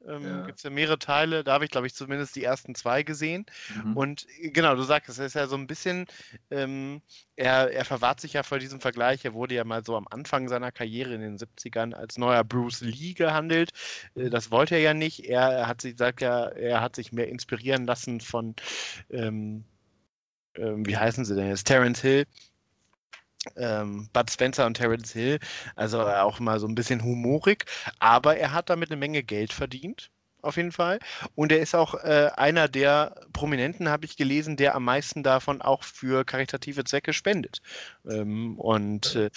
Ähm, 0.09 0.25
ja. 0.25 0.47
Gibt 0.47 0.59
es 0.59 0.63
ja 0.63 0.71
mehrere 0.71 0.99
Teile. 0.99 1.45
Da 1.45 1.53
habe 1.53 1.65
ich, 1.65 1.71
glaube 1.71 1.87
ich, 1.87 1.95
zumindest 1.95 2.35
die 2.35 2.45
ersten 2.45 2.75
zwei 2.75 3.03
gesehen. 3.03 3.47
Mhm. 3.85 3.97
Und 3.97 4.27
äh, 4.41 4.51
genau, 4.51 4.75
du 4.75 4.83
sagst, 4.83 5.09
es 5.11 5.19
ist 5.19 5.35
ja 5.35 5.47
so 5.47 5.57
ein 5.57 5.67
bisschen, 5.67 6.07
ähm, 6.51 7.03
er, 7.37 7.71
er 7.73 7.85
verwahrt 7.85 8.21
sich 8.21 8.33
ja 8.33 8.43
vor 8.43 8.59
diesem 8.59 8.81
Vergleich. 8.81 9.25
Er 9.25 9.35
wurde 9.35 9.55
ja 9.55 9.65
mal 9.65 9.85
so 9.85 9.97
am 9.97 10.09
Anfang 10.09 10.49
seiner 10.49 10.73
Karriere 10.73 11.15
in 11.15 11.21
den 11.21 11.39
70ern 11.39 11.95
als 11.95 12.19
neuer 12.19 12.45
Bruce 12.45 12.81
Lee 12.81 13.13
gehandelt. 13.13 13.71
Äh, 14.15 14.31
das 14.31 14.51
wollte 14.51 14.77
er 14.77 14.81
ja 14.81 14.95
nicht. 14.95 15.27
Er 15.27 15.67
hat 15.67 15.81
sich, 15.81 15.97
sagt 15.97 16.21
ja, 16.21 16.49
er 16.49 16.81
hat 16.81 16.97
sich 16.97 17.13
mehr 17.13 17.29
inspirieren 17.29 17.87
lassen 17.87 18.21
von, 18.21 18.55
ähm, 19.11 19.65
ähm 20.57 20.87
wie 20.87 20.97
heißen 20.97 21.25
sie 21.25 21.35
denn 21.35 21.49
jetzt? 21.49 21.67
Terence 21.67 22.01
Hill 22.01 22.25
ähm, 23.57 24.09
Bud 24.13 24.31
Spencer 24.31 24.67
und 24.67 24.75
Terence 24.75 25.13
Hill, 25.13 25.39
also 25.77 26.01
auch 26.03 26.41
mal 26.41 26.61
so 26.61 26.67
ein 26.67 26.75
bisschen 26.75 27.03
humorig, 27.03 27.65
aber 27.99 28.37
er 28.37 28.53
hat 28.53 28.71
damit 28.71 28.91
eine 28.91 28.99
Menge 28.99 29.23
Geld 29.23 29.53
verdient 29.53 30.11
auf 30.43 30.57
jeden 30.57 30.73
Fall. 30.73 30.99
Und 31.35 31.53
er 31.53 31.61
ist 31.61 31.75
auch 31.75 31.95
äh, 31.95 32.31
einer 32.37 32.69
der 32.69 33.15
Prominenten, 33.33 33.89
habe 33.89 34.05
ich 34.07 34.17
gelesen, 34.17 34.57
der 34.57 34.75
am 34.75 34.85
meisten 34.85 35.23
davon 35.23 35.63
auch 35.63 35.83
für 35.83 36.25
karitative 36.25 36.85
Zwecke 36.85 37.13
spendet. 37.13 37.61
Ähm, 38.09 38.59
und 38.59 39.17
äh, 39.17 39.31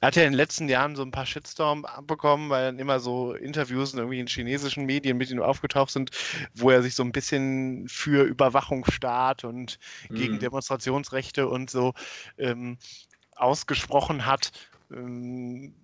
er 0.00 0.06
hat 0.06 0.16
ja 0.16 0.22
in 0.22 0.32
den 0.32 0.36
letzten 0.36 0.68
Jahren 0.68 0.94
so 0.94 1.02
ein 1.02 1.10
paar 1.10 1.26
Shitstorm 1.26 1.84
abbekommen, 1.84 2.48
weil 2.50 2.66
dann 2.66 2.78
immer 2.78 3.00
so 3.00 3.34
Interviews 3.34 3.92
in 3.92 3.98
irgendwie 3.98 4.20
in 4.20 4.28
chinesischen 4.28 4.86
Medien 4.86 5.16
mit 5.16 5.30
ihm 5.30 5.42
aufgetaucht 5.42 5.90
sind, 5.90 6.10
wo 6.54 6.70
er 6.70 6.82
sich 6.82 6.94
so 6.94 7.02
ein 7.02 7.12
bisschen 7.12 7.88
für 7.88 8.24
Überwachungsstaat 8.24 9.44
und 9.44 9.78
mhm. 10.08 10.14
gegen 10.14 10.38
Demonstrationsrechte 10.38 11.48
und 11.48 11.70
so 11.70 11.92
ähm, 12.38 12.78
ausgesprochen 13.36 14.26
hat. 14.26 14.52
Ähm, 14.92 15.74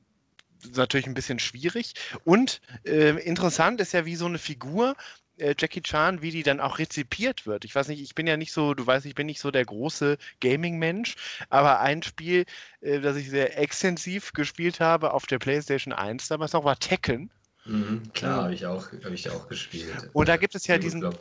natürlich 0.76 1.06
ein 1.06 1.14
bisschen 1.14 1.38
schwierig. 1.38 1.94
Und 2.24 2.60
äh, 2.84 3.20
interessant 3.22 3.80
ist 3.80 3.92
ja, 3.92 4.04
wie 4.04 4.16
so 4.16 4.26
eine 4.26 4.38
Figur, 4.38 4.94
äh, 5.38 5.54
Jackie 5.58 5.82
Chan, 5.82 6.22
wie 6.22 6.30
die 6.30 6.42
dann 6.42 6.60
auch 6.60 6.78
rezipiert 6.78 7.46
wird. 7.46 7.64
Ich 7.64 7.74
weiß 7.74 7.88
nicht, 7.88 8.00
ich 8.00 8.14
bin 8.14 8.26
ja 8.26 8.36
nicht 8.36 8.52
so, 8.52 8.74
du 8.74 8.86
weißt, 8.86 9.06
ich 9.06 9.14
bin 9.14 9.26
nicht 9.26 9.40
so 9.40 9.50
der 9.50 9.64
große 9.64 10.18
Gaming-Mensch, 10.40 11.16
aber 11.50 11.80
ein 11.80 12.02
Spiel, 12.02 12.44
äh, 12.80 13.00
das 13.00 13.16
ich 13.16 13.30
sehr 13.30 13.58
extensiv 13.58 14.32
gespielt 14.32 14.80
habe 14.80 15.12
auf 15.12 15.26
der 15.26 15.38
PlayStation 15.38 15.92
1 15.92 16.28
damals 16.28 16.52
noch, 16.52 16.64
war 16.64 16.78
Tekken. 16.78 17.30
Mhm, 17.64 18.12
klar, 18.12 18.44
habe 18.44 18.54
ich, 18.54 18.66
auch, 18.66 18.86
hab 19.04 19.12
ich 19.12 19.30
auch 19.30 19.48
gespielt. 19.48 20.10
Und 20.12 20.28
da 20.28 20.36
gibt 20.36 20.54
es 20.54 20.66
ja 20.66 20.78
diesen, 20.78 21.14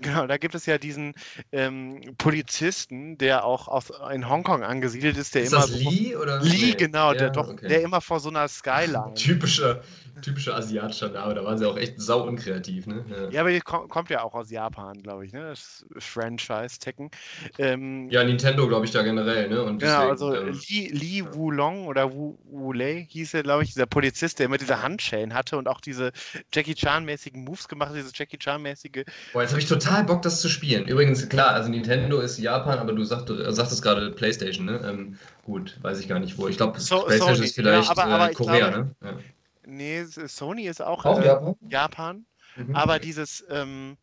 Genau, 0.00 0.26
da 0.26 0.36
gibt 0.36 0.54
es 0.54 0.66
ja 0.66 0.78
diesen 0.78 1.14
ähm, 1.50 2.14
Polizisten, 2.18 3.18
der 3.18 3.44
auch 3.44 3.68
aus, 3.68 3.90
in 4.12 4.28
Hongkong 4.28 4.62
angesiedelt 4.62 5.16
ist, 5.16 5.34
der 5.34 5.42
ist 5.42 5.52
immer. 5.52 5.62
Das 5.62 5.70
Lee 5.70 6.14
oder? 6.16 6.40
Lee, 6.40 6.74
genau, 6.74 7.12
ja, 7.12 7.18
der 7.18 7.30
doch, 7.30 7.48
okay. 7.48 7.68
der 7.68 7.82
immer 7.82 8.00
vor 8.00 8.20
so 8.20 8.28
einer 8.28 8.46
Skyline. 8.46 9.12
Typischer, 9.14 9.80
typischer 10.22 10.56
asiatischer 10.56 11.08
Name, 11.08 11.34
da 11.34 11.44
waren 11.44 11.58
sie 11.58 11.66
auch 11.66 11.76
echt 11.76 12.00
sau 12.00 12.26
unkreativ, 12.26 12.86
ne? 12.86 13.04
Ja, 13.08 13.30
ja 13.30 13.40
aber 13.40 13.50
die 13.50 13.60
kom 13.60 13.88
kommt 13.88 14.10
ja 14.10 14.22
auch 14.22 14.34
aus 14.34 14.50
Japan, 14.50 15.02
glaube 15.02 15.26
ich, 15.26 15.32
ne? 15.32 15.48
Das 15.48 15.84
Franchise 15.98 16.78
Tekken. 16.78 17.10
Ähm, 17.58 18.08
ja, 18.10 18.22
Nintendo, 18.22 18.68
glaube 18.68 18.84
ich, 18.84 18.92
da 18.92 19.02
generell, 19.02 19.48
ne? 19.48 19.62
Und 19.62 19.80
genau, 19.80 20.10
deswegen, 20.10 20.32
also 20.32 20.34
ähm, 20.34 20.60
Li, 20.68 20.88
Li 20.92 21.34
Wulong 21.34 21.86
oder 21.86 22.12
Wu, 22.12 22.38
Wu 22.44 22.72
Lei 22.72 23.06
hieß 23.10 23.34
er, 23.34 23.42
glaube 23.42 23.64
ich, 23.64 23.72
dieser 23.72 23.86
Polizist, 23.86 24.38
der 24.38 24.46
immer 24.46 24.58
diese 24.58 24.82
Handschellen 24.82 25.34
hatte 25.34 25.56
und 25.56 25.66
auch 25.66 25.80
diese 25.80 26.12
Jackie 26.52 26.74
Chan-mäßigen 26.74 27.42
Moves 27.42 27.66
gemacht 27.66 27.90
hat, 27.90 27.96
diese 27.96 28.12
Jackie 28.14 28.38
Chan-mäßige. 28.38 29.04
Boah, 29.32 29.42
jetzt 29.42 29.50
habe 29.50 29.60
ich 29.60 29.68
total 29.68 29.87
Bock, 30.06 30.22
das 30.22 30.40
zu 30.40 30.48
spielen. 30.48 30.86
Übrigens, 30.86 31.28
klar, 31.28 31.50
also 31.50 31.68
Nintendo 31.68 32.20
ist 32.20 32.38
Japan, 32.38 32.78
aber 32.78 32.92
du 32.92 33.04
sagst, 33.04 33.28
sagtest 33.28 33.82
gerade 33.82 34.10
PlayStation, 34.10 34.66
ne? 34.66 34.80
Ähm, 34.84 35.18
gut, 35.44 35.78
weiß 35.82 36.00
ich 36.00 36.08
gar 36.08 36.18
nicht 36.18 36.38
wo. 36.38 36.48
Ich 36.48 36.56
glaube, 36.56 36.78
so, 36.80 37.00
PlayStation 37.02 37.36
Sony, 37.36 37.46
ist 37.46 37.54
vielleicht 37.54 37.84
ja, 37.84 37.90
aber, 37.90 38.04
aber 38.04 38.30
äh, 38.30 38.34
Korea, 38.34 38.70
glaube, 38.70 38.94
ne? 39.00 39.10
Ja. 39.10 39.18
Nee, 39.66 40.04
Sony 40.04 40.66
ist 40.66 40.80
auch, 40.80 41.04
auch 41.04 41.20
äh, 41.20 41.26
Japan. 41.26 41.56
Japan. 41.68 42.26
Mhm. 42.56 42.74
Aber 42.74 42.98
dieses 42.98 43.44
ähm, 43.50 43.96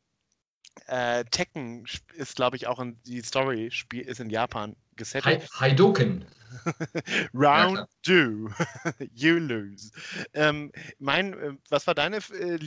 äh, 0.88 1.24
Tekken 1.26 1.86
ist, 2.16 2.36
glaube 2.36 2.56
ich, 2.56 2.68
auch 2.68 2.80
in 2.80 2.98
die 3.04 3.22
Story 3.22 3.72
spiel 3.72 4.02
ist 4.02 4.20
in 4.20 4.30
Japan 4.30 4.76
gesetzt. 4.96 5.26
Haidoken. 5.60 6.26
Round 7.34 7.78
ja, 7.78 7.88
two. 8.04 8.50
you 9.14 9.38
lose. 9.38 9.92
Ähm, 10.34 10.72
mein, 11.00 11.34
äh, 11.34 11.54
was 11.70 11.88
war 11.88 11.96
deine, 11.96 12.18
äh, 12.18 12.60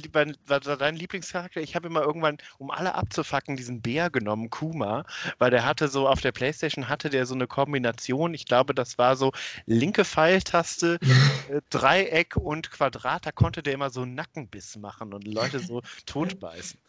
was 0.47 0.66
war 0.66 0.76
dein 0.76 0.97
Lieblingscharakter? 0.97 1.61
Ich 1.61 1.74
habe 1.74 1.89
immer 1.89 2.03
irgendwann, 2.03 2.39
um 2.59 2.70
alle 2.70 2.95
abzufacken, 2.95 3.57
diesen 3.57 3.80
Bär 3.82 4.11
genommen, 4.11 4.51
Kuma, 4.51 5.05
weil 5.39 5.51
der 5.51 5.64
hatte 5.64 5.89
so 5.89 6.09
auf 6.09 6.20
der 6.20 6.32
Playstation 6.32 6.89
hatte 6.89 7.11
der 7.11 7.26
so 7.26 7.34
eine 7.34 7.47
Kombination. 7.47 8.34
Ich 8.34 8.47
glaube, 8.47 8.74
das 8.74 8.99
war 8.99 9.16
so 9.16 9.32
linke 9.66 10.05
Pfeiltaste, 10.05 10.99
äh, 11.51 11.61
Dreieck 11.70 12.36
und 12.36 12.70
Quadrat. 12.70 13.26
Da 13.26 13.32
konnte 13.32 13.62
der 13.62 13.74
immer 13.74 13.91
so 13.91 14.05
Nackenbiss 14.05 14.76
machen 14.76 15.12
und 15.14 15.26
Leute 15.26 15.61
so 15.61 15.82
totbeißen. 16.07 16.80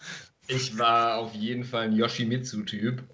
Ich 0.52 0.80
war 0.80 1.20
auf 1.20 1.36
jeden 1.36 1.64
Fall 1.64 1.84
ein 1.86 1.94
Yoshimitsu-Typ. 1.94 3.04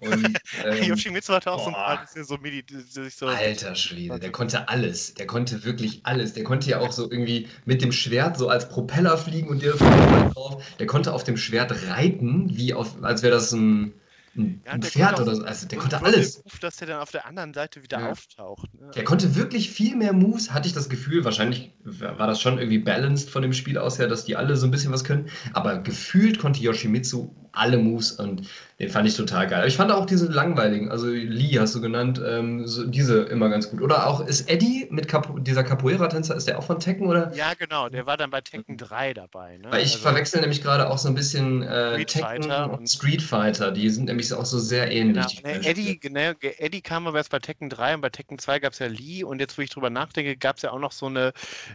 Ähm, 0.64 0.82
Yoshimitsu 0.84 1.34
hatte 1.34 1.52
auch 1.52 1.58
boah. 1.58 1.64
so 1.64 1.68
ein 1.68 1.74
paar, 1.74 2.24
so, 2.24 2.38
Midi, 2.38 2.64
so 3.10 3.26
Alter 3.26 3.74
Schwede, 3.74 4.18
der 4.18 4.32
konnte 4.32 4.68
alles. 4.68 5.12
Der 5.14 5.26
konnte 5.26 5.64
wirklich 5.64 6.00
alles. 6.04 6.32
Der 6.32 6.44
konnte 6.44 6.70
ja 6.70 6.80
auch 6.80 6.92
so 6.92 7.10
irgendwie 7.10 7.48
mit 7.66 7.82
dem 7.82 7.92
Schwert 7.92 8.38
so 8.38 8.48
als 8.48 8.68
Propeller 8.68 9.18
fliegen 9.18 9.48
und 9.48 9.60
dir 9.62 9.74
drauf. 9.74 10.64
Der 10.78 10.86
konnte 10.86 11.12
auf 11.12 11.24
dem 11.24 11.36
Schwert 11.36 11.88
reiten, 11.88 12.56
wie 12.56 12.72
auf, 12.72 13.02
als 13.02 13.22
wäre 13.22 13.34
das 13.34 13.52
ein 13.52 13.92
ein, 14.36 14.62
ja, 14.64 14.72
ein 14.72 14.82
Pferd 14.82 15.20
oder 15.20 15.34
so. 15.34 15.44
Also 15.44 15.66
der 15.66 15.78
konnte 15.78 16.02
alles. 16.02 16.42
Ruf, 16.44 16.58
dass 16.58 16.76
der 16.76 16.88
dann 16.88 17.00
auf 17.00 17.10
der 17.10 17.26
anderen 17.26 17.54
Seite 17.54 17.82
wieder 17.82 18.00
ja. 18.00 18.10
auftaucht. 18.10 18.72
Ne? 18.74 18.90
Der 18.94 19.04
konnte 19.04 19.34
wirklich 19.34 19.70
viel 19.70 19.96
mehr 19.96 20.12
Moves, 20.12 20.52
hatte 20.52 20.68
ich 20.68 20.74
das 20.74 20.88
Gefühl. 20.88 21.24
Wahrscheinlich 21.24 21.72
war 21.84 22.26
das 22.26 22.40
schon 22.40 22.58
irgendwie 22.58 22.78
balanced 22.78 23.30
von 23.30 23.42
dem 23.42 23.52
Spiel 23.52 23.78
aus 23.78 23.98
her, 23.98 24.08
dass 24.08 24.24
die 24.24 24.36
alle 24.36 24.56
so 24.56 24.66
ein 24.66 24.70
bisschen 24.70 24.92
was 24.92 25.04
können. 25.04 25.28
Aber 25.52 25.78
gefühlt 25.78 26.38
konnte 26.38 26.60
Yoshimitsu 26.60 27.34
alle 27.52 27.78
Moves 27.78 28.12
und 28.12 28.48
den 28.78 28.90
fand 28.90 29.08
ich 29.08 29.16
total 29.16 29.46
geil. 29.46 29.66
Ich 29.66 29.76
fand 29.76 29.90
auch 29.90 30.04
diese 30.04 30.26
langweiligen, 30.26 30.90
also 30.90 31.06
Lee 31.06 31.58
hast 31.58 31.74
du 31.74 31.80
genannt, 31.80 32.20
ähm, 32.22 32.66
so 32.66 32.84
diese 32.84 33.22
immer 33.22 33.48
ganz 33.48 33.70
gut. 33.70 33.80
Oder 33.80 34.06
auch 34.06 34.20
ist 34.20 34.50
Eddie 34.50 34.86
mit 34.90 35.08
Capo, 35.08 35.38
dieser 35.38 35.64
Capoeira-Tänzer, 35.64 36.36
ist 36.36 36.46
der 36.46 36.58
auch 36.58 36.62
von 36.62 36.78
Tekken 36.78 37.06
oder? 37.06 37.32
Ja, 37.34 37.54
genau, 37.58 37.88
der 37.88 38.04
war 38.04 38.18
dann 38.18 38.28
bei 38.28 38.42
Tekken 38.42 38.76
3 38.76 39.14
dabei. 39.14 39.56
Ne? 39.56 39.68
Weil 39.70 39.80
ich 39.80 39.92
also, 39.92 40.00
verwechsel 40.00 40.42
nämlich 40.42 40.62
gerade 40.62 40.90
auch 40.90 40.98
so 40.98 41.08
ein 41.08 41.14
bisschen 41.14 41.62
äh, 41.62 41.92
Street 41.92 42.08
Tekken 42.08 42.42
Fighter 42.42 42.78
und 42.78 42.86
Street 42.86 43.22
Fighter, 43.22 43.72
die 43.72 43.88
sind 43.88 44.04
nämlich 44.06 44.30
auch 44.34 44.44
so 44.44 44.58
sehr 44.58 44.92
ähnlich. 44.92 45.42
Genau. 45.42 45.54
Ne, 45.54 45.66
Eddie, 45.66 45.98
genau, 45.98 46.32
Eddie 46.40 46.82
kam 46.82 47.06
aber 47.06 47.16
erst 47.16 47.30
bei 47.30 47.38
Tekken 47.38 47.70
3 47.70 47.94
und 47.94 48.00
bei 48.02 48.10
Tekken 48.10 48.38
2 48.38 48.58
gab 48.58 48.74
es 48.74 48.78
ja 48.78 48.88
Lee 48.88 49.24
und 49.24 49.40
jetzt, 49.40 49.56
wo 49.56 49.62
ich 49.62 49.70
drüber 49.70 49.88
nachdenke, 49.88 50.36
gab 50.36 50.56
es 50.56 50.62
ja 50.62 50.72
auch 50.72 50.80
noch 50.80 50.92
so 50.92 51.06
eine 51.06 51.32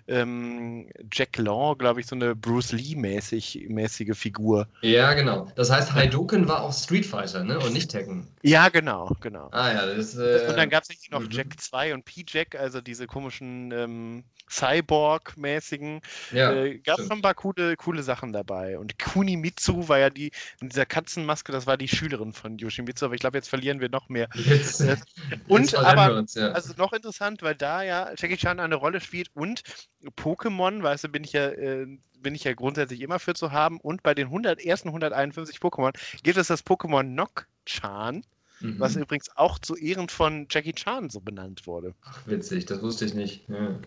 ähm, 0.07 0.87
Jack 1.11 1.35
Law, 1.37 1.75
glaube 1.75 1.99
ich, 2.01 2.05
so 2.05 2.15
eine 2.15 2.35
Bruce 2.35 2.73
Lee-mäßige 2.73 4.15
Figur. 4.15 4.67
Ja, 4.81 5.15
genau. 5.15 5.47
Das 5.55 5.71
heißt, 5.71 5.93
Haidoken 5.93 6.47
war 6.47 6.61
auch 6.61 6.71
Street 6.71 6.90
Fighter, 7.03 7.43
ne? 7.43 7.59
Und 7.59 7.73
nicht 7.73 7.91
Tekken. 7.91 8.27
Ja, 8.41 8.69
genau, 8.69 9.15
genau. 9.21 9.49
Ah 9.51 9.71
ja, 9.71 9.85
das 9.85 10.15
äh, 10.17 10.45
Und 10.49 10.57
dann 10.57 10.69
gab 10.69 10.83
es 10.83 10.89
noch 11.09 11.21
mhm. 11.21 11.29
Jack 11.31 11.59
2 11.59 11.93
und 11.93 12.05
P-Jack, 12.05 12.55
also 12.55 12.81
diese 12.81 13.07
komischen 13.07 13.71
ähm, 13.71 14.23
Cyborg-mäßigen. 14.49 16.01
Ja, 16.31 16.51
äh, 16.53 16.79
gab 16.79 16.99
es 16.99 17.07
schon 17.07 17.19
ein 17.19 17.21
paar 17.21 17.33
coole, 17.33 17.75
coole 17.77 18.03
Sachen 18.03 18.33
dabei. 18.33 18.77
Und 18.77 18.99
Kunimitsu 18.99 19.87
war 19.87 19.99
ja 19.99 20.09
die, 20.09 20.31
mit 20.59 20.73
dieser 20.73 20.85
Katzenmaske, 20.85 21.51
das 21.51 21.65
war 21.65 21.77
die 21.77 21.87
Schülerin 21.87 22.33
von 22.33 22.57
Yoshimitsu, 22.57 23.05
aber 23.05 23.15
ich 23.15 23.21
glaube, 23.21 23.37
jetzt 23.37 23.49
verlieren 23.49 23.79
wir 23.79 23.89
noch 23.89 24.09
mehr. 24.09 24.27
Jetzt, 24.33 24.81
äh, 24.81 24.97
und 25.47 25.73
aber, 25.75 26.17
uns, 26.17 26.33
ja. 26.33 26.51
also 26.51 26.73
noch 26.77 26.93
interessant, 26.93 27.41
weil 27.41 27.55
da 27.55 27.83
ja 27.83 28.09
Jackie 28.17 28.37
Chan 28.37 28.59
eine 28.59 28.75
Rolle 28.75 28.99
spielt 28.99 29.29
und 29.33 29.63
Pokémon, 30.17 30.83
weißt 30.83 31.05
du, 31.05 31.09
bin 31.09 31.23
ich 31.23 31.33
ja 31.33 31.47
äh, 31.47 31.87
bin 32.21 32.35
ich 32.35 32.43
ja 32.43 32.53
grundsätzlich 32.53 33.01
immer 33.01 33.19
für 33.19 33.33
zu 33.33 33.51
haben. 33.51 33.79
Und 33.79 34.03
bei 34.03 34.13
den 34.13 34.27
100, 34.27 34.63
ersten 34.63 34.89
151 34.89 35.57
Pokémon 35.57 35.93
gibt 36.23 36.37
es 36.37 36.47
das 36.47 36.65
Pokémon 36.65 37.03
Nock-Chan, 37.03 38.23
mhm. 38.59 38.79
was 38.79 38.95
übrigens 38.95 39.29
auch 39.35 39.59
zu 39.59 39.75
Ehren 39.75 40.09
von 40.09 40.47
Jackie 40.49 40.73
Chan 40.73 41.09
so 41.09 41.19
benannt 41.19 41.67
wurde. 41.67 41.93
Ach, 42.03 42.25
witzig, 42.27 42.65
das 42.65 42.81
wusste 42.81 43.05
ich 43.05 43.13
nicht. 43.13 43.47
Ja. 43.49 43.79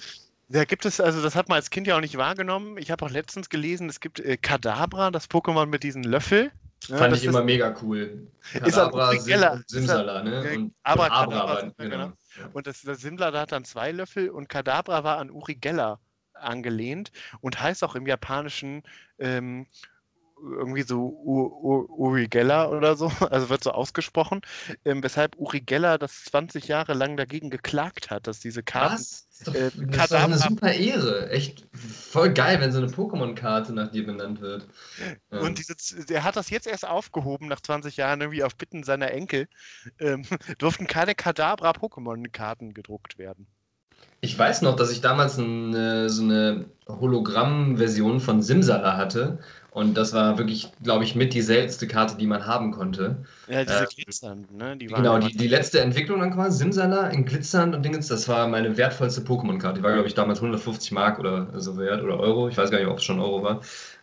Da 0.48 0.64
gibt 0.64 0.84
es, 0.84 1.00
also 1.00 1.22
das 1.22 1.34
hat 1.34 1.48
man 1.48 1.56
als 1.56 1.70
Kind 1.70 1.86
ja 1.86 1.96
auch 1.96 2.00
nicht 2.00 2.16
wahrgenommen. 2.16 2.76
Ich 2.76 2.90
habe 2.90 3.04
auch 3.04 3.10
letztens 3.10 3.48
gelesen, 3.48 3.88
es 3.88 4.00
gibt 4.00 4.20
äh, 4.20 4.36
Kadabra, 4.36 5.10
das 5.10 5.30
Pokémon 5.30 5.66
mit 5.66 5.82
diesem 5.82 6.02
Löffel. 6.02 6.52
Ja, 6.88 6.98
Fand 6.98 7.16
ich 7.16 7.24
immer 7.24 7.42
mega 7.42 7.74
cool. 7.82 8.26
Kadabra, 8.52 9.12
ist 9.12 9.24
Sim 9.24 9.40
Simsala, 9.66 10.22
ne? 10.22 10.52
Und, 10.54 10.74
aber 10.82 11.04
und 11.04 11.10
Abra, 11.12 11.24
Kadabra, 11.24 11.60
genau. 11.78 12.12
genau. 12.36 12.48
Und 12.52 12.66
das, 12.66 12.82
das 12.82 13.00
Simsala 13.00 13.40
hat 13.40 13.52
dann 13.52 13.64
zwei 13.64 13.90
Löffel 13.90 14.28
und 14.28 14.50
Kadabra 14.50 15.02
war 15.02 15.16
an 15.18 15.30
Uri 15.30 15.54
Geller 15.54 15.98
angelehnt 16.34 17.12
und 17.40 17.60
heißt 17.60 17.84
auch 17.84 17.94
im 17.94 18.06
Japanischen 18.06 18.82
ähm, 19.18 19.66
irgendwie 20.42 20.82
so 20.82 21.08
Uri 21.08 22.28
Geller 22.28 22.70
oder 22.70 22.96
so, 22.96 23.06
also 23.30 23.48
wird 23.48 23.64
so 23.64 23.70
ausgesprochen, 23.70 24.42
ähm, 24.84 25.02
weshalb 25.02 25.36
Uri 25.36 25.60
Geller 25.60 25.98
das 25.98 26.24
20 26.24 26.68
Jahre 26.68 26.94
lang 26.94 27.16
dagegen 27.16 27.50
geklagt 27.50 28.10
hat, 28.10 28.26
dass 28.26 28.40
diese 28.40 28.62
Karten. 28.62 28.94
Was? 28.94 29.26
Das 29.28 29.38
ist 29.38 29.48
doch, 29.48 29.54
äh, 29.54 29.70
das 29.88 30.04
ist 30.06 30.12
eine 30.12 30.38
super 30.38 30.72
Ehre. 30.72 31.30
Echt 31.30 31.66
voll 31.72 32.32
geil, 32.32 32.60
wenn 32.60 32.72
so 32.72 32.78
eine 32.78 32.88
Pokémon-Karte 32.88 33.72
nach 33.72 33.90
dir 33.90 34.06
benannt 34.06 34.40
wird. 34.40 34.68
Und 35.30 35.58
diese, 35.58 35.74
er 36.12 36.24
hat 36.24 36.36
das 36.36 36.50
jetzt 36.50 36.66
erst 36.66 36.86
aufgehoben, 36.86 37.48
nach 37.48 37.60
20 37.60 37.96
Jahren, 37.96 38.20
irgendwie 38.20 38.44
auf 38.44 38.56
Bitten 38.56 38.84
seiner 38.84 39.10
Enkel, 39.10 39.48
ähm, 39.98 40.24
durften 40.58 40.86
keine 40.86 41.14
Kadabra-Pokémon-Karten 41.14 42.74
gedruckt 42.74 43.18
werden. 43.18 43.46
Ich 44.24 44.38
weiß 44.38 44.62
noch, 44.62 44.74
dass 44.74 44.90
ich 44.90 45.02
damals 45.02 45.38
eine, 45.38 46.08
so 46.08 46.22
eine 46.22 46.64
Hologramm-Version 46.88 48.20
von 48.20 48.40
Simsala 48.40 48.96
hatte. 48.96 49.38
Und 49.70 49.98
das 49.98 50.14
war 50.14 50.38
wirklich, 50.38 50.70
glaube 50.82 51.04
ich, 51.04 51.14
mit 51.14 51.34
die 51.34 51.42
seltenste 51.42 51.86
Karte, 51.86 52.16
die 52.16 52.26
man 52.26 52.46
haben 52.46 52.70
konnte. 52.70 53.24
Ja, 53.48 53.64
diese 53.64 53.84
äh, 53.84 53.86
glitzernd, 53.86 54.50
ne? 54.56 54.76
Die 54.78 54.86
genau, 54.86 55.18
die, 55.18 55.36
die 55.36 55.48
letzte 55.48 55.80
Entwicklung 55.80 56.20
dann 56.20 56.32
quasi, 56.32 56.58
Simsala 56.58 57.08
in 57.08 57.26
glitzernd 57.26 57.74
und 57.74 57.84
Dingens, 57.84 58.08
das 58.08 58.26
war 58.26 58.48
meine 58.48 58.76
wertvollste 58.78 59.20
Pokémon-Karte. 59.20 59.80
Die 59.80 59.82
war, 59.82 59.92
glaube 59.92 60.08
ich, 60.08 60.14
damals 60.14 60.38
150 60.38 60.92
Mark 60.92 61.18
oder 61.18 61.48
so 61.60 61.76
wert 61.76 62.02
oder 62.02 62.18
Euro. 62.18 62.48
Ich 62.48 62.56
weiß 62.56 62.70
gar 62.70 62.78
nicht, 62.78 62.88
ob 62.88 62.98
es 62.98 63.04
schon 63.04 63.20
Euro 63.20 63.42
war. 63.42 63.60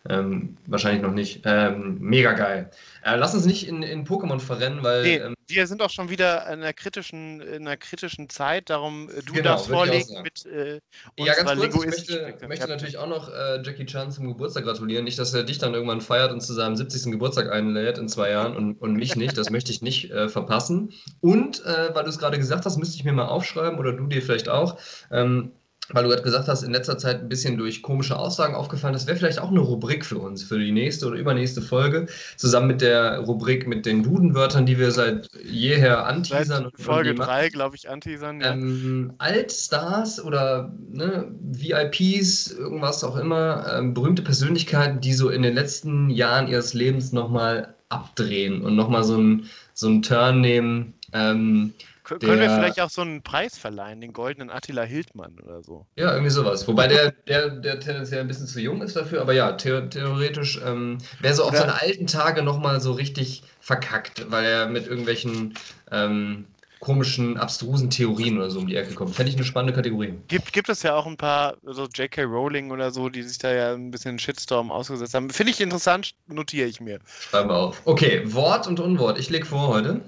Ähm, 0.08 0.56
wahrscheinlich 0.66 1.02
noch 1.02 1.12
nicht. 1.12 1.42
Ähm, 1.44 1.98
mega 2.00 2.32
geil. 2.32 2.70
Äh, 3.04 3.16
lass 3.16 3.34
uns 3.34 3.46
nicht 3.46 3.68
in, 3.68 3.82
in 3.82 4.04
Pokémon 4.04 4.40
verrennen, 4.40 4.82
weil. 4.82 5.02
Nee, 5.02 5.16
ähm, 5.16 5.34
wir 5.46 5.66
sind 5.66 5.80
auch 5.80 5.90
schon 5.90 6.10
wieder 6.10 6.44
in 6.46 6.60
einer 6.60 6.72
kritischen, 6.72 7.40
in 7.40 7.66
einer 7.66 7.76
kritischen 7.76 8.28
Zeit, 8.28 8.68
darum 8.68 9.08
äh, 9.10 9.22
du 9.22 9.32
genau, 9.32 9.50
darfst 9.50 9.68
vorlegen 9.68 10.22
mit 10.22 10.44
äh, 10.46 10.80
Ja, 11.18 11.34
ganz 11.34 11.52
kurz, 11.72 11.74
ich 11.74 12.08
möchte, 12.08 12.48
möchte 12.48 12.68
natürlich 12.68 12.98
auch 12.98 13.06
noch 13.06 13.28
äh, 13.28 13.62
Jackie 13.62 13.86
Chan 13.86 14.10
zum 14.10 14.26
Geburtstag 14.26 14.64
gratulieren. 14.64 15.04
Nicht, 15.04 15.20
dass 15.20 15.32
er 15.34 15.44
dich 15.44 15.58
dann 15.58 15.74
irgendwann 15.74 16.00
feiert 16.00 16.32
und 16.32 16.40
zu 16.40 16.52
seinem 16.52 16.74
70. 16.74 17.12
Geburtstag 17.12 17.52
einlädt 17.52 17.98
in 17.98 18.08
zwei 18.08 18.30
Jahren 18.30 18.56
und, 18.56 18.80
und 18.82 18.94
mich 18.94 19.14
nicht. 19.14 19.38
Das 19.38 19.50
möchte 19.50 19.70
ich 19.70 19.82
nicht 19.82 20.10
äh, 20.10 20.28
verpassen. 20.28 20.92
Und, 21.20 21.64
äh, 21.64 21.94
weil 21.94 22.02
du 22.02 22.10
es 22.10 22.18
gerade 22.18 22.38
gesagt 22.38 22.64
hast, 22.64 22.76
müsste 22.76 22.96
ich 22.96 23.04
mir 23.04 23.12
mal 23.12 23.26
aufschreiben 23.26 23.78
oder 23.78 23.92
du 23.92 24.08
dir 24.08 24.22
vielleicht 24.22 24.48
auch. 24.48 24.78
Ähm, 25.12 25.52
weil 25.90 26.04
du 26.04 26.10
gerade 26.10 26.22
gesagt 26.22 26.48
hast, 26.48 26.62
in 26.62 26.72
letzter 26.72 26.96
Zeit 26.96 27.20
ein 27.20 27.28
bisschen 27.28 27.58
durch 27.58 27.82
komische 27.82 28.16
Aussagen 28.16 28.54
aufgefallen. 28.54 28.92
Das 28.92 29.06
wäre 29.06 29.16
vielleicht 29.16 29.40
auch 29.40 29.50
eine 29.50 29.60
Rubrik 29.60 30.04
für 30.04 30.18
uns, 30.18 30.42
für 30.42 30.58
die 30.58 30.72
nächste 30.72 31.06
oder 31.06 31.16
übernächste 31.16 31.60
Folge, 31.60 32.06
zusammen 32.36 32.68
mit 32.68 32.80
der 32.80 33.18
Rubrik 33.18 33.66
mit 33.66 33.84
den 33.84 34.02
Dudenwörtern, 34.02 34.64
die 34.64 34.78
wir 34.78 34.92
seit 34.92 35.28
jeher 35.44 36.06
anteasern. 36.06 36.70
Seit 36.76 36.84
Folge 36.84 37.14
3, 37.14 37.48
glaube 37.48 37.76
ich, 37.76 37.90
anteasern. 37.90 38.40
Ja. 38.40 38.52
Ähm, 38.52 39.12
Altstars 39.18 40.22
oder 40.24 40.72
ne, 40.90 41.30
VIPs, 41.40 42.52
irgendwas 42.52 43.02
auch 43.02 43.16
immer, 43.16 43.66
ähm, 43.76 43.92
berühmte 43.92 44.22
Persönlichkeiten, 44.22 45.00
die 45.00 45.12
so 45.12 45.30
in 45.30 45.42
den 45.42 45.54
letzten 45.54 46.10
Jahren 46.10 46.48
ihres 46.48 46.74
Lebens 46.74 47.12
nochmal 47.12 47.74
abdrehen 47.88 48.62
und 48.62 48.76
nochmal 48.76 49.04
so 49.04 49.14
einen 49.14 49.50
so 49.74 50.00
Turn 50.00 50.40
nehmen. 50.40 50.94
Ähm, 51.12 51.74
der, 52.08 52.18
Können 52.18 52.40
wir 52.40 52.50
vielleicht 52.50 52.80
auch 52.80 52.90
so 52.90 53.02
einen 53.02 53.22
Preis 53.22 53.58
verleihen, 53.58 54.00
den 54.00 54.12
goldenen 54.12 54.50
Attila 54.50 54.82
Hildmann 54.82 55.38
oder 55.40 55.62
so? 55.62 55.86
Ja, 55.96 56.12
irgendwie 56.12 56.30
sowas. 56.30 56.66
Wobei 56.66 56.88
der, 56.88 57.12
der, 57.28 57.50
der 57.50 57.80
tendenziell 57.80 58.20
ein 58.20 58.28
bisschen 58.28 58.46
zu 58.46 58.60
jung 58.60 58.82
ist 58.82 58.96
dafür, 58.96 59.20
aber 59.20 59.32
ja, 59.32 59.56
the 59.58 59.80
theoretisch 59.88 60.60
ähm, 60.64 60.98
wäre 61.20 61.34
so 61.34 61.44
auf 61.44 61.56
seine 61.56 61.80
alten 61.80 62.06
Tage 62.06 62.42
nochmal 62.42 62.80
so 62.80 62.92
richtig 62.92 63.44
verkackt, 63.60 64.30
weil 64.30 64.44
er 64.44 64.66
mit 64.66 64.86
irgendwelchen 64.86 65.54
ähm, 65.90 66.46
komischen, 66.82 67.36
abstrusen 67.36 67.90
Theorien 67.90 68.38
oder 68.38 68.50
so 68.50 68.58
um 68.58 68.66
die 68.66 68.74
Ecke 68.74 68.92
kommt. 68.94 69.14
Fände 69.14 69.30
ich 69.30 69.36
eine 69.36 69.44
spannende 69.44 69.72
Kategorie. 69.72 70.14
Gibt, 70.26 70.52
gibt 70.52 70.68
es 70.68 70.82
ja 70.82 70.96
auch 70.96 71.06
ein 71.06 71.16
paar, 71.16 71.56
so 71.62 71.84
J.K. 71.86 72.24
Rowling 72.24 72.72
oder 72.72 72.90
so, 72.90 73.08
die 73.08 73.22
sich 73.22 73.38
da 73.38 73.52
ja 73.52 73.72
ein 73.72 73.92
bisschen 73.92 74.18
Shitstorm 74.18 74.72
ausgesetzt 74.72 75.14
haben. 75.14 75.30
Finde 75.30 75.52
ich 75.52 75.60
interessant, 75.60 76.14
notiere 76.26 76.66
ich 76.66 76.80
mir. 76.80 76.98
Schreiben 77.06 77.50
wir 77.50 77.56
auf. 77.56 77.82
Okay, 77.84 78.22
Wort 78.24 78.66
und 78.66 78.80
Unwort. 78.80 79.16
Ich 79.20 79.30
lege 79.30 79.46
vor 79.46 79.68
heute. 79.68 80.00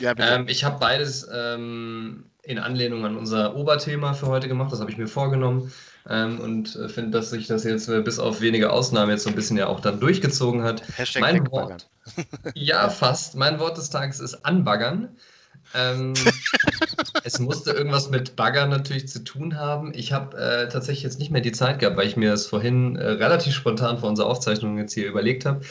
Ja, 0.00 0.14
ähm, 0.18 0.46
ich 0.48 0.64
habe 0.64 0.78
beides 0.78 1.28
ähm, 1.32 2.24
in 2.42 2.58
Anlehnung 2.58 3.04
an 3.04 3.16
unser 3.16 3.56
Oberthema 3.56 4.14
für 4.14 4.26
heute 4.26 4.48
gemacht. 4.48 4.72
Das 4.72 4.80
habe 4.80 4.90
ich 4.90 4.98
mir 4.98 5.08
vorgenommen. 5.08 5.72
Ähm, 6.08 6.38
und 6.40 6.76
äh, 6.76 6.88
finde, 6.88 7.10
dass 7.10 7.30
sich 7.30 7.48
das 7.48 7.64
jetzt 7.64 7.88
äh, 7.88 8.00
bis 8.00 8.20
auf 8.20 8.40
wenige 8.40 8.70
Ausnahmen 8.70 9.10
jetzt 9.10 9.24
so 9.24 9.30
ein 9.30 9.34
bisschen 9.34 9.56
ja 9.56 9.66
auch 9.66 9.80
dann 9.80 9.98
durchgezogen 9.98 10.62
hat. 10.62 10.82
Hashtag 10.96 11.20
mein 11.20 11.50
Wort, 11.50 11.88
ja, 12.54 12.88
fast. 12.88 13.34
Mein 13.34 13.58
Wort 13.58 13.76
des 13.76 13.90
Tages 13.90 14.20
ist 14.20 14.44
anbaggern. 14.44 15.08
Ähm, 15.74 16.14
es 17.24 17.40
musste 17.40 17.72
irgendwas 17.72 18.08
mit 18.08 18.36
Baggern 18.36 18.70
natürlich 18.70 19.08
zu 19.08 19.24
tun 19.24 19.56
haben. 19.56 19.92
Ich 19.94 20.12
habe 20.12 20.36
äh, 20.36 20.68
tatsächlich 20.68 21.02
jetzt 21.02 21.18
nicht 21.18 21.32
mehr 21.32 21.40
die 21.40 21.50
Zeit 21.50 21.80
gehabt, 21.80 21.96
weil 21.96 22.06
ich 22.06 22.16
mir 22.16 22.30
das 22.30 22.46
vorhin 22.46 22.94
äh, 22.94 23.08
relativ 23.08 23.54
spontan 23.54 23.98
vor 23.98 24.08
unserer 24.08 24.28
Aufzeichnung 24.28 24.78
jetzt 24.78 24.94
hier 24.94 25.08
überlegt 25.08 25.44
habe. 25.44 25.62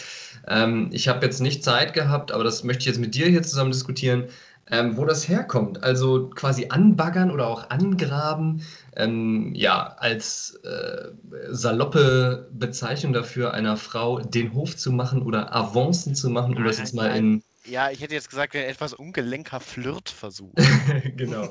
Ähm, 0.47 0.89
ich 0.91 1.07
habe 1.07 1.25
jetzt 1.25 1.41
nicht 1.41 1.63
Zeit 1.63 1.93
gehabt, 1.93 2.31
aber 2.31 2.43
das 2.43 2.63
möchte 2.63 2.81
ich 2.81 2.87
jetzt 2.87 2.99
mit 2.99 3.15
dir 3.15 3.27
hier 3.27 3.43
zusammen 3.43 3.71
diskutieren, 3.71 4.29
ähm, 4.69 4.97
wo 4.97 5.05
das 5.05 5.27
herkommt. 5.27 5.83
Also 5.83 6.29
quasi 6.29 6.67
anbaggern 6.69 7.31
oder 7.31 7.47
auch 7.47 7.69
angraben, 7.69 8.63
ähm, 8.95 9.53
ja, 9.53 9.95
als 9.99 10.59
äh, 10.63 11.09
saloppe 11.49 12.49
Bezeichnung 12.51 13.13
dafür, 13.13 13.53
einer 13.53 13.77
Frau 13.77 14.19
den 14.19 14.53
Hof 14.53 14.75
zu 14.75 14.91
machen 14.91 15.21
oder 15.21 15.55
Avancen 15.55 16.15
zu 16.15 16.29
machen, 16.29 16.57
um 16.57 16.63
das 16.63 16.79
jetzt 16.79 16.93
mal 16.93 17.15
in. 17.15 17.43
Ja, 17.65 17.89
ich 17.89 18.01
hätte 18.01 18.13
jetzt 18.13 18.29
gesagt, 18.29 18.55
ein 18.55 18.63
etwas 18.63 18.93
ungelenker 18.93 19.59
Flirtversuch. 19.59 20.53
genau. 21.15 21.49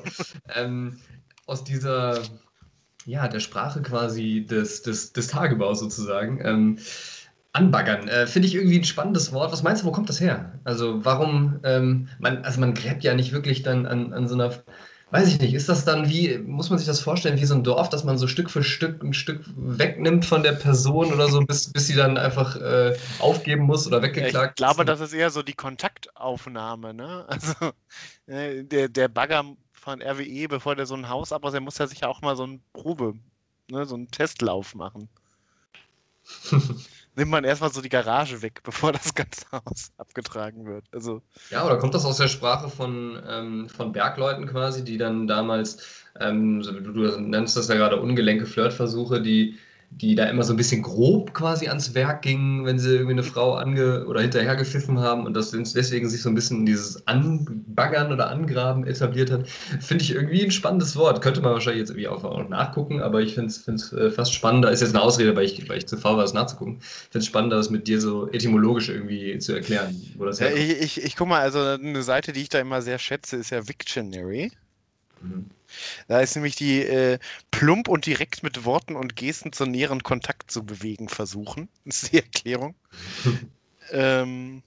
ähm, 0.53 0.99
aus 1.45 1.63
dieser, 1.63 2.21
ja, 3.05 3.27
der 3.27 3.39
Sprache 3.39 3.81
quasi 3.81 4.45
des, 4.49 4.81
des, 4.81 5.13
des 5.13 5.27
Tagebaus 5.27 5.79
sozusagen. 5.79 6.39
Ähm, 6.43 6.79
Anbaggern, 7.55 8.07
äh, 8.09 8.27
finde 8.27 8.47
ich 8.47 8.55
irgendwie 8.55 8.79
ein 8.79 8.83
spannendes 8.83 9.31
Wort. 9.31 9.51
Was 9.51 9.63
meinst 9.63 9.83
du, 9.83 9.87
wo 9.87 9.91
kommt 9.91 10.09
das 10.09 10.19
her? 10.19 10.59
Also 10.65 11.05
warum, 11.05 11.59
ähm, 11.63 12.09
man, 12.19 12.43
also 12.43 12.59
man 12.59 12.73
gräbt 12.73 13.03
ja 13.03 13.13
nicht 13.13 13.31
wirklich 13.31 13.63
dann 13.63 13.85
an, 13.85 14.11
an 14.11 14.27
so 14.27 14.35
einer, 14.35 14.51
weiß 15.11 15.29
ich 15.29 15.39
nicht, 15.39 15.53
ist 15.53 15.69
das 15.69 15.85
dann 15.85 16.09
wie, 16.09 16.37
muss 16.37 16.69
man 16.69 16.79
sich 16.79 16.87
das 16.87 16.99
vorstellen, 16.99 17.39
wie 17.39 17.45
so 17.45 17.55
ein 17.55 17.63
Dorf, 17.63 17.87
dass 17.89 18.03
man 18.03 18.17
so 18.17 18.27
Stück 18.27 18.49
für 18.49 18.61
Stück 18.61 19.01
ein 19.03 19.13
Stück 19.13 19.45
wegnimmt 19.55 20.25
von 20.25 20.43
der 20.43 20.51
Person 20.51 21.13
oder 21.13 21.29
so, 21.29 21.39
bis, 21.41 21.71
bis 21.71 21.87
sie 21.87 21.95
dann 21.95 22.17
einfach 22.17 22.57
äh, 22.57 22.97
aufgeben 23.19 23.63
muss 23.63 23.87
oder 23.87 24.01
weggeklagt 24.01 24.33
ja, 24.33 24.45
Ich 24.49 24.55
glaube, 24.55 24.83
ist. 24.83 24.89
das 24.89 24.99
ist 24.99 25.13
eher 25.13 25.29
so 25.29 25.41
die 25.41 25.53
Kontaktaufnahme, 25.53 26.93
ne? 26.93 27.25
Also 27.29 27.53
äh, 28.27 28.63
der, 28.63 28.89
der 28.89 29.07
Bagger 29.07 29.45
von 29.71 30.01
RWE, 30.01 30.47
bevor 30.49 30.75
der 30.75 30.87
so 30.87 30.95
ein 30.95 31.07
Haus 31.07 31.31
abbaut, 31.31 31.53
der 31.53 31.61
muss 31.61 31.77
ja 31.77 31.87
sicher 31.87 32.09
auch 32.09 32.21
mal 32.21 32.35
so 32.35 32.43
eine 32.43 32.59
Probe, 32.73 33.13
ne, 33.69 33.85
so 33.85 33.95
einen 33.95 34.11
Testlauf 34.11 34.75
machen. 34.75 35.07
nimmt 37.15 37.31
man 37.31 37.43
erstmal 37.43 37.71
so 37.71 37.81
die 37.81 37.89
Garage 37.89 38.41
weg, 38.41 38.61
bevor 38.63 38.91
das 38.91 39.13
ganze 39.13 39.45
Haus 39.51 39.91
abgetragen 39.97 40.65
wird. 40.65 40.85
Also, 40.91 41.21
ja, 41.49 41.65
oder 41.65 41.77
kommt 41.77 41.93
das 41.93 42.05
aus 42.05 42.17
der 42.17 42.27
Sprache 42.27 42.69
von, 42.69 43.21
ähm, 43.27 43.69
von 43.69 43.91
Bergleuten 43.91 44.47
quasi, 44.47 44.83
die 44.83 44.97
dann 44.97 45.27
damals, 45.27 46.05
ähm, 46.19 46.61
du, 46.61 46.81
du 46.91 47.19
nennst 47.19 47.57
das 47.57 47.67
ja 47.67 47.75
gerade 47.75 47.99
ungelenke 47.99 48.45
Flirtversuche, 48.45 49.21
die 49.21 49.57
die 49.91 50.15
da 50.15 50.25
immer 50.25 50.43
so 50.43 50.53
ein 50.53 50.57
bisschen 50.57 50.81
grob 50.81 51.33
quasi 51.33 51.67
ans 51.67 51.93
Werk 51.93 52.21
gingen, 52.21 52.65
wenn 52.65 52.77
sie 52.77 52.91
irgendwie 52.91 53.13
eine 53.13 53.23
Frau 53.23 53.53
ange 53.53 54.05
oder 54.05 54.21
hinterhergepfiffen 54.21 54.99
haben 54.99 55.25
und 55.25 55.33
das 55.35 55.51
deswegen 55.51 56.09
sich 56.09 56.21
so 56.21 56.29
ein 56.29 56.35
bisschen 56.35 56.65
dieses 56.65 57.07
Anbaggern 57.07 58.11
oder 58.11 58.29
Angraben 58.29 58.85
etabliert 58.85 59.31
hat, 59.31 59.47
finde 59.79 60.03
ich 60.03 60.11
irgendwie 60.11 60.43
ein 60.43 60.51
spannendes 60.51 60.95
Wort. 60.97 61.21
Könnte 61.21 61.41
man 61.41 61.53
wahrscheinlich 61.53 61.79
jetzt 61.79 61.91
irgendwie 61.91 62.09
auch 62.09 62.23
noch 62.23 62.49
nachgucken, 62.49 63.01
aber 63.01 63.21
ich 63.21 63.35
finde 63.35 63.49
es 63.49 63.93
äh, 63.93 64.11
fast 64.11 64.33
spannender. 64.33 64.69
Ist 64.69 64.81
jetzt 64.81 64.95
eine 64.95 65.01
Ausrede, 65.01 65.35
weil 65.35 65.45
ich, 65.45 65.69
weil 65.69 65.77
ich 65.77 65.87
zu 65.87 65.97
faul 65.97 66.17
war, 66.17 66.23
das 66.23 66.33
nachzugucken. 66.33 66.79
Ich 66.79 66.87
finde 67.11 67.19
es 67.19 67.25
spannender, 67.25 67.55
das 67.55 67.69
mit 67.69 67.87
dir 67.87 68.01
so 68.01 68.29
etymologisch 68.31 68.89
irgendwie 68.89 69.37
zu 69.39 69.53
erklären, 69.53 69.95
wo 70.17 70.25
das 70.25 70.39
ja, 70.39 70.49
ich, 70.49 70.81
ich, 70.81 71.03
ich 71.03 71.15
guck 71.15 71.29
mal, 71.29 71.39
also 71.39 71.59
eine 71.59 72.03
Seite, 72.03 72.33
die 72.33 72.41
ich 72.41 72.49
da 72.49 72.59
immer 72.59 72.81
sehr 72.81 72.99
schätze, 72.99 73.37
ist 73.37 73.51
ja 73.51 73.65
Victionary. 73.65 74.51
Mhm. 75.21 75.45
Da 76.07 76.19
ist 76.19 76.35
nämlich 76.35 76.55
die 76.55 76.81
äh, 76.81 77.19
plump 77.51 77.87
und 77.87 78.05
direkt 78.05 78.43
mit 78.43 78.65
Worten 78.65 78.95
und 78.95 79.15
Gesten 79.15 79.53
zu 79.53 79.65
näheren 79.65 80.03
Kontakt 80.03 80.51
zu 80.51 80.65
bewegen 80.65 81.09
versuchen. 81.09 81.69
Das 81.85 82.03
ist 82.03 82.11
die 82.11 82.17
Erklärung. 82.17 82.75
ähm, 83.91 84.63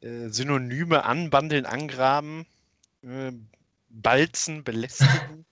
äh, 0.00 0.28
Synonyme 0.28 1.04
anbandeln, 1.04 1.66
angraben, 1.66 2.46
äh, 3.02 3.32
balzen, 3.88 4.62
belästigen, 4.64 5.44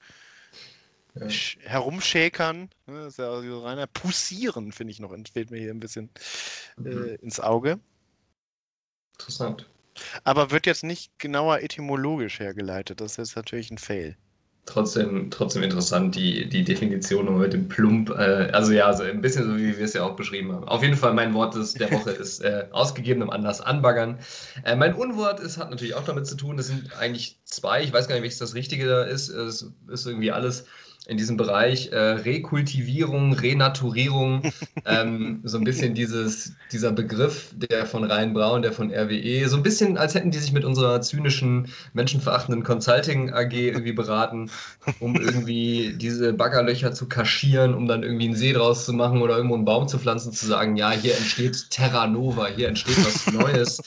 ja. 1.15 1.29
herumschäkern. 1.65 2.71
Ne, 2.87 3.07
ist 3.07 3.19
ja 3.19 3.31
also 3.31 3.65
reiner 3.65 3.87
Pussieren, 3.87 4.73
finde 4.73 4.93
ich 4.93 5.01
noch, 5.01 5.15
fehlt 5.33 5.51
mir 5.51 5.59
hier 5.59 5.73
ein 5.73 5.81
bisschen 5.81 6.11
äh, 6.79 6.89
mhm. 6.89 7.17
ins 7.23 7.41
Auge. 7.41 7.81
Interessant. 9.19 9.69
Aber 10.23 10.53
wird 10.53 10.67
jetzt 10.67 10.85
nicht 10.85 11.19
genauer 11.19 11.59
etymologisch 11.59 12.39
hergeleitet. 12.39 13.01
Das 13.01 13.13
ist 13.13 13.17
jetzt 13.17 13.37
natürlich 13.37 13.73
ein 13.73 13.79
Fail 13.79 14.17
trotzdem, 14.69 15.31
trotzdem 15.31 15.63
interessant, 15.63 16.15
die, 16.15 16.49
die 16.49 16.65
Definition 16.65 17.39
mit 17.39 17.53
dem 17.53 17.69
Plump. 17.69 18.11
Äh, 18.11 18.51
also 18.53 18.73
ja, 18.73 18.93
so 18.93 19.03
ein 19.03 19.21
bisschen 19.21 19.47
so, 19.47 19.57
wie 19.57 19.77
wir 19.77 19.85
es 19.85 19.95
ja 19.95 20.05
auch 20.05 20.17
beschrieben 20.17 20.53
haben. 20.53 20.69
Auf 20.69 20.83
jeden 20.83 20.97
Fall, 20.97 21.15
mein 21.15 21.35
Wort 21.35 21.55
des, 21.55 21.75
der 21.75 21.91
Woche 21.91 22.11
ist 22.11 22.41
äh, 22.41 22.67
ausgegebenem 22.71 23.31
Anlass 23.31 23.61
anbaggern. 23.61 24.19
Äh, 24.65 24.77
mein 24.77 24.95
Unwort 24.95 25.41
ist, 25.41 25.59
hat 25.59 25.71
natürlich 25.71 25.95
auch 25.95 26.05
damit 26.05 26.27
zu 26.27 26.37
tun, 26.37 26.57
das 26.57 26.67
sind 26.67 26.97
eigentlich 26.99 27.39
zwei, 27.45 27.83
ich 27.83 27.93
weiß 27.93 28.09
gar 28.09 28.15
nicht, 28.15 28.23
welches 28.23 28.39
das 28.39 28.55
Richtige 28.55 28.87
da 28.87 29.05
ist. 29.05 29.29
Es 29.29 29.67
ist 29.89 30.07
irgendwie 30.07 30.33
alles 30.33 30.67
in 31.07 31.17
diesem 31.17 31.37
Bereich 31.37 31.91
äh, 31.91 31.97
Rekultivierung, 31.97 33.33
Renaturierung, 33.33 34.43
ähm, 34.85 35.41
so 35.43 35.57
ein 35.57 35.65
bisschen 35.65 35.95
dieses, 35.95 36.53
dieser 36.71 36.93
Begriff, 36.93 37.55
der 37.55 37.87
von 37.87 38.05
Rhein 38.05 38.35
Braun, 38.35 38.61
der 38.61 38.73
von 38.73 38.93
RWE, 38.93 39.49
so 39.49 39.57
ein 39.57 39.63
bisschen, 39.63 39.97
als 39.97 40.15
hätten 40.15 40.31
die 40.31 40.39
sich 40.39 40.53
mit 40.53 40.65
unserer 40.65 41.01
zynischen, 41.01 41.69
menschenverachtenden 41.95 42.63
Consulting 42.63 43.33
AG 43.33 43.53
irgendwie 43.53 43.93
beraten, 43.93 44.51
um 45.01 45.17
irgendwie 45.17 45.95
diese 45.97 46.35
Baggerlöcher 46.35 46.93
zu 46.93 47.09
kaschieren, 47.09 47.75
um 47.75 47.89
dann 47.89 48.03
irgendwie 48.03 48.27
einen 48.27 48.37
See 48.37 48.53
draus 48.53 48.85
zu 48.85 48.93
machen 48.93 49.23
oder 49.23 49.37
irgendwo 49.37 49.55
einen 49.55 49.65
Baum 49.65 49.89
zu 49.89 49.99
pflanzen, 49.99 50.33
zu 50.33 50.47
sagen, 50.47 50.77
ja, 50.77 50.91
hier 50.91 51.17
entsteht 51.17 51.71
Terra 51.71 52.07
Nova, 52.07 52.49
hier 52.49 52.69
entsteht 52.69 52.99
was 52.99 53.33
Neues. 53.33 53.81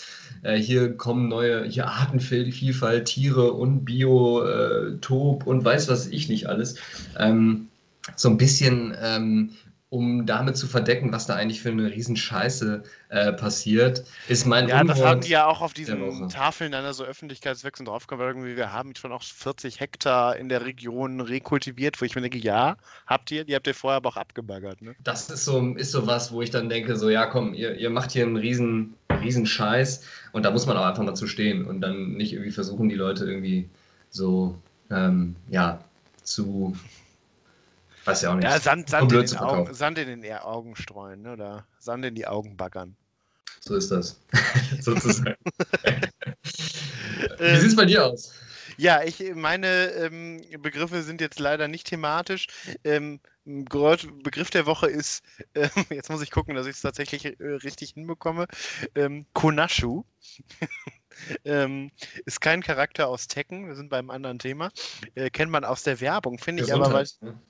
Äh, 0.43 0.57
hier 0.57 0.95
kommen 0.97 1.27
neue, 1.27 1.65
hier 1.65 1.87
Artenvielfalt, 1.87 3.05
Tiere 3.05 3.53
und 3.53 3.85
Biotop 3.85 5.43
äh, 5.43 5.49
und 5.49 5.63
weiß 5.63 5.87
was 5.89 6.07
ich 6.07 6.29
nicht 6.29 6.47
alles. 6.47 6.75
Ähm, 7.17 7.67
so 8.15 8.29
ein 8.29 8.37
bisschen 8.37 8.95
ähm, 9.01 9.51
um 9.91 10.25
damit 10.25 10.55
zu 10.55 10.67
verdecken, 10.67 11.11
was 11.11 11.25
da 11.27 11.35
eigentlich 11.35 11.61
für 11.61 11.69
eine 11.69 11.91
Riesenscheiße 11.91 12.81
äh, 13.09 13.33
passiert, 13.33 14.05
ist 14.29 14.45
mein 14.45 14.69
Ja, 14.69 14.85
das 14.85 14.97
Unwort 14.97 15.09
haben 15.09 15.21
die 15.21 15.31
ja 15.31 15.45
auch 15.47 15.59
auf 15.59 15.73
diesen. 15.73 16.29
Tafeln 16.29 16.71
dann 16.71 16.91
so 16.93 17.03
öffentlichkeitswirksam 17.03 17.85
draufgekommen, 17.85 18.25
weil 18.25 18.33
irgendwie 18.33 18.55
wir 18.55 18.71
haben 18.71 18.95
schon 18.95 19.11
auch 19.11 19.21
40 19.21 19.81
Hektar 19.81 20.37
in 20.37 20.47
der 20.47 20.65
Region 20.65 21.19
rekultiviert, 21.19 21.99
wo 21.99 22.05
ich 22.05 22.15
mir 22.15 22.21
denke, 22.21 22.37
ja, 22.37 22.77
habt 23.05 23.31
ihr, 23.31 23.43
die 23.43 23.53
habt 23.53 23.67
ihr 23.67 23.75
vorher 23.75 23.97
aber 23.97 24.09
auch 24.09 24.15
abgebaggert, 24.15 24.81
ne? 24.81 24.95
Das 25.03 25.29
ist 25.29 25.43
so, 25.43 25.59
ist 25.75 25.91
so 25.91 26.07
was, 26.07 26.31
wo 26.31 26.41
ich 26.41 26.51
dann 26.51 26.69
denke, 26.69 26.95
so, 26.95 27.09
ja 27.09 27.25
komm, 27.25 27.53
ihr, 27.53 27.75
ihr 27.75 27.89
macht 27.89 28.13
hier 28.13 28.25
einen 28.25 28.37
riesen, 28.37 28.95
riesen 29.21 29.45
Scheiß 29.45 30.05
und 30.31 30.45
da 30.45 30.51
muss 30.51 30.67
man 30.67 30.77
auch 30.77 30.85
einfach 30.85 31.03
mal 31.03 31.15
zu 31.15 31.27
stehen 31.27 31.65
und 31.65 31.81
dann 31.81 32.13
nicht 32.13 32.31
irgendwie 32.31 32.51
versuchen, 32.51 32.87
die 32.87 32.95
Leute 32.95 33.25
irgendwie 33.25 33.69
so, 34.09 34.57
ähm, 34.89 35.35
ja, 35.49 35.83
zu, 36.23 36.77
weiß 38.05 38.21
ja 38.23 38.31
auch 38.31 38.35
nicht. 38.35 38.43
Ja, 38.43 38.59
Sand, 38.59 38.89
Sand, 38.89 39.11
in 39.11 39.25
den 39.25 39.37
Augen. 39.37 39.73
Sand 39.73 39.97
in 39.97 40.21
den 40.21 40.37
Augen 40.37 40.75
streuen, 40.75 41.21
ne? 41.21 41.33
Oder 41.33 41.65
Sand 41.79 42.05
in 42.05 42.15
die 42.15 42.27
Augen 42.27 42.57
baggern. 42.57 42.95
So 43.61 43.75
ist 43.75 43.91
das. 43.91 44.19
Sozusagen. 44.79 45.35
Wie 47.37 47.55
sieht 47.57 47.69
es 47.69 47.75
bei 47.75 47.85
dir 47.85 48.05
aus? 48.05 48.33
Ja, 48.77 49.03
ich, 49.03 49.23
meine 49.35 49.91
ähm, 49.91 50.41
Begriffe 50.59 51.03
sind 51.03 51.21
jetzt 51.21 51.39
leider 51.39 51.67
nicht 51.67 51.87
thematisch. 51.87 52.47
Ähm, 52.83 53.19
Begriff 53.45 54.49
der 54.49 54.65
Woche 54.65 54.87
ist, 54.87 55.23
ähm, 55.55 55.69
jetzt 55.89 56.09
muss 56.09 56.21
ich 56.21 56.31
gucken, 56.31 56.55
dass 56.55 56.67
ich 56.67 56.75
es 56.75 56.81
tatsächlich 56.81 57.25
äh, 57.25 57.35
richtig 57.39 57.91
hinbekomme, 57.91 58.47
ähm, 58.95 59.25
Konashu. 59.33 60.03
Ähm, 61.45 61.91
ist 62.25 62.41
kein 62.41 62.61
Charakter 62.61 63.07
aus 63.07 63.27
Tekken, 63.27 63.67
wir 63.67 63.75
sind 63.75 63.89
beim 63.89 64.09
anderen 64.09 64.39
Thema. 64.39 64.71
Äh, 65.15 65.29
kennt 65.29 65.51
man 65.51 65.63
aus 65.65 65.83
der 65.83 66.01
Werbung, 66.01 66.37
finde 66.37 66.63
ich 66.63 66.73
aber, 66.73 66.91
weil, 66.93 67.07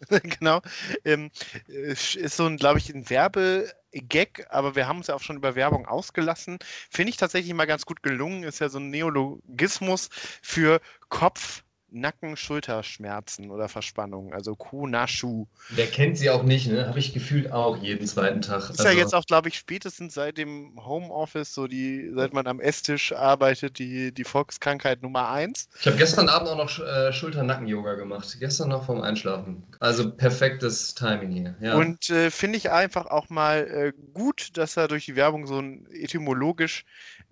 genau. 0.39 0.61
Ähm, 1.05 1.31
äh, 1.67 1.91
ist 1.91 2.37
so 2.37 2.45
ein, 2.45 2.57
glaube 2.57 2.79
ich, 2.79 2.93
ein 2.93 3.09
Werbegag, 3.09 4.47
aber 4.49 4.75
wir 4.75 4.87
haben 4.87 4.97
uns 4.97 5.07
ja 5.07 5.15
auch 5.15 5.21
schon 5.21 5.37
über 5.37 5.55
Werbung 5.55 5.87
ausgelassen. 5.87 6.59
Finde 6.89 7.09
ich 7.09 7.17
tatsächlich 7.17 7.53
mal 7.53 7.65
ganz 7.67 7.85
gut 7.85 8.03
gelungen. 8.03 8.43
Ist 8.43 8.59
ja 8.59 8.69
so 8.69 8.79
ein 8.79 8.89
Neologismus 8.89 10.09
für 10.41 10.81
Kopf, 11.09 11.63
Nacken, 11.91 12.37
Schulterschmerzen 12.37 13.51
oder 13.51 13.67
Verspannungen. 13.67 14.33
Also 14.33 14.55
Kunashu. 14.55 15.45
Wer 15.69 15.87
kennt 15.87 16.17
sie 16.17 16.29
auch 16.29 16.43
nicht, 16.43 16.67
ne? 16.67 16.87
Habe 16.87 16.99
ich 16.99 17.13
gefühlt 17.13 17.51
auch 17.51 17.77
jeden 17.77 18.07
zweiten 18.07 18.41
Tag. 18.41 18.69
Ist 18.69 18.83
ja 18.83 18.91
jetzt 18.91 19.13
auch, 19.13 19.25
glaube 19.25 19.49
ich, 19.49 19.57
spätestens 19.57 20.13
seit 20.13 20.37
dem 20.37 20.73
Homeoffice, 20.83 21.53
so 21.53 21.67
die, 21.67 22.11
seit 22.15 22.33
man 22.33 22.47
am 22.47 22.59
Esstisch 22.59 23.11
arbeitet, 23.11 23.77
die, 23.79 24.13
die 24.13 24.23
Volkskrankheit 24.23 25.01
Nummer 25.01 25.29
eins. 25.29 25.69
Ich 25.79 25.87
habe 25.87 25.97
gestern 25.97 26.29
Abend 26.29 26.49
auch 26.49 26.57
noch 26.57 26.79
äh, 26.79 27.11
Schulter-Nacken-Yoga 27.11 27.95
gemacht. 27.95 28.37
Gestern 28.39 28.69
noch 28.69 28.85
vorm 28.85 29.01
Einschlafen. 29.01 29.63
Also 29.79 30.11
perfektes 30.11 30.95
Timing 30.95 31.31
hier. 31.31 31.55
Ja. 31.59 31.75
Und 31.75 32.09
äh, 32.09 32.31
finde 32.31 32.57
ich 32.57 32.71
einfach 32.71 33.07
auch 33.07 33.29
mal 33.29 33.67
äh, 33.67 33.93
gut, 34.13 34.57
dass 34.57 34.75
da 34.75 34.87
durch 34.87 35.05
die 35.05 35.15
Werbung 35.15 35.47
so 35.47 35.59
ein 35.59 35.87
etymologisch 35.91 36.85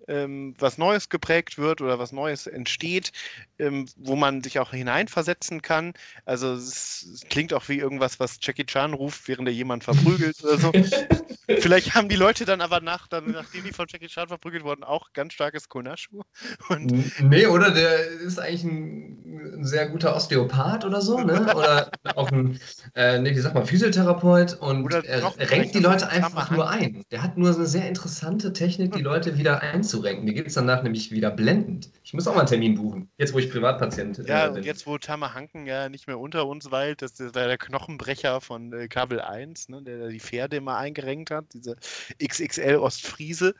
ähm, 0.08 0.54
was 0.58 0.78
Neues 0.78 1.08
geprägt 1.08 1.58
wird 1.58 1.80
oder 1.80 1.98
was 1.98 2.12
Neues 2.12 2.46
entsteht, 2.46 3.12
ähm, 3.58 3.86
wo 3.96 4.16
man 4.16 4.42
sich 4.42 4.58
auch 4.58 4.70
hineinversetzen 4.70 5.62
kann. 5.62 5.92
Also 6.24 6.52
es, 6.52 7.06
es 7.14 7.28
klingt 7.28 7.52
auch 7.52 7.68
wie 7.68 7.78
irgendwas, 7.78 8.20
was 8.20 8.38
Jackie 8.40 8.66
Chan 8.66 8.94
ruft, 8.94 9.28
während 9.28 9.48
er 9.48 9.54
jemand 9.54 9.84
verprügelt 9.84 10.42
oder 10.42 10.58
so. 10.58 10.72
Vielleicht 11.58 11.94
haben 11.94 12.08
die 12.08 12.16
Leute 12.16 12.44
dann 12.44 12.60
aber 12.60 12.80
nach, 12.80 13.08
dann, 13.08 13.32
nachdem 13.32 13.64
die 13.64 13.72
von 13.72 13.86
Jackie 13.88 14.06
Chan 14.06 14.28
verprügelt 14.28 14.64
wurden, 14.64 14.84
auch 14.84 15.12
ganz 15.12 15.32
starkes 15.32 15.68
Konashu. 15.68 16.22
Und 16.68 17.20
Nee, 17.20 17.46
oder 17.46 17.70
der 17.70 18.06
ist 18.06 18.38
eigentlich 18.38 18.64
ein, 18.64 19.58
ein 19.58 19.64
sehr 19.64 19.88
guter 19.88 20.14
Osteopath 20.14 20.84
oder 20.84 21.00
so, 21.00 21.18
ne? 21.18 21.54
Oder 21.54 21.90
auch 22.14 22.30
ein, 22.30 22.58
äh, 22.94 23.18
nee, 23.18 23.34
wie 23.34 23.40
sagt 23.40 23.54
man, 23.54 23.66
Physiotherapeut 23.66 24.54
und 24.54 24.84
Oder 24.84 25.04
er 25.04 25.32
renkt 25.50 25.74
die 25.74 25.80
Leute 25.80 26.08
einfach 26.08 26.50
nur 26.50 26.68
ein. 26.68 27.02
Der 27.10 27.22
hat 27.22 27.36
nur 27.36 27.52
so 27.52 27.60
eine 27.60 27.68
sehr 27.68 27.88
interessante 27.88 28.52
Technik, 28.52 28.92
die 28.92 29.02
Leute 29.02 29.38
wieder 29.38 29.60
einzurenken. 30.00 30.24
Mir 30.24 30.34
geht 30.34 30.46
es 30.46 30.54
danach 30.54 30.82
nämlich 30.82 31.10
wieder 31.10 31.30
blendend. 31.30 31.90
Ich 32.02 32.14
muss 32.14 32.26
auch 32.26 32.34
mal 32.34 32.40
einen 32.40 32.48
Termin 32.48 32.74
buchen, 32.74 33.10
jetzt 33.18 33.32
wo 33.32 33.38
ich 33.38 33.50
Privatpatient 33.50 34.18
Ja, 34.26 34.46
äh, 34.46 34.48
und 34.48 34.54
bin. 34.56 34.64
jetzt, 34.64 34.86
wo 34.86 34.98
Tamahanken 34.98 35.66
ja 35.66 35.88
nicht 35.88 36.06
mehr 36.06 36.18
unter 36.18 36.46
uns 36.46 36.70
weilt, 36.70 37.02
das 37.02 37.18
ist 37.20 37.34
der 37.34 37.58
Knochenbrecher 37.58 38.40
von 38.40 38.72
äh, 38.72 38.88
Kabel 38.88 39.20
1, 39.20 39.68
ne, 39.68 39.82
der 39.82 39.98
da 39.98 40.08
die 40.08 40.20
Pferde 40.20 40.56
immer 40.56 40.76
eingerenkt 40.76 41.30
hat, 41.30 41.46
diese 41.54 41.76
XXL 42.22 42.76
Ostfriese. 42.76 43.54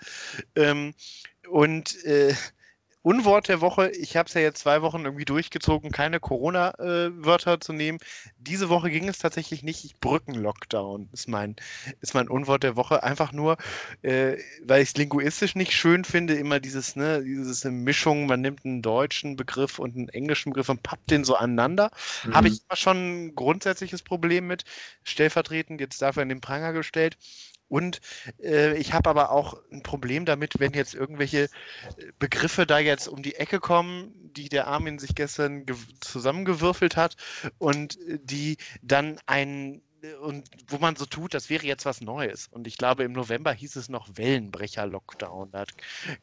Ähm, 0.57 0.95
und 1.49 2.05
äh, 2.05 2.35
Unwort 3.03 3.49
der 3.49 3.63
Woche, 3.63 3.91
ich 3.91 4.17
habe 4.17 4.27
es 4.27 4.35
ja 4.35 4.43
jetzt 4.43 4.61
zwei 4.61 4.83
Wochen 4.83 5.05
irgendwie 5.05 5.25
durchgezogen, 5.25 5.91
keine 5.91 6.21
Corona-Wörter 6.21 7.59
zu 7.61 7.73
nehmen. 7.73 7.99
Diese 8.37 8.69
Woche 8.69 8.91
ging 8.91 9.09
es 9.09 9.19
tatsächlich 9.19 9.63
nicht. 9.63 9.99
Brückenlockdown 10.01 11.09
ist 11.13 11.27
mein, 11.27 11.57
ist 12.03 12.13
mein 12.13 12.29
Unwort 12.29 12.63
der 12.63 12.77
Woche. 12.77 13.03
Einfach 13.03 13.33
nur, 13.33 13.57
äh, 14.03 14.37
weil 14.63 14.83
ich 14.83 14.91
es 14.91 14.97
linguistisch 14.97 15.55
nicht 15.55 15.73
schön 15.73 16.05
finde, 16.05 16.35
immer 16.35 16.61
dieses, 16.61 16.95
ne, 16.95 17.23
diese 17.25 17.71
Mischung, 17.71 18.27
man 18.27 18.43
nimmt 18.43 18.67
einen 18.67 18.83
deutschen 18.83 19.37
Begriff 19.37 19.79
und 19.79 19.97
einen 19.97 20.11
englischen 20.11 20.51
Begriff 20.51 20.69
und 20.69 20.83
pappt 20.83 21.11
den 21.11 21.25
so 21.25 21.37
aneinander. 21.37 21.91
Mhm. 22.25 22.35
Habe 22.35 22.49
ich 22.49 22.61
immer 22.69 22.77
schon 22.77 22.97
ein 22.97 23.35
grundsätzliches 23.35 24.03
Problem 24.03 24.47
mit, 24.47 24.65
stellvertretend 25.05 25.81
jetzt 25.81 26.03
dafür 26.03 26.23
in 26.23 26.29
den 26.29 26.43
Pranger 26.43 26.75
gestellt. 26.75 27.17
Und 27.71 28.01
äh, 28.43 28.77
ich 28.79 28.93
habe 28.93 29.09
aber 29.11 29.31
auch 29.31 29.55
ein 29.73 29.83
Problem 29.83 30.27
damit, 30.27 30.57
wenn 30.59 30.75
jetzt 30.75 30.95
irgendwelche 30.95 31.45
äh, 31.45 31.49
Begriffe 32.19 32.67
da 32.67 32.79
jetzt 32.81 33.09
um 33.09 33.23
die 33.23 33.37
Ecke 33.37 33.61
kommen, 33.61 34.13
die 34.37 34.49
der 34.51 34.67
Armin 34.67 34.99
sich 34.99 35.15
gestern 35.15 35.65
gew- 35.67 36.01
zusammengewürfelt 36.01 36.97
hat 36.97 37.17
und 37.59 37.99
äh, 38.09 38.19
die 38.23 38.59
dann 38.83 39.19
ein 39.27 39.83
und 40.21 40.49
wo 40.69 40.79
man 40.79 40.97
so 40.97 41.07
tut, 41.07 41.35
das 41.35 41.51
wäre 41.51 41.65
jetzt 41.67 41.85
was 41.85 42.01
Neues. 42.01 42.47
Und 42.49 42.67
ich 42.67 42.77
glaube, 42.79 43.05
im 43.05 43.13
November 43.13 43.53
hieß 43.53 43.77
es 43.77 43.89
noch 43.89 44.09
Wellenbrecher-Lockdown. 44.15 45.51
Da 45.53 45.61
hat 45.61 45.71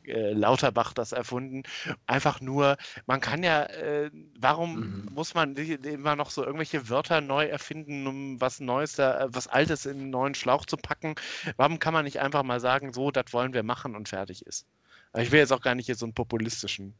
äh, 0.03 0.31
Lauterbach 0.33 0.93
das 0.93 1.11
erfunden. 1.11 1.63
Einfach 2.05 2.41
nur, 2.41 2.77
man 3.05 3.19
kann 3.21 3.43
ja, 3.43 3.63
äh, 3.65 4.11
warum 4.39 4.77
Mhm. 4.77 5.05
muss 5.11 5.33
man 5.33 5.55
immer 5.55 6.15
noch 6.15 6.29
so 6.29 6.43
irgendwelche 6.43 6.89
Wörter 6.89 7.21
neu 7.21 7.45
erfinden, 7.45 8.07
um 8.07 8.39
was 8.41 8.59
Neues, 8.59 8.93
da, 8.93 9.25
äh, 9.25 9.27
was 9.31 9.47
Altes 9.47 9.85
in 9.85 9.99
einen 9.99 10.09
neuen 10.09 10.35
Schlauch 10.35 10.65
zu 10.65 10.77
packen? 10.77 11.15
Warum 11.57 11.79
kann 11.79 11.93
man 11.93 12.05
nicht 12.05 12.19
einfach 12.19 12.43
mal 12.43 12.59
sagen, 12.59 12.93
so, 12.93 13.11
das 13.11 13.33
wollen 13.33 13.53
wir 13.53 13.63
machen 13.63 13.95
und 13.95 14.09
fertig 14.09 14.45
ist? 14.45 14.67
Aber 15.11 15.23
ich 15.23 15.31
will 15.31 15.39
jetzt 15.39 15.53
auch 15.53 15.61
gar 15.61 15.75
nicht 15.75 15.85
hier 15.87 15.95
so 15.95 16.05
einen 16.05 16.13
populistischen 16.13 16.95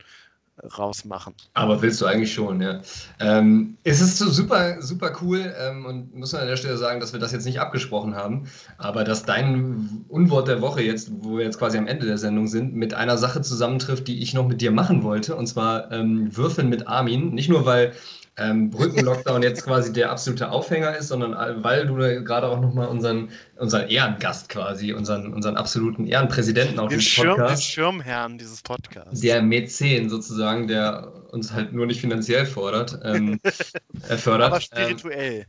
rausmachen. 0.64 1.34
Aber 1.54 1.82
willst 1.82 2.02
du 2.02 2.06
eigentlich 2.06 2.34
schon, 2.34 2.62
ja. 2.62 2.82
Ähm, 3.20 3.78
es 3.84 4.02
ist 4.02 4.18
so 4.18 4.30
super, 4.30 4.82
super 4.82 5.12
cool 5.22 5.54
ähm, 5.60 5.86
und 5.86 6.16
muss 6.16 6.34
man 6.34 6.42
an 6.42 6.48
der 6.48 6.58
Stelle 6.58 6.78
sagen, 6.78 7.00
dass 7.00 7.14
wir 7.14 7.20
das 7.20 7.32
jetzt 7.32 7.46
nicht 7.46 7.60
abgesprochen 7.60 8.16
haben, 8.16 8.48
aber 8.78 9.04
dass 9.04 9.24
dein 9.24 10.06
Unwort 10.08 10.48
der 10.48 10.62
Woche 10.62 10.82
jetzt, 10.82 11.12
wo 11.22 11.38
wir 11.38 11.46
jetzt 11.46 11.60
quasi 11.60 11.78
am 11.78 11.88
Ende 11.88 12.06
der 12.06 12.18
Sendung 12.18 12.48
sind, 12.48 12.76
mit 12.76 12.94
einer 12.94 13.18
Sache 13.18 13.42
zusammentrifft, 13.42 14.08
die 14.08 14.22
ich 14.22 14.34
noch 14.34 14.48
mit 14.48 14.62
dir 14.62 14.72
machen 14.72 15.04
wollte, 15.04 15.36
und 15.36 15.48
zwar 15.48 15.92
ähm, 15.92 16.36
Würfeln 16.36 16.70
mit 16.70 16.88
Armin. 16.88 17.34
Nicht 17.34 17.50
nur, 17.50 17.66
weil 17.66 17.94
ähm, 18.40 18.70
Brückenlockdown 18.70 19.42
jetzt 19.42 19.64
quasi 19.64 19.92
der 19.92 20.12
absolute 20.12 20.52
Aufhänger 20.52 20.96
ist, 20.96 21.08
sondern 21.08 21.64
weil 21.64 21.88
du 21.88 21.96
gerade 21.96 22.48
auch 22.48 22.62
nochmal 22.62 22.88
unseren, 22.88 23.30
unseren 23.56 23.90
Ehrengast 23.90 24.50
quasi, 24.50 24.94
unseren, 24.94 25.34
unseren 25.34 25.58
absoluten 25.58 26.06
Ehrenpräsidenten 26.06 26.78
auch 26.80 26.88
Den, 26.88 27.00
dieses 27.00 27.12
Schirm, 27.12 27.28
den 27.30 27.38
Podcasts 27.38 27.66
Schirmherrn 27.66 28.38
dieses 28.38 28.62
Podcasts. 28.62 29.20
der 29.22 29.42
Mäzen 29.42 30.10
sozusagen, 30.10 30.68
der 30.68 31.12
uns 31.32 31.52
halt 31.52 31.74
nur 31.74 31.88
nicht 31.88 32.00
finanziell 32.00 32.46
fordert, 32.46 33.00
ähm, 33.04 33.40
äh, 34.10 34.18
fördert. 34.18 34.48
aber 34.48 34.58
ähm, 34.58 34.62
spirituell. 34.62 35.46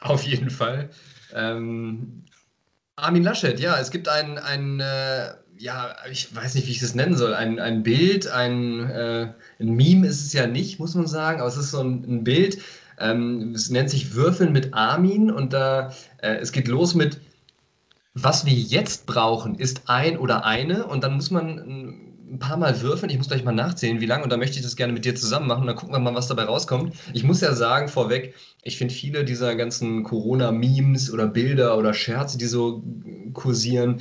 auf 0.00 0.22
jeden 0.24 0.50
Fall. 0.50 0.90
Ähm, 1.32 2.24
Armin 2.96 3.22
Laschet, 3.22 3.60
ja, 3.60 3.78
es 3.78 3.90
gibt 3.90 4.08
ein, 4.08 4.38
ein 4.38 4.80
äh, 4.80 5.34
ja, 5.58 5.94
ich 6.10 6.34
weiß 6.34 6.54
nicht, 6.54 6.66
wie 6.66 6.72
ich 6.72 6.80
das 6.80 6.94
nennen 6.94 7.16
soll, 7.16 7.34
ein, 7.34 7.58
ein 7.58 7.82
Bild, 7.82 8.26
ein, 8.28 8.80
äh, 8.90 9.32
ein 9.60 9.68
Meme 9.70 10.06
ist 10.06 10.24
es 10.24 10.32
ja 10.32 10.46
nicht, 10.46 10.78
muss 10.78 10.94
man 10.94 11.06
sagen, 11.06 11.40
aber 11.40 11.48
es 11.48 11.56
ist 11.56 11.70
so 11.70 11.80
ein, 11.80 12.04
ein 12.04 12.24
Bild, 12.24 12.58
ähm, 12.98 13.52
es 13.54 13.70
nennt 13.70 13.90
sich 13.90 14.14
Würfeln 14.14 14.52
mit 14.52 14.74
Armin 14.74 15.30
und 15.30 15.52
da, 15.52 15.92
äh, 16.18 16.36
es 16.36 16.52
geht 16.52 16.68
los 16.68 16.94
mit, 16.94 17.20
was 18.14 18.46
wir 18.46 18.52
jetzt 18.52 19.06
brauchen, 19.06 19.56
ist 19.56 19.82
ein 19.86 20.16
oder 20.16 20.44
eine. 20.44 20.86
Und 20.86 21.02
dann 21.02 21.14
muss 21.14 21.30
man 21.30 21.58
ein 22.30 22.38
paar 22.38 22.56
Mal 22.56 22.80
würfeln. 22.80 23.10
Ich 23.10 23.18
muss 23.18 23.28
gleich 23.28 23.44
mal 23.44 23.52
nachzählen, 23.52 24.00
wie 24.00 24.06
lange. 24.06 24.22
Und 24.22 24.30
dann 24.30 24.38
möchte 24.38 24.56
ich 24.56 24.62
das 24.62 24.76
gerne 24.76 24.92
mit 24.92 25.04
dir 25.04 25.16
zusammen 25.16 25.48
machen. 25.48 25.62
Und 25.62 25.66
dann 25.66 25.76
gucken 25.76 25.94
wir 25.94 25.98
mal, 25.98 26.14
was 26.14 26.28
dabei 26.28 26.44
rauskommt. 26.44 26.94
Ich 27.12 27.24
muss 27.24 27.40
ja 27.40 27.54
sagen, 27.54 27.88
vorweg, 27.88 28.34
ich 28.62 28.78
finde 28.78 28.94
viele 28.94 29.24
dieser 29.24 29.56
ganzen 29.56 30.04
Corona-Memes 30.04 31.12
oder 31.12 31.26
Bilder 31.26 31.76
oder 31.76 31.92
Scherze, 31.92 32.38
die 32.38 32.46
so 32.46 32.84
kursieren, 33.32 34.00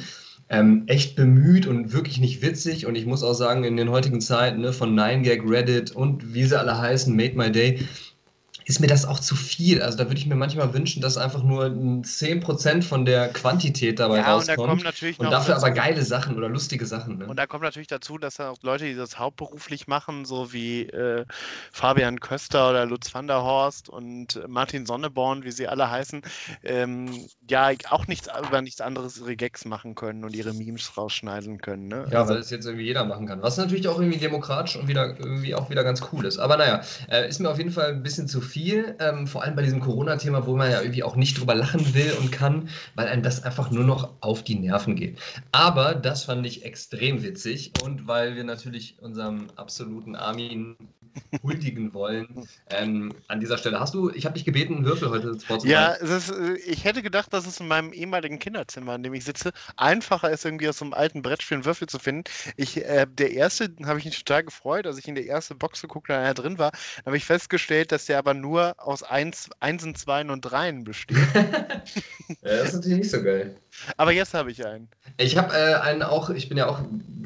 ähm, 0.54 0.84
echt 0.86 1.16
bemüht 1.16 1.66
und 1.66 1.94
wirklich 1.94 2.20
nicht 2.20 2.44
witzig. 2.44 2.86
Und 2.86 2.96
ich 2.96 3.08
muss 3.08 3.24
auch 3.24 3.34
sagen, 3.34 3.64
in 3.64 3.76
den 3.76 3.90
heutigen 3.90 4.22
Zeiten 4.22 4.62
ne, 4.62 4.72
von 4.72 4.98
9gag, 4.98 5.50
Reddit 5.50 5.92
und 5.92 6.34
wie 6.34 6.44
sie 6.44 6.58
alle 6.58 6.78
heißen, 6.78 7.16
Made 7.16 7.36
My 7.36 7.52
Day, 7.52 7.80
ist 8.66 8.80
mir 8.80 8.88
das 8.88 9.06
auch 9.06 9.20
zu 9.20 9.36
viel. 9.36 9.82
Also 9.82 9.98
da 9.98 10.06
würde 10.06 10.18
ich 10.18 10.26
mir 10.26 10.36
manchmal 10.36 10.74
wünschen, 10.74 11.02
dass 11.02 11.18
einfach 11.18 11.44
nur 11.44 11.66
10% 11.66 12.84
von 12.84 13.06
der 13.06 13.30
Quantität 13.30 14.00
dabei 14.00 14.18
ja, 14.18 14.34
rauskommt. 14.34 14.58
Und, 14.60 14.66
da 14.66 14.70
kommt 14.72 14.84
natürlich 14.84 15.20
und 15.20 15.32
dafür 15.32 15.58
aber 15.58 15.72
geile 15.72 16.04
Sachen 16.04 16.38
oder 16.38 16.50
lustige 16.50 16.86
Sachen. 16.86 17.18
Ne? 17.18 17.28
Und 17.28 17.38
da 17.38 17.48
kommt 17.48 17.64
natürlich 17.64 17.88
dazu, 17.88 18.18
dass 18.18 18.36
dann 18.36 18.48
auch 18.48 18.58
Leute, 18.62 18.86
die 18.86 18.96
das 18.96 19.20
hauptberuflich 19.20 19.88
machen, 19.88 20.26
so 20.26 20.54
wie 20.54 20.84
äh, 20.84 21.26
Fabian 21.72 22.20
Köster 22.20 22.70
oder 22.70 22.86
Lutz 22.86 23.14
van 23.14 23.28
der 23.28 23.44
Horst 23.44 23.90
und 23.90 24.42
Martin 24.48 24.86
Sonneborn, 24.86 25.44
wie 25.44 25.52
sie 25.52 25.68
alle 25.68 25.90
heißen, 25.90 26.22
ähm, 26.64 27.28
ja 27.50 27.72
auch 27.90 28.08
nichts 28.08 28.30
über 28.48 28.62
nichts 28.62 28.82
anderes 28.82 29.18
ihre 29.18 29.36
Gags 29.36 29.66
machen 29.66 29.96
können 29.96 30.24
und 30.24 30.36
ihre 30.36 30.54
Memes 30.54 30.98
rausschneiden 30.98 31.60
können. 31.60 31.88
Ne? 31.88 32.06
Ja, 32.12 32.22
also, 32.22 32.34
weil 32.34 32.42
es 32.42 32.50
jetzt 32.50 32.66
irgendwie 32.66 32.86
jeder 32.86 33.06
machen 33.06 33.28
kann. 33.28 33.42
Was 33.42 33.58
natürlich 33.58 33.88
auch 33.88 34.00
irgendwie 34.00 34.20
demokratisch 34.20 34.76
und 34.76 34.88
wieder 34.88 35.18
irgendwie 35.20 35.56
auch 35.56 35.70
wieder 35.70 35.84
ganz 35.84 36.02
cool 36.12 36.26
ist. 36.26 36.40
Aber 36.40 36.58
naja, 36.58 36.82
äh, 37.10 37.28
ist 37.28 37.40
mir 37.40 37.50
auf 37.50 37.58
jeden 37.58 37.72
Fall 37.72 37.90
ein 37.90 38.04
bisschen 38.04 38.28
zu 38.28 38.42
viel, 38.42 38.53
ähm, 38.56 39.28
vor 39.28 39.44
allem 39.44 39.56
bei 39.56 39.64
diesem 39.64 39.80
Corona-Thema, 39.80 40.46
wo 40.46 40.56
man 40.56 40.72
ja 40.72 40.82
irgendwie 40.82 41.04
auch 41.04 41.16
nicht 41.16 41.40
drüber 41.40 41.56
lachen 41.56 41.94
will 41.94 42.14
und 42.20 42.32
kann, 42.32 42.70
weil 42.96 43.08
einem 43.08 43.24
das 43.24 43.44
einfach 43.44 43.72
nur 43.72 43.84
noch 43.84 44.14
auf 44.22 44.44
die 44.44 44.56
Nerven 44.56 44.96
geht. 44.96 45.20
Aber 45.52 45.96
das 45.96 46.26
fand 46.26 46.46
ich 46.46 46.64
extrem 46.64 47.24
witzig 47.24 47.74
und 47.84 48.08
weil 48.08 48.36
wir 48.36 48.44
natürlich 48.44 48.98
unserem 49.00 49.50
absoluten 49.56 50.16
Armin 50.16 50.76
huldigen 51.44 51.94
wollen. 51.94 52.48
Ähm, 52.70 53.14
an 53.28 53.40
dieser 53.40 53.58
Stelle 53.58 53.80
hast 53.80 53.94
du, 53.94 54.10
ich 54.10 54.26
habe 54.26 54.36
dich 54.36 54.46
gebeten, 54.46 54.76
einen 54.76 54.86
Würfel 54.86 55.10
heute 55.10 55.40
vorzubereiten. 55.40 55.68
Ja, 55.68 55.90
ist, 55.92 56.30
äh, 56.30 56.56
ich 56.66 56.84
hätte 56.84 57.02
gedacht, 57.02 57.34
dass 57.34 57.46
es 57.46 57.60
in 57.60 57.68
meinem 57.68 57.94
ehemaligen 57.94 58.40
Kinderzimmer, 58.40 58.96
in 58.96 59.04
dem 59.04 59.14
ich 59.14 59.24
sitze, 59.24 59.52
einfacher 59.78 60.30
ist, 60.32 60.46
irgendwie 60.46 60.70
aus 60.70 60.78
so 60.78 60.86
einem 60.86 60.94
alten 60.94 61.22
Brettspiel 61.22 61.56
einen 61.56 61.66
Würfel 61.66 61.88
zu 61.88 62.00
finden. 62.00 62.24
Ich, 62.58 62.78
äh, 62.84 63.06
der 63.10 63.32
erste, 63.32 63.72
habe 63.86 64.00
ich 64.00 64.06
mich 64.06 64.18
total 64.18 64.44
gefreut, 64.44 64.88
als 64.88 64.98
ich 64.98 65.08
in 65.08 65.16
der 65.16 65.28
ersten 65.28 65.58
Box 65.58 65.82
geguckt 65.82 66.10
habe, 66.10 66.20
einer 66.20 66.34
drin 66.34 66.58
war. 66.60 66.72
Habe 67.06 67.18
ich 67.18 67.26
festgestellt, 67.26 67.92
dass 67.92 68.06
der 68.06 68.18
aber 68.18 68.34
nur 68.34 68.76
aus 68.78 69.04
Eins, 69.04 69.50
Einsen, 69.60 69.96
Zweien 69.96 70.30
und 70.30 70.42
Dreien 70.42 70.84
besteht. 70.84 71.18
ja, 71.36 72.36
das 72.42 72.70
ist 72.70 72.76
natürlich 72.76 72.98
nicht 73.00 73.12
so 73.12 73.24
geil. 73.24 73.56
Aber 73.98 74.12
jetzt 74.12 74.34
habe 74.34 74.52
ich 74.52 74.66
einen. 74.66 74.88
Ich 75.18 75.38
habe 75.38 75.54
äh, 75.56 75.76
einen 75.76 76.04
auch, 76.04 76.30
ich 76.30 76.50
bin 76.50 76.58
ja 76.58 76.68
auch 76.68 76.80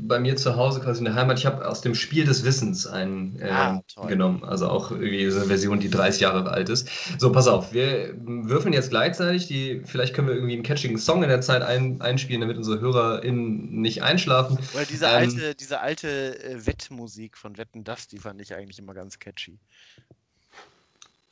bei 0.07 0.19
mir 0.19 0.35
zu 0.35 0.55
Hause 0.55 0.79
quasi 0.79 0.99
in 0.99 1.05
der 1.05 1.15
Heimat, 1.15 1.39
ich 1.39 1.45
habe 1.45 1.67
aus 1.67 1.81
dem 1.81 1.95
Spiel 1.95 2.25
des 2.25 2.43
Wissens 2.43 2.87
einen 2.87 3.39
äh, 3.41 3.49
ah, 3.49 3.76
genommen. 4.07 4.43
Also 4.43 4.69
auch 4.69 4.91
irgendwie 4.91 5.29
so 5.29 5.39
eine 5.39 5.47
Version, 5.47 5.79
die 5.79 5.89
30 5.89 6.21
Jahre 6.21 6.49
alt 6.49 6.69
ist. 6.69 6.89
So, 7.17 7.31
pass 7.31 7.47
auf, 7.47 7.73
wir 7.73 8.13
würfeln 8.17 8.73
jetzt 8.73 8.89
gleichzeitig. 8.89 9.47
Die, 9.47 9.81
vielleicht 9.85 10.13
können 10.13 10.27
wir 10.27 10.35
irgendwie 10.35 10.53
einen 10.53 10.63
catchigen 10.63 10.97
Song 10.97 11.23
in 11.23 11.29
der 11.29 11.41
Zeit 11.41 11.61
ein, 11.61 12.01
einspielen, 12.01 12.41
damit 12.41 12.57
unsere 12.57 12.79
HörerInnen 12.79 13.81
nicht 13.81 14.03
einschlafen. 14.03 14.57
Weil 14.73 14.85
diese 14.85 15.05
ähm, 15.05 15.15
alte, 15.15 15.55
diese 15.55 15.79
alte 15.79 16.43
äh, 16.43 16.65
Wettmusik 16.65 17.37
von 17.37 17.57
Wetten 17.57 17.83
Das, 17.83 18.07
die 18.07 18.17
fand 18.17 18.41
ich 18.41 18.53
eigentlich 18.53 18.79
immer 18.79 18.93
ganz 18.93 19.19
catchy. 19.19 19.59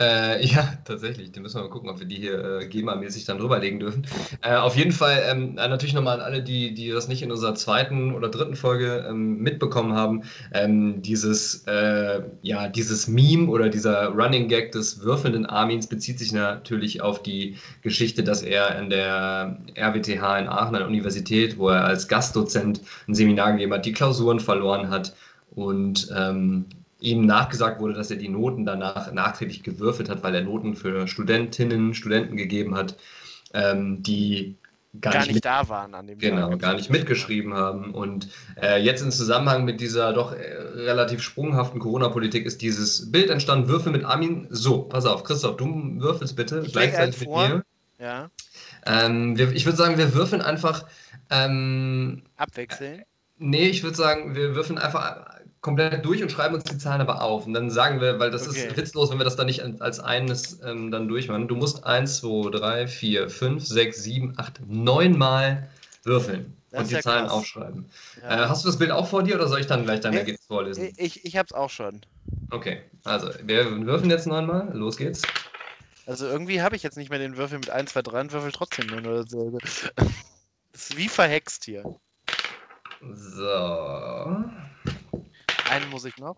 Äh, 0.01 0.45
ja, 0.53 0.77
tatsächlich. 0.84 1.31
Den 1.31 1.43
müssen 1.43 1.55
wir 1.55 1.63
mal 1.63 1.69
gucken, 1.69 1.89
ob 1.89 1.99
wir 1.99 2.05
die 2.05 2.17
hier 2.17 2.59
äh, 2.61 2.67
GEMA-mäßig 2.67 3.26
dann 3.26 3.38
drüberlegen 3.38 3.80
dürfen. 3.80 4.05
Äh, 4.41 4.55
auf 4.55 4.76
jeden 4.76 4.91
Fall 4.91 5.23
ähm, 5.30 5.57
äh, 5.57 5.67
natürlich 5.67 5.93
nochmal 5.93 6.19
an 6.19 6.26
alle, 6.26 6.43
die, 6.43 6.73
die 6.73 6.89
das 6.89 7.07
nicht 7.07 7.22
in 7.22 7.31
unserer 7.31 7.55
zweiten 7.55 8.13
oder 8.13 8.30
dritten 8.30 8.55
Folge 8.55 9.05
ähm, 9.07 9.38
mitbekommen 9.41 9.93
haben. 9.93 10.23
Ähm, 10.53 11.01
dieses, 11.01 11.63
äh, 11.67 12.22
ja, 12.41 12.67
dieses 12.67 13.07
Meme 13.07 13.47
oder 13.47 13.69
dieser 13.69 14.07
Running 14.09 14.49
Gag 14.49 14.73
des 14.73 15.01
würfelnden 15.01 15.45
Armins 15.45 15.88
bezieht 15.88 16.19
sich 16.19 16.34
natürlich 16.34 17.01
auf 17.01 17.23
die 17.23 17.57
Geschichte, 17.81 18.23
dass 18.23 18.41
er 18.41 18.77
in 18.77 18.89
der 18.89 19.57
RWTH 19.77 20.39
in 20.39 20.47
Aachen 20.47 20.76
an 20.76 20.81
der 20.81 20.88
Universität, 20.88 21.57
wo 21.57 21.69
er 21.69 21.85
als 21.85 22.07
Gastdozent 22.07 22.81
ein 23.07 23.15
Seminar 23.15 23.53
gegeben 23.53 23.73
hat, 23.73 23.85
die 23.85 23.93
Klausuren 23.93 24.39
verloren 24.39 24.89
hat 24.89 25.15
und 25.51 26.09
ähm, 26.15 26.65
ihm 27.06 27.26
nachgesagt 27.26 27.80
wurde, 27.80 27.94
dass 27.94 28.10
er 28.10 28.18
die 28.18 28.30
Noten 28.30 28.65
danach 28.65 29.11
nachträglich 29.11 29.64
gewürfelt 29.64 30.10
hat, 30.10 30.23
weil 30.23 30.34
er 30.36 30.41
Noten 30.41 30.76
für 30.76 31.07
Studentinnen, 31.07 31.94
Studenten 31.94 32.36
gegeben 32.36 32.76
hat, 32.76 32.98
ähm, 33.53 34.02
die 34.02 34.56
gar, 34.99 35.14
gar 35.14 35.19
nicht, 35.22 35.34
nicht 35.34 35.45
da 35.45 35.69
waren 35.69 35.94
an 35.94 36.07
dem 36.07 36.18
Genau, 36.18 36.49
Tag. 36.49 36.60
gar 36.60 36.73
nicht 36.73 36.90
mitgeschrieben 36.90 37.53
haben. 37.53 37.94
Und 37.94 38.30
äh, 38.60 38.82
jetzt 38.82 39.02
im 39.02 39.11
Zusammenhang 39.11 39.65
mit 39.65 39.82
dieser 39.82 40.14
doch 40.14 40.34
äh, 40.34 40.41
relativ 40.76 41.22
sprunghaften 41.22 41.80
Corona-Politik 41.80 42.45
ist 42.45 42.61
dieses 42.61 43.11
Bild 43.11 43.30
entstanden, 43.30 43.68
Würfel 43.69 43.91
mit 43.91 44.03
Armin. 44.03 44.48
So, 44.49 44.82
pass 44.84 45.06
auf, 45.06 45.23
Christoph, 45.23 45.57
du 45.57 45.99
würfelst 45.99 46.36
bitte 46.36 46.64
ich 46.65 46.73
gleichzeitig 46.73 47.19
mit 47.19 47.30
mir. 47.30 47.64
Ja. 47.99 48.30
Ähm, 48.86 49.38
wir, 49.38 49.52
ich 49.52 49.65
würde 49.65 49.77
sagen, 49.77 49.98
wir 49.98 50.14
würfeln 50.14 50.41
einfach. 50.41 50.86
Ähm, 51.30 52.23
Abwechseln? 52.38 53.03
Nee, 53.38 53.68
ich 53.68 53.84
würde 53.84 53.98
sagen, 53.98 54.36
wir 54.36 54.56
würfeln 54.56 54.80
einfach 54.80 55.34
komplett 55.65 56.05
durch 56.05 56.21
und 56.21 56.31
schreiben 56.31 56.53
uns 56.53 56.63
die 56.63 56.77
Zahlen 56.77 57.01
aber 57.01 57.23
auf. 57.23 57.47
Und 57.47 57.53
dann 57.55 57.71
sagen 57.71 57.99
wir, 57.99 58.19
weil 58.19 58.29
das 58.29 58.47
okay. 58.47 58.67
ist 58.67 58.77
witzlos, 58.77 59.09
wenn 59.09 59.17
wir 59.17 59.23
das 59.23 59.35
dann 59.35 59.47
nicht 59.47 59.63
als 59.81 59.99
eines 59.99 60.61
ähm, 60.63 60.91
dann 60.91 61.07
durchmachen. 61.07 61.47
Du 61.47 61.55
musst 61.55 61.83
1, 61.83 62.17
2, 62.17 62.51
3, 62.51 62.87
4, 62.87 63.29
5, 63.31 63.65
6, 63.65 64.03
7, 64.03 64.33
8, 64.37 64.61
9 64.67 65.17
Mal 65.17 65.67
würfeln 66.03 66.55
das 66.69 66.81
und 66.81 66.89
die 66.91 66.93
ja 66.93 67.01
Zahlen 67.01 67.25
krass. 67.25 67.33
aufschreiben. 67.33 67.85
Ja. 68.21 68.45
Äh, 68.45 68.47
hast 68.47 68.63
du 68.63 68.67
das 68.67 68.77
Bild 68.77 68.91
auch 68.91 69.07
vor 69.07 69.23
dir 69.23 69.35
oder 69.35 69.47
soll 69.47 69.59
ich 69.59 69.65
dann 69.65 69.85
gleich 69.85 70.01
dein 70.01 70.13
ich, 70.13 70.19
Ergebnis 70.19 70.45
vorlesen? 70.45 70.93
Ich, 70.97 71.25
ich 71.25 71.35
habe 71.35 71.47
es 71.47 71.53
auch 71.53 71.71
schon. 71.71 72.01
Okay, 72.51 72.83
also 73.03 73.29
wir 73.43 73.65
würfeln 73.87 74.11
jetzt 74.11 74.27
neunmal. 74.27 74.69
Los 74.71 74.97
geht's. 74.97 75.23
Also 76.05 76.27
irgendwie 76.27 76.61
habe 76.61 76.75
ich 76.75 76.83
jetzt 76.83 76.95
nicht 76.95 77.09
mehr 77.09 77.17
den 77.17 77.37
Würfel 77.37 77.57
mit 77.57 77.71
1, 77.71 77.91
2, 77.91 78.03
3 78.03 78.21
und 78.21 78.33
würfel 78.33 78.51
trotzdem 78.51 78.85
nur. 78.85 78.99
Oder 78.99 79.25
so. 79.27 79.57
Das 80.71 80.89
ist 80.89 80.97
wie 80.97 81.07
verhext 81.07 81.63
hier. 81.63 81.83
So. 83.13 84.43
Einen 85.69 85.89
muss 85.89 86.05
ich 86.05 86.17
noch. 86.17 86.37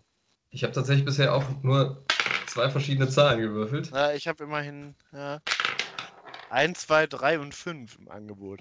Ich 0.50 0.62
habe 0.62 0.72
tatsächlich 0.72 1.04
bisher 1.04 1.34
auch 1.34 1.44
nur 1.62 2.02
zwei 2.46 2.70
verschiedene 2.70 3.08
Zahlen 3.08 3.40
gewürfelt. 3.40 3.90
Ja, 3.90 4.12
ich 4.12 4.26
habe 4.26 4.44
immerhin 4.44 4.94
ja, 5.12 5.40
1, 6.50 6.86
2, 6.86 7.06
3 7.06 7.38
und 7.40 7.54
5 7.54 7.98
im 7.98 8.08
Angebot. 8.08 8.60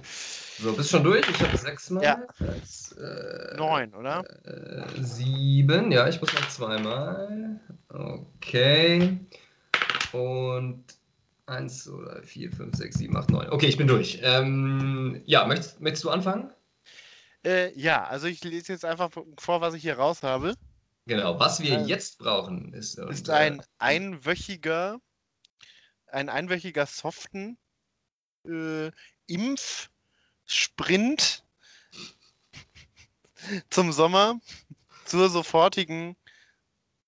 So, 0.60 0.74
bist 0.74 0.90
schon 0.90 1.04
durch? 1.04 1.28
Ich 1.30 1.42
habe 1.42 1.56
sechs 1.56 1.90
Mal. 1.90 2.04
Ja. 2.04 2.20
Jetzt, 2.40 2.98
äh, 2.98 3.56
Neun, 3.56 3.94
oder? 3.94 4.24
Äh, 4.44 5.02
sieben. 5.02 5.92
Ja, 5.92 6.08
ich 6.08 6.20
muss 6.20 6.34
noch 6.34 6.48
zweimal. 6.50 7.60
Okay. 7.90 9.20
Und 10.12 10.84
1, 11.46 11.86
2, 11.86 12.04
3, 12.16 12.22
4, 12.24 12.52
5, 12.52 12.76
6, 12.76 12.98
7, 12.98 13.16
8, 13.16 13.32
9. 13.32 13.50
Okay, 13.52 13.68
ich 13.68 13.78
bin 13.78 13.88
durch. 13.88 14.20
Ähm, 14.22 15.22
ja, 15.26 15.46
möchtest, 15.46 15.80
möchtest 15.80 16.04
du 16.04 16.10
anfangen? 16.10 16.52
Äh, 17.48 17.72
ja, 17.80 18.04
also 18.04 18.28
ich 18.28 18.44
lese 18.44 18.74
jetzt 18.74 18.84
einfach 18.84 19.10
vor, 19.40 19.62
was 19.62 19.74
ich 19.74 19.82
hier 19.82 19.98
raus 19.98 20.22
habe. 20.22 20.54
Genau, 21.06 21.40
was 21.40 21.62
wir 21.62 21.80
äh, 21.80 21.84
jetzt 21.84 22.18
brauchen, 22.18 22.74
ist, 22.74 23.00
und, 23.00 23.10
ist 23.10 23.30
ein 23.30 23.62
äh, 23.62 23.64
einwöchiger, 23.78 25.00
ein 26.08 26.28
einwöchiger 26.28 26.86
Soften 26.86 27.58
äh, 28.46 28.92
Impfsprint 29.28 29.90
zum 33.70 33.94
Sommer 33.94 34.42
zur 35.06 35.30
sofortigen 35.30 36.18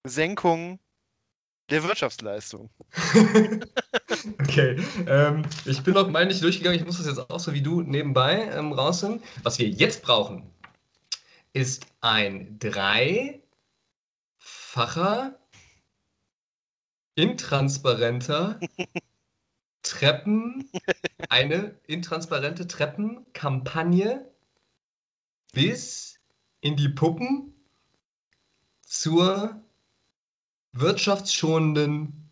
Senkung 0.05 0.79
der 1.69 1.83
Wirtschaftsleistung. 1.83 2.69
okay. 4.39 4.77
Ähm, 5.07 5.43
ich 5.65 5.83
bin 5.83 5.93
noch 5.93 6.09
mal 6.09 6.25
nicht 6.25 6.41
durchgegangen. 6.43 6.79
Ich 6.79 6.85
muss 6.85 6.97
das 6.97 7.07
jetzt 7.07 7.29
auch 7.29 7.39
so 7.39 7.53
wie 7.53 7.61
du 7.61 7.81
nebenbei 7.81 8.49
ähm, 8.51 8.73
rausnehmen. 8.73 9.21
Was 9.43 9.59
wir 9.59 9.67
jetzt 9.67 10.01
brauchen, 10.01 10.49
ist 11.53 11.85
ein 12.01 12.57
dreifacher, 12.59 13.39
intransparenter 17.15 18.59
Treppen, 19.81 20.69
eine 21.29 21.79
intransparente 21.87 22.67
Treppenkampagne 22.67 24.29
bis 25.53 26.19
in 26.61 26.75
die 26.75 26.89
Puppen 26.89 27.53
zur 28.81 29.63
wirtschaftsschonenden 30.71 32.29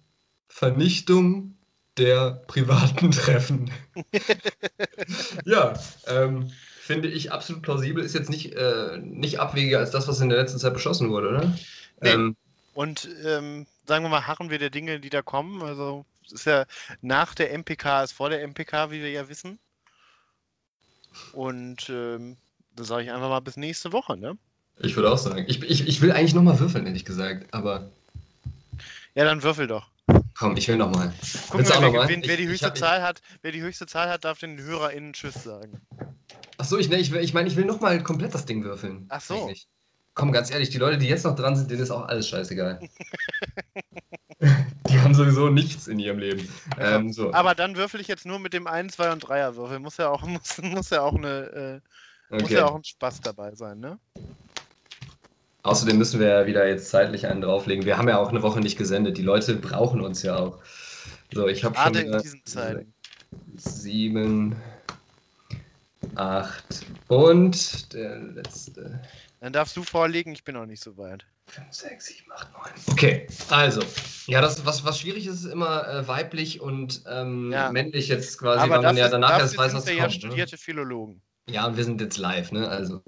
Vernichtung 0.47 1.57
der 1.97 2.43
privaten 2.47 3.11
Treffen. 3.11 3.71
ja, 5.45 5.73
ähm, 6.07 6.51
finde 6.79 7.09
ich 7.09 7.31
absolut 7.31 7.63
plausibel. 7.63 8.03
Ist 8.03 8.13
jetzt 8.15 8.29
nicht, 8.29 8.53
äh, 8.53 8.97
nicht 8.97 9.39
abwegiger 9.39 9.79
als 9.79 9.91
das, 9.91 10.07
was 10.07 10.21
in 10.21 10.29
der 10.29 10.37
letzten 10.39 10.59
Zeit 10.59 10.73
beschlossen 10.73 11.09
wurde, 11.09 11.29
oder? 11.29 11.57
Nee. 12.01 12.09
Ähm, 12.09 12.35
Und 12.73 13.09
ähm, 13.25 13.65
sagen 13.85 14.03
wir 14.05 14.09
mal, 14.09 14.27
harren 14.27 14.49
wir 14.49 14.59
der 14.59 14.69
Dinge, 14.69 14.99
die 14.99 15.09
da 15.09 15.21
kommen. 15.21 15.61
Also 15.63 16.05
es 16.25 16.33
ist 16.33 16.45
ja 16.45 16.65
nach 17.01 17.33
der 17.35 17.51
MPK 17.57 17.99
als 17.99 18.11
vor 18.11 18.29
der 18.29 18.43
MPK, 18.47 18.91
wie 18.91 19.01
wir 19.01 19.09
ja 19.09 19.27
wissen. 19.29 19.59
Und 21.31 21.89
ähm, 21.89 22.37
da 22.75 22.83
sage 22.83 23.03
ich 23.03 23.11
einfach 23.11 23.29
mal 23.29 23.39
bis 23.39 23.57
nächste 23.57 23.91
Woche, 23.91 24.17
ne? 24.17 24.37
Ich 24.79 24.95
würde 24.95 25.11
auch 25.11 25.17
sagen. 25.17 25.45
Ich, 25.47 25.63
ich, 25.63 25.87
ich 25.87 26.01
will 26.01 26.11
eigentlich 26.11 26.35
nochmal 26.35 26.59
würfeln, 26.59 26.85
ehrlich 26.85 27.05
gesagt, 27.05 27.53
aber. 27.53 27.89
Ja, 29.17 29.23
dann 29.23 29.41
würfel 29.41 29.65
doch. 29.65 29.89
Komm, 30.37 30.55
ich 30.57 30.67
will 30.67 30.77
nochmal. 30.77 31.11
Gucken 31.49 31.67
wir, 31.67 31.81
wer, 31.81 32.07
wer, 32.07 32.21
wer, 32.27 32.37
die 32.37 32.47
höchste 32.47 32.67
ich, 32.67 32.79
Zahl 32.79 33.01
hat, 33.01 33.23
wer 33.41 33.51
die 33.51 33.63
höchste 33.63 33.87
Zahl 33.87 34.11
hat, 34.11 34.23
darf 34.23 34.37
den 34.37 34.59
HörerInnen 34.59 35.13
Tschüss 35.13 35.43
sagen. 35.43 35.81
Achso, 36.59 36.77
ich, 36.77 36.87
ne, 36.87 36.97
ich, 36.97 37.11
ich 37.11 37.33
meine, 37.33 37.49
ich 37.49 37.55
will 37.55 37.65
nochmal 37.65 38.03
komplett 38.03 38.35
das 38.35 38.45
Ding 38.45 38.63
würfeln. 38.63 39.07
Ach 39.09 39.19
so. 39.19 39.41
Eigentlich. 39.41 39.67
Komm, 40.13 40.31
ganz 40.31 40.51
ehrlich, 40.51 40.69
die 40.69 40.77
Leute, 40.77 40.99
die 40.99 41.07
jetzt 41.07 41.25
noch 41.25 41.35
dran 41.35 41.55
sind, 41.55 41.71
denen 41.71 41.81
ist 41.81 41.89
auch 41.89 42.07
alles 42.07 42.29
scheißegal. 42.29 42.79
die 44.39 44.99
haben 44.99 45.15
sowieso 45.15 45.49
nichts 45.49 45.87
in 45.87 45.97
ihrem 45.97 46.19
Leben. 46.19 46.47
Ähm, 46.79 47.11
so. 47.11 47.33
Aber 47.33 47.55
dann 47.55 47.75
würfel 47.75 47.99
ich 47.99 48.07
jetzt 48.07 48.27
nur 48.27 48.37
mit 48.37 48.53
dem 48.53 48.67
1, 48.67 48.93
2 48.97 49.13
und 49.13 49.25
3er 49.25 49.55
Würfel. 49.55 49.79
Muss 49.79 49.97
ja 49.97 50.09
auch, 50.09 50.21
muss, 50.27 50.59
muss 50.61 50.91
ja 50.91 51.01
auch 51.01 51.15
eine, 51.15 51.81
äh, 52.29 52.35
muss 52.35 52.43
Okay. 52.43 52.53
ja 52.53 52.65
auch 52.67 52.75
ein 52.75 52.83
Spaß 52.83 53.21
dabei 53.21 53.55
sein, 53.55 53.79
ne? 53.79 53.97
Außerdem 55.67 55.97
müssen 55.97 56.19
wir 56.19 56.27
ja 56.27 56.45
wieder 56.47 56.67
jetzt 56.67 56.89
zeitlich 56.89 57.27
einen 57.27 57.41
drauflegen. 57.41 57.85
Wir 57.85 57.97
haben 57.97 58.07
ja 58.07 58.17
auch 58.17 58.29
eine 58.29 58.41
Woche 58.41 58.61
nicht 58.61 58.77
gesendet. 58.77 59.17
Die 59.17 59.21
Leute 59.23 59.55
brauchen 59.55 60.01
uns 60.01 60.23
ja 60.23 60.37
auch. 60.37 60.59
So, 61.33 61.47
ich 61.47 61.63
habe 61.65 61.77
schon 61.77 61.93
in 61.95 62.07
wieder 62.07 62.21
diesen 62.21 62.45
Zeiten. 62.45 62.93
sieben, 63.55 64.55
acht 66.15 66.85
und 67.09 67.93
der 67.93 68.17
letzte. 68.17 69.01
Dann 69.41 69.51
darfst 69.53 69.75
du 69.75 69.83
vorlegen, 69.83 70.31
ich 70.31 70.43
bin 70.43 70.55
noch 70.55 70.65
nicht 70.65 70.81
so 70.81 70.97
weit. 70.97 71.25
5, 71.47 71.67
6, 71.71 72.05
7, 72.05 72.31
8, 72.31 72.47
9. 72.53 72.71
Okay, 72.91 73.27
also. 73.49 73.81
Ja, 74.27 74.41
das, 74.41 74.65
was, 74.65 74.83
was 74.83 74.99
schwierig 74.99 75.27
ist, 75.27 75.43
ist 75.43 75.51
immer 75.51 75.87
äh, 75.87 76.07
weiblich 76.07 76.59
und 76.61 77.03
ähm, 77.09 77.51
Ja. 77.51 77.71
männlich 77.71 78.07
jetzt 78.09 78.37
quasi, 78.37 78.61
Aber 78.63 78.75
weil 78.75 78.81
man 78.83 78.97
ja 78.97 79.07
danach 79.09 79.39
erst 79.39 79.57
weiß, 79.57 79.73
was 79.73 79.85
wir 79.85 79.93
ja 79.93 80.03
kommt. 80.03 80.13
Ne? 80.15 80.19
studierte 80.19 80.57
Philologen. 80.57 81.21
Ja, 81.49 81.77
wir 81.77 81.85
sind 81.85 82.01
jetzt 82.01 82.17
live, 82.17 82.51
ne? 82.51 82.67
Also, 82.67 83.01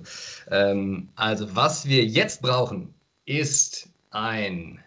ähm, 0.50 1.10
also 1.16 1.56
was 1.56 1.88
wir 1.88 2.06
jetzt 2.06 2.42
brauchen, 2.42 2.94
ist 3.26 3.90
ein 4.12 4.82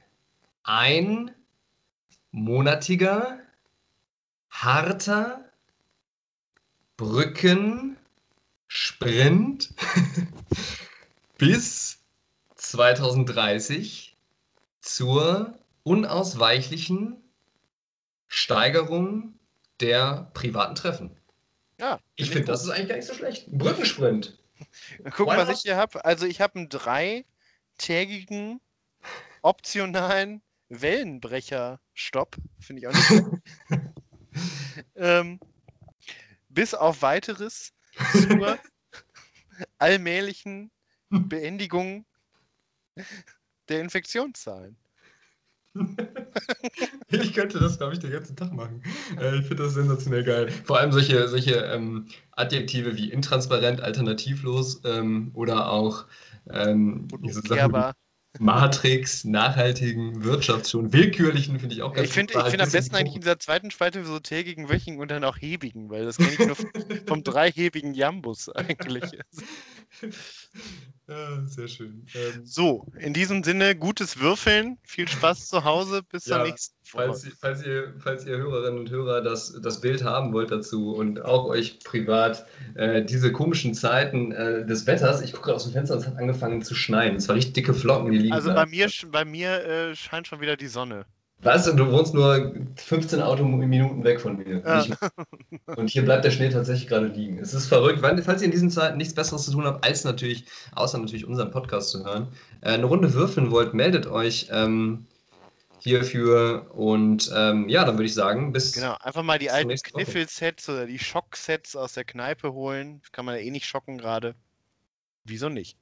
einmonatiger, 0.62 3.40
harter 4.48 5.44
Brückensprint 6.96 9.74
bis 11.38 11.98
2030 12.54 14.16
zur 14.80 15.58
unausweichlichen 15.82 17.22
Steigerung 18.28 19.34
der 19.80 20.30
privaten 20.32 20.74
Treffen. 20.74 21.21
Ja, 21.82 22.00
Ich 22.14 22.30
finde 22.30 22.44
das 22.44 22.62
ist 22.62 22.70
eigentlich 22.70 22.88
gar 22.88 22.96
nicht 22.96 23.08
so 23.08 23.14
schlecht. 23.14 23.48
Ein 23.48 23.58
Brückensprint. 23.58 24.38
Guck, 25.16 25.26
was 25.26 25.48
ich 25.48 25.62
hier 25.62 25.76
habe. 25.76 26.04
Also 26.04 26.26
ich 26.26 26.40
habe 26.40 26.54
einen 26.54 26.68
dreitägigen 26.68 28.60
optionalen 29.42 30.42
Wellenbrecher-Stopp. 30.68 32.36
Finde 32.60 32.82
ich 32.82 32.86
auch 32.86 32.92
nicht 32.92 33.24
ähm, 34.94 35.40
bis 36.50 36.72
auf 36.72 37.02
weiteres 37.02 37.72
zur 38.12 38.60
allmählichen 39.78 40.70
Beendigung 41.10 42.06
der 43.68 43.80
Infektionszahlen. 43.80 44.76
Ich 47.10 47.34
könnte 47.34 47.58
das, 47.58 47.76
glaube 47.76 47.92
ich, 47.92 47.98
den 47.98 48.10
ganzen 48.10 48.36
Tag 48.36 48.52
machen. 48.54 48.82
Äh, 49.20 49.36
ich 49.36 49.46
finde 49.46 49.64
das 49.64 49.74
sensationell 49.74 50.24
geil. 50.24 50.50
Vor 50.64 50.78
allem 50.78 50.92
solche, 50.92 51.28
solche 51.28 51.56
ähm, 51.56 52.06
Adjektive 52.32 52.96
wie 52.96 53.10
intransparent, 53.10 53.82
alternativlos 53.82 54.80
ähm, 54.84 55.30
oder 55.34 55.70
auch 55.70 56.06
ähm. 56.50 57.08
Matrix, 58.38 59.24
nachhaltigen, 59.24 60.24
Wirtschaftsschon, 60.24 60.90
willkürlichen 60.92 61.60
finde 61.60 61.74
ich 61.74 61.82
auch 61.82 61.92
ganz 61.92 62.08
Ich 62.08 62.14
finde 62.14 62.32
find 62.44 62.62
am 62.62 62.70
besten 62.70 62.96
eigentlich 62.96 63.14
in 63.14 63.20
dieser 63.20 63.38
zweiten 63.38 63.70
Spalte 63.70 64.04
so 64.06 64.18
tägigen, 64.20 64.70
wöchigen 64.70 65.00
und 65.00 65.10
dann 65.10 65.22
auch 65.24 65.36
hebigen, 65.36 65.90
weil 65.90 66.06
das 66.06 66.16
kenne 66.16 66.32
ich 66.32 66.38
nur 66.38 66.56
vom 67.06 67.22
dreihebigen 67.22 67.92
Jambus 67.92 68.48
eigentlich. 68.48 69.04
ja, 71.08 71.46
sehr 71.46 71.68
schön. 71.68 72.10
Ähm, 72.14 72.44
So, 72.44 72.86
in 72.98 73.14
diesem 73.14 73.42
Sinne, 73.44 73.76
gutes 73.76 74.18
Würfeln, 74.18 74.78
viel 74.84 75.08
Spaß 75.08 75.48
zu 75.48 75.64
Hause, 75.64 76.02
bis 76.02 76.26
zur 76.26 76.38
Ja, 76.38 76.44
nächsten 76.44 76.76
Falls, 76.84 77.24
Woche. 77.24 77.36
falls, 77.40 77.64
ihr, 77.64 77.94
falls 78.00 78.26
ihr 78.26 78.36
Hörerinnen 78.36 78.78
und 78.80 78.90
Hörer 78.90 79.22
das, 79.22 79.58
das 79.62 79.80
Bild 79.80 80.04
haben 80.04 80.32
wollt 80.34 80.50
dazu 80.50 80.94
und 80.94 81.22
auch 81.24 81.46
euch 81.46 81.78
privat 81.84 82.46
äh, 82.74 83.02
diese 83.04 83.32
komischen 83.32 83.72
Zeiten 83.74 84.30
äh, 84.32 84.66
des 84.66 84.86
Wetters, 84.86 85.22
ich 85.22 85.32
gucke 85.32 85.44
gerade 85.46 85.56
aus 85.56 85.64
dem 85.64 85.72
Fenster 85.72 85.94
und 85.94 86.00
es 86.02 86.06
hat 86.06 86.18
angefangen 86.18 86.62
zu 86.62 86.74
schneien. 86.74 87.16
Es 87.16 87.28
war 87.28 87.36
richtig 87.36 87.54
dicke 87.54 87.72
Flocken, 87.74 88.12
die 88.12 88.18
liegen 88.18 88.36
Also 88.36 88.50
bei 88.50 88.66
mir, 88.66 88.90
bei 89.06 89.24
mir 89.24 89.64
äh, 89.64 89.94
scheint 89.96 90.26
schon 90.26 90.40
wieder 90.40 90.56
die 90.56 90.66
Sonne. 90.66 91.06
Weißt 91.42 91.66
du, 91.66 91.72
du 91.72 91.90
wohnst 91.90 92.14
nur 92.14 92.54
15 92.76 93.20
Autominuten 93.20 94.04
weg 94.04 94.20
von 94.20 94.36
mir. 94.36 94.62
Ja. 94.64 94.86
Und 95.74 95.90
hier 95.90 96.04
bleibt 96.04 96.24
der 96.24 96.30
Schnee 96.30 96.50
tatsächlich 96.50 96.88
gerade 96.88 97.06
liegen. 97.06 97.38
Es 97.38 97.52
ist 97.52 97.66
verrückt, 97.66 97.98
falls 98.00 98.42
ihr 98.42 98.46
in 98.46 98.52
diesen 98.52 98.70
Zeiten 98.70 98.96
nichts 98.96 99.14
Besseres 99.14 99.44
zu 99.44 99.52
tun 99.52 99.64
habt, 99.64 99.84
als 99.84 100.04
natürlich, 100.04 100.44
außer 100.76 100.98
natürlich 100.98 101.26
unseren 101.26 101.50
Podcast 101.50 101.90
zu 101.90 102.04
hören, 102.04 102.28
äh, 102.60 102.70
eine 102.70 102.84
Runde 102.84 103.12
würfeln 103.12 103.50
wollt, 103.50 103.74
meldet 103.74 104.06
euch 104.06 104.48
ähm, 104.52 105.06
hierfür. 105.80 106.70
Und 106.74 107.32
ähm, 107.34 107.68
ja, 107.68 107.84
dann 107.84 107.96
würde 107.96 108.06
ich 108.06 108.14
sagen, 108.14 108.52
bis 108.52 108.72
Genau, 108.72 108.96
einfach 109.00 109.24
mal 109.24 109.40
die 109.40 109.50
alten. 109.50 109.74
Kniffel-Sets 109.74 110.68
oder 110.68 110.86
die 110.86 111.00
Schock-Sets 111.00 111.74
aus 111.74 111.94
der 111.94 112.04
Kneipe 112.04 112.52
holen. 112.52 113.02
Kann 113.10 113.24
man 113.24 113.34
ja 113.34 113.40
eh 113.40 113.50
nicht 113.50 113.66
schocken 113.66 113.98
gerade. 113.98 114.36
Wieso 115.24 115.48
nicht? 115.48 115.76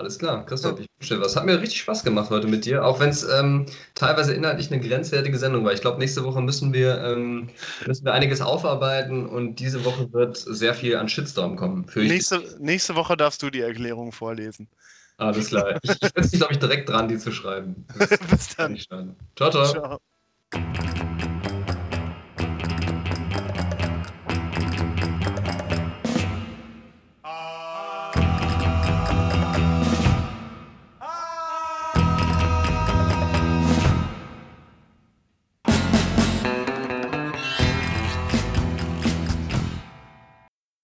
Alles 0.00 0.18
klar, 0.18 0.46
Christoph, 0.46 0.80
ich 0.80 0.86
wünsche 0.98 1.14
dir 1.14 1.20
was. 1.20 1.36
Hat 1.36 1.44
mir 1.44 1.60
richtig 1.60 1.82
Spaß 1.82 2.04
gemacht 2.04 2.30
heute 2.30 2.46
mit 2.46 2.64
dir, 2.64 2.86
auch 2.86 3.00
wenn 3.00 3.10
es 3.10 3.22
ähm, 3.22 3.66
teilweise 3.94 4.32
inhaltlich 4.32 4.72
eine 4.72 4.80
grenzwertige 4.80 5.36
Sendung 5.36 5.62
war. 5.62 5.74
Ich 5.74 5.82
glaube, 5.82 5.98
nächste 5.98 6.24
Woche 6.24 6.40
müssen 6.40 6.72
wir, 6.72 7.04
ähm, 7.04 7.50
müssen 7.86 8.06
wir 8.06 8.14
einiges 8.14 8.40
aufarbeiten 8.40 9.26
und 9.26 9.56
diese 9.56 9.84
Woche 9.84 10.10
wird 10.14 10.38
sehr 10.38 10.72
viel 10.72 10.96
an 10.96 11.10
Shitstorm 11.10 11.56
kommen. 11.56 11.84
Nächste, 11.96 12.42
nächste 12.60 12.94
Woche 12.94 13.14
darfst 13.14 13.42
du 13.42 13.50
die 13.50 13.60
Erklärung 13.60 14.10
vorlesen. 14.12 14.68
Alles 15.18 15.48
klar. 15.48 15.78
Ich, 15.82 15.90
ich 15.90 15.98
setze 15.98 16.20
mich, 16.22 16.30
glaube 16.30 16.52
ich, 16.54 16.58
direkt 16.58 16.88
dran, 16.88 17.06
die 17.06 17.18
zu 17.18 17.30
schreiben. 17.30 17.84
Bis 18.30 18.56
dann. 18.56 19.16
Ciao, 19.36 19.50
ciao. 19.50 19.98
Ciao. 20.50 20.90